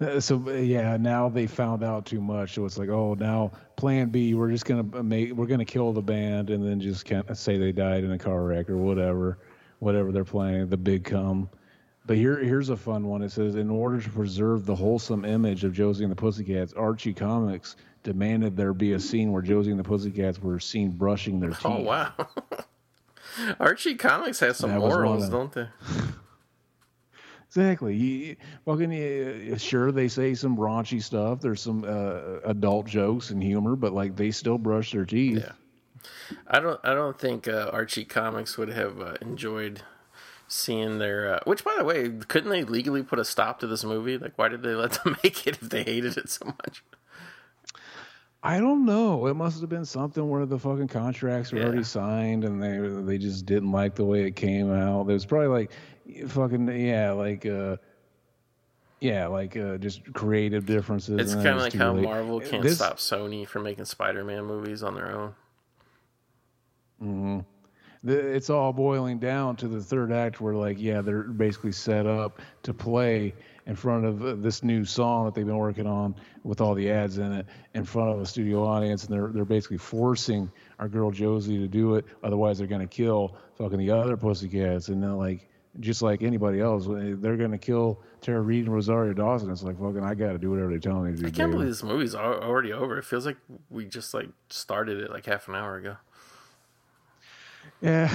Uh, 0.00 0.20
so 0.20 0.40
uh, 0.46 0.52
yeah, 0.52 0.96
now 0.96 1.28
they 1.28 1.48
found 1.48 1.82
out 1.82 2.06
too 2.06 2.20
much. 2.20 2.54
So 2.54 2.64
it's 2.64 2.78
like, 2.78 2.90
oh, 2.90 3.14
now 3.14 3.50
Plan 3.74 4.10
B, 4.10 4.34
we're 4.34 4.52
just 4.52 4.66
gonna 4.66 5.02
make, 5.02 5.32
we're 5.32 5.46
gonna 5.46 5.64
kill 5.64 5.92
the 5.92 6.00
band, 6.00 6.50
and 6.50 6.64
then 6.64 6.80
just 6.80 7.06
kind 7.06 7.28
of 7.28 7.36
say 7.36 7.58
they 7.58 7.72
died 7.72 8.04
in 8.04 8.12
a 8.12 8.18
car 8.18 8.44
wreck 8.44 8.70
or 8.70 8.76
whatever 8.76 9.38
whatever 9.80 10.12
they're 10.12 10.24
playing, 10.24 10.68
the 10.68 10.76
big 10.76 11.04
come. 11.04 11.50
But 12.06 12.16
here, 12.16 12.38
here's 12.38 12.70
a 12.70 12.76
fun 12.76 13.06
one. 13.06 13.22
It 13.22 13.30
says, 13.30 13.56
in 13.56 13.68
order 13.68 14.00
to 14.00 14.10
preserve 14.10 14.64
the 14.64 14.74
wholesome 14.74 15.24
image 15.24 15.64
of 15.64 15.72
Josie 15.72 16.04
and 16.04 16.10
the 16.10 16.16
Pussycats, 16.16 16.72
Archie 16.72 17.12
Comics 17.12 17.76
demanded 18.02 18.56
there 18.56 18.72
be 18.72 18.92
a 18.92 19.00
scene 19.00 19.32
where 19.32 19.42
Josie 19.42 19.70
and 19.70 19.78
the 19.78 19.84
Pussycats 19.84 20.40
were 20.40 20.58
seen 20.58 20.90
brushing 20.90 21.40
their 21.40 21.50
oh, 21.50 21.54
teeth. 21.54 21.64
Oh 21.64 21.80
wow! 21.80 22.12
Archie 23.60 23.96
Comics 23.96 24.40
has 24.40 24.56
some 24.56 24.70
morals, 24.70 25.28
don't 25.28 25.52
they? 25.52 25.68
Exactly. 27.50 27.96
You, 27.96 28.36
fucking 28.64 29.56
sure 29.58 29.90
they 29.90 30.06
say 30.06 30.34
some 30.34 30.56
raunchy 30.56 31.02
stuff. 31.02 31.40
There's 31.40 31.60
some 31.60 31.82
uh, 31.82 32.48
adult 32.48 32.86
jokes 32.86 33.30
and 33.30 33.42
humor, 33.42 33.74
but 33.74 33.92
like 33.92 34.14
they 34.14 34.30
still 34.30 34.56
brush 34.56 34.92
their 34.92 35.04
teeth. 35.04 35.38
Yeah. 35.38 35.52
I 36.46 36.60
don't. 36.60 36.80
I 36.82 36.94
don't 36.94 37.18
think 37.18 37.48
uh, 37.48 37.70
Archie 37.72 38.04
Comics 38.04 38.56
would 38.56 38.70
have 38.70 39.00
uh, 39.00 39.14
enjoyed 39.20 39.82
seeing 40.48 40.98
their. 40.98 41.34
Uh, 41.34 41.40
which, 41.44 41.64
by 41.64 41.74
the 41.78 41.84
way, 41.84 42.08
couldn't 42.28 42.50
they 42.50 42.64
legally 42.64 43.02
put 43.02 43.18
a 43.18 43.24
stop 43.24 43.60
to 43.60 43.66
this 43.66 43.84
movie? 43.84 44.18
Like, 44.18 44.36
why 44.36 44.48
did 44.48 44.62
they 44.62 44.74
let 44.74 44.92
them 45.04 45.16
make 45.24 45.46
it 45.46 45.58
if 45.60 45.68
they 45.70 45.82
hated 45.82 46.16
it 46.16 46.28
so 46.28 46.46
much? 46.46 46.82
I 48.42 48.58
don't 48.58 48.86
know. 48.86 49.26
It 49.26 49.34
must 49.34 49.60
have 49.60 49.68
been 49.68 49.84
something 49.84 50.26
where 50.26 50.46
the 50.46 50.58
fucking 50.58 50.88
contracts 50.88 51.52
were 51.52 51.58
yeah. 51.58 51.66
already 51.66 51.84
signed 51.84 52.44
and 52.44 52.62
they 52.62 52.78
they 53.02 53.18
just 53.18 53.44
didn't 53.44 53.70
like 53.70 53.94
the 53.94 54.04
way 54.04 54.22
it 54.22 54.34
came 54.34 54.72
out. 54.72 55.06
There 55.06 55.12
was 55.12 55.26
probably 55.26 55.48
like 55.48 55.72
fucking 56.26 56.68
yeah, 56.68 57.12
like 57.12 57.44
uh 57.44 57.76
yeah, 59.00 59.26
like 59.26 59.56
uh, 59.56 59.78
just 59.78 60.12
creative 60.12 60.66
differences. 60.66 61.18
It's 61.18 61.34
kind 61.34 61.48
of 61.48 61.60
like 61.60 61.72
how 61.72 61.92
late. 61.94 62.04
Marvel 62.04 62.40
can't 62.40 62.62
this, 62.62 62.76
stop 62.76 62.98
Sony 62.98 63.46
from 63.46 63.62
making 63.62 63.86
Spider-Man 63.86 64.44
movies 64.44 64.82
on 64.82 64.94
their 64.94 65.10
own. 65.10 65.34
Mm-hmm. 67.02 67.40
it's 68.08 68.50
all 68.50 68.72
boiling 68.72 69.18
down 69.18 69.56
to 69.56 69.68
the 69.68 69.80
third 69.80 70.12
act 70.12 70.40
where, 70.40 70.54
like, 70.54 70.80
yeah, 70.80 71.00
they're 71.00 71.22
basically 71.22 71.72
set 71.72 72.06
up 72.06 72.40
to 72.62 72.74
play 72.74 73.34
in 73.66 73.76
front 73.76 74.04
of 74.04 74.24
uh, 74.24 74.34
this 74.34 74.62
new 74.62 74.84
song 74.84 75.24
that 75.24 75.34
they've 75.34 75.46
been 75.46 75.56
working 75.56 75.86
on 75.86 76.14
with 76.42 76.60
all 76.60 76.74
the 76.74 76.90
ads 76.90 77.18
in 77.18 77.32
it 77.32 77.46
in 77.74 77.84
front 77.84 78.10
of 78.10 78.20
a 78.20 78.26
studio 78.26 78.64
audience, 78.64 79.04
and 79.04 79.14
they're 79.14 79.28
they're 79.28 79.44
basically 79.44 79.78
forcing 79.78 80.50
our 80.78 80.88
girl 80.88 81.10
Josie 81.10 81.58
to 81.58 81.68
do 81.68 81.94
it. 81.94 82.04
Otherwise, 82.24 82.58
they're 82.58 82.66
gonna 82.66 82.86
kill 82.86 83.36
fucking 83.56 83.78
the 83.78 83.90
other 83.90 84.16
pussycats, 84.16 84.88
and 84.88 85.02
then 85.02 85.16
like 85.16 85.48
just 85.78 86.02
like 86.02 86.22
anybody 86.22 86.60
else, 86.60 86.86
they're 86.88 87.36
gonna 87.36 87.58
kill 87.58 88.02
Tara 88.20 88.40
Reid 88.40 88.64
and 88.64 88.74
Rosario 88.74 89.12
Dawson. 89.12 89.50
It's 89.50 89.62
like 89.62 89.78
fucking, 89.78 90.02
I 90.02 90.14
gotta 90.14 90.38
do 90.38 90.50
whatever 90.50 90.72
they 90.72 90.80
tell 90.80 91.00
me 91.00 91.12
to 91.12 91.16
do. 91.16 91.26
I 91.26 91.30
can't 91.30 91.52
believe 91.52 91.68
this 91.68 91.84
movie's 91.84 92.14
already 92.14 92.72
over. 92.72 92.98
It 92.98 93.04
feels 93.04 93.24
like 93.24 93.36
we 93.68 93.84
just 93.84 94.12
like 94.12 94.30
started 94.48 94.98
it 94.98 95.10
like 95.10 95.26
half 95.26 95.46
an 95.46 95.54
hour 95.54 95.76
ago. 95.76 95.96
Yeah. 97.80 98.12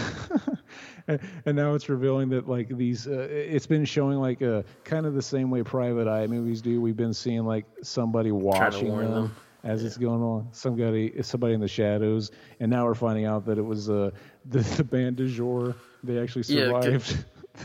and 1.07 1.55
now 1.55 1.73
it's 1.73 1.89
revealing 1.89 2.29
that 2.29 2.47
like 2.47 2.67
these 2.69 3.07
uh, 3.07 3.27
it's 3.29 3.67
been 3.67 3.85
showing 3.85 4.17
like 4.17 4.41
a 4.41 4.59
uh, 4.59 4.63
kind 4.83 5.05
of 5.05 5.13
the 5.13 5.21
same 5.21 5.49
way 5.49 5.63
private 5.63 6.07
eye 6.07 6.25
movies 6.27 6.61
do 6.61 6.81
we've 6.81 6.97
been 6.97 7.13
seeing 7.13 7.45
like 7.45 7.65
somebody 7.83 8.31
watching 8.31 8.95
them, 8.97 9.11
them, 9.11 9.35
as 9.63 9.81
yeah. 9.81 9.87
it's 9.87 9.97
going 9.97 10.21
on 10.21 10.47
somebody 10.51 11.21
somebody 11.21 11.53
in 11.53 11.59
the 11.59 11.67
shadows 11.67 12.31
and 12.59 12.71
now 12.71 12.85
we're 12.85 12.95
finding 12.95 13.25
out 13.25 13.45
that 13.45 13.57
it 13.57 13.65
was 13.65 13.89
uh 13.89 14.09
the, 14.49 14.59
the 14.59 14.83
band 14.83 15.17
Du 15.17 15.27
Jour 15.27 15.75
they 16.03 16.19
actually 16.19 16.43
survived 16.43 17.11
yeah, 17.11 17.17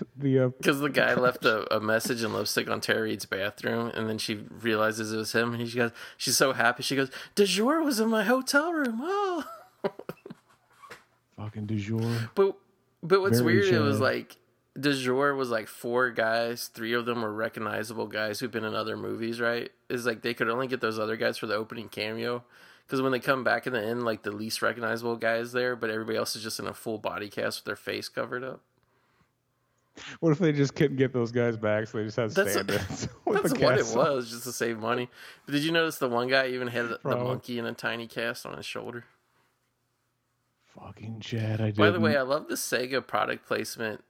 the 0.19 0.53
because 0.59 0.79
uh, 0.79 0.83
the 0.83 0.91
guy 0.91 1.15
left 1.15 1.45
a, 1.45 1.75
a, 1.75 1.81
message 1.81 2.23
in 2.23 2.33
lipstick 2.33 2.69
on 2.69 2.81
Tara 2.81 3.03
Reid's 3.03 3.27
bathroom, 3.27 3.91
and 3.93 4.09
then 4.09 4.19
she 4.19 4.35
realizes 4.35 5.13
it 5.13 5.17
was 5.17 5.33
him, 5.33 5.53
and 5.53 5.69
she 5.69 5.77
goes, 5.77 5.91
she's 6.17 6.37
so 6.37 6.53
happy. 6.53 6.85
She 6.85 6.95
goes, 6.95 7.11
"Du 7.35 7.45
Jour 7.45 7.83
was 7.83 7.99
in 7.99 8.09
my 8.09 8.23
hotel 8.23 8.73
room." 8.73 9.01
Oh. 9.03 9.45
Fucking 11.41 11.67
du 11.67 11.77
jour. 11.77 12.31
But 12.35 12.57
but 13.03 13.21
what's 13.21 13.41
Very 13.41 13.61
weird, 13.61 13.75
it 13.75 13.81
was 13.81 13.99
like 13.99 14.37
du 14.79 14.93
jour 14.93 15.35
was 15.35 15.51
like 15.51 15.69
four 15.69 16.11
guys. 16.11 16.69
Three 16.69 16.93
of 16.93 17.07
them 17.07 17.23
were 17.23 17.33
recognizable 17.33 18.07
guys 18.07 18.41
who've 18.41 18.51
been 18.51 18.65
in 18.65 18.75
other 18.75 18.97
movies. 18.97 19.41
Right? 19.41 19.71
Is 19.89 20.05
like 20.05 20.23
they 20.23 20.35
could 20.35 20.49
only 20.49 20.67
get 20.67 20.81
those 20.81 20.99
other 20.99 21.17
guys 21.17 21.39
for 21.39 21.47
the 21.47 21.55
opening 21.55 21.89
cameo. 21.89 22.45
Because 22.87 23.03
when 23.03 23.13
they 23.13 23.21
come 23.21 23.45
back 23.45 23.67
in 23.67 23.73
the 23.73 23.83
end, 23.83 24.05
like 24.05 24.25
the 24.25 24.33
least 24.33 24.63
recognizable 24.63 25.17
guy 25.17 25.37
is 25.37 25.53
there, 25.53 25.77
but 25.77 25.91
everybody 25.91 26.19
else 26.19 26.35
is 26.35 26.43
just 26.43 26.59
in 26.59 26.67
a 26.67 26.75
full 26.75 26.99
body 26.99 27.29
cast 27.29 27.61
with 27.61 27.65
their 27.65 27.77
face 27.77 28.09
covered 28.09 28.43
up. 28.43 28.61
What 30.19 30.33
if 30.33 30.39
they 30.39 30.53
just 30.53 30.75
couldn't 30.75 30.97
get 30.97 31.13
those 31.13 31.31
guys 31.31 31.57
back, 31.57 31.87
so 31.87 31.99
they 31.99 32.05
just 32.05 32.17
had 32.17 32.33
stand 32.33 32.69
That's, 32.69 33.07
that's 33.27 33.59
what 33.59 33.79
it 33.79 33.87
was, 33.95 34.31
just 34.31 34.45
to 34.45 34.53
save 34.53 34.79
money. 34.79 35.09
But 35.47 35.53
did 35.53 35.63
you 35.63 35.73
notice 35.73 35.99
the 35.99 36.09
one 36.09 36.29
guy 36.29 36.49
even 36.49 36.69
had 36.69 36.89
the, 36.89 37.01
the 37.05 37.17
monkey 37.17 37.59
in 37.59 37.67
a 37.67 37.73
tiny 37.73 38.07
cast 38.07 38.45
on 38.45 38.57
his 38.57 38.67
shoulder? 38.67 39.05
Fucking 40.83 41.21
Chad, 41.21 41.61
I 41.61 41.67
did. 41.67 41.77
By 41.77 41.91
the 41.91 42.01
way, 42.01 42.17
I 42.17 42.23
love 42.23 42.49
the 42.49 42.55
Sega 42.55 43.07
product 43.07 43.47
placement 43.47 44.03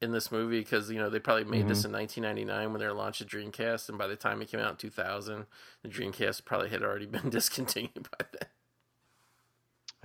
in 0.00 0.12
this 0.12 0.30
movie 0.32 0.60
because 0.60 0.90
you 0.90 0.98
know 0.98 1.10
they 1.10 1.18
probably 1.18 1.44
made 1.44 1.60
mm-hmm. 1.60 1.68
this 1.68 1.84
in 1.84 1.92
1999 1.92 2.72
when 2.72 2.80
they 2.80 2.86
were 2.86 2.92
launching 2.92 3.26
Dreamcast, 3.26 3.88
and 3.88 3.98
by 3.98 4.06
the 4.06 4.16
time 4.16 4.40
it 4.42 4.48
came 4.48 4.60
out 4.60 4.70
in 4.70 4.76
2000, 4.76 5.46
the 5.82 5.88
Dreamcast 5.88 6.44
probably 6.44 6.70
had 6.70 6.82
already 6.82 7.06
been 7.06 7.30
discontinued 7.30 8.08
by 8.10 8.26
then. 8.32 8.48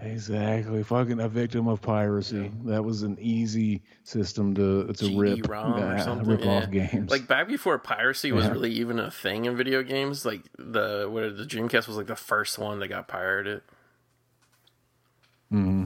Exactly, 0.01 0.81
fucking 0.81 1.19
a 1.19 1.27
victim 1.27 1.67
of 1.67 1.81
piracy. 1.81 2.51
Yeah. 2.63 2.73
That 2.73 2.83
was 2.83 3.01
an 3.03 3.17
easy 3.19 3.81
system 4.03 4.55
to 4.55 4.87
to 4.87 5.05
GD 5.05 5.47
rip, 5.47 5.49
uh, 5.49 6.21
rip 6.25 6.43
yeah. 6.43 6.51
off 6.51 6.71
games. 6.71 7.11
Like 7.11 7.27
back 7.27 7.47
before 7.47 7.77
piracy 7.79 8.31
was 8.31 8.45
yeah. 8.45 8.51
really 8.51 8.71
even 8.71 8.97
a 8.97 9.11
thing 9.11 9.45
in 9.45 9.57
video 9.57 9.83
games. 9.83 10.25
Like 10.25 10.43
the 10.57 11.09
what 11.09 11.37
the 11.37 11.43
Dreamcast 11.43 11.87
was 11.87 11.97
like 11.97 12.07
the 12.07 12.15
first 12.15 12.57
one 12.57 12.79
that 12.79 12.87
got 12.87 13.07
pirated. 13.09 13.61
Hmm 15.49 15.85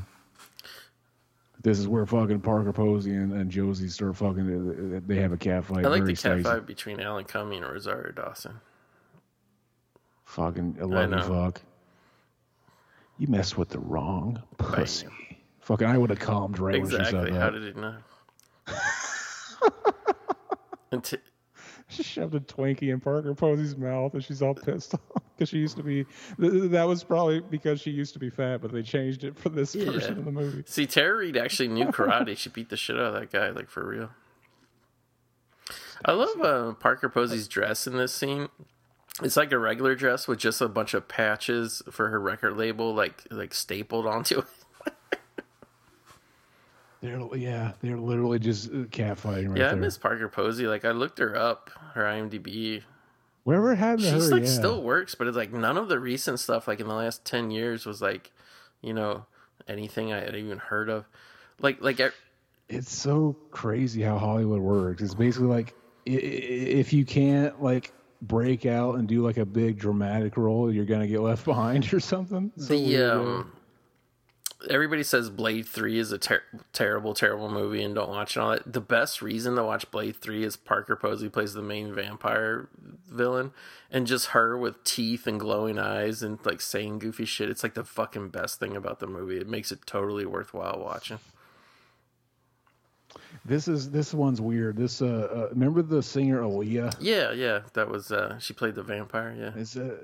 this 1.64 1.80
is 1.80 1.88
where 1.88 2.06
fucking 2.06 2.42
Parker 2.42 2.74
Posey 2.74 3.16
and, 3.16 3.34
and 3.34 3.50
Josie 3.50 3.88
start 3.88 4.18
fucking. 4.18 4.94
Uh, 4.94 4.98
uh, 4.98 5.00
they 5.08 5.16
have 5.16 5.32
a 5.32 5.38
cat 5.38 5.66
fight. 5.66 5.86
I 5.86 5.90
like 5.90 6.06
the 6.06 6.16
cat 6.16 6.42
fight 6.42 6.66
between 6.66 7.00
Alan 7.00 7.24
Cumming 7.24 7.64
and 7.64 7.72
Rosario 7.72 8.12
Dawson. 8.12 8.60
Fucking 10.26 10.78
I 10.82 10.84
love 10.84 11.12
you, 11.12 11.22
fuck. 11.22 11.62
You 13.18 13.28
messed 13.28 13.58
with 13.58 13.70
the 13.70 13.80
wrong 13.80 14.42
pussy. 14.58 15.08
Fucking, 15.62 15.88
I 15.88 15.98
would 15.98 16.10
have 16.10 16.20
calmed 16.20 16.60
right 16.60 16.76
exactly. 16.76 17.20
when 17.20 17.26
she 17.26 17.32
said 17.32 17.36
that. 17.36 17.42
How 17.42 17.50
did 17.50 17.64
it 17.64 17.78
know? 17.78 17.96
and 20.92 21.04
t- 21.04 21.18
she 21.94 22.04
shoved 22.04 22.36
a 22.36 22.40
Twinkie 22.40 22.92
in 22.94 23.00
Parker 23.00 23.34
Posey's 23.34 23.78
mouth, 23.78 24.14
and 24.14 24.24
she's 24.24 24.42
all 24.42 24.54
pissed 24.54 24.94
off 25.16 25.24
because 25.36 25.50
she 25.50 25.58
used 25.58 25.78
to 25.78 25.84
be. 25.84 26.06
That 26.38 26.88
was 26.88 27.04
probably 27.04 27.40
because 27.40 27.82
she 27.82 27.92
used 27.92 28.14
to 28.14 28.20
be 28.20 28.30
fat, 28.30 28.62
but 28.62 28.72
they 28.72 28.82
changed 28.82 29.24
it 29.24 29.38
for 29.38 29.50
this 29.50 29.76
yeah. 29.76 29.92
version 29.92 30.18
of 30.18 30.26
the 30.26 30.32
movie. 30.32 30.64
See, 30.66 30.86
Tara 30.86 31.18
Reid 31.18 31.38
actually 31.38 31.70
knew 31.70 31.86
karate. 31.86 32.38
she 32.38 32.50
beat 32.50 32.70
the 32.70 32.78
shit 32.78 32.98
out 32.98 33.14
of 33.14 33.14
that 33.14 33.32
guy, 33.32 33.50
like 33.50 33.70
for 33.70 33.86
real. 33.86 34.10
I 36.06 36.12
love 36.12 36.42
uh, 36.42 36.74
Parker 36.74 37.10
Posey's 37.10 37.48
dress 37.48 37.88
in 37.88 37.98
this 37.98 38.14
scene. 38.14 38.50
It's 39.22 39.38
like 39.38 39.52
a 39.52 39.60
regular 39.60 39.96
dress 39.96 40.28
with 40.28 40.40
just 40.40 40.60
a 40.60 40.68
bunch 40.68 40.94
of 40.94 41.08
patches 41.08 41.84
for 41.92 42.10
her 42.10 42.20
record 42.20 42.58
label, 42.58 42.94
like 42.94 43.24
like 43.30 43.54
stapled 43.54 44.08
onto 44.08 44.40
it. 44.40 44.46
They're 47.04 47.20
yeah, 47.36 47.74
they're 47.82 47.98
literally 47.98 48.40
just 48.40 48.70
uh, 48.70 48.88
catfighting 48.88 49.50
right 49.50 49.58
yeah, 49.58 49.66
I 49.66 49.70
there. 49.72 49.76
miss 49.76 49.98
Parker 49.98 50.30
Posey. 50.30 50.68
Like 50.68 50.86
I 50.86 50.92
looked 50.92 51.20
her 51.20 51.36
up, 51.36 51.70
her 51.96 52.04
IMDb. 52.04 52.82
Wherever 53.44 53.76
happened 53.76 54.04
She's 54.04 54.30
her, 54.30 54.36
like 54.36 54.44
yeah. 54.44 54.50
still 54.50 54.82
works, 54.82 55.14
but 55.14 55.28
it's 55.28 55.36
like 55.36 55.52
none 55.52 55.78
of 55.78 55.90
the 55.90 56.00
recent 56.00 56.40
stuff, 56.40 56.66
like 56.66 56.80
in 56.80 56.88
the 56.88 56.94
last 56.94 57.26
ten 57.26 57.52
years, 57.52 57.86
was 57.86 58.02
like, 58.02 58.32
you 58.82 58.94
know, 58.94 59.26
anything 59.68 60.14
I 60.14 60.22
had 60.22 60.34
even 60.34 60.60
heard 60.60 60.88
of. 60.88 61.06
Like 61.60 61.82
like 61.82 62.00
I, 62.00 62.12
it's 62.70 62.96
so 62.96 63.36
crazy 63.52 64.02
how 64.02 64.18
Hollywood 64.18 64.62
works. 64.62 65.02
It's 65.02 65.14
basically 65.14 65.50
like 65.50 65.76
if 66.06 66.94
you 66.94 67.04
can't 67.04 67.62
like 67.62 67.92
break 68.22 68.66
out 68.66 68.96
and 68.96 69.10
do 69.10 69.22
like 69.22 69.36
a 69.36 69.46
big 69.46 69.78
dramatic 69.78 70.38
role, 70.38 70.72
you're 70.72 70.86
gonna 70.86 71.08
get 71.08 71.20
left 71.20 71.44
behind 71.54 71.94
or 71.94 72.00
something. 72.00 72.54
So 72.56 72.68
the 72.68 73.12
um, 73.12 73.52
everybody 74.70 75.04
says 75.04 75.30
Blade 75.30 75.68
Three 75.68 75.98
is 76.00 76.12
a 76.12 76.18
ter- 76.18 76.44
terrible, 76.72 77.14
terrible 77.14 77.50
movie, 77.50 77.84
and 77.84 77.96
don't 77.96 78.10
watch 78.10 78.38
it. 78.38 78.40
All 78.40 78.52
that. 78.52 78.72
The 78.72 78.82
best 78.82 79.22
reason 79.22 79.56
to 79.56 79.64
watch 79.64 79.90
Blade 79.92 80.16
Three 80.16 80.44
is 80.44 80.56
Parker 80.56 80.96
Posey 80.96 81.30
plays 81.30 81.54
the 81.54 81.62
main 81.62 81.94
vampire 81.94 82.70
villain, 83.10 83.52
and 83.92 84.08
just 84.08 84.28
her 84.28 84.58
with 84.58 84.84
teeth 84.84 85.28
and 85.28 85.40
glowing 85.40 85.78
eyes 85.80 86.24
and 86.24 86.40
like 86.46 86.62
saying 86.62 87.00
goofy 87.00 87.26
shit. 87.26 87.50
It's 87.50 87.64
like 87.64 87.74
the 87.74 87.84
fucking 87.84 88.30
best 88.30 88.60
thing 88.60 88.76
about 88.76 89.00
the 89.00 89.08
movie. 89.08 89.38
It 89.38 89.48
makes 89.48 89.72
it 89.72 89.80
totally 89.86 90.26
worthwhile 90.26 90.82
watching. 90.84 91.20
This 93.46 93.68
is 93.68 93.90
this 93.92 94.14
one's 94.14 94.40
weird. 94.40 94.78
This 94.78 95.02
uh, 95.02 95.06
uh 95.06 95.48
remember 95.50 95.82
the 95.82 96.02
singer 96.02 96.42
Aaliyah? 96.42 96.96
Yeah, 97.00 97.32
yeah, 97.32 97.62
that 97.74 97.90
was 97.90 98.12
uh 98.12 98.40
she 98.40 98.54
played 98.54 98.76
the 98.76 98.84
vampire. 98.84 99.36
Yeah, 99.38 99.52
It's 99.56 99.76
uh, 99.76 99.98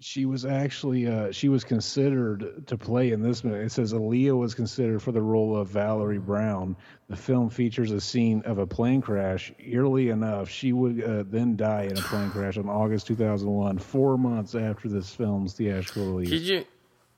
she 0.00 0.26
was 0.26 0.44
actually 0.44 1.06
uh, 1.08 1.32
she 1.32 1.48
was 1.48 1.64
considered 1.64 2.66
to 2.66 2.76
play 2.78 3.10
in 3.10 3.20
this 3.20 3.42
movie. 3.42 3.64
It 3.64 3.72
says 3.72 3.92
Aaliyah 3.92 4.36
was 4.36 4.54
considered 4.54 5.02
for 5.02 5.10
the 5.10 5.22
role 5.22 5.56
of 5.56 5.68
Valerie 5.68 6.18
Brown. 6.18 6.76
The 7.08 7.16
film 7.16 7.50
features 7.50 7.90
a 7.90 8.00
scene 8.00 8.42
of 8.44 8.58
a 8.58 8.66
plane 8.66 9.00
crash. 9.00 9.52
Eerily 9.58 10.10
enough, 10.10 10.48
she 10.48 10.72
would 10.72 11.02
uh, 11.02 11.24
then 11.26 11.56
die 11.56 11.84
in 11.84 11.98
a 11.98 12.02
plane 12.02 12.30
crash 12.30 12.58
on 12.58 12.68
August 12.68 13.08
2001, 13.08 13.78
four 13.78 14.16
months 14.16 14.54
after 14.54 14.88
this 14.88 15.12
film's 15.12 15.54
theatrical 15.54 16.06
release. 16.06 16.30
could 16.30 16.42
you? 16.42 16.64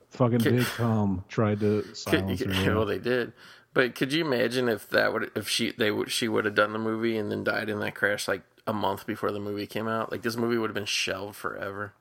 Fucking 0.08 0.40
could- 0.40 0.56
Big 0.56 0.66
Tom 0.66 1.24
tried 1.28 1.60
to 1.60 1.82
Could, 1.86 1.96
silence 1.96 2.40
her. 2.40 2.74
well, 2.74 2.86
they 2.86 2.98
did. 2.98 3.32
But 3.74 3.94
could 3.94 4.12
you 4.12 4.24
imagine 4.24 4.68
if 4.68 4.88
that 4.88 5.12
would 5.12 5.30
if 5.36 5.48
she 5.48 5.70
they 5.72 5.90
would 5.90 6.10
she 6.10 6.28
would 6.28 6.44
have 6.44 6.54
done 6.56 6.72
the 6.72 6.78
movie 6.78 7.16
and 7.16 7.30
then 7.30 7.44
died 7.44 7.68
in 7.68 7.78
that 7.80 7.94
crash 7.94 8.26
like 8.26 8.42
a 8.66 8.72
month 8.72 9.06
before 9.06 9.30
the 9.30 9.38
movie 9.38 9.66
came 9.66 9.86
out? 9.86 10.10
Like 10.10 10.22
this 10.22 10.36
movie 10.36 10.56
would 10.58 10.70
have 10.70 10.74
been 10.74 10.86
shelved 10.86 11.36
forever. 11.36 11.92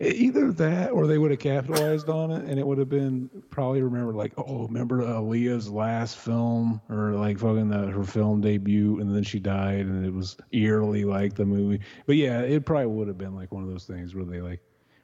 Either 0.00 0.52
that, 0.52 0.90
or 0.90 1.06
they 1.06 1.18
would 1.18 1.30
have 1.30 1.40
capitalized 1.40 2.08
on 2.08 2.30
it, 2.30 2.44
and 2.44 2.58
it 2.58 2.66
would 2.66 2.78
have 2.78 2.88
been 2.88 3.28
probably 3.50 3.82
remembered 3.82 4.14
like, 4.14 4.32
oh, 4.38 4.66
remember 4.66 5.02
Aaliyah's 5.02 5.68
last 5.68 6.16
film, 6.16 6.80
or 6.88 7.12
like 7.12 7.38
fucking 7.38 7.68
the, 7.68 7.88
her 7.88 8.04
film 8.04 8.40
debut, 8.40 9.00
and 9.00 9.14
then 9.14 9.22
she 9.22 9.38
died, 9.38 9.86
and 9.86 10.04
it 10.06 10.12
was 10.12 10.36
eerily 10.52 11.04
like 11.04 11.34
the 11.34 11.44
movie. 11.44 11.80
But 12.06 12.16
yeah, 12.16 12.40
it 12.40 12.64
probably 12.64 12.86
would 12.86 13.08
have 13.08 13.18
been 13.18 13.34
like 13.34 13.52
one 13.52 13.62
of 13.62 13.68
those 13.68 13.84
things 13.84 14.14
where 14.14 14.24
they 14.24 14.40
like, 14.40 14.60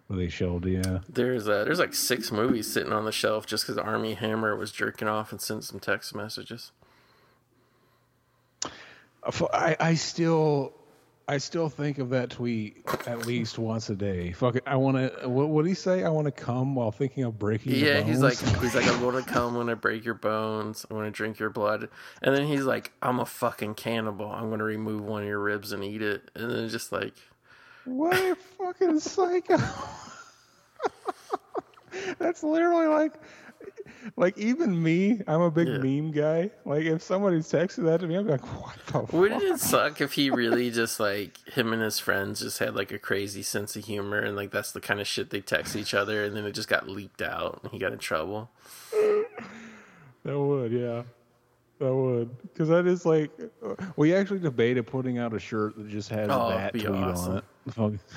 where 0.07 0.19
they 0.19 0.29
shelved. 0.29 0.67
Yeah, 0.67 1.01
There's 1.09 1.49
uh, 1.49 1.65
there's 1.65 1.79
like 1.79 1.95
six 1.95 2.33
movies 2.33 2.73
sitting 2.73 2.93
on 2.93 3.05
the 3.05 3.13
shelf 3.13 3.47
just 3.47 3.67
because 3.67 3.77
Armie 3.79 4.15
Hammer 4.15 4.57
was 4.57 4.73
jerking 4.73 5.09
off 5.09 5.33
and 5.33 5.41
sent 5.41 5.65
some 5.65 5.81
text 5.81 6.15
messages. 6.15 6.73
I, 9.53 9.77
I 9.81 9.95
still. 9.95 10.73
I 11.29 11.39
still 11.39 11.69
think 11.69 11.99
of 11.99 12.11
that 12.11 12.31
tweet 12.31 12.85
at 13.07 13.27
least 13.27 13.59
once 13.59 13.91
a 13.91 13.97
day. 13.97 14.31
Fuck 14.31 14.55
it. 14.57 14.63
I 14.65 14.77
want 14.77 14.97
to. 14.97 15.29
What 15.29 15.65
did 15.65 15.69
he 15.69 15.75
say? 15.75 16.05
I 16.05 16.09
want 16.09 16.27
to 16.27 16.31
come 16.31 16.77
while 16.77 16.93
thinking 16.93 17.25
of 17.25 17.37
breaking. 17.37 17.75
Yeah, 17.75 18.01
he's 18.03 18.21
like 18.21 18.39
he's 18.39 18.77
like 18.77 18.87
I'm 18.87 19.01
gonna 19.01 19.25
come 19.25 19.57
when 19.57 19.69
I 19.69 19.75
break 19.75 20.05
your 20.05 20.15
bones. 20.15 20.87
I'm 20.89 20.97
gonna 20.97 21.11
drink 21.11 21.41
your 21.41 21.51
blood, 21.51 21.89
and 22.23 22.37
then 22.37 22.47
he's 22.47 22.63
like 22.63 22.93
I'm 23.03 23.19
a 23.19 23.27
fucking 23.27 23.75
cannibal. 23.75 24.31
I'm 24.31 24.51
gonna 24.51 24.63
remove 24.63 25.03
one 25.03 25.23
of 25.23 25.29
your 25.29 25.41
ribs 25.41 25.73
and 25.73 25.83
eat 25.83 26.03
it, 26.03 26.31
and 26.37 26.49
then 26.49 26.69
just 26.69 26.93
like 26.93 27.15
What 27.85 28.17
a 28.17 28.37
fucking 28.59 29.01
psycho. 29.01 29.59
That's 32.19 32.45
literally 32.45 32.87
like 32.87 33.15
like 34.17 34.37
even 34.39 34.83
me, 34.83 35.21
I'm 35.27 35.41
a 35.41 35.51
big 35.51 35.69
Yeah. 35.69 35.79
meme 35.79 36.11
guy. 36.11 36.51
Like 36.65 36.85
if 36.85 37.03
somebody's 37.03 37.47
texted 37.51 37.85
that 37.85 38.01
to 38.01 38.07
me, 38.07 38.17
I'm 38.17 38.27
like, 38.27 38.41
what 38.63 38.75
the 38.87 38.93
fuck? 38.93 39.13
Wouldn't 39.13 39.43
it 39.43 39.61
suck 39.61 40.01
if 40.01 40.13
he 40.15 40.31
really 40.31 40.71
just 40.71 40.99
like 41.01 41.39
him 41.49 41.73
and 41.73 41.83
his 41.83 41.99
friends 41.99 42.41
just 42.41 42.59
had 42.59 42.75
like 42.75 42.93
a 42.93 42.99
crazy 42.99 43.43
sense 43.43 43.77
of 43.77 43.85
humor 43.85 44.19
and 44.21 44.37
like 44.37 44.51
that's 44.51 44.73
the 44.73 44.81
kind 44.81 45.01
of 45.01 45.07
shit 45.07 45.31
they 45.31 45.41
text 45.41 45.77
each 45.77 45.95
other 45.95 46.25
and 46.25 46.37
then 46.37 46.45
it 46.45 46.53
just 46.53 46.69
got 46.69 46.89
leaked 46.89 47.23
out 47.23 47.61
and 47.63 47.73
he 47.73 47.79
got 47.79 47.93
in 47.93 47.99
trouble. 47.99 48.51
That 50.25 50.39
would, 50.39 50.73
yeah. 50.73 51.03
That 51.79 51.95
would. 51.95 52.43
Because 52.43 52.69
that 52.69 52.87
is 52.87 53.05
like, 53.07 53.31
we 53.97 54.15
actually 54.15 54.39
debated 54.41 54.87
putting 54.87 55.19
out 55.19 55.35
a 55.35 55.39
shirt 55.39 55.77
that 55.77 55.89
just 55.89 56.09
has 56.09 56.29
Oh, 56.31 56.49
that 56.49 56.71
tweet 56.73 56.87
awesome. 56.89 57.43
on 57.77 57.95
it. 57.95 58.01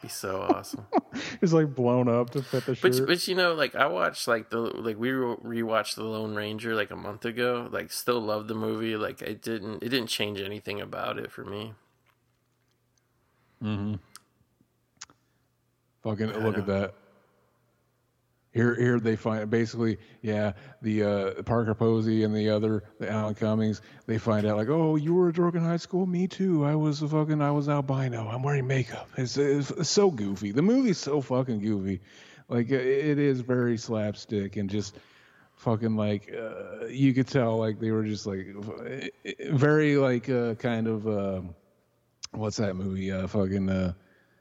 Fuck. 0.00 0.02
Be 0.02 0.08
so 0.08 0.42
awesome. 0.42 0.86
It's 1.40 1.52
like 1.52 1.74
blown 1.74 2.08
up 2.08 2.30
to 2.30 2.42
fit 2.42 2.64
the 2.66 2.78
but 2.80 2.94
shirt. 2.94 3.06
but 3.06 3.28
you 3.28 3.34
know 3.34 3.54
like 3.54 3.74
I 3.74 3.86
watched 3.86 4.26
like 4.28 4.50
the 4.50 4.58
like 4.58 4.98
we 4.98 5.10
re- 5.10 5.62
rewatched 5.62 5.94
the 5.96 6.04
Lone 6.04 6.34
Ranger 6.34 6.74
like 6.74 6.90
a 6.90 6.96
month 6.96 7.24
ago. 7.24 7.68
Like 7.70 7.90
still 7.92 8.20
loved 8.20 8.48
the 8.48 8.54
movie. 8.54 8.96
Like 8.96 9.22
it 9.22 9.42
didn't 9.42 9.82
it 9.82 9.88
didn't 9.88 10.06
change 10.08 10.40
anything 10.40 10.80
about 10.80 11.18
it 11.18 11.30
for 11.32 11.44
me. 11.44 11.74
Mm-hmm. 13.62 13.94
Fucking 16.02 16.26
look 16.44 16.58
at 16.58 16.66
that. 16.66 16.94
Here, 18.58 18.74
here 18.74 18.98
they 18.98 19.14
find 19.14 19.48
basically, 19.48 19.98
yeah, 20.20 20.54
the 20.82 21.04
uh, 21.04 21.42
Parker 21.44 21.76
Posey 21.76 22.24
and 22.24 22.34
the 22.34 22.50
other, 22.50 22.82
the 22.98 23.08
Alan 23.08 23.36
Cummings. 23.36 23.82
They 24.06 24.18
find 24.18 24.44
out 24.44 24.56
like, 24.56 24.68
oh, 24.68 24.96
you 24.96 25.14
were 25.14 25.28
a 25.28 25.32
drug 25.32 25.54
in 25.54 25.62
high 25.62 25.76
school. 25.76 26.06
Me 26.06 26.26
too. 26.26 26.64
I 26.64 26.74
was 26.74 27.00
a 27.00 27.08
fucking, 27.08 27.40
I 27.40 27.52
was 27.52 27.68
albino. 27.68 28.26
I'm 28.26 28.42
wearing 28.42 28.66
makeup. 28.66 29.10
It's, 29.16 29.36
it's, 29.36 29.88
so 29.88 30.10
goofy. 30.10 30.50
The 30.50 30.62
movie's 30.62 30.98
so 30.98 31.20
fucking 31.20 31.60
goofy. 31.60 32.00
Like 32.48 32.70
it, 32.70 32.84
it 32.84 33.20
is 33.20 33.42
very 33.42 33.78
slapstick 33.78 34.56
and 34.56 34.68
just 34.68 34.98
fucking 35.54 35.94
like 35.94 36.34
uh, 36.36 36.86
you 36.86 37.14
could 37.14 37.28
tell 37.28 37.58
like 37.58 37.78
they 37.78 37.92
were 37.92 38.02
just 38.02 38.26
like 38.26 38.56
very 39.52 39.98
like 39.98 40.28
uh, 40.28 40.56
kind 40.56 40.88
of 40.88 41.06
um 41.06 41.54
what's 42.32 42.56
that 42.56 42.74
movie? 42.74 43.12
Uh, 43.12 43.28
fucking 43.28 43.70
uh, 43.70 43.92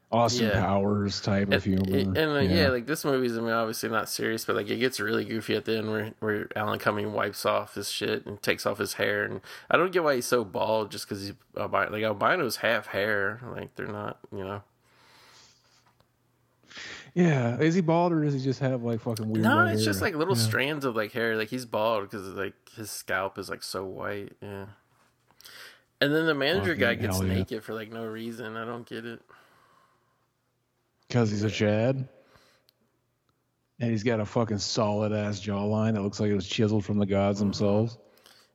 Austin 0.09 0.47
Yeah. 0.47 0.61
Powers 0.61 1.19
type 1.19 1.51
of 1.51 1.63
humor. 1.65 1.83
And, 1.97 2.17
and, 2.17 2.37
uh, 2.37 2.39
yeah. 2.39 2.69
like 2.69 2.85
this 2.87 3.03
movie's 3.03 3.37
I 3.37 3.41
mean 3.41 3.51
obviously 3.51 3.89
not 3.89 4.07
serious, 4.07 4.45
but 4.45 4.55
like 4.55 4.69
it 4.69 4.77
gets 4.77 4.99
really 5.01 5.25
goofy 5.25 5.55
at 5.55 5.65
the 5.65 5.77
end 5.77 5.91
where 5.91 6.13
where 6.19 6.47
Alan 6.55 6.79
Cumming 6.79 7.11
wipes 7.11 7.45
off 7.45 7.75
his 7.75 7.91
shit 7.91 8.25
and 8.25 8.41
takes 8.41 8.65
off 8.65 8.77
his 8.77 8.93
hair, 8.93 9.25
and 9.25 9.41
I 9.69 9.75
don't 9.75 9.91
get 9.91 10.03
why 10.05 10.15
he's 10.15 10.25
so 10.25 10.45
bald 10.45 10.91
just 10.91 11.07
because 11.07 11.23
he's 11.23 11.33
albino. 11.57 11.91
Like 11.91 12.03
albino's 12.03 12.57
half 12.57 12.87
hair, 12.87 13.41
like 13.53 13.75
they're 13.75 13.87
not, 13.87 14.19
you 14.31 14.45
know. 14.45 14.61
Yeah, 17.13 17.57
is 17.59 17.73
he 17.73 17.81
bald 17.81 18.13
or 18.13 18.23
does 18.23 18.33
he 18.35 18.39
just 18.39 18.59
have 18.59 18.83
like 18.83 19.01
fucking 19.01 19.27
weird? 19.27 19.43
No, 19.43 19.65
it's 19.65 19.83
just 19.83 20.01
like 20.01 20.15
little 20.15 20.37
Yeah. 20.37 20.43
strands 20.43 20.85
of 20.85 20.95
like 20.95 21.11
hair. 21.13 21.35
Like 21.35 21.49
he's 21.49 21.65
bald 21.65 22.03
because 22.03 22.27
like 22.27 22.53
his 22.75 22.91
scalp 22.91 23.37
is 23.39 23.49
like 23.49 23.63
so 23.63 23.83
white. 23.83 24.33
Yeah. 24.41 24.65
And 25.99 26.13
then 26.13 26.27
the 26.27 26.35
manager 26.35 26.75
Fucking 26.75 26.79
guy 26.79 26.93
gets 26.95 27.19
yeah. 27.19 27.27
naked 27.27 27.63
for 27.63 27.73
like 27.73 27.91
no 27.91 28.05
reason. 28.05 28.55
I 28.55 28.65
don't 28.65 28.87
get 28.87 29.03
it. 29.03 29.21
Because 31.07 31.31
he's 31.31 31.43
a 31.43 31.49
Chad. 31.49 32.07
And 33.79 33.91
he's 33.91 34.03
got 34.03 34.19
a 34.19 34.25
fucking 34.25 34.57
solid 34.57 35.13
ass 35.13 35.39
jawline 35.39 35.93
that 35.93 36.01
looks 36.01 36.19
like 36.19 36.31
it 36.31 36.35
was 36.35 36.47
chiseled 36.47 36.83
from 36.83 36.97
the 36.97 37.05
gods 37.05 37.37
mm-hmm. 37.39 37.49
themselves. 37.49 37.97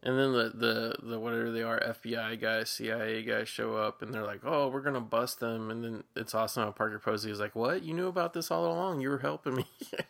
And 0.04 0.18
then 0.18 0.32
the, 0.32 0.50
the, 0.54 0.94
the 1.10 1.20
whatever 1.20 1.52
they 1.52 1.62
are, 1.62 1.78
FBI 1.78 2.40
guys, 2.40 2.70
CIA 2.70 3.22
guys 3.22 3.48
show 3.48 3.76
up 3.76 4.02
and 4.02 4.12
they're 4.12 4.26
like, 4.26 4.40
oh, 4.44 4.68
we're 4.68 4.80
going 4.80 4.94
to 4.94 5.00
bust 5.00 5.38
them. 5.38 5.70
And 5.70 5.84
then 5.84 6.04
it's 6.16 6.34
awesome 6.34 6.64
how 6.64 6.72
Parker 6.72 6.98
Posey 6.98 7.30
is 7.30 7.38
like, 7.38 7.54
what? 7.54 7.84
You 7.84 7.94
knew 7.94 8.08
about 8.08 8.32
this 8.32 8.50
all 8.50 8.66
along. 8.66 9.00
You 9.00 9.10
were 9.10 9.18
helping 9.18 9.54
me. 9.54 9.64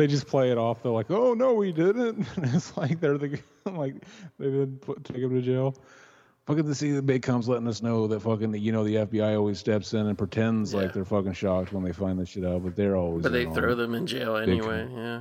They 0.00 0.06
just 0.06 0.26
play 0.28 0.50
it 0.50 0.56
off. 0.56 0.82
They're 0.82 0.90
like, 0.90 1.10
"Oh 1.10 1.34
no, 1.34 1.52
we 1.52 1.72
didn't." 1.72 2.26
And 2.34 2.44
it's 2.54 2.74
like 2.74 3.00
they're 3.00 3.18
the 3.18 3.38
like 3.66 3.96
they 4.38 4.46
didn't 4.46 4.80
put, 4.80 5.04
take 5.04 5.18
him 5.18 5.28
to 5.28 5.42
jail. 5.42 5.74
Fucking 6.50 6.66
to 6.66 6.74
see 6.74 6.90
the 6.90 7.00
big 7.00 7.22
comes 7.22 7.48
letting 7.48 7.68
us 7.68 7.80
know 7.80 8.08
that 8.08 8.20
fucking 8.20 8.50
the, 8.50 8.58
you 8.58 8.72
know 8.72 8.82
the 8.82 8.96
FBI 8.96 9.36
always 9.36 9.58
steps 9.60 9.94
in 9.94 10.06
and 10.08 10.18
pretends 10.18 10.72
Yeah. 10.72 10.80
like 10.80 10.92
they're 10.92 11.04
fucking 11.04 11.34
shocked 11.34 11.72
when 11.72 11.84
they 11.84 11.92
find 11.92 12.18
this 12.18 12.30
shit 12.30 12.44
out, 12.44 12.64
but 12.64 12.74
they're 12.74 12.96
always. 12.96 13.22
but 13.22 13.30
they 13.32 13.46
throw 13.46 13.76
them 13.76 13.94
in 13.94 14.06
jail 14.06 14.36
anyway. 14.36 14.88
Yeah. 14.92 15.20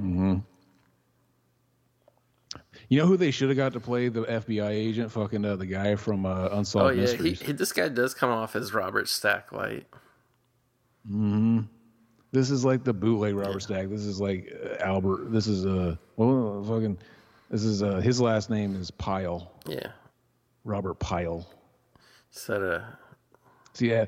Mm 0.00 0.14
hmm. 0.14 0.34
You 2.88 3.00
know 3.00 3.06
who 3.06 3.16
they 3.16 3.30
should 3.30 3.48
have 3.48 3.56
got 3.56 3.72
to 3.74 3.80
play 3.80 4.08
the 4.08 4.22
FBI 4.22 4.70
agent? 4.70 5.10
Fucking 5.12 5.44
uh, 5.44 5.56
the 5.56 5.66
guy 5.66 5.94
from 5.96 6.24
uh, 6.26 6.48
Oh, 6.50 6.58
Unsolved 6.58 6.96
yeah. 6.96 7.02
Mysteries. 7.02 7.40
he, 7.40 7.52
this 7.52 7.72
guy 7.72 7.88
does 7.88 8.14
come 8.14 8.30
off 8.30 8.56
as 8.56 8.72
Robert 8.72 9.06
Stacklight. 9.06 9.84
Hmm. 11.06 11.60
This 12.32 12.50
is 12.50 12.64
like 12.64 12.82
the 12.82 12.92
bootleg 12.92 13.34
Robert 13.34 13.60
Stack. 13.60 13.88
This 13.90 14.04
is 14.04 14.20
like 14.20 14.52
uh, 14.64 14.82
Albert. 14.82 15.30
This 15.32 15.46
is 15.46 15.66
uh, 15.66 15.96
well, 16.16 16.64
fucking. 16.66 16.98
This 17.54 17.62
is 17.62 17.84
uh, 17.84 18.00
his 18.00 18.20
last 18.20 18.50
name 18.50 18.74
is 18.74 18.90
Pyle. 18.90 19.52
Yeah. 19.64 19.92
Robert 20.64 20.94
Pyle. 20.94 21.48
Said, 22.32 22.60
uh, 22.60 22.80
So 23.74 23.84
yeah, 23.84 24.06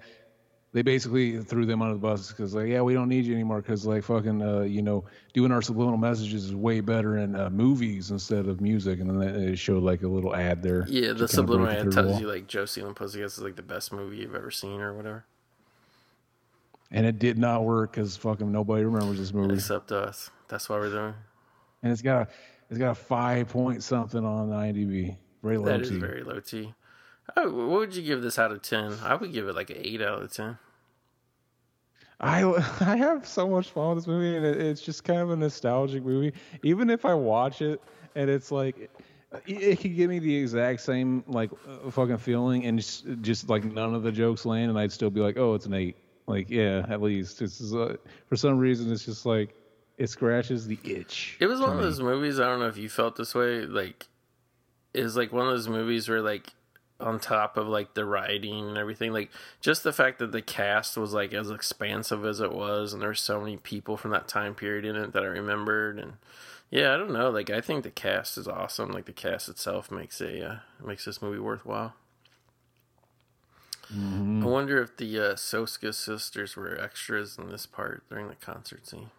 they 0.73 0.83
basically 0.83 1.41
threw 1.45 1.65
them 1.65 1.81
under 1.81 1.95
the 1.95 2.01
bus 2.01 2.33
because 2.33 2.57
like 2.57 2.67
yeah 2.67 2.83
we 2.83 2.93
don't 2.93 3.09
need 3.09 3.25
you 3.25 3.35
anymore 3.35 3.63
because 3.63 3.87
like 3.87 4.03
fucking 4.03 4.43
uh, 4.43 4.63
you 4.63 4.83
know 4.83 5.05
doing 5.33 5.53
our 5.53 5.63
subliminal 5.63 5.97
messages 5.97 6.47
is 6.47 6.57
way 6.57 6.81
better 6.81 7.19
in 7.19 7.37
uh, 7.37 7.49
movies 7.49 8.11
instead 8.11 8.49
of 8.49 8.61
music 8.61 8.99
and 8.99 9.09
then 9.09 9.29
it 9.29 9.57
showed 9.57 9.85
like 9.85 10.03
a 10.03 10.09
little 10.09 10.35
ad 10.35 10.61
there 10.61 10.85
yeah 10.89 11.13
the 11.13 11.29
subliminal 11.29 11.71
ad 11.71 11.93
tells 11.93 12.21
you 12.21 12.27
like 12.27 12.47
josie 12.49 12.81
and 12.81 12.91
the 12.91 12.95
pussycats 12.95 13.39
is 13.39 13.45
like 13.45 13.57
the 13.57 13.63
best 13.63 13.93
movie 13.93 14.17
you've 14.17 14.35
ever 14.35 14.51
seen 14.51 14.81
or 14.81 14.93
whatever 14.93 15.25
and 16.91 17.07
it 17.07 17.19
did 17.19 17.39
not 17.39 17.65
work 17.65 17.93
because 17.93 18.17
fucking 18.17 18.51
nobody 18.53 18.85
remembers 18.85 19.19
this 19.19 19.33
movie 19.33 19.55
except 19.55 19.93
us 19.93 20.31
that's 20.49 20.69
why 20.69 20.77
we're 20.77 20.91
doing 20.91 21.15
and 21.83 21.93
it's 21.93 22.03
got 22.03 22.23
a 22.23 22.29
it's 22.71 22.79
got 22.79 22.91
a 22.91 22.95
five 22.95 23.49
point 23.49 23.83
something 23.83 24.25
on 24.25 24.49
imdb 24.49 25.17
very 25.43 25.59
low 25.59 25.65
T. 25.65 25.71
that 25.71 25.81
is 25.83 25.91
very 25.91 26.23
low 26.23 26.41
t 26.41 26.75
Oh, 27.37 27.51
what 27.51 27.79
would 27.81 27.97
you 27.97 28.03
give 28.03 28.23
this 28.23 28.39
out 28.39 28.53
of 28.53 28.63
ten? 28.63 28.95
I 29.03 29.15
would 29.15 29.33
give 29.33 29.49
it 29.49 29.55
like 29.55 29.71
an 29.71 29.79
eight 29.81 30.01
out 30.01 30.23
of 30.23 30.33
ten. 30.33 30.59
I 32.21 32.45
I 32.81 32.97
have 32.97 33.27
so 33.27 33.49
much 33.49 33.71
fun 33.71 33.89
with 33.89 33.99
this 33.99 34.07
movie, 34.07 34.37
and 34.37 34.47
it, 34.47 34.61
it's 34.61 34.81
just 34.81 35.05
kind 35.05 35.21
of 35.21 35.31
a 35.31 35.37
nostalgic 35.37 36.05
movie. 36.05 36.33
Even 36.63 36.91
if 36.91 37.05
I 37.05 37.15
watch 37.15 37.63
it 37.63 37.81
and 38.15 38.31
it's 38.31 38.51
like, 38.51 38.79
it, 38.79 38.91
it 39.47 39.81
could 39.81 39.95
give 39.95 40.09
me 40.09 40.19
the 40.19 40.35
exact 40.35 40.81
same 40.81 41.25
like 41.27 41.51
uh, 41.69 41.91
fucking 41.91 42.19
feeling, 42.19 42.65
and 42.65 42.79
just, 42.79 43.07
just 43.23 43.49
like 43.49 43.65
none 43.65 43.95
of 43.95 44.03
the 44.03 44.13
jokes 44.13 44.47
land, 44.47 44.71
and 44.71 44.79
I'd 44.79 44.93
still 44.93 45.11
be 45.11 45.21
like, 45.21 45.37
oh, 45.37 45.55
it's 45.55 45.67
an 45.67 45.75
eight. 45.75 45.97
Like, 46.29 46.51
yeah, 46.51 46.87
at 46.89 47.03
least 47.03 47.39
this 47.39 47.61
is 47.61 47.75
uh, 47.75 47.97
for 48.29 48.37
some 48.37 48.59
reason 48.59 48.91
it's 48.91 49.05
just 49.05 49.27
like 49.27 49.55
it 49.99 50.09
scratches 50.09 50.67
the 50.67 50.79
itch. 50.85 51.37
It 51.41 51.47
was 51.47 51.61
one 51.61 51.71
of 51.71 51.83
those 51.83 52.01
movies. 52.01 52.39
I 52.39 52.47
don't 52.47 52.61
know 52.61 52.69
if 52.69 52.77
you 52.77 52.89
felt 52.89 53.17
this 53.17 53.35
way. 53.35 53.63
Like, 53.63 54.07
it 54.93 55.03
was 55.03 55.17
like 55.17 55.33
one 55.33 55.47
of 55.47 55.53
those 55.53 55.69
movies 55.69 56.09
where 56.09 56.23
like 56.23 56.53
on 56.99 57.21
top 57.21 57.57
of 57.57 57.69
like 57.69 57.95
the 57.95 58.05
writing 58.05 58.69
and 58.69 58.79
everything 58.79 59.13
like 59.13 59.31
just 59.61 59.83
the 59.83 59.93
fact 59.93 60.19
that 60.19 60.33
the 60.33 60.41
cast 60.41 60.97
was 60.97 61.13
like 61.13 61.35
as 61.35 61.51
expansive 61.51 62.25
as 62.25 62.41
it 62.41 62.53
was 62.53 62.95
and 62.95 63.03
there's 63.03 63.21
so 63.21 63.39
many 63.39 63.59
people 63.59 63.97
from 63.97 64.11
that 64.11 64.27
time 64.27 64.55
period 64.55 64.85
in 64.85 64.97
it 64.97 65.13
that 65.13 65.23
i 65.23 65.27
remembered 65.27 65.99
and 65.99 66.15
yeah 66.71 66.95
i 66.95 66.97
don't 66.97 67.13
know 67.13 67.29
like 67.29 67.51
i 67.51 67.61
think 67.61 67.83
the 67.83 67.91
cast 67.91 68.39
is 68.39 68.49
awesome 68.49 68.91
like 68.91 69.05
the 69.05 69.13
cast 69.13 69.49
itself 69.49 69.91
makes 69.91 70.23
a 70.23 70.43
uh, 70.43 70.57
makes 70.83 71.05
this 71.05 71.21
movie 71.21 71.39
worthwhile 71.39 71.93
mm-hmm. 73.93 74.43
i 74.43 74.47
wonder 74.47 74.81
if 74.81 74.97
the 74.97 75.19
uh, 75.19 75.35
soska 75.35 75.93
sisters 75.93 76.57
were 76.57 76.81
extras 76.81 77.37
in 77.37 77.51
this 77.51 77.67
part 77.67 78.09
during 78.09 78.29
the 78.29 78.35
concert 78.37 78.87
scene 78.87 79.11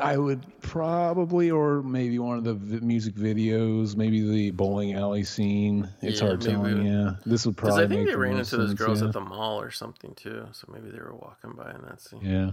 I 0.00 0.16
would 0.16 0.44
probably, 0.60 1.50
or 1.50 1.82
maybe 1.82 2.18
one 2.18 2.38
of 2.38 2.44
the 2.44 2.54
music 2.80 3.14
videos, 3.14 3.96
maybe 3.96 4.28
the 4.28 4.50
bowling 4.50 4.94
alley 4.94 5.22
scene. 5.22 5.88
It's 6.00 6.20
yeah, 6.20 6.26
hard 6.26 6.40
telling. 6.40 6.84
Yeah, 6.84 7.12
this 7.24 7.46
would 7.46 7.56
probably. 7.56 7.86
Because 7.86 7.92
I 7.92 7.94
think 7.94 8.08
they 8.08 8.16
ran 8.16 8.38
into 8.38 8.56
those 8.56 8.74
girls 8.74 9.00
yeah. 9.00 9.08
at 9.08 9.12
the 9.12 9.20
mall 9.20 9.60
or 9.60 9.70
something 9.70 10.14
too. 10.14 10.46
So 10.52 10.68
maybe 10.72 10.90
they 10.90 10.98
were 10.98 11.14
walking 11.14 11.52
by 11.52 11.70
in 11.70 11.82
that 11.82 12.00
scene. 12.00 12.20
Yeah. 12.22 12.50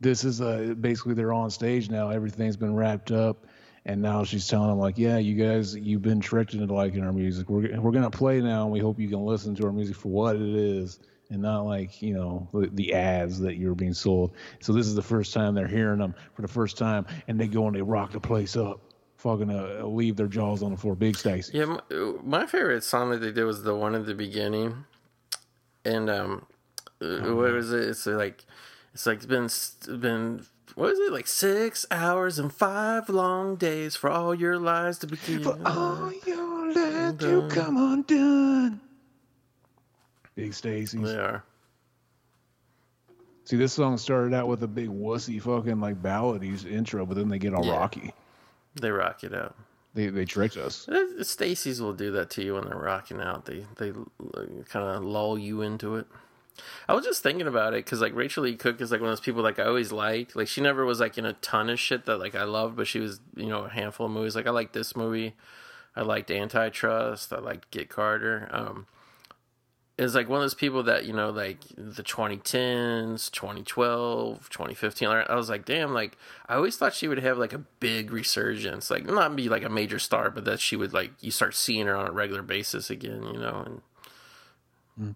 This 0.00 0.24
is 0.24 0.40
uh, 0.40 0.74
basically 0.80 1.14
they're 1.14 1.32
on 1.32 1.50
stage 1.50 1.90
now. 1.90 2.10
Everything's 2.10 2.56
been 2.56 2.74
wrapped 2.74 3.12
up, 3.12 3.46
and 3.84 4.00
now 4.00 4.24
she's 4.24 4.46
telling 4.46 4.68
them 4.68 4.78
like, 4.78 4.98
"Yeah, 4.98 5.18
you 5.18 5.34
guys, 5.34 5.74
you've 5.74 6.02
been 6.02 6.20
tricked 6.20 6.54
into 6.54 6.72
liking 6.72 7.04
our 7.04 7.12
music. 7.12 7.48
We're 7.48 7.78
we're 7.80 7.92
gonna 7.92 8.10
play 8.10 8.40
now, 8.40 8.64
and 8.64 8.72
we 8.72 8.78
hope 8.78 8.98
you 8.98 9.08
can 9.08 9.24
listen 9.24 9.54
to 9.56 9.66
our 9.66 9.72
music 9.72 9.96
for 9.96 10.08
what 10.08 10.36
it 10.36 10.42
is." 10.42 10.98
And 11.30 11.42
not 11.42 11.62
like 11.62 12.02
you 12.02 12.14
know 12.14 12.48
the 12.52 12.94
ads 12.94 13.38
that 13.40 13.56
you're 13.56 13.74
being 13.74 13.94
sold. 13.94 14.32
So 14.60 14.72
this 14.72 14.86
is 14.86 14.94
the 14.94 15.02
first 15.02 15.32
time 15.32 15.54
they're 15.54 15.66
hearing 15.66 15.98
them 15.98 16.14
for 16.34 16.42
the 16.42 16.48
first 16.48 16.78
time, 16.78 17.06
and 17.28 17.38
they 17.38 17.48
go 17.48 17.66
and 17.66 17.76
they 17.76 17.82
rock 17.82 18.12
the 18.12 18.20
place 18.20 18.56
up, 18.56 18.80
fucking 19.16 19.50
uh, 19.50 19.84
leave 19.84 20.16
their 20.16 20.28
jaws 20.28 20.62
on 20.62 20.70
the 20.70 20.76
floor. 20.76 20.94
Big 20.94 21.16
Stacy. 21.16 21.58
Yeah, 21.58 21.64
my, 21.64 21.80
my, 22.22 22.46
favorite 22.46 22.84
song 22.84 23.10
that 23.10 23.18
they 23.18 23.32
did 23.32 23.44
was 23.44 23.62
the 23.62 23.74
one 23.74 23.94
at 23.94 24.06
the 24.06 24.14
beginning, 24.14 24.84
and 25.84 26.08
um, 26.10 26.46
oh, 27.00 27.34
what 27.34 27.52
was 27.52 27.72
it? 27.72 27.84
It's 27.84 28.06
like 28.06 28.44
it's 28.94 29.06
like 29.06 29.22
it's 29.22 29.26
been 29.26 29.48
been 30.00 30.46
what 30.74 30.90
is 30.92 30.98
it 30.98 31.12
like 31.12 31.26
six 31.26 31.86
hours 31.90 32.38
and 32.38 32.52
five 32.52 33.08
long 33.08 33.56
days 33.56 33.96
for 33.96 34.10
all 34.10 34.34
your 34.34 34.58
lies 34.58 34.98
to 34.98 35.06
begin. 35.06 35.42
For 35.42 35.58
all 35.64 36.12
your 36.26 36.72
lies 36.72 37.16
to 37.18 37.48
come 37.50 37.76
undone. 37.76 38.80
Big 40.36 40.54
Stacy's. 40.54 41.02
They 41.02 41.16
are. 41.16 41.42
See, 43.44 43.56
this 43.56 43.72
song 43.72 43.96
started 43.96 44.34
out 44.34 44.48
with 44.48 44.62
a 44.62 44.68
big 44.68 44.88
wussy 44.88 45.40
fucking 45.40 45.80
like 45.80 46.02
ballady 46.02 46.64
intro, 46.70 47.06
but 47.06 47.16
then 47.16 47.28
they 47.28 47.38
get 47.38 47.54
all 47.54 47.64
yeah. 47.64 47.76
rocky. 47.76 48.12
They 48.74 48.90
rock 48.90 49.24
it 49.24 49.34
out. 49.34 49.56
They 49.94 50.08
they 50.08 50.26
tricked 50.26 50.58
us. 50.58 50.88
Stacy's 51.22 51.80
will 51.80 51.94
do 51.94 52.12
that 52.12 52.28
to 52.30 52.44
you 52.44 52.54
when 52.54 52.66
they're 52.66 52.76
rocking 52.76 53.20
out. 53.20 53.46
They 53.46 53.64
they 53.78 53.92
kind 54.68 54.84
of 54.84 55.02
lull 55.02 55.38
you 55.38 55.62
into 55.62 55.96
it. 55.96 56.06
I 56.88 56.94
was 56.94 57.04
just 57.04 57.22
thinking 57.22 57.46
about 57.46 57.72
it 57.72 57.84
because 57.84 58.00
like 58.00 58.14
Rachael 58.14 58.44
Leigh 58.44 58.56
Cook 58.56 58.80
is 58.80 58.90
like 58.90 59.00
one 59.00 59.10
of 59.10 59.16
those 59.16 59.24
people 59.24 59.42
like 59.42 59.58
I 59.58 59.64
always 59.64 59.92
liked. 59.92 60.36
Like 60.36 60.48
she 60.48 60.60
never 60.60 60.84
was 60.84 61.00
like 61.00 61.16
in 61.16 61.24
a 61.24 61.32
ton 61.34 61.70
of 61.70 61.78
shit 61.78 62.04
that 62.04 62.18
like 62.18 62.34
I 62.34 62.44
loved, 62.44 62.76
but 62.76 62.86
she 62.86 62.98
was 62.98 63.20
you 63.34 63.46
know 63.46 63.64
a 63.64 63.70
handful 63.70 64.06
of 64.06 64.12
movies. 64.12 64.36
Like 64.36 64.46
I 64.46 64.50
liked 64.50 64.72
this 64.72 64.94
movie. 64.96 65.34
I 65.94 66.02
liked 66.02 66.30
Antitrust. 66.30 67.32
I 67.32 67.38
liked 67.38 67.70
Get 67.70 67.88
Carter. 67.88 68.48
Um, 68.50 68.86
is 69.98 70.14
like 70.14 70.28
one 70.28 70.38
of 70.38 70.42
those 70.42 70.54
people 70.54 70.82
that 70.82 71.06
you 71.06 71.12
know 71.12 71.30
like 71.30 71.60
the 71.76 72.02
2010s 72.02 73.30
2012 73.30 74.50
2015 74.50 75.08
i 75.08 75.34
was 75.34 75.48
like 75.48 75.64
damn 75.64 75.94
like 75.94 76.16
i 76.48 76.54
always 76.54 76.76
thought 76.76 76.94
she 76.94 77.08
would 77.08 77.18
have 77.18 77.38
like 77.38 77.52
a 77.52 77.58
big 77.80 78.10
resurgence 78.10 78.90
like 78.90 79.06
not 79.06 79.34
be 79.34 79.48
like 79.48 79.62
a 79.62 79.68
major 79.68 79.98
star 79.98 80.30
but 80.30 80.44
that 80.44 80.60
she 80.60 80.76
would 80.76 80.92
like 80.92 81.10
you 81.20 81.30
start 81.30 81.54
seeing 81.54 81.86
her 81.86 81.96
on 81.96 82.06
a 82.06 82.12
regular 82.12 82.42
basis 82.42 82.90
again 82.90 83.22
you 83.32 83.38
know 83.38 83.64
and 83.66 83.82
mm. 85.00 85.14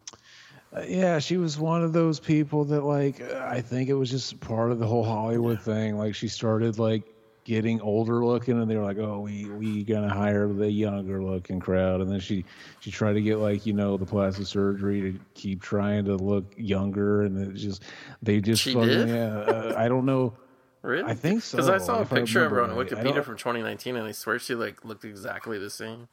uh, 0.75 0.85
yeah 0.89 1.19
she 1.19 1.37
was 1.37 1.59
one 1.59 1.83
of 1.85 1.93
those 1.93 2.19
people 2.19 2.65
that 2.65 2.83
like 2.83 3.21
i 3.33 3.61
think 3.61 3.91
it 3.91 3.95
was 3.95 4.11
just 4.11 4.41
part 4.41 4.71
of 4.71 4.79
the 4.79 4.87
whole 4.87 5.05
hollywood 5.05 5.59
yeah. 5.59 5.65
thing 5.65 5.99
like 5.99 6.15
she 6.15 6.29
started 6.29 6.79
like 6.79 7.03
getting 7.45 7.81
older 7.81 8.25
looking, 8.25 8.61
and 8.61 8.71
they 8.71 8.77
were 8.77 8.85
like, 8.85 8.99
"Oh, 8.99 9.21
we 9.21 9.47
we 9.47 9.85
gonna 9.85 10.13
hire 10.13 10.49
the 10.49 10.71
younger 10.71 11.23
looking 11.23 11.61
crowd." 11.61 12.01
And 12.01 12.11
then 12.11 12.21
she 12.21 12.45
she 12.81 12.91
tried 12.91 13.15
to 13.15 13.21
get 13.21 13.39
like 13.39 13.67
you 13.67 13.73
know 13.73 13.97
the 13.97 14.07
plastic 14.07 14.47
surgery 14.47 15.01
to 15.13 15.21
keep 15.35 15.63
trying 15.63 16.05
to 16.07 16.17
look 16.17 16.45
younger, 16.57 17.23
and 17.23 17.39
it 17.39 17.55
just 17.55 17.83
they 18.23 18.41
just 18.41 18.63
she 18.63 18.75
fucking, 18.75 18.89
did? 18.89 19.09
yeah. 19.09 19.37
Uh, 19.37 19.75
I 19.77 19.89
don't 19.89 20.07
know. 20.07 20.35
Really? 20.83 21.11
I 21.11 21.15
think 21.15 21.43
so. 21.43 21.59
Because 21.59 21.69
I 21.69 21.77
saw 21.77 22.01
a 22.01 22.07
picture 22.07 22.43
of 22.43 22.53
her 22.53 22.63
on 22.63 22.71
Wikipedia 22.71 23.23
from 23.23 23.37
2019, 23.37 23.97
and 23.97 24.07
I 24.07 24.13
swear 24.13 24.39
she 24.39 24.55
like 24.55 24.83
looked 24.83 25.05
exactly 25.05 25.59
the 25.59 25.69
same. 25.69 26.09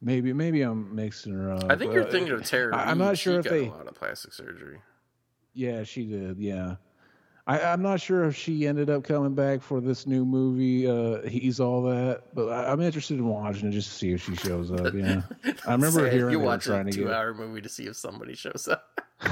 Maybe 0.00 0.32
maybe 0.32 0.62
I'm 0.62 0.94
mixing 0.94 1.34
her 1.34 1.54
up. 1.54 1.64
I 1.68 1.74
think 1.74 1.92
you're 1.92 2.04
thinking 2.04 2.32
of 2.32 2.44
Tara. 2.44 2.76
I'm 2.76 2.98
not 2.98 3.18
sure 3.18 3.42
she 3.42 3.48
if 3.48 3.52
they 3.52 3.66
a 3.66 3.70
lot 3.70 3.88
of 3.88 3.96
plastic 3.96 4.32
surgery. 4.32 4.78
Yeah, 5.54 5.82
she 5.82 6.04
did. 6.06 6.38
Yeah. 6.38 6.76
I, 7.48 7.72
am 7.72 7.80
not 7.80 7.98
sure 7.98 8.24
if 8.24 8.36
she 8.36 8.66
ended 8.66 8.90
up 8.90 9.04
coming 9.04 9.34
back 9.34 9.62
for 9.62 9.80
this 9.80 10.06
new 10.06 10.26
movie. 10.26 10.86
Uh, 10.86 11.26
He's 11.26 11.60
all 11.60 11.82
that, 11.84 12.24
but 12.34 12.48
I, 12.50 12.70
am 12.70 12.82
interested 12.82 13.18
in 13.18 13.26
watching 13.26 13.68
it 13.68 13.72
just 13.72 13.88
to 13.88 13.94
see 13.94 14.12
if 14.12 14.22
she 14.22 14.36
shows 14.36 14.70
up. 14.70 14.92
Yeah, 14.92 15.22
I 15.66 15.72
remember 15.72 16.10
Say, 16.10 16.10
hearing 16.10 16.32
you 16.32 16.40
watch 16.40 16.66
a 16.66 16.84
two-hour 16.84 17.32
movie 17.32 17.62
to 17.62 17.68
see 17.70 17.84
if 17.84 17.96
somebody 17.96 18.34
shows 18.34 18.68
up. 18.68 19.00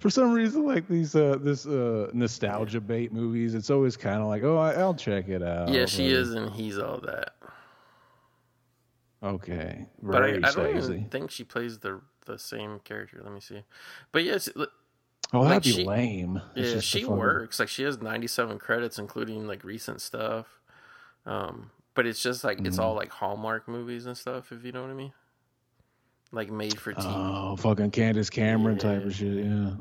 for 0.00 0.10
some 0.10 0.32
reason, 0.32 0.66
like 0.66 0.88
these 0.88 1.14
uh, 1.14 1.36
this 1.40 1.66
uh, 1.66 2.10
nostalgia 2.12 2.80
bait 2.80 3.12
movies, 3.12 3.54
it's 3.54 3.70
always 3.70 3.96
kind 3.96 4.20
of 4.20 4.26
like, 4.26 4.42
oh, 4.42 4.56
I, 4.56 4.76
will 4.78 4.94
check 4.94 5.28
it 5.28 5.42
out. 5.42 5.68
Yeah, 5.68 5.86
she 5.86 6.08
like, 6.08 6.14
is, 6.14 6.34
and 6.34 6.50
he's 6.50 6.78
all 6.78 6.98
that. 7.02 7.34
Okay, 9.22 9.86
Very 10.02 10.40
but 10.40 10.44
I, 10.44 10.48
I, 10.48 10.52
don't 10.52 10.76
even 10.76 11.04
think 11.10 11.30
she 11.30 11.44
plays 11.44 11.78
the 11.78 12.00
the 12.26 12.38
same 12.38 12.80
character. 12.80 13.20
Let 13.22 13.32
me 13.32 13.40
see. 13.40 13.62
But 14.12 14.24
yes, 14.24 14.48
Oh, 15.32 15.44
that'd 15.44 15.62
be 15.62 15.84
lame. 15.84 16.40
It's 16.56 16.74
yeah, 16.74 16.80
she 16.80 17.04
works. 17.04 17.60
Like 17.60 17.68
she 17.68 17.84
has 17.84 18.00
97 18.00 18.58
credits, 18.58 18.98
including 18.98 19.46
like 19.46 19.62
recent 19.62 20.00
stuff. 20.00 20.46
Um, 21.24 21.70
but 21.94 22.06
it's 22.06 22.22
just 22.22 22.42
like 22.42 22.58
mm. 22.58 22.66
it's 22.66 22.78
all 22.78 22.90
mm-hmm. 22.90 22.98
like 22.98 23.10
Hallmark 23.10 23.68
movies 23.68 24.06
and 24.06 24.16
stuff. 24.16 24.50
If 24.50 24.64
you 24.64 24.72
know 24.72 24.82
what 24.82 24.90
I 24.90 24.94
mean. 24.94 25.12
Like 26.32 26.50
made 26.50 26.78
for 26.78 26.92
TV. 26.92 27.04
Oh, 27.04 27.56
fucking 27.56 27.90
Candace 27.90 28.30
Cameron 28.30 28.76
yeah. 28.76 28.82
type 28.82 29.04
of 29.04 29.14
shit. 29.14 29.44
Yeah. 29.44 29.72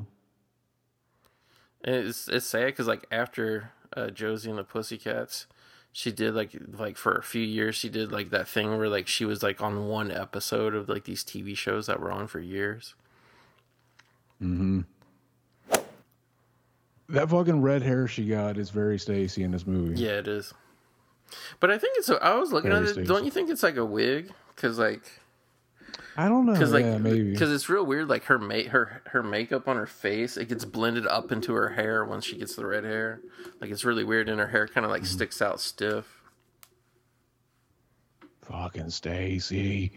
And 1.84 1.96
it's 1.96 2.28
it's 2.28 2.48
sad 2.48 2.66
because 2.68 2.88
like 2.88 3.06
after 3.12 3.72
uh, 3.96 4.10
Josie 4.10 4.50
and 4.50 4.58
the 4.58 4.64
Pussycats, 4.64 5.46
she 5.92 6.12
did 6.12 6.36
like 6.36 6.52
like 6.78 6.98
for 6.98 7.16
a 7.16 7.24
few 7.24 7.42
years 7.42 7.76
she 7.76 7.90
did 7.90 8.12
like 8.12 8.30
that 8.30 8.48
thing 8.48 8.78
where 8.78 8.90
like 8.90 9.08
she 9.08 9.26
was 9.26 9.42
like 9.42 9.62
on 9.62 9.88
one 9.88 10.12
episode 10.12 10.76
of 10.76 10.88
like 10.88 11.04
these 11.06 11.24
TV 11.24 11.56
shows 11.58 11.88
that 11.88 12.00
were 12.00 12.12
on 12.12 12.28
for 12.28 12.40
years. 12.40 12.96
Hmm. 14.40 14.82
That 17.10 17.30
fucking 17.30 17.62
red 17.62 17.82
hair 17.82 18.08
she 18.08 18.26
got 18.26 18.58
is 18.58 18.70
very 18.70 19.00
Stacy 19.00 19.44
in 19.44 19.52
this 19.52 19.66
movie. 19.66 20.00
Yeah, 20.00 20.20
it 20.20 20.28
is. 20.28 20.54
But 21.60 21.72
I 21.72 21.78
think 21.78 21.98
it's. 21.98 22.10
I 22.10 22.36
was 22.36 22.52
looking 22.52 22.70
very 22.70 22.84
at 22.84 22.90
it. 22.90 22.94
Stacey. 22.94 23.08
Don't 23.08 23.26
you 23.26 23.32
think 23.32 23.50
it's 23.50 23.64
like 23.64 23.78
a 23.78 23.86
wig? 23.86 24.32
Because 24.56 24.78
like. 24.78 25.04
I 26.18 26.28
don't 26.28 26.46
know. 26.46 26.54
Because 26.54 26.74
like, 26.74 26.86
yeah, 26.86 26.98
maybe 26.98 27.32
because 27.32 27.52
it's 27.52 27.70
real 27.70 27.86
weird. 27.86 28.08
Like 28.08 28.26
her 28.26 28.38
make 28.38 28.68
her 28.68 29.02
her 29.08 29.24
makeup 29.24 29.68
on 29.68 29.76
her 29.78 29.86
face, 29.86 30.38
it 30.38 30.50
gets 30.50 30.66
blended 30.66 31.08
up 31.08 31.32
into 31.32 31.54
her 31.54 31.70
hair 31.70 32.06
once 32.06 32.26
she 32.26 32.38
gets 32.38 32.56
the 32.56 32.66
red 32.66 32.84
hair. 32.84 33.22
Like 33.62 33.72
it's 33.72 33.86
really 33.86 34.04
weird, 34.04 34.30
and 34.30 34.40
her 34.40 34.48
hair 34.48 34.68
kind 34.68 34.86
of 34.86 34.92
like 34.92 35.04
mm-hmm. 35.04 35.14
sticks 35.14 35.42
out 35.42 35.60
stiff. 35.60 36.19
Fucking 38.50 38.90
Stacy. 38.90 39.92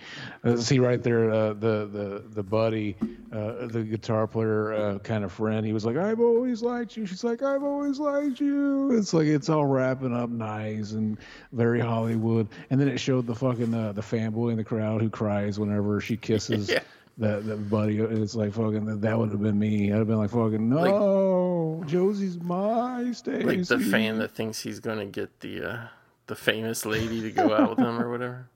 Uh, 0.45 0.57
see 0.57 0.79
right 0.79 1.03
there, 1.03 1.31
uh, 1.31 1.49
the 1.55 1.89
the 1.93 2.24
the 2.31 2.43
buddy, 2.43 2.97
uh, 3.33 3.66
the 3.66 3.83
guitar 3.83 4.27
player, 4.27 4.73
uh, 4.73 4.99
kind 4.99 5.24
of 5.24 5.33
friend. 5.33 5.65
He 5.66 5.73
was 5.73 5.85
like, 5.85 5.97
"I've 5.97 6.20
always 6.20 6.62
liked 6.62 6.97
you." 6.97 7.07
She's 7.07 7.24
like, 7.24 7.43
"I've 7.43 7.62
always 7.62 7.99
liked 7.99 8.41
you." 8.41 8.97
It's 8.97 9.12
like 9.15 9.27
it's 9.27 9.49
all 9.49 9.66
wrapping 9.66 10.15
up 10.15 10.31
nice 10.31 10.93
and 10.93 11.19
very 11.53 11.81
Hollywood. 11.81 12.49
And 12.70 12.81
then 12.81 12.89
it 12.89 12.99
showed 12.99 13.27
the 13.27 13.35
fucking 13.35 13.73
uh, 13.74 13.93
the 13.93 14.03
fanboy 14.03 14.53
in 14.53 14.57
the 14.57 14.65
crowd 14.65 15.01
who 15.01 15.11
cries 15.11 15.59
whenever 15.59 16.01
she 16.01 16.16
kisses. 16.16 16.70
Yeah. 16.83 16.83
That, 17.19 17.47
that 17.47 17.69
buddy, 17.69 17.99
it's 17.99 18.35
like 18.35 18.55
fucking. 18.55 19.01
That 19.01 19.19
would 19.19 19.31
have 19.33 19.43
been 19.43 19.59
me. 19.59 19.93
I'd 19.93 19.99
have 19.99 20.07
been 20.07 20.16
like 20.16 20.31
fucking. 20.31 20.66
No, 20.70 21.85
Josie's 21.87 22.41
my 22.41 23.12
Stacy. 23.12 23.45
Like 23.45 23.66
the 23.66 23.79
fan 23.79 24.19
that 24.19 24.31
thinks 24.31 24.62
he's 24.62 24.81
gonna 24.81 25.05
get 25.05 25.41
the 25.41 25.62
uh, 25.62 25.87
the 26.27 26.35
famous 26.36 26.85
lady 26.86 27.20
to 27.23 27.31
go 27.31 27.55
out 27.55 27.70
with 27.70 27.78
him 27.78 28.01
or 28.01 28.11
whatever. 28.11 28.49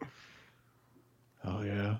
Oh 1.44 1.62
yeah. 1.62 1.96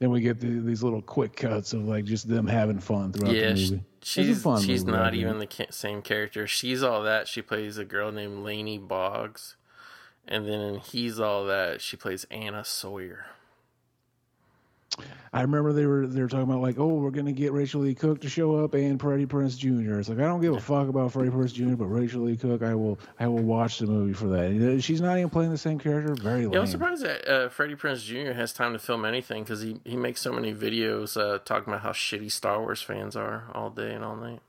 Then 0.00 0.10
we 0.10 0.20
get 0.20 0.40
the, 0.40 0.60
these 0.60 0.82
little 0.82 1.02
quick 1.02 1.34
cuts 1.34 1.72
of 1.72 1.86
like 1.86 2.04
just 2.04 2.28
them 2.28 2.46
having 2.46 2.78
fun 2.78 3.12
throughout 3.12 3.34
Yeah, 3.34 3.52
the 3.52 3.60
movie. 3.70 3.84
She's 4.02 4.42
fun 4.42 4.62
she's 4.62 4.84
movie, 4.84 4.96
not 4.98 5.14
even 5.14 5.38
the 5.38 5.66
same 5.70 6.02
character. 6.02 6.46
She's 6.46 6.82
all 6.82 7.02
that. 7.02 7.26
She 7.26 7.42
plays 7.42 7.78
a 7.78 7.84
girl 7.84 8.12
named 8.12 8.44
Lainey 8.44 8.78
Boggs, 8.78 9.56
and 10.26 10.46
then 10.46 10.60
in 10.60 10.78
he's 10.80 11.18
all 11.18 11.44
that. 11.46 11.80
She 11.80 11.96
plays 11.96 12.26
Anna 12.30 12.64
Sawyer. 12.64 13.26
I 15.32 15.42
remember 15.42 15.72
they 15.74 15.84
were 15.84 16.06
they 16.06 16.22
were 16.22 16.28
talking 16.28 16.44
about 16.50 16.62
like, 16.62 16.78
oh, 16.78 16.86
we're 16.86 17.10
gonna 17.10 17.32
get 17.32 17.52
Rachael 17.52 17.82
Leigh 17.82 17.94
Cook 17.94 18.22
to 18.22 18.28
show 18.30 18.56
up 18.64 18.72
and 18.74 18.98
Freddie 18.98 19.26
Prinze 19.26 19.58
Jr. 19.58 19.98
It's 19.98 20.08
like 20.08 20.18
I 20.18 20.22
don't 20.22 20.40
give 20.40 20.54
a 20.54 20.60
fuck 20.60 20.88
about 20.88 21.12
Freddie 21.12 21.30
Prinze 21.30 21.52
Jr. 21.52 21.74
But 21.76 21.86
Rachael 21.86 22.22
Leigh 22.22 22.36
Cook, 22.36 22.62
I 22.62 22.74
will 22.74 22.98
I 23.20 23.26
will 23.26 23.42
watch 23.42 23.78
the 23.78 23.86
movie 23.86 24.14
for 24.14 24.26
that. 24.28 24.80
She's 24.82 25.00
not 25.02 25.18
even 25.18 25.28
playing 25.28 25.50
the 25.50 25.58
same 25.58 25.78
character. 25.78 26.14
Very 26.14 26.44
lame. 26.44 26.54
Yeah, 26.54 26.60
I'm 26.60 26.66
surprised 26.66 27.02
that 27.04 27.28
uh, 27.28 27.48
Freddie 27.50 27.74
Prinze 27.74 28.04
Jr. 28.04 28.32
has 28.32 28.52
time 28.54 28.72
to 28.72 28.78
film 28.78 29.04
anything 29.04 29.42
because 29.44 29.60
he, 29.60 29.80
he 29.84 29.96
makes 29.96 30.20
so 30.22 30.32
many 30.32 30.54
videos 30.54 31.16
uh, 31.20 31.38
talking 31.44 31.72
about 31.72 31.82
how 31.82 31.92
shitty 31.92 32.32
Star 32.32 32.60
Wars 32.60 32.80
fans 32.80 33.14
are 33.14 33.44
all 33.54 33.68
day 33.70 33.92
and 33.92 34.04
all 34.04 34.16
night. 34.16 34.40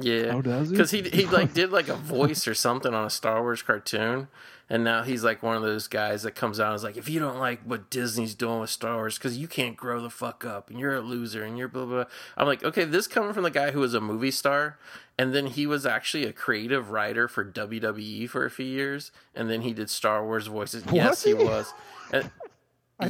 Yeah, 0.00 0.32
Oh, 0.34 0.42
does 0.42 0.68
he? 0.68 0.76
Because 0.76 0.90
he 0.90 1.02
he 1.02 1.26
like 1.26 1.54
did 1.54 1.70
like 1.72 1.88
a 1.88 1.96
voice 1.96 2.46
or 2.46 2.54
something 2.54 2.94
on 2.94 3.04
a 3.06 3.10
Star 3.10 3.40
Wars 3.42 3.62
cartoon, 3.62 4.28
and 4.70 4.84
now 4.84 5.02
he's 5.02 5.24
like 5.24 5.42
one 5.42 5.56
of 5.56 5.62
those 5.62 5.88
guys 5.88 6.22
that 6.22 6.32
comes 6.34 6.60
out 6.60 6.68
and 6.68 6.76
is 6.76 6.84
like, 6.84 6.96
if 6.96 7.08
you 7.08 7.20
don't 7.20 7.38
like 7.38 7.62
what 7.62 7.90
Disney's 7.90 8.34
doing 8.34 8.60
with 8.60 8.70
Star 8.70 8.96
Wars, 8.96 9.16
because 9.16 9.38
you 9.38 9.48
can't 9.48 9.76
grow 9.76 10.00
the 10.00 10.10
fuck 10.10 10.44
up 10.44 10.68
and 10.70 10.78
you're 10.78 10.94
a 10.94 11.00
loser 11.00 11.42
and 11.42 11.56
you're 11.56 11.68
blah 11.68 11.84
blah. 11.84 12.04
blah. 12.04 12.12
I'm 12.36 12.46
like, 12.46 12.62
okay, 12.62 12.84
this 12.84 13.06
coming 13.06 13.32
from 13.32 13.44
the 13.44 13.50
guy 13.50 13.70
who 13.70 13.80
was 13.80 13.94
a 13.94 14.00
movie 14.00 14.30
star, 14.30 14.78
and 15.18 15.34
then 15.34 15.46
he 15.46 15.66
was 15.66 15.86
actually 15.86 16.24
a 16.24 16.32
creative 16.32 16.90
writer 16.90 17.28
for 17.28 17.44
WWE 17.44 18.28
for 18.28 18.44
a 18.44 18.50
few 18.50 18.66
years, 18.66 19.10
and 19.34 19.48
then 19.50 19.62
he 19.62 19.72
did 19.72 19.90
Star 19.90 20.24
Wars 20.24 20.46
voices. 20.46 20.84
Yes, 20.92 21.24
he 21.24 21.36
he? 21.36 21.44
was. 21.44 21.72
And, 22.10 22.30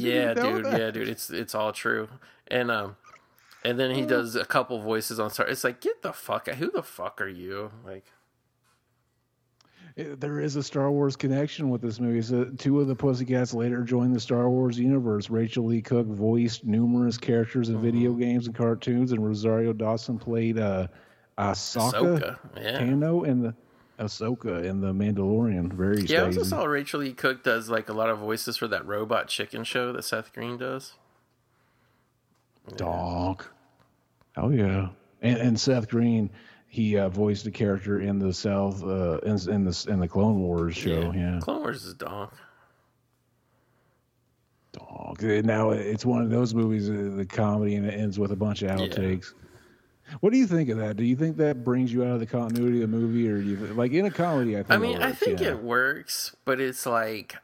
yeah, 0.03 0.33
dude. 0.33 0.65
that. 0.65 0.79
Yeah, 0.79 0.91
dude. 0.91 1.07
It's 1.07 1.29
it's 1.29 1.55
all 1.55 1.71
true. 1.71 2.09
And 2.47 2.69
um, 2.69 2.97
and 3.63 3.79
then 3.79 3.91
he 3.95 4.05
does 4.05 4.35
a 4.35 4.45
couple 4.45 4.79
voices 4.81 5.19
on 5.19 5.29
Star. 5.29 5.47
It's 5.47 5.63
like, 5.63 5.81
get 5.81 6.01
the 6.01 6.13
fuck 6.13 6.47
out. 6.47 6.55
Who 6.55 6.69
the 6.69 6.83
fuck 6.83 7.21
are 7.21 7.27
you? 7.29 7.71
Like, 7.85 8.05
It- 9.99 10.19
There 10.19 10.39
is 10.39 10.55
a 10.55 10.63
Star 10.63 10.89
Wars 10.91 11.15
connection 11.15 11.69
with 11.69 11.81
this 11.81 11.99
movie. 11.99 12.21
So 12.21 12.45
two 12.45 12.79
of 12.79 12.87
the 12.87 12.95
Pussycats 12.95 13.53
later 13.53 13.83
joined 13.83 14.15
the 14.15 14.19
Star 14.19 14.49
Wars 14.49 14.79
universe. 14.79 15.29
Rachael 15.29 15.65
Leigh 15.65 15.81
Cook 15.81 16.07
voiced 16.07 16.63
numerous 16.65 17.17
characters 17.17 17.69
in 17.69 17.81
video 17.81 18.11
Mm-hmm. 18.11 18.19
games 18.21 18.47
and 18.47 18.55
cartoons, 18.55 19.11
and 19.11 19.25
Rosario 19.25 19.73
Dawson 19.73 20.17
played 20.17 20.57
uh, 20.57 20.87
Ahsoka, 21.37 21.91
Ahsoka, 21.91 22.39
yeah. 22.57 22.79
Tano 22.81 23.25
in 23.27 23.41
the 23.41 23.53
Ahsoka 23.99 24.63
in 24.63 24.79
the 24.79 24.93
Mandalorian. 24.93 25.71
Very 25.73 26.01
yeah. 26.03 26.21
I 26.21 26.25
also 26.27 26.43
saw 26.43 26.63
Rachael 26.63 27.01
Leigh 27.01 27.11
Cook 27.13 27.43
does 27.43 27.69
like 27.69 27.89
a 27.89 27.93
lot 27.93 28.09
of 28.09 28.19
voices 28.19 28.55
for 28.55 28.67
that 28.69 28.85
Robot 28.85 29.27
Chicken 29.27 29.63
show 29.65 29.91
that 29.91 30.03
Seth 30.03 30.31
Green 30.33 30.57
does. 30.57 30.93
Donk. 32.77 33.45
Oh 34.37 34.49
yeah, 34.49 34.89
and, 35.21 35.37
and 35.37 35.59
Seth 35.59 35.89
Green, 35.89 36.29
he 36.69 36.97
uh, 36.97 37.09
voiced 37.09 37.47
a 37.47 37.51
character 37.51 37.99
in 37.99 38.19
the 38.19 38.31
South 38.31 38.83
uh, 38.83 39.17
in, 39.19 39.37
in 39.49 39.65
the 39.65 39.85
in 39.89 39.99
the 39.99 40.07
Clone 40.07 40.39
Wars 40.39 40.75
show. 40.75 41.11
Yeah, 41.11 41.39
Clone 41.41 41.61
Wars 41.61 41.83
is 41.83 41.95
dog. 41.95 42.31
Dog. 44.71 45.23
Now 45.23 45.71
it's 45.71 46.05
one 46.05 46.21
of 46.21 46.29
those 46.29 46.53
movies, 46.53 46.87
uh, 46.87 47.15
the 47.17 47.25
comedy, 47.25 47.75
and 47.75 47.87
it 47.87 47.95
ends 47.95 48.19
with 48.19 48.31
a 48.31 48.35
bunch 48.35 48.61
of 48.61 48.69
outtakes. 48.69 49.33
What 50.21 50.31
do 50.31 50.37
you 50.37 50.45
think 50.45 50.69
of 50.69 50.77
that? 50.77 50.95
Do 50.95 51.03
you 51.03 51.15
think 51.15 51.37
that 51.37 51.63
brings 51.63 51.91
you 51.91 52.03
out 52.03 52.13
of 52.13 52.19
the 52.19 52.27
continuity 52.27 52.83
of 52.83 52.91
the 52.91 52.97
movie, 52.97 53.27
or 53.27 53.41
do 53.41 53.49
you 53.49 53.57
like 53.73 53.91
in 53.91 54.05
a 54.05 54.11
comedy? 54.11 54.55
I 54.55 54.59
think. 54.59 54.71
I 54.71 54.75
it 54.75 54.79
mean, 54.79 55.01
I 55.01 55.11
think 55.11 55.39
yeah. 55.39 55.49
it 55.49 55.63
works, 55.63 56.35
but 56.45 56.59
it's 56.59 56.85
like 56.85 57.35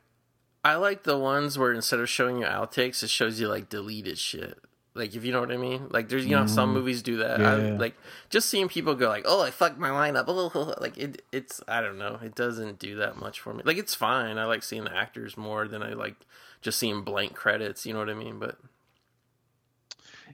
I 0.63 0.75
like 0.75 1.03
the 1.03 1.17
ones 1.17 1.57
where 1.57 1.73
instead 1.73 1.99
of 1.99 2.09
showing 2.09 2.37
you 2.37 2.45
outtakes, 2.45 3.01
it 3.01 3.09
shows 3.09 3.39
you 3.39 3.47
like 3.47 3.69
deleted 3.69 4.19
shit. 4.19 4.59
Like 4.95 5.13
if 5.13 5.25
you 5.25 5.33
know 5.33 5.41
what 5.41 5.51
I 5.51 5.57
mean. 5.57 5.87
Like 5.91 6.07
there's 6.09 6.25
you 6.25 6.35
know 6.35 6.47
some 6.47 6.73
movies 6.73 7.01
do 7.03 7.17
that. 7.17 7.41
I, 7.41 7.43
Mm-hmm. 7.59 7.79
Like 7.81 7.95
just 8.29 8.49
seeing 8.49 8.69
people 8.69 8.95
go 8.95 9.09
like, 9.09 9.25
"Oh, 9.27 9.41
I 9.41 9.51
fucked 9.51 9.77
my 9.77 9.89
lineup." 9.89 10.25
Oh, 10.27 10.73
like 10.81 10.97
it. 10.97 11.21
It's 11.33 11.61
I 11.67 11.81
don't 11.81 11.97
know. 11.97 12.17
It 12.23 12.33
doesn't 12.33 12.79
do 12.79 12.95
that 12.95 13.17
much 13.17 13.39
for 13.41 13.53
me. 13.53 13.61
Like 13.65 13.77
it's 13.77 13.93
fine. 13.93 14.37
I 14.37 14.45
like 14.45 14.63
seeing 14.63 14.85
the 14.85 14.95
actors 14.95 15.35
more 15.37 15.67
than 15.67 15.83
I 15.83 15.93
like 15.93 16.15
just 16.61 16.79
seeing 16.79 17.01
blank 17.03 17.33
credits. 17.35 17.85
You 17.85 17.91
know 17.93 17.99
what 17.99 18.09
I 18.09 18.13
mean? 18.13 18.39
But 18.39 18.57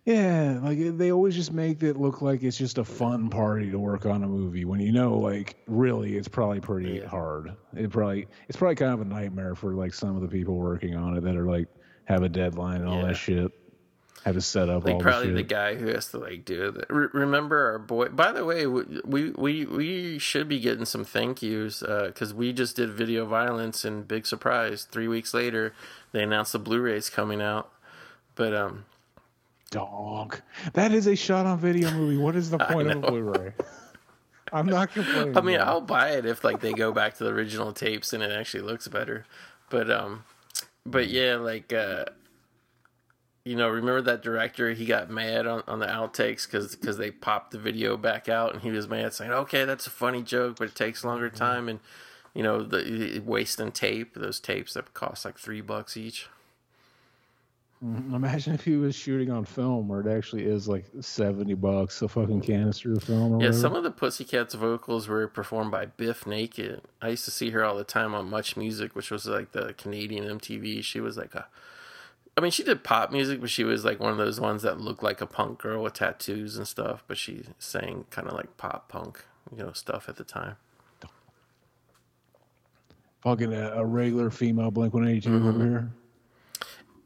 Yeah, 0.05 0.59
like 0.63 0.77
they 0.97 1.11
always 1.11 1.35
just 1.35 1.51
make 1.53 1.83
it 1.83 1.97
look 1.97 2.21
like 2.21 2.41
it's 2.43 2.57
just 2.57 2.77
a 2.77 2.83
fun 2.83 3.29
party 3.29 3.69
to 3.71 3.77
work 3.79 4.05
on 4.05 4.23
a 4.23 4.27
movie 4.27 4.65
when 4.65 4.79
you 4.79 4.91
know, 4.91 5.15
like, 5.17 5.57
really, 5.67 6.17
it's 6.17 6.27
probably 6.27 6.59
pretty 6.59 6.99
Yeah. 6.99 7.07
hard. 7.07 7.51
It 7.75 7.91
probably 7.91 8.27
it's 8.47 8.57
probably 8.57 8.75
kind 8.75 8.93
of 8.93 9.01
a 9.01 9.05
nightmare 9.05 9.53
for 9.55 9.73
like 9.73 9.93
some 9.93 10.15
of 10.15 10.21
the 10.21 10.27
people 10.27 10.55
working 10.55 10.95
on 10.95 11.17
it 11.17 11.21
that 11.21 11.35
are 11.35 11.45
like 11.49 11.67
have 12.05 12.23
a 12.23 12.29
deadline 12.29 12.81
and 12.81 12.89
all 12.89 13.01
Yeah. 13.01 13.07
that 13.07 13.15
shit. 13.15 13.51
Have 14.23 14.35
to 14.35 14.41
set 14.41 14.69
up 14.69 14.85
like 14.85 14.95
all 14.95 15.01
probably 15.01 15.29
the 15.29 15.35
the 15.37 15.43
guy 15.43 15.75
who 15.75 15.87
has 15.87 16.09
to 16.09 16.19
like 16.19 16.45
do 16.45 16.75
it. 16.77 16.85
Re- 16.89 17.07
remember 17.11 17.71
our 17.71 17.79
boy. 17.79 18.09
By 18.09 18.31
the 18.31 18.45
way, 18.45 18.67
we 18.67 19.31
we 19.31 19.65
we 19.65 20.19
should 20.19 20.47
be 20.47 20.59
getting 20.59 20.85
some 20.85 21.03
thank 21.03 21.41
yous 21.41 21.79
because 21.79 22.31
we 22.31 22.53
just 22.53 22.75
did 22.75 22.91
video 22.91 23.25
violence 23.25 23.83
and 23.83 24.07
big 24.07 24.27
surprise. 24.27 24.87
Three 24.91 25.07
weeks 25.07 25.33
later, 25.33 25.73
they 26.11 26.21
announced 26.21 26.51
the 26.51 26.59
Blu-rays 26.59 27.09
coming 27.09 27.41
out. 27.41 27.71
But 28.35 28.53
um, 28.53 28.85
Dog. 29.71 30.41
That 30.73 30.91
is 30.91 31.07
a 31.07 31.15
shot 31.15 31.45
on 31.45 31.57
video 31.57 31.89
movie. 31.91 32.17
What 32.17 32.35
is 32.35 32.49
the 32.49 32.57
point 32.69 32.91
of 32.91 33.03
a. 33.03 33.07
Blu-ray? 33.07 33.53
I'm 34.53 34.67
not 34.67 34.91
complaining. 34.91 35.37
I 35.37 35.41
mean. 35.41 35.59
I'll 35.61 35.81
buy 35.81 36.09
it 36.09 36.25
if 36.25 36.43
like 36.43 36.59
they 36.59 36.73
go 36.73 36.91
back 36.91 37.15
to 37.17 37.23
the 37.23 37.31
original 37.31 37.71
tapes 37.71 38.13
and 38.13 38.21
it 38.21 38.31
actually 38.31 38.63
looks 38.63 38.87
better. 38.87 39.25
But 39.69 39.89
um, 39.89 40.25
but 40.85 41.07
yeah, 41.07 41.37
like 41.37 41.71
uh, 41.71 42.05
you 43.43 43.55
know, 43.55 43.69
remember 43.69 44.01
that 44.01 44.21
director? 44.21 44.71
He 44.73 44.85
got 44.85 45.09
mad 45.09 45.47
on, 45.47 45.63
on 45.67 45.79
the 45.79 45.87
outtakes 45.87 46.49
because 46.49 46.97
they 46.97 47.11
popped 47.11 47.51
the 47.51 47.57
video 47.57 47.97
back 47.97 48.29
out, 48.29 48.53
and 48.53 48.61
he 48.61 48.69
was 48.69 48.87
mad, 48.87 49.13
saying, 49.13 49.31
"Okay, 49.31 49.65
that's 49.65 49.87
a 49.87 49.91
funny 49.91 50.21
joke, 50.21 50.57
but 50.59 50.69
it 50.69 50.75
takes 50.75 51.03
longer 51.03 51.27
mm-hmm. 51.27 51.37
time." 51.37 51.69
And 51.69 51.79
you 52.33 52.43
know, 52.43 52.63
the 52.63 53.21
wasting 53.25 53.71
tape, 53.71 54.13
those 54.13 54.39
tapes 54.39 54.73
that 54.73 54.93
cost 54.93 55.25
like 55.25 55.37
three 55.37 55.61
bucks 55.61 55.97
each. 55.97 56.27
Mm-hmm. 57.83 58.13
Imagine 58.13 58.53
if 58.53 58.63
he 58.63 58.75
was 58.75 58.95
shooting 58.95 59.31
on 59.31 59.43
film 59.43 59.87
where 59.87 60.01
it 60.01 60.07
actually 60.07 60.45
is 60.45 60.67
like 60.67 60.85
seventy 60.99 61.55
bucks 61.55 61.99
a 62.03 62.07
fucking 62.07 62.41
canister 62.41 62.93
of 62.93 63.03
film. 63.03 63.33
Or 63.33 63.41
Yeah, 63.41 63.47
whatever. 63.47 63.57
some 63.57 63.75
of 63.75 63.83
the 63.83 63.89
Pussycats 63.89 64.53
vocals 64.53 65.07
were 65.07 65.27
performed 65.27 65.71
by 65.71 65.87
Bif 65.87 66.27
Naked. 66.27 66.81
I 67.01 67.09
used 67.09 67.25
to 67.25 67.31
see 67.31 67.49
her 67.49 67.65
all 67.65 67.75
the 67.75 67.83
time 67.83 68.13
on 68.13 68.29
Much 68.29 68.55
Music, 68.55 68.95
which 68.95 69.09
was 69.09 69.25
like 69.25 69.53
the 69.53 69.73
Canadian 69.73 70.25
MTV. 70.25 70.83
She 70.83 70.99
was 70.99 71.17
like 71.17 71.33
a, 71.33 71.47
I 72.37 72.41
mean, 72.41 72.51
she 72.51 72.63
did 72.63 72.83
pop 72.83 73.11
music, 73.11 73.41
but 73.41 73.49
she 73.49 73.63
was 73.63 73.83
like 73.83 73.99
one 73.99 74.11
of 74.11 74.17
those 74.17 74.39
ones 74.39 74.61
that 74.63 74.79
looked 74.79 75.03
like 75.03 75.19
a 75.21 75.25
punk 75.27 75.59
girl 75.59 75.83
with 75.83 75.93
tattoos 75.93 76.57
and 76.57 76.67
stuff. 76.67 77.03
But 77.07 77.17
she 77.17 77.43
sang 77.59 78.05
kind 78.09 78.27
of 78.27 78.33
like 78.33 78.55
pop 78.57 78.87
punk, 78.89 79.23
you 79.55 79.63
know, 79.63 79.73
stuff 79.73 80.07
at 80.07 80.15
the 80.15 80.23
time. 80.23 80.55
fucking 83.21 83.53
a, 83.53 83.71
a 83.75 83.85
regular 83.85 84.29
female 84.29 84.71
Blink 84.71 84.93
One 84.93 85.07
Eighty 85.07 85.21
Two 85.21 85.29
Mm-hmm. 85.31 85.47
over 85.47 85.63
here. 85.63 85.91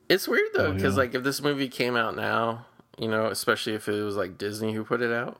It's 0.07 0.27
weird 0.27 0.49
though, 0.53 0.67
Oh, 0.67 0.73
because 0.73 0.93
yeah. 0.95 0.99
like 1.01 1.15
if 1.15 1.23
this 1.23 1.41
movie 1.41 1.67
came 1.67 1.95
out 1.95 2.15
now, 2.15 2.67
you 2.99 3.07
know, 3.07 3.25
especially 3.25 3.73
if 3.73 3.87
it 3.89 4.03
was 4.03 4.15
like 4.15 4.37
Disney 4.37 4.73
who 4.73 4.83
put 4.83 5.01
it 5.01 5.11
out, 5.11 5.39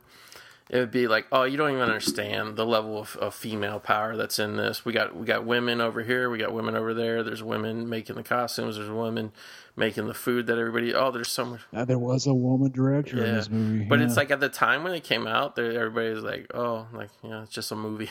it 0.70 0.78
would 0.80 0.90
be 0.92 1.08
like, 1.08 1.28
oh, 1.32 1.44
you 1.44 1.58
don't 1.58 1.70
even 1.70 1.82
understand 1.84 2.56
the 2.56 2.66
level 2.66 2.98
of, 2.98 3.16
of 3.18 3.36
female 3.36 3.80
power 3.80 4.16
that's 4.18 4.40
in 4.40 4.56
this. 4.58 4.84
We 4.84 4.94
got 4.94 5.16
we 5.16 5.26
got 5.26 5.46
women 5.46 5.80
over 5.80 6.02
here, 6.04 6.30
we 6.30 6.38
got 6.40 6.54
women 6.54 6.76
over 6.76 6.94
there. 6.94 7.22
There's 7.24 7.44
women 7.44 7.88
making 7.88 8.16
the 8.16 8.24
costumes. 8.24 8.78
There's 8.78 8.90
women 8.90 9.32
making 9.76 10.08
the 10.08 10.14
food 10.16 10.48
that 10.48 10.58
everybody. 10.58 10.94
Oh, 10.96 11.12
there's 11.12 11.28
so 11.30 11.46
much. 11.46 11.62
Uh, 11.72 11.86
there 11.86 12.00
was 12.00 12.26
a 12.26 12.34
woman 12.34 12.72
director 12.72 13.24
in 13.24 13.36
this 13.36 13.50
movie, 13.50 13.86
but 13.86 14.00
yeah. 14.00 14.06
it's 14.06 14.18
like 14.18 14.32
at 14.32 14.40
the 14.40 14.50
time 14.50 14.84
when 14.84 14.94
it 14.94 15.04
came 15.04 15.28
out, 15.28 15.56
there 15.56 15.72
everybody 15.72 16.10
was 16.10 16.24
like, 16.24 16.48
oh, 16.56 16.88
like 16.94 17.10
you 17.24 17.30
know, 17.30 17.44
it's 17.44 17.52
just 17.52 17.72
a 17.72 17.76
movie. 17.76 18.10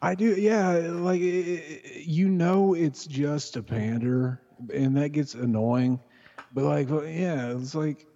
I 0.00 0.14
do, 0.14 0.34
yeah. 0.40 0.70
Like 0.72 1.20
i- 1.20 1.24
i- 1.24 1.80
you 2.04 2.28
know, 2.28 2.74
it's 2.74 3.04
just 3.06 3.56
a 3.56 3.62
pander, 3.62 4.40
and 4.72 4.96
that 4.96 5.10
gets 5.10 5.34
annoying. 5.34 6.00
But 6.54 6.64
like, 6.64 6.88
yeah, 6.88 7.52
it's 7.56 7.74
like 7.74 8.06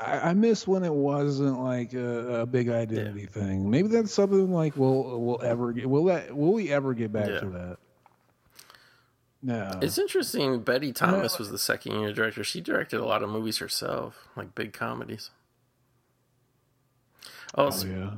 I, 0.00 0.30
I 0.30 0.34
miss 0.34 0.66
when 0.66 0.82
it 0.84 0.92
wasn't 0.92 1.60
like 1.60 1.92
a, 1.94 2.40
a 2.42 2.46
big 2.46 2.68
identity 2.68 3.26
thing. 3.26 3.70
Maybe 3.70 3.88
that's 3.88 4.12
something 4.12 4.50
like 4.52 4.76
we'll 4.76 5.20
we'll 5.20 5.42
ever 5.42 5.72
get. 5.72 5.88
Will 5.88 6.04
that? 6.04 6.36
Will 6.36 6.52
we 6.52 6.72
ever 6.72 6.94
get 6.94 7.12
back 7.12 7.28
Yeah. 7.28 7.40
to 7.40 7.50
that? 7.50 7.76
No, 9.42 9.78
It's 9.80 9.98
interesting. 9.98 10.60
Betty 10.62 10.92
Thomas 10.92 11.38
was 11.38 11.50
the 11.50 11.58
second 11.58 11.92
unit 11.92 12.16
director. 12.16 12.42
She 12.42 12.60
directed 12.60 12.98
a 13.00 13.04
lot 13.04 13.22
of 13.22 13.28
movies 13.28 13.58
herself, 13.58 14.26
like 14.34 14.54
big 14.54 14.72
comedies. 14.72 15.30
Oh, 17.54 17.70
oh 17.72 17.86
yeah. 17.86 18.10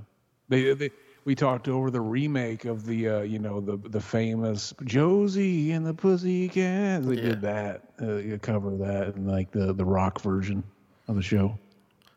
They, 0.49 0.73
they 0.75 0.91
we 1.25 1.35
talked 1.35 1.69
over 1.69 1.91
the 1.91 2.01
remake 2.01 2.65
of 2.65 2.87
the 2.87 3.09
uh, 3.09 3.21
you 3.21 3.39
know 3.39 3.61
the 3.61 3.77
the 3.89 4.01
famous 4.01 4.73
Josie 4.85 5.73
and 5.73 5.85
the 5.85 5.93
Pussycats. 5.93 7.07
They 7.07 7.17
Yeah. 7.17 7.23
did 7.23 7.41
that 7.43 7.83
uh, 8.01 8.39
cover 8.39 8.77
that 8.79 9.15
and 9.17 9.27
like 9.29 9.51
the 9.51 9.75
the 9.75 9.85
rock 9.85 10.21
version 10.23 10.63
of 11.09 11.17
the 11.17 11.23
show 11.23 11.59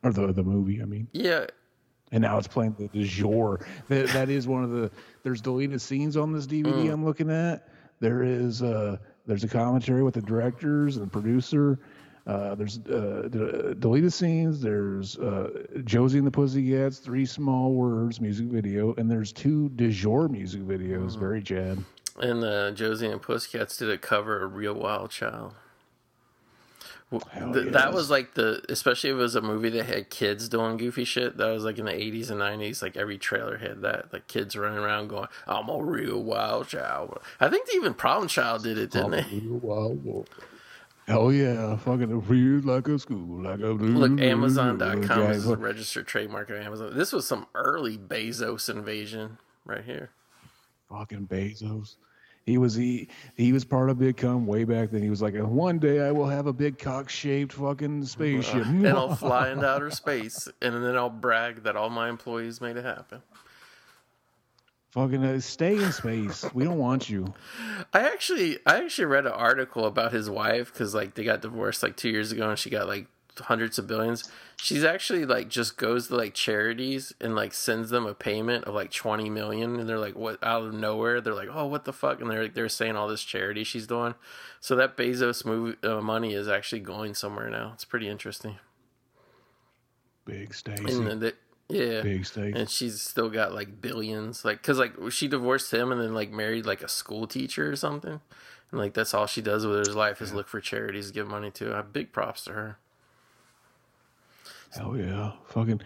or 0.03 0.11
the 0.13 0.31
the 0.31 0.43
movie. 0.43 0.81
I 0.81 0.85
mean. 0.85 1.07
yeah. 1.13 1.45
and 2.11 2.21
now 2.21 2.37
it's 2.37 2.47
playing 2.47 2.75
the 2.77 2.87
du 2.89 3.03
jour. 3.05 3.65
That 3.87 4.07
that 4.09 4.29
is 4.29 4.47
one 4.47 4.63
of 4.63 4.69
the 4.71 4.91
there's 5.23 5.41
deleted 5.41 5.81
scenes 5.81 6.17
on 6.17 6.33
this 6.33 6.45
DVD 6.47 6.85
Mm. 6.85 6.93
I'm 6.93 7.05
looking 7.05 7.31
at. 7.31 7.67
There 7.99 8.23
is 8.23 8.61
uh 8.61 8.97
there's 9.27 9.43
a 9.43 9.47
commentary 9.47 10.03
with 10.03 10.15
the 10.15 10.21
directors 10.21 10.97
and 10.97 11.11
producer. 11.11 11.79
Uh, 12.27 12.53
there's 12.53 12.77
uh, 12.87 13.27
d- 13.31 13.73
deleted 13.79 14.13
scenes. 14.13 14.61
There's 14.61 15.17
uh, 15.17 15.49
Josie 15.85 16.19
and 16.19 16.27
the 16.27 16.31
Pussycats, 16.31 16.99
three 16.99 17.25
small 17.25 17.73
words 17.73 18.21
music 18.21 18.45
video, 18.47 18.93
and 18.95 19.09
there's 19.09 19.31
two 19.33 19.69
du 19.69 19.89
jour 19.91 20.27
music 20.27 20.61
videos. 20.61 21.15
Mm. 21.15 21.19
Very 21.19 21.41
Chad. 21.41 21.83
And 22.19 22.43
uh, 22.43 22.71
Josie 22.71 23.07
and 23.07 23.19
Pussycats 23.21 23.77
did 23.77 23.89
a 23.89 23.97
cover 23.97 24.43
of 24.43 24.53
Real 24.55 24.75
Wild 24.75 25.09
Child. 25.09 25.55
W- 27.11 27.29
Hell 27.31 27.53
th- 27.53 27.73
That 27.73 27.93
was 27.93 28.09
like 28.09 28.35
the, 28.35 28.61
especially 28.69 29.09
if 29.09 29.15
it 29.15 29.19
was 29.19 29.35
a 29.35 29.41
movie 29.41 29.69
that 29.69 29.85
had 29.85 30.09
kids 30.09 30.47
doing 30.47 30.77
goofy 30.77 31.03
shit. 31.03 31.35
That 31.37 31.47
was 31.51 31.63
like 31.65 31.77
in 31.77 31.85
the 31.85 31.91
80s 31.91 32.29
and 32.31 32.39
90s. 32.39 32.81
Like 32.81 32.95
every 32.95 33.17
trailer 33.17 33.57
had 33.57 33.81
that. 33.81 34.13
Like 34.13 34.27
kids 34.27 34.55
running 34.55 34.79
around 34.79 35.09
going, 35.09 35.27
I'm 35.47 35.67
a 35.69 35.83
real 35.83 36.23
wild 36.23 36.67
child. 36.69 37.19
I 37.39 37.49
think 37.49 37.67
even 37.75 37.93
Problem 37.93 38.27
Child 38.29 38.63
did 38.63 38.77
it, 38.77 38.91
didn't 38.91 39.11
they? 39.11 39.21
Hell 41.07 41.33
yeah, 41.33 41.75
fucking 41.77 42.21
read 42.27 42.63
like 42.63 42.87
a 42.87 42.97
school, 42.97 43.41
like 43.43 43.59
a 43.59 43.67
Look, 43.73 44.21
Amazon.com 44.21 45.31
is 45.31 45.45
a 45.47 45.57
registered 45.57 46.07
trademark 46.07 46.49
of 46.49 46.57
Amazon. 46.57 46.95
This 46.95 47.11
was 47.11 47.27
some 47.27 47.47
early 47.55 47.97
Bezos 47.97 48.69
invasion 48.69 49.37
right 49.65 49.83
here. 49.83 50.11
fucking 50.89 51.27
Bezos. 51.27 51.95
He 52.45 52.57
was 52.57 52.73
he 52.73 53.07
he 53.35 53.53
was 53.53 53.63
part 53.63 53.89
of 53.89 53.99
Big 53.99 54.17
Cum 54.17 54.47
way 54.47 54.63
back 54.63 54.89
then. 54.91 55.03
He 55.03 55.09
was 55.09 55.21
like, 55.21 55.35
one 55.35 55.77
day 55.77 56.01
I 56.01 56.11
will 56.11 56.27
have 56.27 56.47
a 56.47 56.53
big 56.53 56.79
cock 56.79 57.09
shaped 57.09 57.53
fucking 57.53 58.05
spaceship. 58.05 58.65
and 58.65 58.87
I'll 58.87 59.15
fly 59.15 59.51
into 59.51 59.67
outer 59.67 59.91
space, 59.91 60.47
and 60.61 60.83
then 60.83 60.95
I'll 60.97 61.09
brag 61.09 61.63
that 61.63 61.75
all 61.75 61.89
my 61.89 62.09
employees 62.09 62.59
made 62.59 62.77
it 62.77 62.85
happen. 62.85 63.21
fucking 64.91 65.23
uh, 65.23 65.39
stay 65.39 65.75
in 65.75 65.91
space. 65.91 66.43
We 66.53 66.63
don't 66.63 66.79
want 66.79 67.09
you. 67.09 67.33
I 67.93 68.01
actually, 68.01 68.57
I 68.65 68.83
actually 68.83 69.05
read 69.05 69.27
an 69.27 69.33
article 69.33 69.85
about 69.85 70.11
his 70.11 70.29
wife 70.29 70.73
because 70.73 70.95
like 70.95 71.13
they 71.13 71.23
got 71.23 71.41
divorced 71.41 71.83
like 71.83 71.95
two 71.95 72.09
years 72.09 72.31
ago, 72.31 72.49
and 72.49 72.57
she 72.57 72.71
got 72.71 72.87
like 72.87 73.07
hundreds 73.41 73.77
of 73.77 73.87
billions. 73.87 74.29
She's 74.57 74.83
actually 74.83 75.25
like 75.25 75.49
just 75.49 75.77
goes 75.77 76.07
to 76.07 76.15
like 76.15 76.33
charities 76.33 77.13
and 77.19 77.35
like 77.35 77.53
sends 77.53 77.89
them 77.89 78.05
a 78.05 78.13
payment 78.13 78.65
of 78.65 78.73
like 78.73 78.91
twenty 78.91 79.29
million, 79.29 79.79
and 79.79 79.87
they're 79.87 79.99
like, 79.99 80.15
what 80.15 80.41
out 80.43 80.63
of 80.63 80.73
nowhere? 80.73 81.21
They're 81.21 81.35
like, 81.35 81.49
oh, 81.51 81.65
what 81.65 81.85
the 81.85 81.93
fuck? 81.93 82.21
And 82.21 82.29
they're 82.29 82.43
like, 82.43 82.53
they're 82.53 82.69
saying 82.69 82.95
all 82.95 83.07
this 83.07 83.23
charity 83.23 83.63
she's 83.63 83.87
doing. 83.87 84.15
So 84.59 84.75
that 84.75 84.97
Bezos 84.97 85.45
movie 85.45 85.77
uh, 85.83 86.01
money 86.01 86.33
is 86.33 86.47
actually 86.47 86.81
going 86.81 87.13
somewhere 87.13 87.49
now. 87.49 87.71
It's 87.73 87.85
pretty 87.85 88.07
interesting. 88.07 88.57
Big 90.25 90.53
Stacy. 90.53 90.83
And 90.85 91.33
yeah, 91.71 92.01
Big 92.01 92.25
Stacy. 92.25 92.57
and 92.57 92.69
she's 92.69 93.01
still 93.01 93.29
got 93.29 93.53
like 93.53 93.81
billions 93.81 94.43
like 94.43 94.61
because 94.61 94.77
like 94.77 94.93
she 95.09 95.27
divorced 95.27 95.73
him 95.73 95.91
and 95.91 96.01
then 96.01 96.13
like 96.13 96.31
married 96.31 96.65
like 96.65 96.81
a 96.81 96.87
school 96.87 97.27
teacher 97.27 97.71
or 97.71 97.75
something 97.75 98.19
and 98.71 98.79
like 98.79 98.93
that's 98.93 99.13
all 99.13 99.25
she 99.25 99.41
does 99.41 99.65
with 99.65 99.87
her 99.87 99.93
life 99.93 100.21
is 100.21 100.33
look 100.33 100.47
for 100.47 100.59
charities 100.59 101.11
give 101.11 101.27
money 101.27 101.49
to 101.51 101.73
uh, 101.73 101.81
big 101.81 102.11
props 102.11 102.43
to 102.43 102.53
her 102.53 102.77
Hell 104.75 104.97
yeah, 104.97 105.31
fucking. 105.47 105.81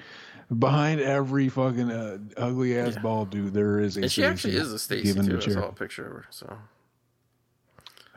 Behind 0.59 1.01
every 1.01 1.49
fucking 1.49 1.89
uh, 1.91 2.19
ugly 2.37 2.77
ass 2.77 2.93
Yeah. 2.95 3.01
bald 3.01 3.31
dude, 3.31 3.53
there 3.53 3.79
is 3.79 3.97
a. 3.97 4.01
and 4.01 4.11
she 4.11 4.23
actually 4.23 4.55
is 4.57 4.71
a 4.71 4.77
stacy 4.77 5.13
too 5.13 5.37
i 5.37 5.39
saw 5.39 5.69
a 5.69 5.71
picture 5.73 6.05
of 6.05 6.11
her 6.13 6.25
so 6.29 6.55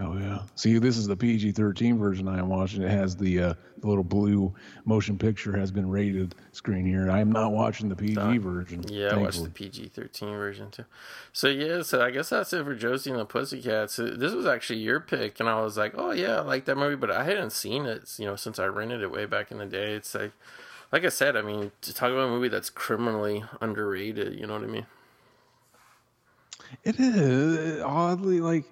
Oh 0.01 0.16
yeah. 0.16 0.39
See, 0.55 0.79
this 0.79 0.97
is 0.97 1.09
the 1.09 1.16
PG-13 1.16 1.99
version 1.99 2.29
I 2.29 2.39
am 2.39 2.49
watching. 2.49 2.83
It 2.83 2.91
has 2.91 3.16
the 3.16 3.41
uh, 3.43 3.55
the 3.79 3.89
little 3.89 4.05
blue 4.05 4.55
motion 4.85 5.19
picture 5.19 5.57
has 5.59 5.73
been 5.73 5.89
rated 5.91 6.37
screen 6.53 6.87
here. 6.87 7.11
I 7.11 7.19
am 7.19 7.33
not 7.33 7.51
watching 7.51 7.89
the 7.89 7.97
PG 7.97 8.15
Done. 8.15 8.39
version. 8.41 8.85
yeah 8.89 9.09
i 9.15 9.16
watched 9.16 9.43
the 9.43 9.51
pg-13 9.51 10.37
version 10.39 10.70
too 10.70 10.85
so 11.33 11.49
yeah 11.49 11.83
so 11.83 12.01
i 12.01 12.11
guess 12.11 12.29
that's 12.29 12.53
it 12.53 12.62
for 12.65 12.75
josie 12.77 13.11
and 13.11 13.19
the 13.19 13.25
pussycats 13.25 13.99
Uh, 13.99 14.15
this 14.16 14.33
was 14.33 14.47
actually 14.47 14.79
your 14.79 15.01
pick 15.01 15.39
and 15.41 15.49
i 15.49 15.61
was 15.61 15.77
like 15.77 15.95
oh 15.97 16.11
yeah 16.12 16.37
i 16.39 16.41
like 16.43 16.65
that 16.66 16.77
movie 16.77 16.95
but 16.97 17.11
i 17.11 17.25
hadn't 17.25 17.51
seen 17.51 17.85
it 17.87 18.15
you 18.19 18.25
know 18.27 18.35
since 18.37 18.59
i 18.59 18.66
rented 18.66 19.01
it 19.03 19.11
way 19.11 19.27
back 19.27 19.51
in 19.51 19.59
the 19.59 19.66
day 19.66 19.95
it's 19.95 20.15
like 20.15 20.33
like 20.93 21.05
i 21.05 21.09
said 21.09 21.37
i 21.37 21.43
mean 21.43 21.70
to 21.81 21.93
talk 21.95 22.11
about 22.11 22.27
a 22.27 22.31
movie 22.31 22.49
that's 22.49 22.70
criminally 22.70 23.45
underrated 23.61 24.39
you 24.39 24.47
know 24.47 24.55
what 24.55 24.62
i 24.62 24.66
mean 24.66 24.87
It 26.85 26.99
is 27.01 27.81
oddly 27.83 28.41
like. 28.41 28.65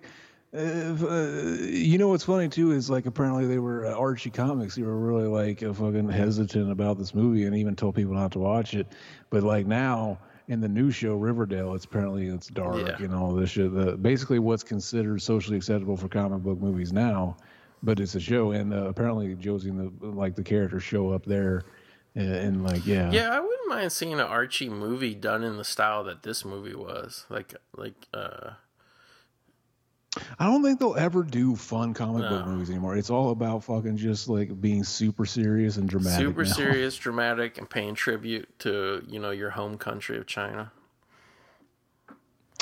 Uh, 0.54 0.96
uh, 1.06 1.56
you 1.60 1.98
know 1.98 2.08
what's 2.08 2.24
funny 2.24 2.48
too 2.48 2.72
is 2.72 2.88
like 2.88 3.06
apparently 3.06 3.46
they 3.46 3.58
were 3.58 3.86
uh, 3.86 3.92
Archie 3.94 4.30
Comics. 4.30 4.74
They 4.76 4.82
were 4.82 4.96
really 4.98 5.26
like 5.28 5.62
uh, 5.62 5.72
fucking 5.72 6.08
hesitant 6.08 6.70
about 6.70 6.98
this 6.98 7.14
movie 7.14 7.44
and 7.44 7.54
even 7.56 7.74
told 7.76 7.94
people 7.94 8.14
not 8.14 8.32
to 8.32 8.38
watch 8.38 8.74
it. 8.74 8.86
But 9.30 9.42
like 9.42 9.66
now 9.66 10.18
in 10.48 10.60
the 10.60 10.68
new 10.68 10.90
show 10.90 11.14
Riverdale, 11.16 11.74
it's 11.74 11.84
apparently 11.84 12.28
it's 12.28 12.46
dark 12.46 12.78
Yeah. 12.78 13.04
and 13.04 13.14
all 13.14 13.34
this 13.34 13.50
shit. 13.50 13.74
The, 13.74 13.96
basically, 13.96 14.38
what's 14.38 14.62
considered 14.62 15.20
socially 15.20 15.56
acceptable 15.56 15.96
for 15.96 16.08
comic 16.08 16.42
book 16.42 16.60
movies 16.60 16.92
now, 16.92 17.36
but 17.82 17.98
it's 18.00 18.14
a 18.14 18.20
show 18.20 18.52
and 18.52 18.72
uh, 18.72 18.84
apparently 18.86 19.34
Josie 19.34 19.70
and 19.70 20.00
the 20.00 20.06
like 20.06 20.36
the 20.36 20.44
characters 20.44 20.84
show 20.84 21.10
up 21.10 21.26
there 21.26 21.62
and, 22.14 22.30
and 22.34 22.64
like 22.64 22.86
yeah 22.86 23.10
Yeah, 23.10 23.30
I 23.30 23.40
wouldn't 23.40 23.68
mind 23.68 23.92
seeing 23.92 24.14
an 24.14 24.20
Archie 24.20 24.70
movie 24.70 25.14
done 25.14 25.42
in 25.42 25.56
the 25.58 25.64
style 25.64 26.04
that 26.04 26.22
this 26.22 26.44
movie 26.44 26.74
was. 26.76 27.26
Like, 27.28 27.54
like, 27.76 28.06
uh, 28.14 28.52
I 30.38 30.46
don't 30.46 30.62
think 30.62 30.78
they'll 30.78 30.96
ever 30.96 31.22
do 31.22 31.56
fun 31.56 31.94
comic 31.94 32.28
book 32.28 32.46
movies 32.46 32.70
anymore. 32.70 32.96
It's 32.96 33.10
all 33.10 33.30
about 33.30 33.64
fucking 33.64 33.96
just 33.96 34.28
like 34.28 34.60
being 34.60 34.84
super 34.84 35.26
serious 35.26 35.76
and 35.76 35.88
dramatic. 35.88 36.26
super 36.26 36.44
now. 36.44 36.52
serious, 36.52 36.96
dramatic, 36.96 37.58
and 37.58 37.68
paying 37.68 37.94
tribute 37.94 38.48
to 38.60 39.04
you 39.08 39.18
know 39.18 39.30
your 39.30 39.50
home 39.50 39.78
country 39.78 40.16
of 40.18 40.26
China. 40.26 40.72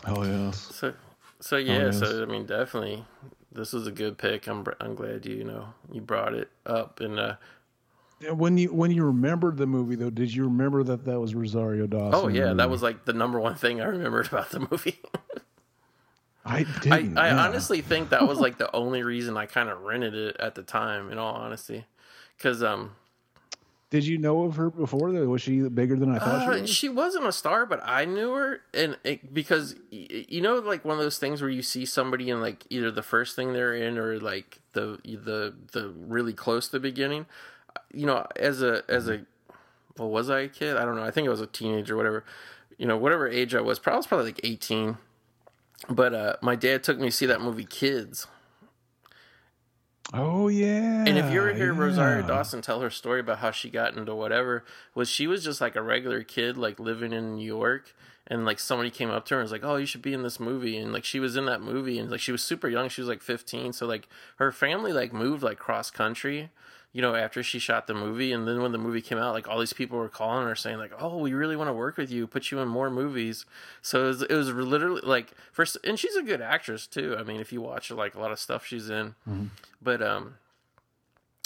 Oh 0.06 0.24
yes. 0.24 0.58
So, 0.74 0.94
so 1.40 1.56
yeah, 1.56 1.86
yes. 1.86 1.98
so 1.98 2.22
I 2.22 2.26
mean, 2.26 2.46
definitely, 2.46 3.04
this 3.52 3.72
was 3.72 3.86
a 3.86 3.92
good 3.92 4.18
pick. 4.18 4.46
I'm 4.46 4.64
I'm 4.80 4.94
glad 4.94 5.24
you 5.26 5.36
you 5.36 5.44
know 5.44 5.74
you 5.92 6.00
brought 6.00 6.34
it 6.34 6.50
up 6.66 7.00
and 7.00 7.18
uh, 7.18 7.36
When 8.30 8.58
you 8.58 8.72
when 8.72 8.90
you 8.90 9.04
remembered 9.04 9.56
the 9.56 9.66
movie 9.66 9.96
though, 9.96 10.10
did 10.10 10.34
you 10.34 10.44
remember 10.44 10.82
that 10.84 11.04
that 11.04 11.20
was 11.20 11.34
Rosario 11.34 11.86
Dawson? 11.86 12.14
oh 12.14 12.28
yeah, 12.28 12.52
that 12.54 12.70
was 12.70 12.82
like 12.82 13.04
the 13.04 13.12
number 13.12 13.40
one 13.40 13.54
thing 13.54 13.80
I 13.80 13.86
remembered 13.86 14.26
about 14.26 14.50
the 14.50 14.66
movie. 14.70 15.00
I 16.44 16.58
I, 16.58 16.62
didn't. 16.82 17.18
I 17.18 17.28
yeah. 17.28 17.44
honestly 17.44 17.80
think 17.80 18.10
that 18.10 18.26
was 18.26 18.38
like 18.46 18.58
the 18.58 18.74
only 18.74 19.02
reason 19.02 19.36
I 19.36 19.46
kind 19.46 19.68
of 19.68 19.82
rented 19.82 20.14
it 20.14 20.36
at 20.38 20.54
the 20.54 20.62
time. 20.62 21.10
In 21.10 21.18
all 21.18 21.34
honesty, 21.34 21.84
because 22.36 22.62
um. 22.62 22.92
Did 23.90 24.06
you 24.06 24.18
know 24.18 24.42
of 24.42 24.56
her 24.56 24.70
before? 24.70 25.12
Though 25.12 25.24
was 25.26 25.42
she 25.42 25.60
bigger 25.68 25.94
than 25.94 26.10
I 26.10 26.18
thought 26.18 26.48
Uh, 26.48 26.54
she 26.56 26.60
was? 26.62 26.70
she 26.70 26.88
wasn't 26.88 27.26
a 27.26 27.32
star, 27.32 27.64
but 27.64 27.80
I 27.84 28.04
knew 28.04 28.32
her, 28.32 28.60
and 28.72 28.96
it, 29.04 29.32
because 29.32 29.76
you 29.92 30.40
know, 30.40 30.56
like 30.56 30.84
one 30.84 30.96
of 30.98 31.02
those 31.04 31.18
things 31.18 31.40
where 31.40 31.50
you 31.50 31.62
see 31.62 31.84
somebody 31.86 32.28
in 32.28 32.40
like 32.40 32.64
either 32.70 32.90
the 32.90 33.04
first 33.04 33.36
thing 33.36 33.52
they're 33.52 33.74
in 33.74 33.96
or 33.96 34.18
like 34.18 34.58
the 34.72 34.98
the 35.04 35.54
the 35.72 35.90
really 35.96 36.32
close 36.32 36.66
to 36.66 36.72
the 36.72 36.80
beginning. 36.80 37.26
You 37.92 38.06
know, 38.06 38.26
as 38.34 38.62
a 38.62 38.82
as 38.88 39.08
a 39.08 39.20
well, 39.96 40.10
was 40.10 40.28
I 40.28 40.40
a 40.40 40.48
kid? 40.48 40.76
I 40.76 40.84
don't 40.84 40.96
know. 40.96 41.04
I 41.04 41.12
think 41.12 41.28
I 41.28 41.30
was 41.30 41.40
a 41.40 41.46
teenager, 41.46 41.96
whatever. 41.96 42.24
You 42.78 42.86
know, 42.86 42.96
whatever 42.96 43.28
age 43.28 43.54
I 43.54 43.60
was, 43.60 43.78
probably 43.78 43.94
I 43.94 43.98
was 43.98 44.06
probably 44.08 44.26
like 44.26 44.40
eighteen. 44.42 44.96
But 45.88 46.14
uh, 46.14 46.36
my 46.40 46.56
dad 46.56 46.82
took 46.82 46.98
me 46.98 47.08
to 47.08 47.12
see 47.12 47.26
that 47.26 47.40
movie 47.40 47.64
Kids, 47.64 48.26
Oh 50.12 50.48
yeah. 50.48 51.04
And 51.06 51.16
if 51.16 51.32
you 51.32 51.40
ever 51.40 51.54
hear 51.54 51.72
Rosario. 51.72 52.26
Dawson 52.26 52.60
tell 52.60 52.80
her 52.80 52.90
story 52.90 53.20
about 53.20 53.38
how 53.38 53.50
she 53.50 53.70
got 53.70 53.96
into 53.96 54.14
whatever, 54.14 54.64
was 54.94 55.08
she 55.08 55.26
was 55.26 55.42
just 55.42 55.60
like 55.60 55.76
a 55.76 55.82
regular 55.82 56.22
kid, 56.22 56.56
like 56.56 56.78
living 56.78 57.12
in 57.12 57.36
New 57.36 57.46
York, 57.46 57.94
and 58.26 58.44
like 58.44 58.60
somebody 58.60 58.90
came 58.90 59.10
up 59.10 59.24
to 59.26 59.34
her 59.34 59.40
and 59.40 59.44
was 59.44 59.52
like, 59.52 59.64
"Oh, 59.64 59.76
you 59.76 59.86
should 59.86 60.02
be 60.02 60.12
in 60.12 60.22
this 60.22 60.38
movie," 60.38 60.76
and 60.76 60.92
like 60.92 61.04
she 61.04 61.20
was 61.20 61.36
in 61.36 61.46
that 61.46 61.62
movie, 61.62 61.98
and 61.98 62.10
like 62.10 62.20
she 62.20 62.32
was 62.32 62.42
super 62.42 62.68
young, 62.68 62.88
she 62.88 63.00
was 63.00 63.08
like 63.08 63.22
fifteen, 63.22 63.72
so 63.72 63.86
like 63.86 64.08
her 64.36 64.52
family 64.52 64.92
like 64.92 65.12
moved 65.12 65.42
like 65.42 65.58
cross 65.58 65.90
country, 65.90 66.50
you 66.94 67.02
know, 67.02 67.16
after 67.16 67.42
she 67.42 67.58
shot 67.58 67.88
the 67.88 67.92
movie, 67.92 68.32
and 68.32 68.46
then 68.46 68.62
when 68.62 68.70
the 68.70 68.78
movie 68.78 69.02
came 69.02 69.18
out, 69.18 69.34
like 69.34 69.48
all 69.48 69.58
these 69.58 69.72
people 69.72 69.98
were 69.98 70.08
calling 70.08 70.46
her 70.46 70.54
saying 70.54 70.78
like, 70.78 70.92
"Oh, 70.98 71.18
we 71.18 71.34
really 71.34 71.56
want 71.56 71.68
to 71.68 71.74
work 71.74 71.96
with 71.96 72.10
you, 72.10 72.26
put 72.28 72.50
you 72.52 72.60
in 72.60 72.68
more 72.68 72.88
movies." 72.88 73.44
So 73.82 74.04
it 74.04 74.06
was, 74.06 74.22
it 74.22 74.32
was 74.32 74.48
literally 74.50 75.02
like 75.04 75.32
first, 75.52 75.76
and 75.82 75.98
she's 75.98 76.14
a 76.14 76.22
good 76.22 76.40
actress 76.40 76.86
too. 76.86 77.16
I 77.18 77.24
mean, 77.24 77.40
if 77.40 77.52
you 77.52 77.60
watch 77.60 77.90
like 77.90 78.14
a 78.14 78.20
lot 78.20 78.30
of 78.30 78.38
stuff 78.38 78.64
she's 78.64 78.88
in, 78.88 79.16
but 79.82 80.00
um 80.00 80.36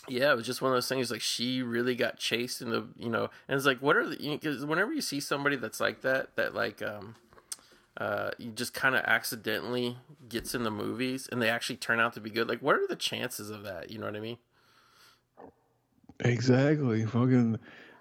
yeah, 0.07 0.33
it 0.33 0.37
was 0.37 0.47
just 0.47 0.63
one 0.63 0.71
of 0.71 0.77
those 0.77 0.89
things. 0.89 1.11
Like 1.11 1.21
she 1.21 1.63
really 1.63 1.95
got 1.95 2.19
chased 2.19 2.63
in 2.63 2.71
the, 2.71 2.87
you 2.97 3.09
know, 3.11 3.29
and 3.49 3.57
it's 3.57 3.67
like, 3.67 3.81
what 3.81 3.97
are 3.97 4.09
the? 4.09 4.17
Because 4.17 4.65
whenever 4.65 4.93
you 4.93 5.01
see 5.01 5.21
somebody 5.21 5.57
that's 5.57 5.81
like 5.81 6.01
that, 6.03 6.35
that 6.37 6.55
like, 6.55 6.83
um, 6.83 7.15
uh, 7.99 8.31
you 8.39 8.51
just 8.51 8.75
kind 8.75 8.95
of 8.95 9.03
accidentally 9.05 9.97
gets 10.29 10.55
in 10.55 10.63
the 10.63 10.71
movies 10.71 11.29
and 11.31 11.43
they 11.43 11.49
actually 11.49 11.77
turn 11.77 12.01
out 12.01 12.13
to 12.15 12.21
be 12.21 12.31
good. 12.31 12.49
Like, 12.49 12.61
what 12.61 12.77
are 12.77 12.87
the 12.87 12.97
chances 12.97 13.51
of 13.51 13.63
that? 13.65 13.91
You 13.91 13.99
know 13.99 14.07
what 14.07 14.17
I 14.17 14.21
mean? 14.21 14.39
Exactly. 16.21 17.05
Fucking 17.07 17.59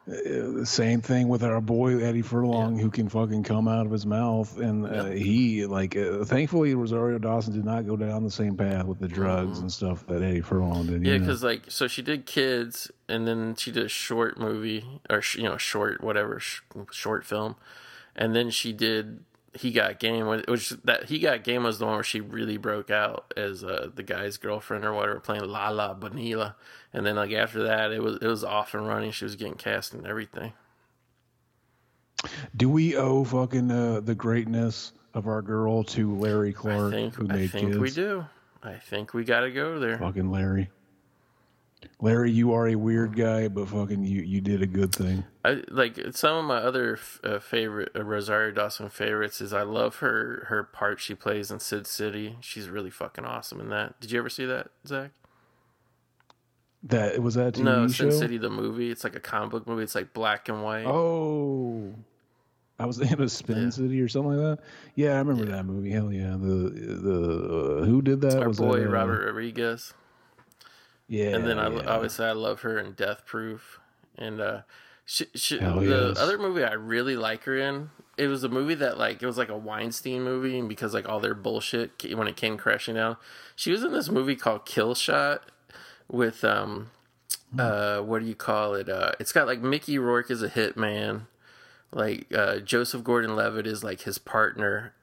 the 0.07 0.65
same 0.65 1.01
thing 1.01 1.27
with 1.27 1.43
our 1.43 1.59
boy 1.59 2.01
Eddie 2.01 2.21
Furlong, 2.21 2.77
yeah. 2.77 2.81
who 2.81 2.89
can 2.89 3.09
fucking 3.09 3.43
come 3.43 3.67
out 3.67 3.85
of 3.85 3.91
his 3.91 4.05
mouth, 4.05 4.57
and 4.57 4.85
uh, 4.85 5.05
he 5.05 5.65
like 5.65 5.97
uh, 5.97 6.23
thankfully 6.23 6.73
Rosario 6.75 7.17
Dawson 7.17 7.53
did 7.53 7.65
not 7.65 7.85
go 7.85 7.97
down 7.97 8.23
the 8.23 8.31
same 8.31 8.55
path 8.55 8.85
with 8.85 8.99
the 8.99 9.07
drugs 9.07 9.53
mm-hmm. 9.53 9.63
and 9.63 9.71
stuff 9.71 10.07
that 10.07 10.21
Eddie 10.21 10.41
Furlong 10.41 10.87
did. 10.87 11.05
Yeah, 11.05 11.17
because 11.17 11.43
like 11.43 11.63
so 11.67 11.87
she 11.87 12.01
did 12.01 12.25
kids, 12.25 12.89
and 13.09 13.27
then 13.27 13.55
she 13.55 13.69
did 13.71 13.83
a 13.83 13.89
short 13.89 14.39
movie 14.39 14.85
or 15.09 15.21
you 15.35 15.43
know 15.43 15.57
short 15.57 16.01
whatever 16.01 16.39
sh- 16.39 16.61
short 16.91 17.25
film, 17.25 17.55
and 18.15 18.33
then 18.33 18.49
she 18.49 18.71
did 18.71 19.25
he 19.53 19.71
got 19.71 19.99
game 19.99 20.27
which 20.47 20.69
that 20.83 21.05
he 21.05 21.19
got 21.19 21.43
game 21.43 21.63
was 21.63 21.79
the 21.79 21.85
one 21.85 21.95
where 21.95 22.03
she 22.03 22.21
really 22.21 22.57
broke 22.57 22.91
out 22.91 23.33
as 23.35 23.63
uh, 23.63 23.89
the 23.93 24.03
guy's 24.03 24.37
girlfriend 24.37 24.85
or 24.85 24.93
whatever 24.93 25.19
playing 25.19 25.43
Lala 25.43 25.95
Bonilla, 25.95 26.55
and 26.97 27.05
then 27.05 27.15
like 27.15 27.31
after 27.31 27.63
that 27.63 27.91
it 27.91 28.01
was 28.01 28.17
it 28.21 28.25
was 28.25 28.43
off 28.43 28.73
and 28.73 28.87
running. 28.87 29.11
She 29.11 29.23
was 29.23 29.35
getting 29.35 29.53
cast 29.53 29.93
and 29.93 30.05
everything. 30.07 30.53
Do 32.55 32.69
we 32.69 32.97
owe 32.97 33.23
fucking 33.23 33.69
uh, 33.69 33.99
the 33.99 34.15
greatness 34.15 34.93
of 35.13 35.27
our 35.27 35.43
girl 35.43 35.83
to 35.83 36.15
Larry 36.15 36.51
Clark, 36.51 36.91
I 36.91 36.97
think, 36.97 37.13
who 37.13 37.27
made 37.27 37.43
I 37.43 37.47
think 37.47 37.67
kids? 37.67 37.77
we 37.77 37.91
do. 37.91 38.25
I 38.63 38.73
think 38.73 39.13
we 39.13 39.23
got 39.23 39.41
to 39.41 39.51
go 39.51 39.79
there. 39.79 39.99
Fucking 39.99 40.31
Larry. 40.31 40.71
Larry, 42.01 42.31
you 42.31 42.53
are 42.53 42.67
a 42.67 42.75
weird 42.75 43.15
guy, 43.15 43.47
but 43.47 43.69
fucking 43.69 44.03
you, 44.03 44.23
you 44.23 44.41
did 44.41 44.63
a 44.63 44.67
good 44.67 44.93
thing. 44.93 45.23
I 45.45 45.61
like 45.69 45.99
some 46.11 46.37
of 46.37 46.45
my 46.45 46.57
other 46.57 46.97
uh, 47.23 47.37
favorite 47.37 47.91
uh, 47.95 48.03
Rosario 48.03 48.51
Dawson 48.51 48.89
favorites 48.89 49.39
is 49.39 49.53
I 49.53 49.61
love 49.61 49.97
her 49.97 50.45
her 50.49 50.63
part 50.63 50.99
she 50.99 51.13
plays 51.13 51.51
in 51.51 51.59
Sin 51.59 51.85
City. 51.85 52.37
She's 52.41 52.67
really 52.67 52.89
fucking 52.89 53.25
awesome 53.25 53.59
in 53.61 53.69
that. 53.69 53.99
Did 53.99 54.11
you 54.11 54.17
ever 54.17 54.29
see 54.29 54.45
that, 54.45 54.69
Zach? 54.87 55.11
That 56.83 57.21
was 57.21 57.35
that 57.35 57.55
TV 57.55 57.63
no 57.63 57.87
show? 57.87 58.09
Sin 58.09 58.19
City 58.19 58.37
the 58.37 58.49
movie. 58.49 58.91
It's 58.91 59.03
like 59.03 59.15
a 59.15 59.19
comic 59.19 59.51
book 59.51 59.67
movie. 59.67 59.83
It's 59.83 59.95
like 59.95 60.13
black 60.13 60.47
and 60.47 60.63
white. 60.63 60.85
Oh, 60.85 61.93
I 62.79 62.85
was 62.85 62.99
in 62.99 63.21
a 63.21 63.29
Spin 63.29 63.63
yeah. 63.63 63.69
City 63.71 63.99
or 64.01 64.07
something 64.07 64.37
like 64.37 64.59
that. 64.59 64.65
Yeah, 64.95 65.13
I 65.13 65.17
remember 65.17 65.45
yeah. 65.45 65.57
that 65.57 65.65
movie. 65.65 65.91
Hell 65.91 66.11
yeah! 66.13 66.31
The 66.31 66.69
the 66.69 67.79
uh, 67.81 67.85
who 67.85 68.01
did 68.01 68.21
that? 68.21 68.41
Our 68.41 68.49
was 68.49 68.59
boy 68.59 68.79
that, 68.79 68.87
uh, 68.87 68.91
Robert 68.91 69.25
Rodriguez. 69.25 69.93
Yeah, 71.07 71.35
and 71.35 71.45
then 71.47 71.57
I 71.57 71.69
yeah. 71.69 71.87
obviously 71.87 72.25
I 72.25 72.33
love 72.33 72.61
her 72.61 72.77
in 72.77 72.93
Death 72.93 73.25
Proof, 73.25 73.79
and 74.17 74.39
uh, 74.39 74.61
she, 75.05 75.25
she, 75.33 75.57
the 75.57 76.09
yes. 76.09 76.19
other 76.19 76.37
movie 76.37 76.63
I 76.63 76.73
really 76.73 77.15
like 77.15 77.45
her 77.45 77.57
in. 77.57 77.89
It 78.17 78.27
was 78.27 78.43
a 78.43 78.49
movie 78.49 78.75
that 78.75 78.97
like 78.99 79.23
it 79.23 79.25
was 79.25 79.37
like 79.37 79.49
a 79.49 79.57
Weinstein 79.57 80.23
movie, 80.23 80.59
and 80.59 80.69
because 80.69 80.93
like 80.93 81.09
all 81.09 81.19
their 81.19 81.33
bullshit 81.33 82.03
when 82.13 82.27
it 82.27 82.35
came 82.35 82.57
crashing 82.57 82.95
down, 82.95 83.17
she 83.55 83.71
was 83.71 83.83
in 83.83 83.93
this 83.93 84.09
movie 84.09 84.35
called 84.35 84.65
Kill 84.65 84.93
Shot 84.93 85.43
with 86.09 86.43
um, 86.43 86.91
hmm. 87.51 87.59
uh, 87.59 88.01
what 88.01 88.21
do 88.21 88.27
you 88.27 88.35
call 88.35 88.73
it? 88.73 88.89
Uh, 88.89 89.11
it's 89.19 89.31
got 89.31 89.47
like 89.47 89.61
Mickey 89.61 89.97
Rourke 89.97 90.31
is 90.31 90.41
a 90.41 90.49
hitman, 90.49 91.27
like 91.91 92.27
uh, 92.33 92.59
Joseph 92.59 93.03
Gordon-Levitt 93.03 93.67
is 93.67 93.83
like 93.83 94.01
his 94.01 94.17
partner, 94.17 94.93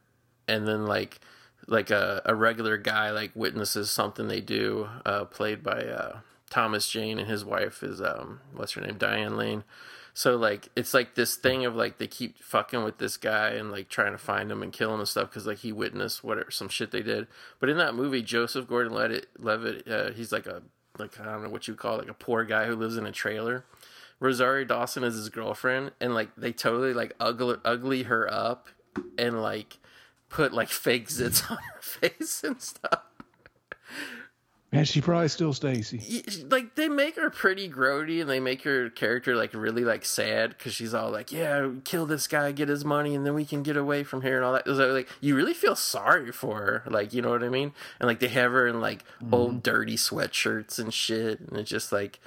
and 0.49 0.67
then 0.67 0.87
like 0.87 1.21
like 1.67 1.91
a, 1.91 2.21
a 2.27 2.35
regular 2.35 2.77
guy 2.77 3.11
like 3.11 3.33
witnesses 3.35 3.91
something 3.91 4.29
they 4.29 4.41
do, 4.41 4.89
uh, 5.07 5.25
played 5.25 5.63
by 5.63 5.85
uh, 5.85 6.19
Thomas 6.51 6.89
Jane, 6.89 7.19
and 7.19 7.29
his 7.29 7.45
wife 7.45 7.83
is 7.83 8.01
um, 8.01 8.41
what's 8.55 8.73
her 8.73 8.81
name, 8.81 8.99
Diane 8.99 9.37
Lane. 9.37 9.65
So 10.17 10.37
like 10.37 10.69
it's 10.77 10.95
like 10.95 11.17
this 11.17 11.35
thing 11.35 11.65
of 11.65 11.75
like 11.75 11.99
they 11.99 12.07
keep 12.07 12.39
fucking 12.39 12.85
with 12.85 12.99
this 12.99 13.17
guy 13.17 13.51
and 13.51 13.73
like 13.73 13.89
trying 13.89 14.13
to 14.13 14.19
find 14.19 14.51
him 14.51 14.63
and 14.63 14.73
kill 14.73 14.95
him 14.95 15.01
and 15.01 15.09
stuff 15.09 15.29
because 15.29 15.45
like 15.45 15.59
he 15.59 15.73
witnessed 15.73 16.23
whatever 16.23 16.53
some 16.53 16.69
shit 16.69 16.93
they 16.93 17.03
did. 17.03 17.27
But 17.59 17.69
in 17.69 17.79
that 17.79 17.97
movie, 17.97 18.23
Joseph 18.23 18.69
Gordon-Levitt, 18.69 19.27
Levitt, 19.39 19.89
uh, 19.89 20.13
he's 20.13 20.31
like 20.31 20.47
a 20.47 20.63
like 20.99 21.19
I 21.21 21.25
don't 21.25 21.43
know 21.43 21.49
what 21.49 21.69
you 21.69 21.75
call 21.75 21.95
it, 21.97 21.99
like 22.01 22.11
a 22.11 22.15
poor 22.15 22.45
guy 22.45 22.67
who 22.67 22.77
lives 22.77 22.97
in 22.97 23.07
a 23.07 23.13
trailer. 23.13 23.65
Rosario 24.21 24.65
Dawson 24.65 25.05
is 25.05 25.15
his 25.17 25.29
girlfriend, 25.29 25.93
and 26.01 26.15
like 26.15 26.31
they 26.37 26.53
totally 26.53 26.95
like 26.95 27.15
ugly 27.21 27.57
ugly 27.65 28.05
her 28.05 28.33
up 28.33 28.69
and 29.19 29.43
like 29.43 29.79
put 30.29 30.53
like 30.53 30.69
fake 30.69 31.09
zits 31.09 31.51
on 31.51 31.59
her 31.59 31.81
face 31.81 32.43
and 32.45 32.61
stuff. 32.61 33.03
And 34.75 34.89
she 34.89 35.01
probably 35.01 35.29
still 35.29 35.53
Stacy. 35.53 36.25
Like 36.51 36.75
they 36.75 36.89
make 36.89 37.15
her 37.15 37.31
pretty 37.31 37.71
grody, 37.71 38.21
and 38.21 38.29
they 38.29 38.41
make 38.41 38.63
her 38.63 38.91
character 38.91 39.37
like 39.37 39.55
really 39.55 39.85
like 39.85 40.05
sad 40.05 40.51
because 40.51 40.75
she's 40.75 40.93
all 40.93 41.11
like, 41.11 41.31
"Yeah, 41.31 41.71
kill 41.85 42.07
this 42.07 42.27
guy, 42.27 42.51
get 42.51 42.69
his 42.69 42.85
money, 42.85 43.15
and 43.15 43.25
then 43.25 43.35
we 43.35 43.45
can 43.45 43.63
get 43.63 43.77
away 43.77 44.03
from 44.03 44.23
here 44.23 44.37
and 44.37 44.45
all 44.45 44.53
that." 44.53 44.67
So, 44.67 44.93
like 44.93 45.09
you 45.21 45.37
really 45.37 45.55
feel 45.55 45.77
sorry 45.77 46.33
for 46.33 46.57
her, 46.57 46.83
like 46.91 47.15
you 47.15 47.23
know 47.23 47.31
what 47.31 47.45
I 47.45 47.49
mean? 47.49 47.73
And 48.01 48.09
like 48.09 48.19
they 48.19 48.29
have 48.29 48.51
her 48.51 48.67
in 48.67 48.81
like 48.81 49.05
mm-hmm. 49.23 49.33
old 49.33 49.63
dirty 49.63 49.97
sweatshirts 49.97 50.81
and 50.81 50.93
shit, 50.93 51.39
and 51.39 51.57
it's 51.57 51.71
just 51.71 51.93
like 51.93 52.19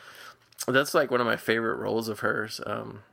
that's 0.68 0.94
like 0.94 1.12
one 1.12 1.20
of 1.20 1.28
my 1.28 1.38
favorite 1.38 1.76
roles 1.76 2.08
of 2.08 2.22
hers. 2.22 2.62
Um, 2.66 3.04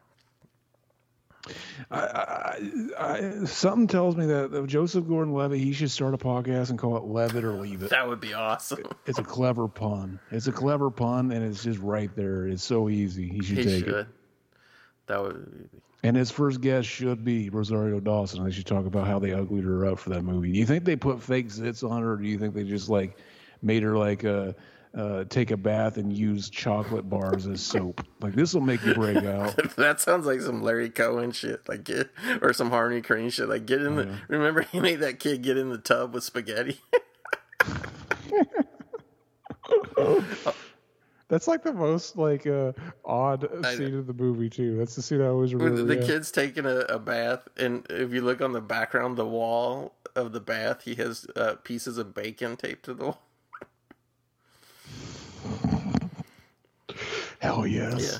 I, 1.90 1.98
I, 1.98 2.58
I, 2.98 3.44
something 3.44 3.86
tells 3.86 4.16
me 4.16 4.26
that 4.26 4.64
Joseph 4.66 5.06
Gordon-Levitt 5.06 5.58
he 5.58 5.72
should 5.72 5.90
start 5.90 6.14
a 6.14 6.18
podcast 6.18 6.70
and 6.70 6.78
call 6.78 6.96
it 6.96 7.04
"Levitt 7.04 7.44
or 7.44 7.52
Leave 7.52 7.82
It." 7.82 7.90
That 7.94 8.08
would 8.08 8.20
be 8.20 8.34
awesome. 8.34 8.82
It's 9.06 9.18
a 9.18 9.22
clever 9.22 9.68
pun. 9.68 10.18
It's 10.30 10.46
a 10.46 10.52
clever 10.52 10.90
pun, 10.90 11.30
and 11.32 11.44
it's 11.44 11.62
just 11.62 11.78
right 11.80 12.14
there. 12.16 12.46
It's 12.48 12.64
so 12.64 12.88
easy. 12.88 13.28
He 13.28 13.42
should 13.42 13.58
he 13.58 13.64
take 13.64 13.84
should. 13.84 13.94
it. 13.94 14.06
That 15.06 15.22
would. 15.22 15.68
And 16.02 16.16
his 16.16 16.30
first 16.30 16.60
guest 16.60 16.88
should 16.88 17.24
be 17.24 17.48
Rosario 17.50 17.98
Dawson. 18.00 18.44
They 18.44 18.50
should 18.50 18.66
talk 18.66 18.86
about 18.86 19.06
how 19.06 19.18
they 19.18 19.32
uglied 19.32 19.64
her 19.64 19.86
up 19.86 19.98
for 19.98 20.10
that 20.10 20.22
movie. 20.22 20.52
Do 20.52 20.58
you 20.58 20.66
think 20.66 20.84
they 20.84 20.96
put 20.96 21.22
fake 21.22 21.48
zits 21.48 21.88
on 21.88 22.02
her, 22.02 22.12
or 22.12 22.16
do 22.16 22.26
you 22.28 22.38
think 22.38 22.54
they 22.54 22.64
just 22.64 22.88
like 22.88 23.16
made 23.62 23.82
her 23.82 23.96
like 23.96 24.24
a 24.24 24.54
uh, 24.96 25.24
take 25.24 25.50
a 25.50 25.56
bath 25.56 25.96
and 25.96 26.16
use 26.16 26.48
chocolate 26.50 27.08
bars 27.08 27.46
as 27.46 27.60
soap. 27.60 28.06
Like 28.20 28.34
this 28.34 28.54
will 28.54 28.60
make 28.60 28.84
you 28.84 28.94
break 28.94 29.16
out. 29.24 29.56
that 29.76 30.00
sounds 30.00 30.26
like 30.26 30.40
some 30.40 30.62
Larry 30.62 30.90
Cohen 30.90 31.32
shit, 31.32 31.68
like 31.68 31.84
get 31.84 32.10
or 32.40 32.52
some 32.52 32.70
Harmony 32.70 33.02
Korine 33.02 33.32
shit. 33.32 33.48
Like 33.48 33.66
get 33.66 33.82
in 33.82 33.96
the. 33.96 34.06
Yeah. 34.06 34.16
Remember 34.28 34.62
he 34.62 34.80
made 34.80 35.00
that 35.00 35.18
kid 35.18 35.42
get 35.42 35.56
in 35.56 35.70
the 35.70 35.78
tub 35.78 36.14
with 36.14 36.24
spaghetti. 36.24 36.80
That's 41.28 41.48
like 41.48 41.62
the 41.62 41.72
most 41.72 42.16
like 42.16 42.46
uh, 42.46 42.72
odd 43.04 43.48
scene 43.76 43.98
of 43.98 44.06
the 44.06 44.12
movie 44.12 44.50
too. 44.50 44.76
That's 44.76 44.94
the 44.94 45.02
scene 45.02 45.20
I 45.20 45.26
always 45.26 45.54
remember. 45.54 45.82
The 45.82 46.00
yeah. 46.00 46.06
kid's 46.06 46.30
taking 46.30 46.66
a, 46.66 46.80
a, 46.80 46.98
bath, 46.98 47.48
and 47.56 47.86
if 47.90 48.12
you 48.12 48.20
look 48.20 48.40
on 48.40 48.52
the 48.52 48.60
background, 48.60 49.16
the 49.16 49.26
wall 49.26 49.94
of 50.14 50.32
the 50.32 50.40
bath, 50.40 50.82
he 50.84 50.94
has 50.96 51.26
uh, 51.34 51.54
pieces 51.64 51.98
of 51.98 52.14
bacon 52.14 52.56
taped 52.56 52.84
to 52.84 52.94
the 52.94 53.04
wall. 53.04 53.22
Hell 57.44 57.66
yes. 57.66 58.12
Yeah. 58.12 58.18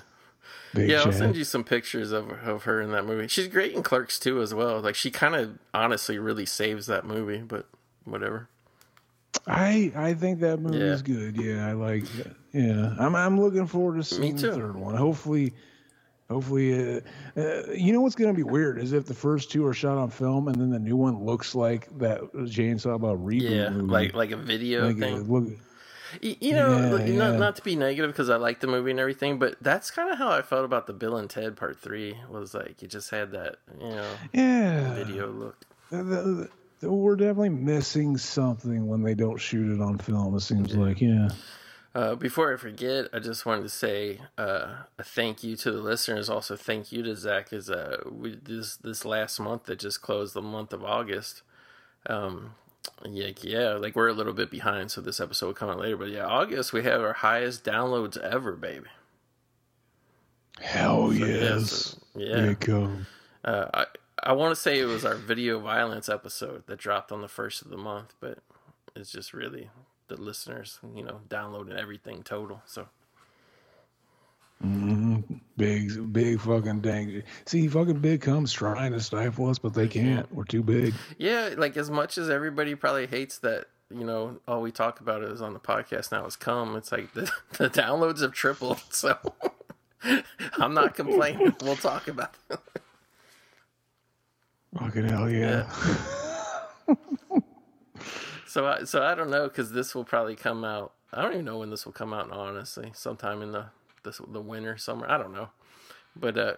Big 0.75 0.91
yeah, 0.91 1.03
I'll 1.03 1.13
send 1.13 1.37
you 1.37 1.45
some 1.45 1.63
pictures 1.63 2.11
of 2.11 2.31
of 2.31 2.65
her 2.65 2.81
in 2.81 2.91
that 2.91 3.07
movie. 3.07 3.29
She's 3.29 3.47
great 3.47 3.73
in 3.73 3.83
Clerks 3.83 4.19
too, 4.19 4.43
as 4.43 4.53
well. 4.53 4.81
Like 4.81 4.97
she 4.97 5.11
kind 5.11 5.37
of 5.37 5.59
honestly 5.73 6.19
really 6.19 6.47
saves 6.47 6.87
that 6.87 7.05
movie, 7.05 7.39
but 7.39 7.67
whatever. 8.05 8.49
I 9.47 9.93
I 9.95 10.15
think 10.15 10.41
that 10.41 10.59
movie 10.59 10.79
yeah. 10.79 10.85
is 10.93 11.03
good. 11.03 11.37
Yeah, 11.41 11.69
I 11.69 11.73
like. 11.73 12.03
It. 12.19 12.33
Yeah, 12.53 12.95
I'm 12.99 13.15
I'm 13.15 13.41
looking 13.41 13.67
forward 13.67 13.97
to 13.97 14.05
seeing 14.05 14.37
the 14.37 14.53
third 14.53 14.77
one. 14.77 14.97
Hopefully, 14.97 15.55
hopefully, 16.29 16.97
uh, 16.97 17.01
uh, 17.37 17.73
you 17.73 17.93
know 17.93 18.01
what's 18.01 18.17
going 18.17 18.35
to 18.35 18.37
be 18.37 18.43
weird 18.43 18.79
is 18.79 18.93
if 18.93 19.07
the 19.07 19.15
first 19.15 19.53
two 19.53 19.65
are 19.67 19.75
shot 19.75 19.97
on 19.97 20.11
film 20.11 20.49
and 20.49 20.57
then 20.57 20.71
the 20.71 20.79
new 20.79 20.97
one 20.97 21.25
looks 21.25 21.55
like 21.55 21.87
that 21.99 22.21
Jane 22.47 22.79
saw 22.79 22.91
about 22.91 23.25
reboot. 23.25 23.51
Yeah, 23.51 23.71
movie. 23.71 23.93
like 23.93 24.15
like 24.15 24.31
a 24.33 24.37
video 24.37 24.87
like 24.89 24.99
thing. 24.99 25.31
look, 25.31 25.59
you 26.21 26.53
know, 26.53 26.97
yeah, 26.97 27.17
not, 27.17 27.39
not 27.39 27.57
to 27.57 27.63
be 27.63 27.77
negative 27.77 28.11
because 28.11 28.31
I 28.31 28.37
like 28.37 28.61
the 28.61 28.67
movie 28.67 28.91
and 28.91 29.01
everything, 29.01 29.39
but 29.39 29.57
that's 29.61 29.91
kind 29.91 30.11
of 30.11 30.19
how 30.19 30.31
I 30.31 30.43
felt 30.43 30.65
about 30.65 30.87
the 30.87 30.93
Bill 30.93 31.17
and 31.17 31.29
Ted 31.29 31.57
Part 31.57 31.79
Three. 31.79 32.17
Was 32.31 32.55
like 32.55 32.83
you 32.83 32.89
just 32.89 33.11
had 33.11 33.33
that, 33.33 33.57
you 33.81 33.91
know, 33.91 34.11
yeah, 34.33 34.95
video 34.95 35.31
look. 35.31 35.57
The, 35.91 36.03
the, 36.03 36.49
the, 36.81 36.93
we're 36.93 37.17
definitely 37.17 37.51
missing 37.51 38.17
something 38.17 38.87
when 38.87 39.03
they 39.03 39.15
don't 39.15 39.39
shoot 39.39 39.75
it 39.75 39.81
on 39.81 39.99
film. 39.99 40.35
It 40.37 40.41
seems 40.41 40.75
yeah. 40.75 40.81
like, 40.81 41.01
yeah. 41.01 41.29
Uh, 41.95 42.17
before 42.17 42.53
I 42.53 42.57
forget, 42.57 43.07
I 43.13 43.21
just 43.21 43.47
wanted 43.47 43.63
to 43.63 43.69
say 43.69 44.19
uh, 44.37 44.79
a 44.99 45.05
thank 45.05 45.45
you 45.45 45.55
to 45.57 45.71
the 45.71 45.81
listeners. 45.81 46.29
Also, 46.29 46.57
thank 46.57 46.91
you 46.91 47.05
to 47.05 47.15
Zach. 47.15 47.53
Is 47.53 47.71
uh, 47.71 48.03
we, 48.11 48.35
this 48.35 48.77
this 48.77 49.05
last 49.05 49.39
month 49.39 49.67
that 49.67 49.79
just 49.79 50.03
closed 50.03 50.35
the 50.35 50.43
month 50.43 50.73
of 50.73 50.83
August. 50.83 51.43
Um, 52.07 52.57
yeah, 53.05 53.31
yeah, 53.43 53.73
like 53.75 53.97
we're 53.97 54.09
a 54.09 54.13
little 54.13 54.33
bit 54.33 54.51
behind, 54.51 54.91
so 54.91 55.01
this 55.01 55.21
episode 55.21 55.47
will 55.47 55.55
come 55.55 55.71
out 55.71 55.79
later. 55.79 55.97
But 55.97 56.11
yeah, 56.11 56.27
August 56.27 56.73
we 56.73 56.83
have 56.85 57.01
our 57.01 57.13
highest 57.13 57.65
downloads 57.65 58.17
ever, 58.17 58.53
baby. 58.53 58.87
Hell 60.61 61.11
so, 61.11 61.17
yes! 61.17 61.97
Yeah, 62.15 62.35
so, 62.35 62.41
yeah. 62.41 62.53
go. 62.55 62.91
Uh, 63.45 63.67
I 63.75 63.87
I 64.23 64.33
want 64.33 64.55
to 64.55 64.61
say 64.61 64.79
it 64.79 64.87
was 64.87 65.05
our 65.05 65.17
video 65.17 65.59
violence 65.59 66.09
episode 66.09 66.65
that 66.67 66.79
dropped 66.79 67.13
on 67.13 67.21
the 67.21 67.29
first 67.29 67.63
of 67.63 67.69
the 67.71 67.77
month, 67.77 68.15
but 68.21 68.39
it's 68.97 69.13
just 69.13 69.33
really 69.33 69.71
the 70.09 70.17
listeners, 70.21 70.79
you 70.95 71.03
know, 71.03 71.21
downloading 71.29 71.77
everything 71.77 72.23
total. 72.23 72.63
So. 72.67 72.89
Mm-hmm. 74.65 74.94
Big, 75.57 76.13
big 76.13 76.41
fucking 76.41 76.81
dang. 76.81 77.23
See, 77.47 77.69
fucking 77.69 78.01
big 78.01 78.21
comes 78.21 78.53
trying 78.53 78.93
to 78.93 79.01
stifle 79.01 79.49
us, 79.49 79.59
but 79.59 79.75
they 79.75 79.87
mm-hmm. 79.87 80.15
can't. 80.15 80.35
We're 80.35 80.45
too 80.45 80.63
big. 80.63 80.95
Yeah, 81.19 81.55
like 81.57 81.77
as 81.77 81.91
much 81.91 82.19
as 82.19 82.29
everybody 82.29 82.75
probably 82.75 83.07
hates 83.07 83.39
that, 83.39 83.67
you 83.91 84.05
know, 84.05 84.41
all 84.49 84.63
we 84.63 84.73
talk 84.73 85.01
about 85.01 85.23
is 85.23 85.41
on 85.41 85.53
the 85.53 85.61
podcast 85.61 86.11
now 86.11 86.27
is 86.27 86.35
come. 86.35 86.75
It's 86.77 86.91
like 86.91 87.13
the, 87.13 87.31
the 87.59 87.71
downloads 87.71 88.21
have 88.23 88.33
tripled, 88.33 88.81
so 88.91 89.17
I'm 90.59 90.75
not 90.75 90.95
complaining. 90.95 91.55
We'll 91.63 91.77
talk 91.77 92.09
about 92.09 92.35
it. 92.51 92.59
Fucking 94.77 95.09
hell 95.09 95.31
yeah. 95.31 95.71
So 98.55 98.69
I 98.69 98.85
so 98.85 99.03
I 99.03 99.17
don't 99.17 99.31
know 99.31 99.49
because 99.49 99.73
this 99.73 99.97
will 99.97 100.05
probably 100.05 100.37
come 100.37 100.65
out. 100.65 100.93
I 101.13 101.23
don't 101.23 101.33
even 101.33 101.45
know 101.45 101.59
when 101.59 101.71
this 101.71 101.85
will 101.85 101.93
come 101.93 102.15
out. 102.15 102.31
Honestly, 102.31 102.93
sometime 102.95 103.43
in 103.43 103.51
the 103.51 103.67
this 104.05 104.21
the 104.29 104.41
winter, 104.41 104.77
summer. 104.77 105.07
I 105.09 105.19
don't 105.19 105.33
know, 105.33 105.49
but 106.15 106.39
uh, 106.39 106.55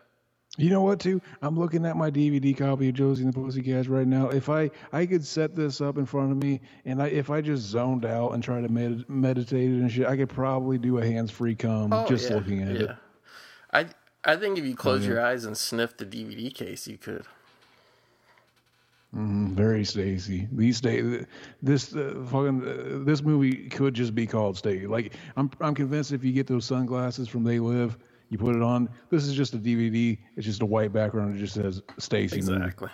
You 0.58 0.70
know 0.70 0.82
what, 0.82 1.00
too? 1.00 1.20
I'm 1.42 1.58
looking 1.58 1.84
at 1.86 1.96
my 1.96 2.10
DVD 2.10 2.56
copy 2.56 2.88
of 2.88 2.94
Josie 2.94 3.24
and 3.24 3.32
the 3.32 3.38
Pussycats 3.38 3.88
right 3.88 4.06
now. 4.06 4.28
If 4.28 4.48
I 4.48 4.70
I 4.92 5.06
could 5.06 5.24
set 5.24 5.54
this 5.54 5.80
up 5.80 5.98
in 5.98 6.06
front 6.06 6.32
of 6.32 6.38
me, 6.38 6.60
and 6.84 7.02
I, 7.02 7.08
if 7.08 7.30
I 7.30 7.40
just 7.40 7.62
zoned 7.62 8.04
out 8.04 8.32
and 8.32 8.42
tried 8.42 8.62
to 8.62 8.68
med- 8.68 9.08
meditate 9.08 9.70
and 9.70 9.90
shit, 9.90 10.06
I 10.06 10.16
could 10.16 10.30
probably 10.30 10.78
do 10.78 10.98
a 10.98 11.06
hands-free 11.06 11.56
come 11.56 11.92
oh, 11.92 12.06
just 12.06 12.28
yeah, 12.30 12.36
looking 12.36 12.62
at 12.62 12.74
yeah. 12.74 12.82
it. 12.82 12.96
I 13.72 13.86
I 14.24 14.36
think 14.36 14.58
if 14.58 14.64
you 14.64 14.74
close 14.74 15.02
yeah. 15.02 15.14
your 15.14 15.24
eyes 15.24 15.44
and 15.44 15.56
sniff 15.56 15.96
the 15.96 16.06
DVD 16.06 16.52
case, 16.52 16.88
you 16.88 16.98
could. 16.98 17.26
Mm, 19.14 19.52
very 19.52 19.84
Stacy. 19.84 20.48
These 20.52 20.80
days, 20.80 21.24
this 21.62 21.94
uh, 21.94 22.24
fucking 22.30 22.62
uh, 22.66 23.04
this 23.04 23.22
movie 23.22 23.68
could 23.68 23.94
just 23.94 24.14
be 24.14 24.26
called 24.26 24.56
Stacy. 24.56 24.86
Like 24.86 25.14
I'm 25.36 25.50
I'm 25.60 25.74
convinced 25.74 26.12
if 26.12 26.24
you 26.24 26.32
get 26.32 26.46
those 26.46 26.64
sunglasses 26.64 27.28
from 27.28 27.44
They 27.44 27.58
Live, 27.58 27.96
you 28.28 28.38
put 28.38 28.56
it 28.56 28.62
on. 28.62 28.88
This 29.10 29.24
is 29.24 29.34
just 29.34 29.54
a 29.54 29.58
DVD. 29.58 30.18
It's 30.36 30.44
just 30.44 30.60
a 30.62 30.66
white 30.66 30.92
background. 30.92 31.36
It 31.36 31.38
just 31.38 31.54
says 31.54 31.82
Stacy. 31.98 32.36
Exactly. 32.36 32.90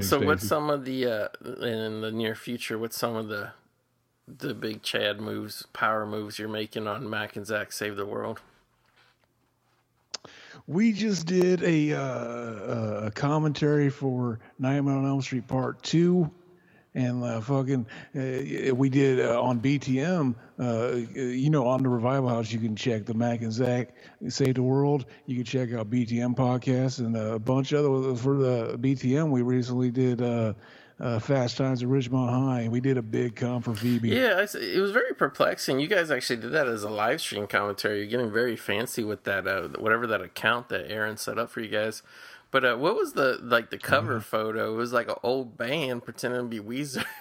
So 0.00 0.20
what's 0.20 0.46
some 0.46 0.70
of 0.70 0.84
the 0.84 1.06
uh, 1.06 1.28
in 1.64 2.00
the 2.00 2.12
near 2.12 2.34
future? 2.34 2.78
What's 2.78 2.96
some 2.96 3.16
of 3.16 3.28
the 3.28 3.52
the 4.28 4.54
big 4.54 4.82
Chad 4.82 5.20
moves, 5.20 5.66
power 5.72 6.06
moves 6.06 6.38
you're 6.38 6.48
making 6.48 6.86
on 6.86 7.08
Mac 7.08 7.36
and 7.36 7.46
Zach 7.46 7.72
Save 7.72 7.96
the 7.96 8.06
World? 8.06 8.40
We 10.66 10.92
just 10.92 11.26
did 11.26 11.62
a 11.62 11.92
uh, 11.92 13.06
a 13.06 13.10
commentary 13.14 13.90
for 13.90 14.38
Nightmare 14.58 14.96
on 14.96 15.06
Elm 15.06 15.22
Street 15.22 15.46
Part 15.46 15.82
Two, 15.82 16.30
and 16.94 17.22
uh, 17.24 17.40
fucking 17.40 17.86
uh, 18.16 18.74
we 18.74 18.88
did 18.88 19.20
uh, 19.20 19.40
on 19.42 19.60
BTM. 19.60 20.34
Uh, 20.58 20.92
you 21.14 21.50
know, 21.50 21.66
on 21.66 21.82
the 21.82 21.88
Revival 21.88 22.28
House, 22.28 22.52
you 22.52 22.58
can 22.58 22.76
check 22.76 23.06
the 23.06 23.14
Mac 23.14 23.42
and 23.42 23.52
Zach 23.52 23.94
Save 24.28 24.54
the 24.54 24.62
World. 24.62 25.06
You 25.26 25.36
can 25.36 25.44
check 25.44 25.72
out 25.72 25.90
BTM 25.90 26.36
podcasts 26.36 26.98
and 26.98 27.16
a 27.16 27.38
bunch 27.38 27.72
of 27.72 27.84
other 27.84 28.14
for 28.14 28.36
the 28.36 28.78
BTM. 28.78 29.30
We 29.30 29.42
recently 29.42 29.90
did. 29.90 30.22
Uh, 31.02 31.18
Fast 31.18 31.56
Times 31.56 31.82
at 31.82 31.88
Ridgemont 31.88 32.30
High. 32.30 32.68
We 32.68 32.80
did 32.80 32.96
a 32.96 33.02
big 33.02 33.34
com 33.34 33.60
for 33.60 33.74
Phoebe. 33.74 34.10
Yeah, 34.10 34.40
it 34.40 34.80
was 34.80 34.92
very 34.92 35.12
perplexing. 35.14 35.80
You 35.80 35.88
guys 35.88 36.12
actually 36.12 36.36
did 36.36 36.52
that 36.52 36.68
as 36.68 36.84
a 36.84 36.88
live 36.90 37.20
stream 37.20 37.48
commentary. 37.48 37.98
You're 37.98 38.06
getting 38.06 38.32
very 38.32 38.54
fancy 38.54 39.02
with 39.02 39.24
that, 39.24 39.48
uh, 39.48 39.70
whatever 39.80 40.06
that 40.06 40.20
account 40.20 40.68
that 40.68 40.88
Aaron 40.88 41.16
set 41.16 41.38
up 41.38 41.50
for 41.50 41.60
you 41.60 41.68
guys. 41.68 42.04
But 42.52 42.64
uh, 42.64 42.76
what 42.76 42.94
was 42.94 43.14
the 43.14 43.40
like 43.42 43.70
the 43.70 43.78
cover 43.78 44.20
photo? 44.20 44.74
It 44.74 44.76
was 44.76 44.92
like 44.92 45.08
an 45.08 45.16
old 45.24 45.58
band 45.58 46.04
pretending 46.04 46.42
to 46.42 46.46
be 46.46 46.60
Weezer. 46.60 47.04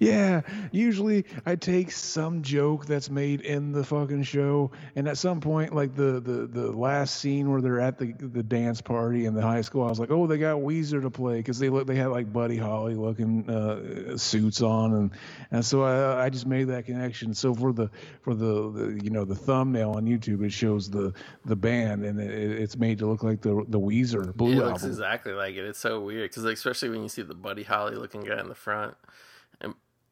Yeah, 0.00 0.42
usually 0.72 1.24
I 1.46 1.56
take 1.56 1.90
some 1.90 2.42
joke 2.42 2.86
that's 2.86 3.10
made 3.10 3.40
in 3.42 3.72
the 3.72 3.84
fucking 3.84 4.22
show, 4.24 4.70
and 4.96 5.08
at 5.08 5.18
some 5.18 5.40
point, 5.40 5.74
like 5.74 5.94
the 5.94 6.20
the 6.20 6.46
the 6.46 6.72
last 6.72 7.16
scene 7.16 7.50
where 7.50 7.60
they're 7.60 7.80
at 7.80 7.98
the 7.98 8.12
the 8.12 8.42
dance 8.42 8.80
party 8.80 9.26
in 9.26 9.34
the 9.34 9.42
high 9.42 9.62
school, 9.62 9.84
I 9.84 9.88
was 9.88 9.98
like, 9.98 10.10
oh, 10.10 10.26
they 10.26 10.38
got 10.38 10.58
Weezer 10.58 11.02
to 11.02 11.10
play 11.10 11.38
because 11.38 11.58
they 11.58 11.68
look 11.68 11.86
they 11.86 11.96
had 11.96 12.08
like 12.08 12.32
Buddy 12.32 12.56
Holly 12.56 12.94
looking 12.94 13.48
uh, 13.48 14.16
suits 14.16 14.62
on, 14.62 14.94
and 14.94 15.10
and 15.50 15.64
so 15.64 15.82
I 15.82 16.24
I 16.24 16.30
just 16.30 16.46
made 16.46 16.64
that 16.68 16.86
connection. 16.86 17.34
So 17.34 17.54
for 17.54 17.72
the 17.72 17.90
for 18.22 18.34
the, 18.34 18.70
the 18.70 19.00
you 19.02 19.10
know 19.10 19.24
the 19.24 19.34
thumbnail 19.34 19.92
on 19.92 20.06
YouTube, 20.06 20.44
it 20.44 20.52
shows 20.52 20.90
the 20.90 21.12
the 21.44 21.56
band, 21.56 22.04
and 22.04 22.20
it, 22.20 22.30
it's 22.30 22.76
made 22.76 22.98
to 22.98 23.06
look 23.06 23.22
like 23.22 23.40
the 23.40 23.64
the 23.68 23.80
Weezer 23.80 24.34
Blue 24.34 24.52
it 24.52 24.56
album. 24.56 24.72
looks 24.72 24.84
exactly 24.84 25.32
like 25.32 25.54
it. 25.54 25.64
It's 25.64 25.78
so 25.78 26.00
weird 26.00 26.30
because 26.30 26.44
especially 26.44 26.90
when 26.90 27.02
you 27.02 27.08
see 27.08 27.22
the 27.22 27.34
Buddy 27.34 27.62
Holly 27.62 27.96
looking 27.96 28.22
guy 28.22 28.38
in 28.40 28.48
the 28.48 28.54
front, 28.54 28.94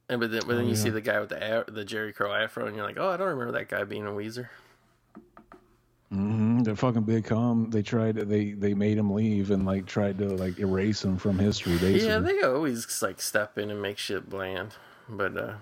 and 0.08 0.20
but 0.20 0.30
then, 0.30 0.42
but 0.46 0.56
then 0.56 0.66
you 0.68 0.76
see 0.76 0.90
the 0.90 1.00
guy 1.00 1.18
with 1.20 1.30
the 1.30 1.64
the 1.68 1.84
Jerry 1.84 2.12
Crow 2.12 2.32
afro, 2.32 2.66
and 2.66 2.76
you're 2.76 2.84
like, 2.84 2.98
oh, 2.98 3.10
I 3.10 3.16
don't 3.16 3.28
remember 3.28 3.52
that 3.52 3.68
guy 3.68 3.84
being 3.84 4.06
a 4.06 4.10
Weezer. 4.10 4.48
hmm 6.10 6.60
They're 6.60 6.76
fucking 6.76 7.02
big 7.02 7.24
com. 7.24 7.70
They 7.70 7.82
tried. 7.82 8.16
They 8.16 8.52
they 8.52 8.74
made 8.74 8.98
him 8.98 9.12
leave 9.12 9.50
and 9.50 9.66
like 9.66 9.86
tried 9.86 10.18
to 10.18 10.28
like 10.28 10.58
erase 10.58 11.04
him 11.04 11.16
from 11.16 11.38
history. 11.38 11.78
Basically. 11.78 12.06
Yeah, 12.06 12.18
they 12.20 12.40
always 12.42 13.02
like 13.02 13.20
step 13.20 13.58
in 13.58 13.70
and 13.70 13.82
make 13.82 13.98
shit 13.98 14.28
bland. 14.28 14.74
But 15.08 15.36
uh 15.36 15.54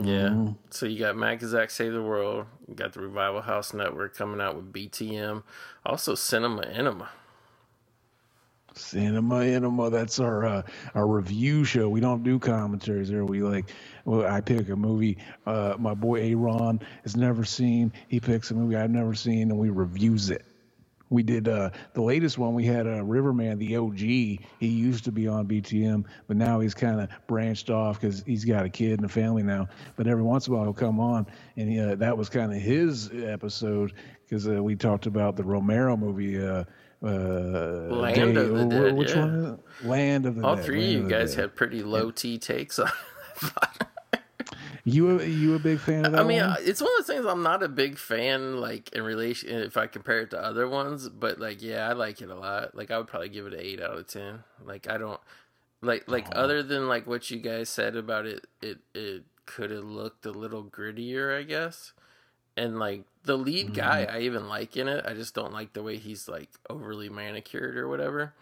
yeah. 0.00 0.48
So 0.70 0.86
you 0.86 0.98
got 0.98 1.40
Zach 1.40 1.70
Save 1.70 1.92
the 1.92 2.02
World. 2.02 2.46
You 2.66 2.74
got 2.74 2.92
the 2.92 3.00
Revival 3.00 3.42
House 3.42 3.72
Network 3.72 4.16
coming 4.16 4.40
out 4.40 4.56
with 4.56 4.72
BTM. 4.72 5.42
Also 5.86 6.14
Cinema 6.14 6.62
Enema. 6.62 7.10
Cinema 8.74 9.40
Enema. 9.44 9.90
That's 9.90 10.18
our 10.20 10.44
uh, 10.44 10.62
our 10.94 11.06
review 11.06 11.64
show. 11.64 11.88
We 11.88 12.00
don't 12.00 12.22
do 12.22 12.38
commentaries 12.38 13.08
there. 13.08 13.24
We 13.24 13.42
like, 13.42 13.70
well, 14.04 14.26
I 14.26 14.40
pick 14.40 14.68
a 14.68 14.76
movie. 14.76 15.18
Uh, 15.46 15.76
my 15.78 15.94
boy 15.94 16.20
Aaron 16.20 16.80
has 17.02 17.16
never 17.16 17.44
seen. 17.44 17.92
He 18.08 18.20
picks 18.20 18.50
a 18.50 18.54
movie 18.54 18.76
I've 18.76 18.90
never 18.90 19.14
seen, 19.14 19.50
and 19.50 19.58
we 19.58 19.70
reviews 19.70 20.30
it. 20.30 20.44
We 21.10 21.22
did 21.22 21.48
uh, 21.48 21.70
the 21.92 22.02
latest 22.02 22.38
one. 22.38 22.54
We 22.54 22.64
had 22.64 22.86
uh, 22.86 23.04
Riverman, 23.04 23.58
the 23.58 23.76
OG. 23.76 23.98
He 23.98 24.40
used 24.60 25.04
to 25.04 25.12
be 25.12 25.28
on 25.28 25.46
BTM, 25.46 26.04
but 26.26 26.36
now 26.36 26.58
he's 26.60 26.74
kind 26.74 27.00
of 27.00 27.08
branched 27.28 27.70
off 27.70 28.00
because 28.00 28.24
he's 28.24 28.44
got 28.44 28.64
a 28.64 28.68
kid 28.68 28.98
and 28.98 29.04
a 29.04 29.08
family 29.08 29.42
now. 29.42 29.68
But 29.96 30.08
every 30.08 30.24
once 30.24 30.48
in 30.48 30.54
a 30.54 30.56
while 30.56 30.64
he'll 30.64 30.72
come 30.72 30.98
on, 30.98 31.26
and 31.56 31.78
uh, 31.78 31.94
that 31.96 32.16
was 32.16 32.28
kind 32.28 32.52
of 32.52 32.58
his 32.60 33.10
episode 33.12 33.92
because 34.24 34.48
uh, 34.48 34.62
we 34.62 34.74
talked 34.74 35.06
about 35.06 35.36
the 35.36 35.44
Romero 35.44 35.96
movie. 35.96 36.38
Uh, 37.02 37.06
Land 37.94 38.36
of 38.38 38.50
the 38.54 38.64
Dead, 38.66 38.94
Which 38.96 39.10
yeah. 39.10 39.20
one? 39.20 39.58
Land 39.82 40.26
of 40.26 40.36
the 40.36 40.42
All 40.44 40.56
Dead. 40.56 40.64
three 40.64 40.76
of 40.78 40.82
Land 40.82 40.92
you 40.92 41.02
of 41.04 41.08
guys 41.10 41.34
Dead. 41.34 41.40
had 41.42 41.56
pretty 41.56 41.82
low 41.82 42.10
T 42.10 42.38
takes 42.38 42.78
on 42.78 42.90
You 44.86 45.18
a, 45.18 45.24
you 45.24 45.54
a 45.54 45.58
big 45.58 45.78
fan 45.78 46.04
of 46.04 46.12
that 46.12 46.20
I 46.20 46.24
mean, 46.24 46.40
one? 46.42 46.50
uh, 46.50 46.56
it's 46.60 46.82
one 46.82 46.90
of 46.98 47.06
those 47.06 47.14
things 47.16 47.24
I'm 47.26 47.42
not 47.42 47.62
a 47.62 47.68
big 47.68 47.96
fan, 47.96 48.60
like 48.60 48.92
in 48.92 49.02
relation 49.02 49.48
if 49.62 49.78
I 49.78 49.86
compare 49.86 50.20
it 50.20 50.30
to 50.32 50.38
other 50.38 50.68
ones. 50.68 51.08
But 51.08 51.40
like, 51.40 51.62
yeah, 51.62 51.88
I 51.88 51.94
like 51.94 52.20
it 52.20 52.28
a 52.28 52.34
lot. 52.34 52.74
Like, 52.74 52.90
I 52.90 52.98
would 52.98 53.06
probably 53.06 53.30
give 53.30 53.46
it 53.46 53.54
an 53.54 53.60
eight 53.60 53.80
out 53.80 53.96
of 53.96 54.06
ten. 54.06 54.44
Like, 54.62 54.86
I 54.90 54.98
don't 54.98 55.20
like 55.80 56.04
like 56.06 56.26
other 56.32 56.62
than 56.62 56.86
like 56.86 57.06
what 57.06 57.30
you 57.30 57.38
guys 57.38 57.70
said 57.70 57.96
about 57.96 58.26
it. 58.26 58.46
It 58.60 58.78
it 58.94 59.22
could 59.46 59.70
have 59.70 59.84
looked 59.84 60.26
a 60.26 60.32
little 60.32 60.64
grittier, 60.64 61.34
I 61.38 61.44
guess. 61.44 61.94
And 62.56 62.78
like 62.78 63.04
the 63.24 63.36
lead 63.36 63.74
guy, 63.74 64.06
I 64.10 64.20
even 64.20 64.48
like 64.48 64.76
in 64.76 64.88
it. 64.88 65.04
I 65.06 65.14
just 65.14 65.34
don't 65.34 65.52
like 65.52 65.72
the 65.72 65.82
way 65.82 65.96
he's 65.96 66.28
like 66.28 66.50
overly 66.70 67.08
manicured 67.08 67.76
or 67.76 67.88
whatever. 67.88 68.32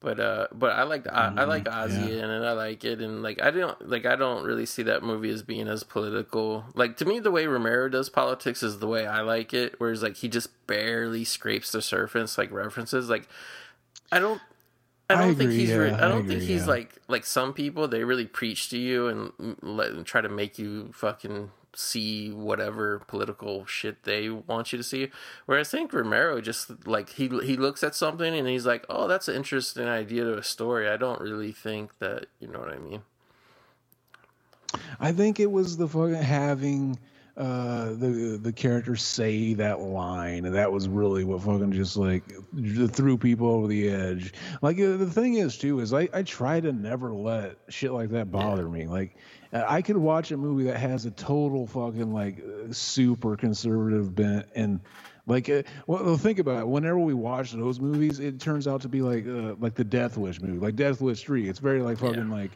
But 0.00 0.20
uh, 0.20 0.48
but 0.52 0.72
I 0.72 0.82
like 0.82 1.06
I, 1.10 1.32
I 1.36 1.44
like 1.44 1.64
Ozzy 1.64 2.10
in 2.22 2.30
it. 2.30 2.44
I 2.44 2.52
like 2.52 2.84
it, 2.84 3.00
and 3.00 3.22
like 3.22 3.40
I 3.40 3.50
don't 3.50 3.88
like 3.88 4.04
I 4.04 4.14
don't 4.14 4.44
really 4.44 4.66
see 4.66 4.82
that 4.82 5.02
movie 5.02 5.30
as 5.30 5.42
being 5.42 5.68
as 5.68 5.84
political. 5.84 6.66
Like 6.74 6.98
to 6.98 7.06
me, 7.06 7.18
the 7.18 7.30
way 7.30 7.46
Romero 7.46 7.88
does 7.88 8.10
politics 8.10 8.62
is 8.62 8.78
the 8.78 8.86
way 8.86 9.06
I 9.06 9.22
like 9.22 9.54
it. 9.54 9.76
Whereas 9.78 10.02
like 10.02 10.16
he 10.16 10.28
just 10.28 10.50
barely 10.66 11.24
scrapes 11.24 11.72
the 11.72 11.80
surface, 11.80 12.36
like 12.36 12.52
references. 12.52 13.08
Like 13.08 13.26
I 14.12 14.18
don't. 14.18 14.42
I 15.08 15.14
I 15.14 15.22
don't 15.22 15.34
think 15.36 15.50
agree, 15.50 15.56
he's. 15.56 15.72
re- 15.74 15.90
yeah, 15.90 15.96
I 15.98 16.06
I 16.06 16.08
don't 16.08 16.26
think 16.26 16.42
agree, 16.42 16.46
he's 16.46 16.62
yeah. 16.62 16.66
like 16.66 16.96
like 17.08 17.24
some 17.24 17.52
people. 17.54 17.88
They 17.88 18.04
really 18.04 18.26
preach 18.26 18.68
to 18.70 18.78
you 18.78 19.08
and 19.08 19.32
mm, 19.38 19.56
let 19.62 19.92
and 19.92 20.04
try 20.06 20.20
to 20.20 20.28
make 20.28 20.58
you 20.58 20.92
fucking 20.92 21.50
see 21.78 22.30
whatever 22.30 23.00
political 23.06 23.66
shit 23.66 24.04
they 24.04 24.28
want 24.28 24.72
you 24.72 24.78
to 24.78 24.84
see. 24.84 25.10
Whereas 25.46 25.72
I 25.72 25.78
think 25.78 25.92
Romero 25.92 26.40
just 26.40 26.86
like 26.86 27.10
he 27.10 27.28
he 27.44 27.56
looks 27.56 27.82
at 27.82 27.94
something 27.94 28.34
and 28.34 28.48
he's 28.48 28.66
like, 28.66 28.84
oh, 28.88 29.08
that's 29.08 29.28
an 29.28 29.36
interesting 29.36 29.86
idea 29.86 30.24
to 30.24 30.38
a 30.38 30.42
story. 30.42 30.88
I 30.88 30.96
don't 30.96 31.20
really 31.20 31.52
think 31.52 31.98
that 31.98 32.26
you 32.40 32.48
know 32.48 32.60
what 32.60 32.72
I 32.72 32.78
mean. 32.78 33.02
I 35.00 35.12
think 35.12 35.40
it 35.40 35.50
was 35.50 35.76
the 35.76 35.88
fucking 35.88 36.14
having 36.14 36.98
uh, 37.36 37.90
the 37.90 38.38
the 38.42 38.52
characters 38.52 39.02
say 39.02 39.52
that 39.54 39.80
line, 39.80 40.46
and 40.46 40.54
that 40.54 40.72
was 40.72 40.88
really 40.88 41.22
what 41.22 41.42
fucking 41.42 41.72
just 41.72 41.96
like 41.96 42.24
threw 42.88 43.18
people 43.18 43.48
over 43.48 43.66
the 43.66 43.90
edge. 43.90 44.32
Like 44.62 44.80
uh, 44.80 44.96
the 44.96 45.10
thing 45.10 45.34
is 45.34 45.58
too 45.58 45.80
is 45.80 45.92
I 45.92 46.08
I 46.14 46.22
try 46.22 46.60
to 46.60 46.72
never 46.72 47.12
let 47.12 47.56
shit 47.68 47.92
like 47.92 48.08
that 48.10 48.32
bother 48.32 48.68
me. 48.68 48.86
Like 48.86 49.16
I 49.66 49.82
could 49.82 49.96
watch 49.96 50.30
a 50.32 50.36
movie 50.36 50.64
that 50.64 50.78
has 50.78 51.04
a 51.06 51.10
total 51.10 51.66
fucking 51.66 52.12
like 52.12 52.38
uh, 52.40 52.72
super 52.72 53.36
conservative 53.36 54.14
bent 54.14 54.46
and. 54.54 54.80
Like, 55.28 55.48
uh, 55.50 55.64
well, 55.88 56.16
think 56.16 56.38
about 56.38 56.60
it. 56.60 56.68
Whenever 56.68 57.00
we 57.00 57.12
watch 57.12 57.50
those 57.50 57.80
movies, 57.80 58.20
it 58.20 58.38
turns 58.38 58.68
out 58.68 58.82
to 58.82 58.88
be 58.88 59.02
like, 59.02 59.26
uh, 59.26 59.56
like 59.58 59.74
the 59.74 59.82
Death 59.82 60.16
Wish 60.16 60.40
movie, 60.40 60.60
like 60.60 60.76
Death 60.76 61.00
Wish 61.00 61.24
Three. 61.24 61.48
It's 61.48 61.58
very 61.58 61.82
like 61.82 61.98
fucking 61.98 62.30
like 62.30 62.52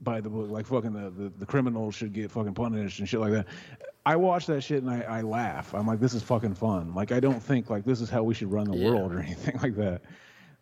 by 0.00 0.20
the 0.20 0.28
book, 0.28 0.50
like 0.50 0.66
fucking 0.66 0.94
the, 0.94 1.10
the, 1.10 1.28
the 1.38 1.46
criminals 1.46 1.94
should 1.94 2.12
get 2.12 2.32
fucking 2.32 2.54
punished 2.54 2.98
and 2.98 3.08
shit 3.08 3.20
like 3.20 3.30
that. 3.30 3.46
I 4.04 4.16
watch 4.16 4.46
that 4.46 4.62
shit 4.62 4.82
and 4.82 4.90
I, 4.90 5.02
I 5.02 5.20
laugh. 5.20 5.72
I'm 5.74 5.86
like, 5.86 6.00
this 6.00 6.12
is 6.12 6.24
fucking 6.24 6.54
fun. 6.54 6.92
Like 6.92 7.12
I 7.12 7.20
don't 7.20 7.40
think 7.40 7.70
like 7.70 7.84
this 7.84 8.00
is 8.00 8.10
how 8.10 8.24
we 8.24 8.34
should 8.34 8.50
run 8.50 8.68
the 8.68 8.76
Yeah. 8.76 8.90
world 8.90 9.12
or 9.12 9.20
anything 9.20 9.56
like 9.62 9.76
that. 9.76 10.02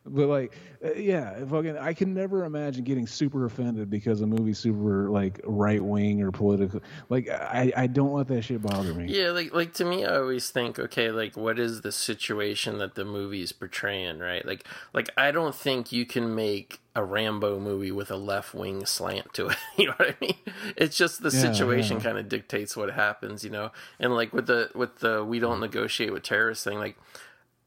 But 0.06 0.26
like, 0.28 0.54
uh, 0.84 0.92
yeah, 0.94 1.44
fucking, 1.46 1.76
I 1.78 1.92
can 1.92 2.14
never 2.14 2.44
imagine 2.44 2.84
getting 2.84 3.06
super 3.06 3.44
offended 3.44 3.90
because 3.90 4.20
a 4.20 4.26
movie's 4.26 4.58
super 4.58 5.10
like 5.10 5.40
right 5.44 5.82
wing 5.82 6.22
or 6.22 6.30
political. 6.32 6.80
Like, 7.08 7.28
I, 7.28 7.72
I 7.76 7.86
don't 7.86 8.12
let 8.12 8.28
that 8.28 8.42
shit 8.42 8.62
bother 8.62 8.94
me. 8.94 9.08
Yeah, 9.08 9.30
like 9.30 9.54
like 9.54 9.72
to 9.74 9.84
me, 9.84 10.04
I 10.04 10.16
always 10.16 10.50
think, 10.50 10.78
okay, 10.80 11.10
like 11.12 11.36
what 11.36 11.60
is 11.60 11.82
the 11.82 11.92
situation 11.92 12.78
that 12.78 12.96
the 12.96 13.04
movie 13.04 13.40
is 13.42 13.52
portraying, 13.52 14.18
right? 14.18 14.44
Like 14.44 14.64
like 14.92 15.10
I 15.16 15.30
don't 15.30 15.54
think 15.54 15.92
you 15.92 16.04
can 16.04 16.34
make 16.34 16.80
a 16.96 17.04
Rambo 17.04 17.60
movie 17.60 17.92
with 17.92 18.10
a 18.10 18.16
left 18.16 18.52
wing 18.52 18.84
slant 18.84 19.32
to 19.34 19.48
it. 19.50 19.56
You 19.76 19.86
know 19.88 19.94
what 19.98 20.08
I 20.10 20.16
mean? 20.20 20.34
It's 20.76 20.96
just 20.96 21.22
the 21.22 21.30
Yeah, 21.30 21.40
situation 21.40 21.98
yeah. 21.98 22.02
kind 22.02 22.18
of 22.18 22.28
dictates 22.28 22.76
what 22.76 22.90
happens, 22.94 23.44
you 23.44 23.50
know. 23.50 23.70
And 24.00 24.12
like 24.14 24.32
with 24.32 24.46
the 24.46 24.70
with 24.74 24.98
the 24.98 25.22
we 25.24 25.38
don't 25.38 25.60
negotiate 25.60 26.12
with 26.12 26.24
terrorists 26.24 26.64
thing, 26.64 26.78
like 26.78 26.96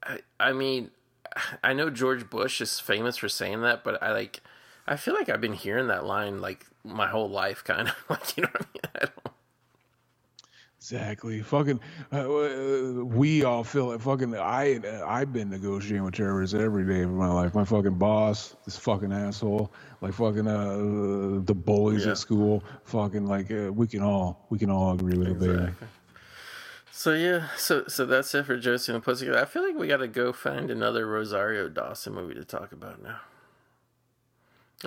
I 0.03 0.20
I 0.40 0.52
mean, 0.53 0.91
I 1.64 1.74
know 1.74 1.90
George 1.90 2.30
Bush 2.30 2.62
is 2.62 2.80
famous 2.80 3.18
for 3.18 3.30
saying 3.30 3.62
that, 3.62 3.84
but 3.84 4.02
I 4.02 4.12
like 4.12 4.42
I 4.88 4.96
feel 4.96 5.14
like 5.14 5.30
I've 5.30 5.42
been 5.42 5.54
hearing 5.54 5.88
that 5.88 6.06
line 6.06 6.42
like 6.42 6.66
my 6.84 7.08
whole 7.08 7.30
life, 7.30 7.64
kind 7.64 7.88
of 7.90 7.96
like 8.10 8.38
you 8.38 8.44
know 8.44 8.50
what 8.52 8.62
I 8.62 8.66
mean. 8.74 8.92
I 8.96 9.00
don't, 9.00 9.34
Exactly. 10.78 11.42
Fucking, 11.42 11.80
uh, 12.12 12.16
uh, 12.18 13.04
we 13.04 13.44
all 13.44 13.64
feel 13.66 13.92
it. 13.92 14.02
Fucking, 14.02 14.34
I, 14.36 14.78
uh, 14.78 15.06
I've 15.06 15.32
been 15.34 15.50
negotiating 15.50 16.04
with 16.06 16.16
terrorists 16.16 16.56
every 16.56 16.86
day 16.86 17.02
of 17.04 17.12
my 17.12 17.28
life. 17.28 17.54
My 17.54 17.66
fucking 17.66 17.96
boss, 18.00 18.56
this 18.66 18.78
fucking 18.78 19.12
asshole, 19.12 19.72
like 20.02 20.14
fucking, 20.14 20.48
uh, 20.48 21.42
the 21.46 21.54
bullies 21.54 22.06
Yeah. 22.06 22.12
at 22.12 22.18
school. 22.18 22.64
Fucking, 22.86 23.28
like, 23.28 23.52
uh, 23.52 23.72
we 23.74 23.88
can 23.88 24.02
all, 24.02 24.46
we 24.50 24.58
can 24.58 24.72
all 24.72 24.94
agree 24.94 25.18
with 25.18 25.28
it, 25.28 25.40
baby. 25.40 25.72
So 27.00 27.14
yeah, 27.14 27.48
so 27.56 27.86
so 27.88 28.06
that's 28.06 28.36
it 28.36 28.46
for 28.46 28.58
Josie 28.58 28.92
and 28.92 29.02
the 29.02 29.06
Pussycat. 29.06 29.34
I 29.34 29.46
feel 29.46 29.66
like 29.66 29.78
we 29.78 29.88
got 29.88 29.98
to 29.98 30.08
go 30.10 30.34
find 30.34 30.70
another 30.70 31.08
Rosario 31.08 31.70
Dawson 31.70 32.14
movie 32.14 32.34
to 32.34 32.44
talk 32.44 32.74
about 32.74 33.02
now. 33.02 33.22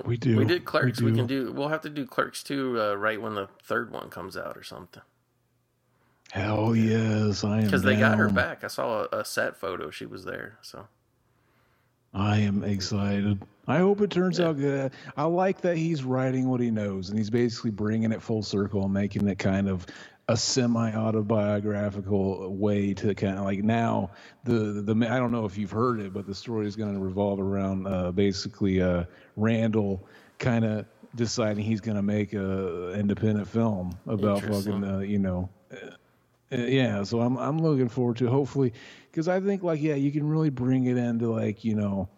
We 0.05 0.19
do. 0.19 0.37
We 0.37 0.45
did 0.45 0.67
Clerks. 0.67 1.01
We, 1.01 1.11
do. 1.13 1.17
can 1.17 1.27
do. 1.27 1.53
We'll 1.53 1.69
have 1.69 1.81
to 1.81 1.89
do 1.89 2.05
Clerks 2.05 2.43
too, 2.43 2.79
uh, 2.79 2.97
right 2.97 3.19
when 3.19 3.35
the 3.35 3.49
third 3.63 3.91
one 3.91 4.11
comes 4.11 4.37
out 4.37 4.59
or 4.59 4.63
something. 4.63 5.01
Hell 6.33 6.77
yes, 6.77 7.45
I 7.45 7.61
am. 7.61 7.65
Because 7.65 7.83
they 7.83 7.97
got 7.97 8.19
her 8.19 8.29
back. 8.29 8.63
I 8.63 8.67
saw 8.67 9.07
a, 9.11 9.21
a 9.21 9.25
set 9.25 9.57
photo. 9.57 9.89
She 9.89 10.05
was 10.05 10.23
there. 10.23 10.59
So 10.61 10.87
I 12.13 12.41
am 12.41 12.63
excited. 12.63 13.41
I 13.67 13.79
hope 13.79 14.03
it 14.03 14.11
turns 14.11 14.39
out 14.39 14.59
good. 14.59 14.93
I 15.17 15.25
like 15.25 15.63
that 15.63 15.79
he's 15.79 16.05
writing 16.05 16.51
what 16.51 16.61
he 16.61 16.71
knows, 16.71 17.09
and 17.09 17.19
he's 17.19 17.31
basically 17.31 17.71
bringing 17.71 18.13
it 18.13 18.21
full 18.21 18.43
circle 18.43 18.85
and 18.85 18.93
making 18.93 19.27
it 19.29 19.39
kind 19.39 19.67
of 19.67 19.87
a 20.33 20.37
semi-autobiographical 20.37 22.55
way 22.55 22.95
to 22.95 23.15
kind 23.15 23.39
of 23.39 23.45
like 23.45 23.63
now 23.63 24.11
the 24.45 24.83
the 24.83 24.95
I 25.09 25.19
don't 25.19 25.31
know 25.31 25.45
if 25.45 25.59
you've 25.59 25.71
heard 25.71 26.01
it, 26.01 26.15
but 26.15 26.27
the 26.27 26.35
story 26.35 26.67
is 26.67 26.75
going 26.75 26.95
to 26.95 27.01
revolve 27.01 27.39
around 27.39 27.87
uh, 27.87 28.13
basically 28.13 28.81
uh, 28.81 29.05
Randall 29.37 30.07
kind 30.39 30.65
of 30.65 30.87
deciding 31.15 31.63
he's 31.63 31.83
going 31.83 31.99
to 31.99 32.03
make 32.03 32.33
a 32.33 32.95
independent 32.95 33.47
film 33.47 33.99
about 34.07 34.41
fucking 34.41 34.83
uh, 34.83 35.01
you 35.01 35.19
know 35.19 35.51
uh, 35.71 36.57
yeah, 36.57 37.03
so 37.03 37.21
I'm 37.21 37.37
I'm 37.37 37.59
looking 37.59 37.91
forward 37.91 38.17
to 38.19 38.29
hopefully 38.29 38.73
because 39.11 39.29
I 39.29 39.39
think 39.41 39.63
like 39.63 39.83
yeah 39.83 39.97
you 39.97 40.11
can 40.11 40.27
really 40.27 40.51
bring 40.51 40.87
it 40.87 40.97
into 40.97 41.31
like 41.31 41.63
you 41.63 41.75
know 41.75 42.09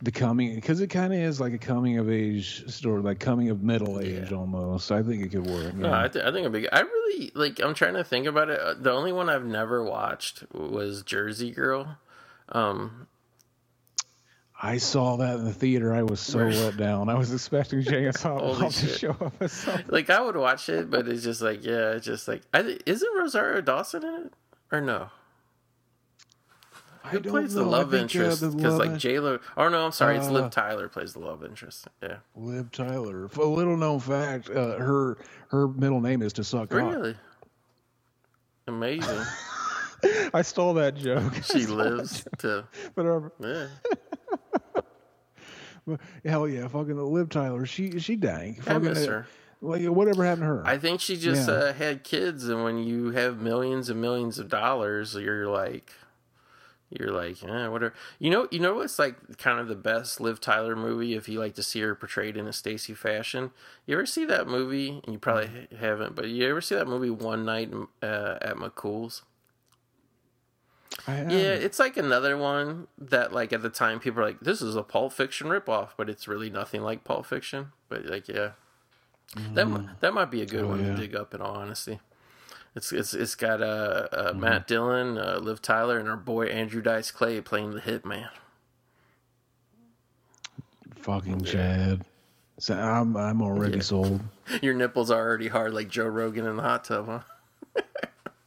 the 0.00 0.12
coming 0.12 0.54
because 0.54 0.80
it 0.80 0.88
kind 0.88 1.12
of 1.12 1.18
is 1.18 1.40
like 1.40 1.52
a 1.52 1.58
coming 1.58 1.98
of 1.98 2.08
age 2.08 2.68
story 2.72 3.02
like 3.02 3.18
coming 3.18 3.50
of 3.50 3.62
middle 3.62 3.98
age 4.00 4.32
almost. 4.32 4.92
I 4.92 5.02
think 5.02 5.24
it 5.24 5.30
could 5.30 5.46
work. 5.46 5.74
no. 5.74 5.92
I, 5.92 6.06
th- 6.08 6.24
I 6.24 6.28
think 6.30 6.40
it'd 6.42 6.52
be. 6.52 6.60
good. 6.60 6.70
I 6.72 6.80
really 6.82 7.32
like. 7.34 7.60
I'm 7.60 7.74
trying 7.74 7.94
to 7.94 8.04
think 8.04 8.26
about 8.26 8.48
it. 8.48 8.60
Uh, 8.60 8.74
The 8.74 8.92
only 8.92 9.12
one 9.12 9.28
I've 9.28 9.44
never 9.44 9.82
watched 9.82 10.44
was 10.54 11.02
Jersey 11.02 11.50
Girl. 11.50 11.96
Um, 12.50 13.08
I 14.60 14.78
saw 14.78 15.16
that 15.18 15.36
in 15.38 15.44
the 15.44 15.52
theater. 15.52 15.94
I 15.94 16.02
was 16.02 16.18
so 16.20 16.38
let 16.38 16.76
down. 16.76 17.08
I 17.08 17.14
was 17.14 17.32
expecting 17.32 17.82
Holy 18.22 18.70
to 18.70 18.86
show 18.86 19.10
up 19.20 19.34
as 19.40 19.52
something. 19.52 19.84
like 19.88 20.10
I 20.10 20.20
would 20.20 20.36
watch 20.36 20.68
it, 20.68 20.90
but 20.90 21.06
it's 21.08 21.22
just 21.24 21.42
like 21.42 21.64
yeah, 21.64 21.92
it's 21.92 22.06
just 22.06 22.26
like 22.28 22.42
I, 22.54 22.78
isn't 22.86 23.16
Rosario 23.18 23.60
Dawson 23.60 24.04
in 24.04 24.14
it 24.26 24.32
or 24.72 24.80
no? 24.80 25.10
I 27.08 27.18
Who 27.18 27.20
plays 27.20 27.54
the 27.54 27.62
know. 27.62 27.68
I 27.74 27.78
love 27.78 27.90
think, 27.92 28.14
uh, 28.16 28.20
interest? 28.20 28.40
Because 28.42 28.78
love 28.78 28.78
like 28.78 28.98
J 28.98 29.20
Lo. 29.20 29.38
Oh 29.56 29.68
no, 29.68 29.84
I'm 29.86 29.92
sorry, 29.92 30.16
it's 30.18 30.28
Uh, 30.28 30.32
Liv 30.32 30.50
Tyler 30.50 30.88
plays 30.88 31.12
the 31.14 31.20
love 31.20 31.44
interest. 31.44 31.88
Yeah, 32.02 32.18
Liv 32.36 32.70
Tyler. 32.72 33.28
For 33.28 33.42
a 33.42 33.46
little 33.48 33.76
known 33.76 34.00
fact, 34.00 34.50
uh, 34.50 34.78
her 34.78 35.18
her 35.48 35.68
middle 35.68 36.00
name 36.00 36.22
is 36.22 36.32
to 36.34 36.44
suck 36.44 36.72
really 36.72 37.16
amazing. 38.66 39.22
I 40.34 40.42
stole 40.42 40.74
that 40.74 40.96
joke. 40.96 41.34
she 41.44 41.66
lives 41.66 42.24
to 42.38 42.64
Whatever. 42.94 43.32
yeah. 43.40 43.66
Hell 46.24 46.46
yeah, 46.48 46.68
fucking 46.68 46.96
Liv 46.96 47.30
Tyler. 47.30 47.66
She 47.66 47.98
she 47.98 48.16
dang. 48.16 48.56
I 48.60 48.62
Fucking, 48.62 48.82
miss 48.82 49.06
uh, 49.06 49.10
her. 49.10 49.26
Like 49.62 49.84
whatever 49.86 50.24
happened 50.24 50.42
to 50.42 50.46
her? 50.46 50.66
I 50.66 50.78
think 50.78 51.00
she 51.00 51.16
just 51.16 51.48
Yeah. 51.48 51.54
uh, 51.54 51.72
had 51.72 52.04
kids, 52.04 52.48
and 52.48 52.62
when 52.62 52.78
you 52.78 53.10
have 53.12 53.40
millions 53.40 53.88
and 53.90 54.00
millions 54.00 54.38
of 54.38 54.48
dollars, 54.48 55.14
you're 55.14 55.48
like, 55.48 55.92
you're 56.90 57.12
like, 57.12 57.42
eh, 57.44 57.68
whatever. 57.68 57.92
You 58.18 58.30
know, 58.30 58.48
you 58.50 58.58
know 58.60 58.74
what's 58.74 58.98
like 58.98 59.36
kind 59.38 59.60
of 59.60 59.68
the 59.68 59.74
best 59.74 60.20
Liv 60.20 60.40
Tyler 60.40 60.74
movie 60.74 61.14
if 61.14 61.28
you 61.28 61.38
like 61.38 61.54
to 61.56 61.62
see 61.62 61.80
her 61.80 61.94
portrayed 61.94 62.36
in 62.36 62.46
a 62.46 62.52
Stacy 62.52 62.94
fashion. 62.94 63.50
You 63.86 63.96
ever 63.96 64.06
see 64.06 64.24
that 64.24 64.46
movie? 64.46 65.00
And 65.04 65.12
you 65.12 65.18
probably 65.18 65.68
haven't, 65.78 66.14
but 66.14 66.28
you 66.28 66.48
ever 66.48 66.60
see 66.60 66.74
that 66.76 66.88
movie 66.88 67.10
One 67.10 67.44
Night 67.44 67.70
uh, 68.02 68.38
at 68.40 68.56
McCool's? 68.56 69.22
Yeah, 71.06 71.52
it's 71.54 71.78
like 71.78 71.96
another 71.96 72.36
one 72.36 72.86
that 72.98 73.32
like 73.32 73.52
at 73.52 73.62
the 73.62 73.68
time 73.70 74.00
people 74.00 74.20
are 74.22 74.26
like, 74.26 74.40
this 74.40 74.60
is 74.62 74.74
a 74.74 74.82
Pulp 74.82 75.12
Fiction 75.12 75.46
ripoff, 75.48 75.90
but 75.96 76.08
it's 76.10 76.26
really 76.26 76.50
nothing 76.50 76.82
like 76.82 77.04
Pulp 77.04 77.26
Fiction. 77.26 77.72
But 77.88 78.06
like, 78.06 78.28
yeah, 78.28 78.52
that 79.52 80.00
that 80.00 80.12
might 80.14 80.30
be 80.30 80.42
a 80.42 80.46
good 80.46 80.64
Oh, 80.64 80.68
one 80.68 80.84
yeah. 80.84 80.94
to 80.94 80.96
dig 80.96 81.14
up. 81.14 81.34
In 81.34 81.40
all 81.40 81.56
honesty, 81.56 82.00
it's 82.74 82.92
it's 82.92 83.14
it's 83.14 83.34
got 83.34 83.62
uh, 83.62 84.08
uh 84.12 84.32
Mm-hmm. 84.32 84.40
Matt 84.40 84.66
Dillon, 84.66 85.18
uh, 85.18 85.38
Liv 85.42 85.62
Tyler, 85.62 85.98
and 85.98 86.08
our 86.08 86.16
boy 86.16 86.46
Andrew 86.46 86.82
Dice 86.82 87.10
Clay 87.10 87.40
playing 87.40 87.72
the 87.72 87.80
hitman. 87.80 88.28
fucking 90.96 91.42
Chad. 91.44 92.04
So 92.58 92.74
I'm 92.74 93.16
I'm 93.16 93.42
already 93.42 93.76
Yeah. 93.76 93.82
sold. 93.82 94.20
Your 94.62 94.74
nipples 94.74 95.10
are 95.10 95.20
already 95.20 95.48
hard 95.48 95.72
like 95.74 95.88
Joe 95.88 96.06
Rogan 96.06 96.46
in 96.46 96.56
the 96.56 96.62
hot 96.62 96.84
tub, 96.84 97.06
huh? 97.06 97.20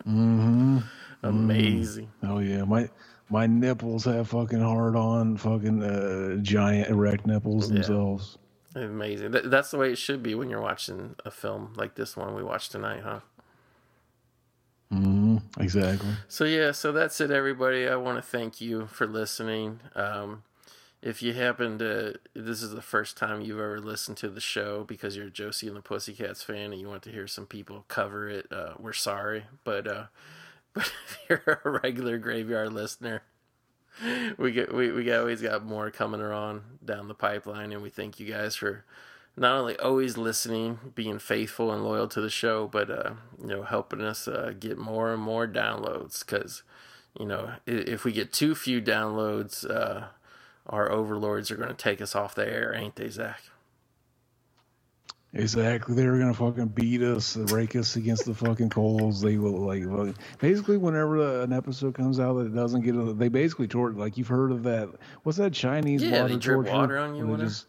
Mm-hmm. 0.07 0.79
Amazing. 1.23 2.11
Oh 2.23 2.39
yeah, 2.39 2.63
my 2.63 2.89
my 3.29 3.47
nipples 3.47 4.05
have 4.05 4.29
fucking 4.29 4.59
hard 4.59 4.95
on 4.95 5.37
fucking 5.37 5.83
uh, 5.83 6.35
giant 6.41 6.89
erect 6.89 7.25
nipples 7.25 7.69
Yeah. 7.69 7.75
themselves. 7.75 8.37
Amazing. 8.75 9.33
Th- 9.33 9.45
that's 9.45 9.71
the 9.71 9.77
way 9.77 9.91
it 9.91 9.97
should 9.97 10.23
be 10.23 10.33
when 10.35 10.49
you're 10.49 10.61
watching 10.61 11.15
a 11.25 11.31
film 11.31 11.73
like 11.75 11.95
this 11.95 12.15
one 12.17 12.35
we 12.35 12.43
watched 12.43 12.71
tonight, 12.71 13.01
huh? 13.03 13.19
Hmm 14.91 15.37
Exactly. 15.59 16.17
So 16.27 16.43
yeah, 16.45 16.71
so 16.71 16.91
that's 16.91 17.21
it, 17.21 17.31
everybody. 17.31 17.87
I 17.87 17.95
want 17.95 18.17
to 18.17 18.21
thank 18.21 18.59
you 18.61 18.87
for 18.87 19.07
listening. 19.07 19.79
Um, 19.95 20.43
if 21.01 21.21
you 21.23 21.33
happen 21.33 21.79
to, 21.79 22.15
this 22.35 22.61
is 22.63 22.71
the 22.71 22.81
first 22.81 23.17
time 23.17 23.41
you've 23.41 23.59
ever 23.59 23.79
listened 23.79 24.17
to 24.17 24.29
the 24.29 24.41
show 24.41 24.83
because 24.85 25.17
you're 25.17 25.27
a 25.27 25.31
Josie 25.31 25.67
and 25.67 25.77
the 25.77 25.81
Pussycats 25.81 26.43
fan 26.43 26.73
and 26.73 26.81
you 26.81 26.89
want 26.89 27.03
to 27.03 27.11
hear 27.11 27.27
some 27.27 27.47
people 27.47 27.85
cover 27.89 28.29
it, 28.29 28.47
uh, 28.51 28.73
we're 28.79 28.93
sorry. 28.93 29.45
But 29.63 29.87
uh, 29.87 30.05
but 30.73 30.91
if 31.07 31.19
you're 31.29 31.61
a 31.65 31.69
regular 31.69 32.17
graveyard 32.19 32.73
listener, 32.73 33.23
we 34.37 34.51
get 34.51 34.73
we 34.73 34.91
we 34.91 35.11
always 35.13 35.41
got 35.41 35.65
more 35.65 35.91
coming 35.91 36.21
around 36.21 36.61
down 36.83 37.07
the 37.07 37.13
pipeline, 37.13 37.71
and 37.71 37.81
we 37.81 37.89
thank 37.89 38.19
you 38.19 38.31
guys 38.31 38.55
for 38.55 38.85
not 39.37 39.57
only 39.57 39.77
always 39.77 40.17
listening, 40.17 40.79
being 40.95 41.19
faithful 41.19 41.71
and 41.71 41.83
loyal 41.83 42.07
to 42.09 42.21
the 42.21 42.29
show, 42.29 42.67
but 42.67 42.89
uh, 42.89 43.13
you 43.39 43.47
know 43.47 43.63
helping 43.63 44.01
us 44.01 44.27
uh, 44.27 44.53
get 44.59 44.77
more 44.77 45.13
and 45.13 45.21
more 45.21 45.47
downloads. 45.47 46.25
Because 46.25 46.63
you 47.19 47.25
know 47.25 47.53
if 47.65 48.03
we 48.03 48.11
get 48.11 48.33
too 48.33 48.55
few 48.55 48.81
downloads, 48.81 49.69
uh, 49.69 50.07
our 50.67 50.91
overlords 50.91 51.49
are 51.51 51.55
going 51.57 51.69
to 51.69 51.75
take 51.75 52.01
us 52.01 52.15
off 52.15 52.35
the 52.35 52.47
air, 52.47 52.73
ain't 52.73 52.95
they, 52.95 53.09
Zach? 53.09 53.41
Exactly. 55.33 55.95
They 55.95 56.05
were 56.07 56.17
gonna 56.19 56.33
fucking 56.33 56.67
beat 56.69 57.01
us, 57.01 57.37
rake 57.37 57.77
us 57.77 57.95
against 57.95 58.25
the 58.25 58.33
fucking 58.33 58.69
coals. 58.69 59.21
They 59.21 59.37
will 59.37 59.65
like 59.65 59.83
basically 60.39 60.75
whenever 60.77 61.41
an 61.41 61.53
episode 61.53 61.95
comes 61.95 62.19
out 62.19 62.33
that 62.33 62.53
doesn't 62.53 62.81
get. 62.81 63.17
They 63.17 63.29
basically 63.29 63.69
torch. 63.69 63.95
Like 63.95 64.17
you've 64.17 64.27
heard 64.27 64.51
of 64.51 64.63
that? 64.63 64.89
What's 65.23 65.37
that 65.37 65.53
Chinese 65.53 66.03
Yeah, 66.03 66.23
water 66.23 66.33
they 66.33 66.35
drip 66.35 66.57
torture? 66.57 66.71
water 66.73 66.97
on 66.97 67.15
you 67.15 67.25
They 67.25 67.43
it? 67.43 67.45
just 67.45 67.67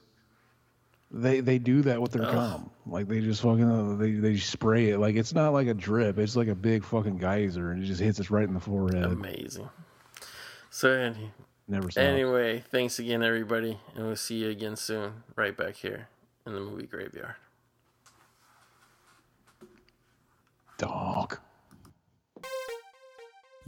they 1.12 1.40
they 1.40 1.59
do 1.59 1.82
that 1.82 2.01
with 2.01 2.12
their 2.12 2.24
Ugh. 2.24 2.32
gum. 2.32 2.70
Like 2.86 3.06
they 3.06 3.20
just 3.20 3.43
fucking 3.43 3.98
they 3.98 4.12
they 4.12 4.36
spray 4.39 4.90
it. 4.90 4.98
Like 4.98 5.14
it's 5.16 5.34
not 5.34 5.52
like 5.52 5.66
a 5.66 5.74
drip. 5.74 6.18
It's 6.18 6.36
like 6.36 6.48
a 6.48 6.55
big 6.55 6.84
fucking 6.84 7.18
geyser, 7.18 7.70
and 7.70 7.82
it 7.82 7.86
just 7.86 8.01
hits 8.01 8.18
us 8.18 8.30
right 8.30 8.48
in 8.48 8.55
the 8.55 8.60
forehead. 8.60 9.05
Amazing. 9.05 9.68
So 10.70 10.90
any, 10.90 11.30
never. 11.68 11.89
Anyway, 11.97 12.64
thanks 12.70 12.98
again, 12.98 13.22
everybody, 13.22 13.78
and 13.94 14.06
we'll 14.06 14.16
see 14.16 14.36
you 14.36 14.48
again 14.48 14.74
soon, 14.76 15.22
right 15.36 15.56
back 15.56 15.76
here 15.76 16.09
in 16.47 16.55
the 16.55 16.60
movie 16.60 16.86
graveyard. 16.86 17.34
Dog. 20.78 21.39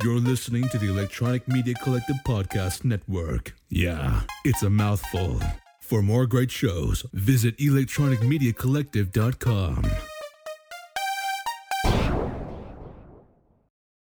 You're 0.02 0.18
listening 0.18 0.68
to 0.70 0.78
the 0.78 0.88
Electronic 0.88 1.46
Media 1.46 1.74
Collective 1.82 2.16
Podcast 2.26 2.84
Network. 2.84 3.54
Yeah, 3.68 4.22
it's 4.44 4.64
a 4.64 4.70
mouthful. 4.70 5.38
For 5.85 6.01
more 6.01 6.27
great 6.27 6.51
shows, 6.51 7.05
visit 7.12 7.59
electronicmediacollective.com. 7.59 10.13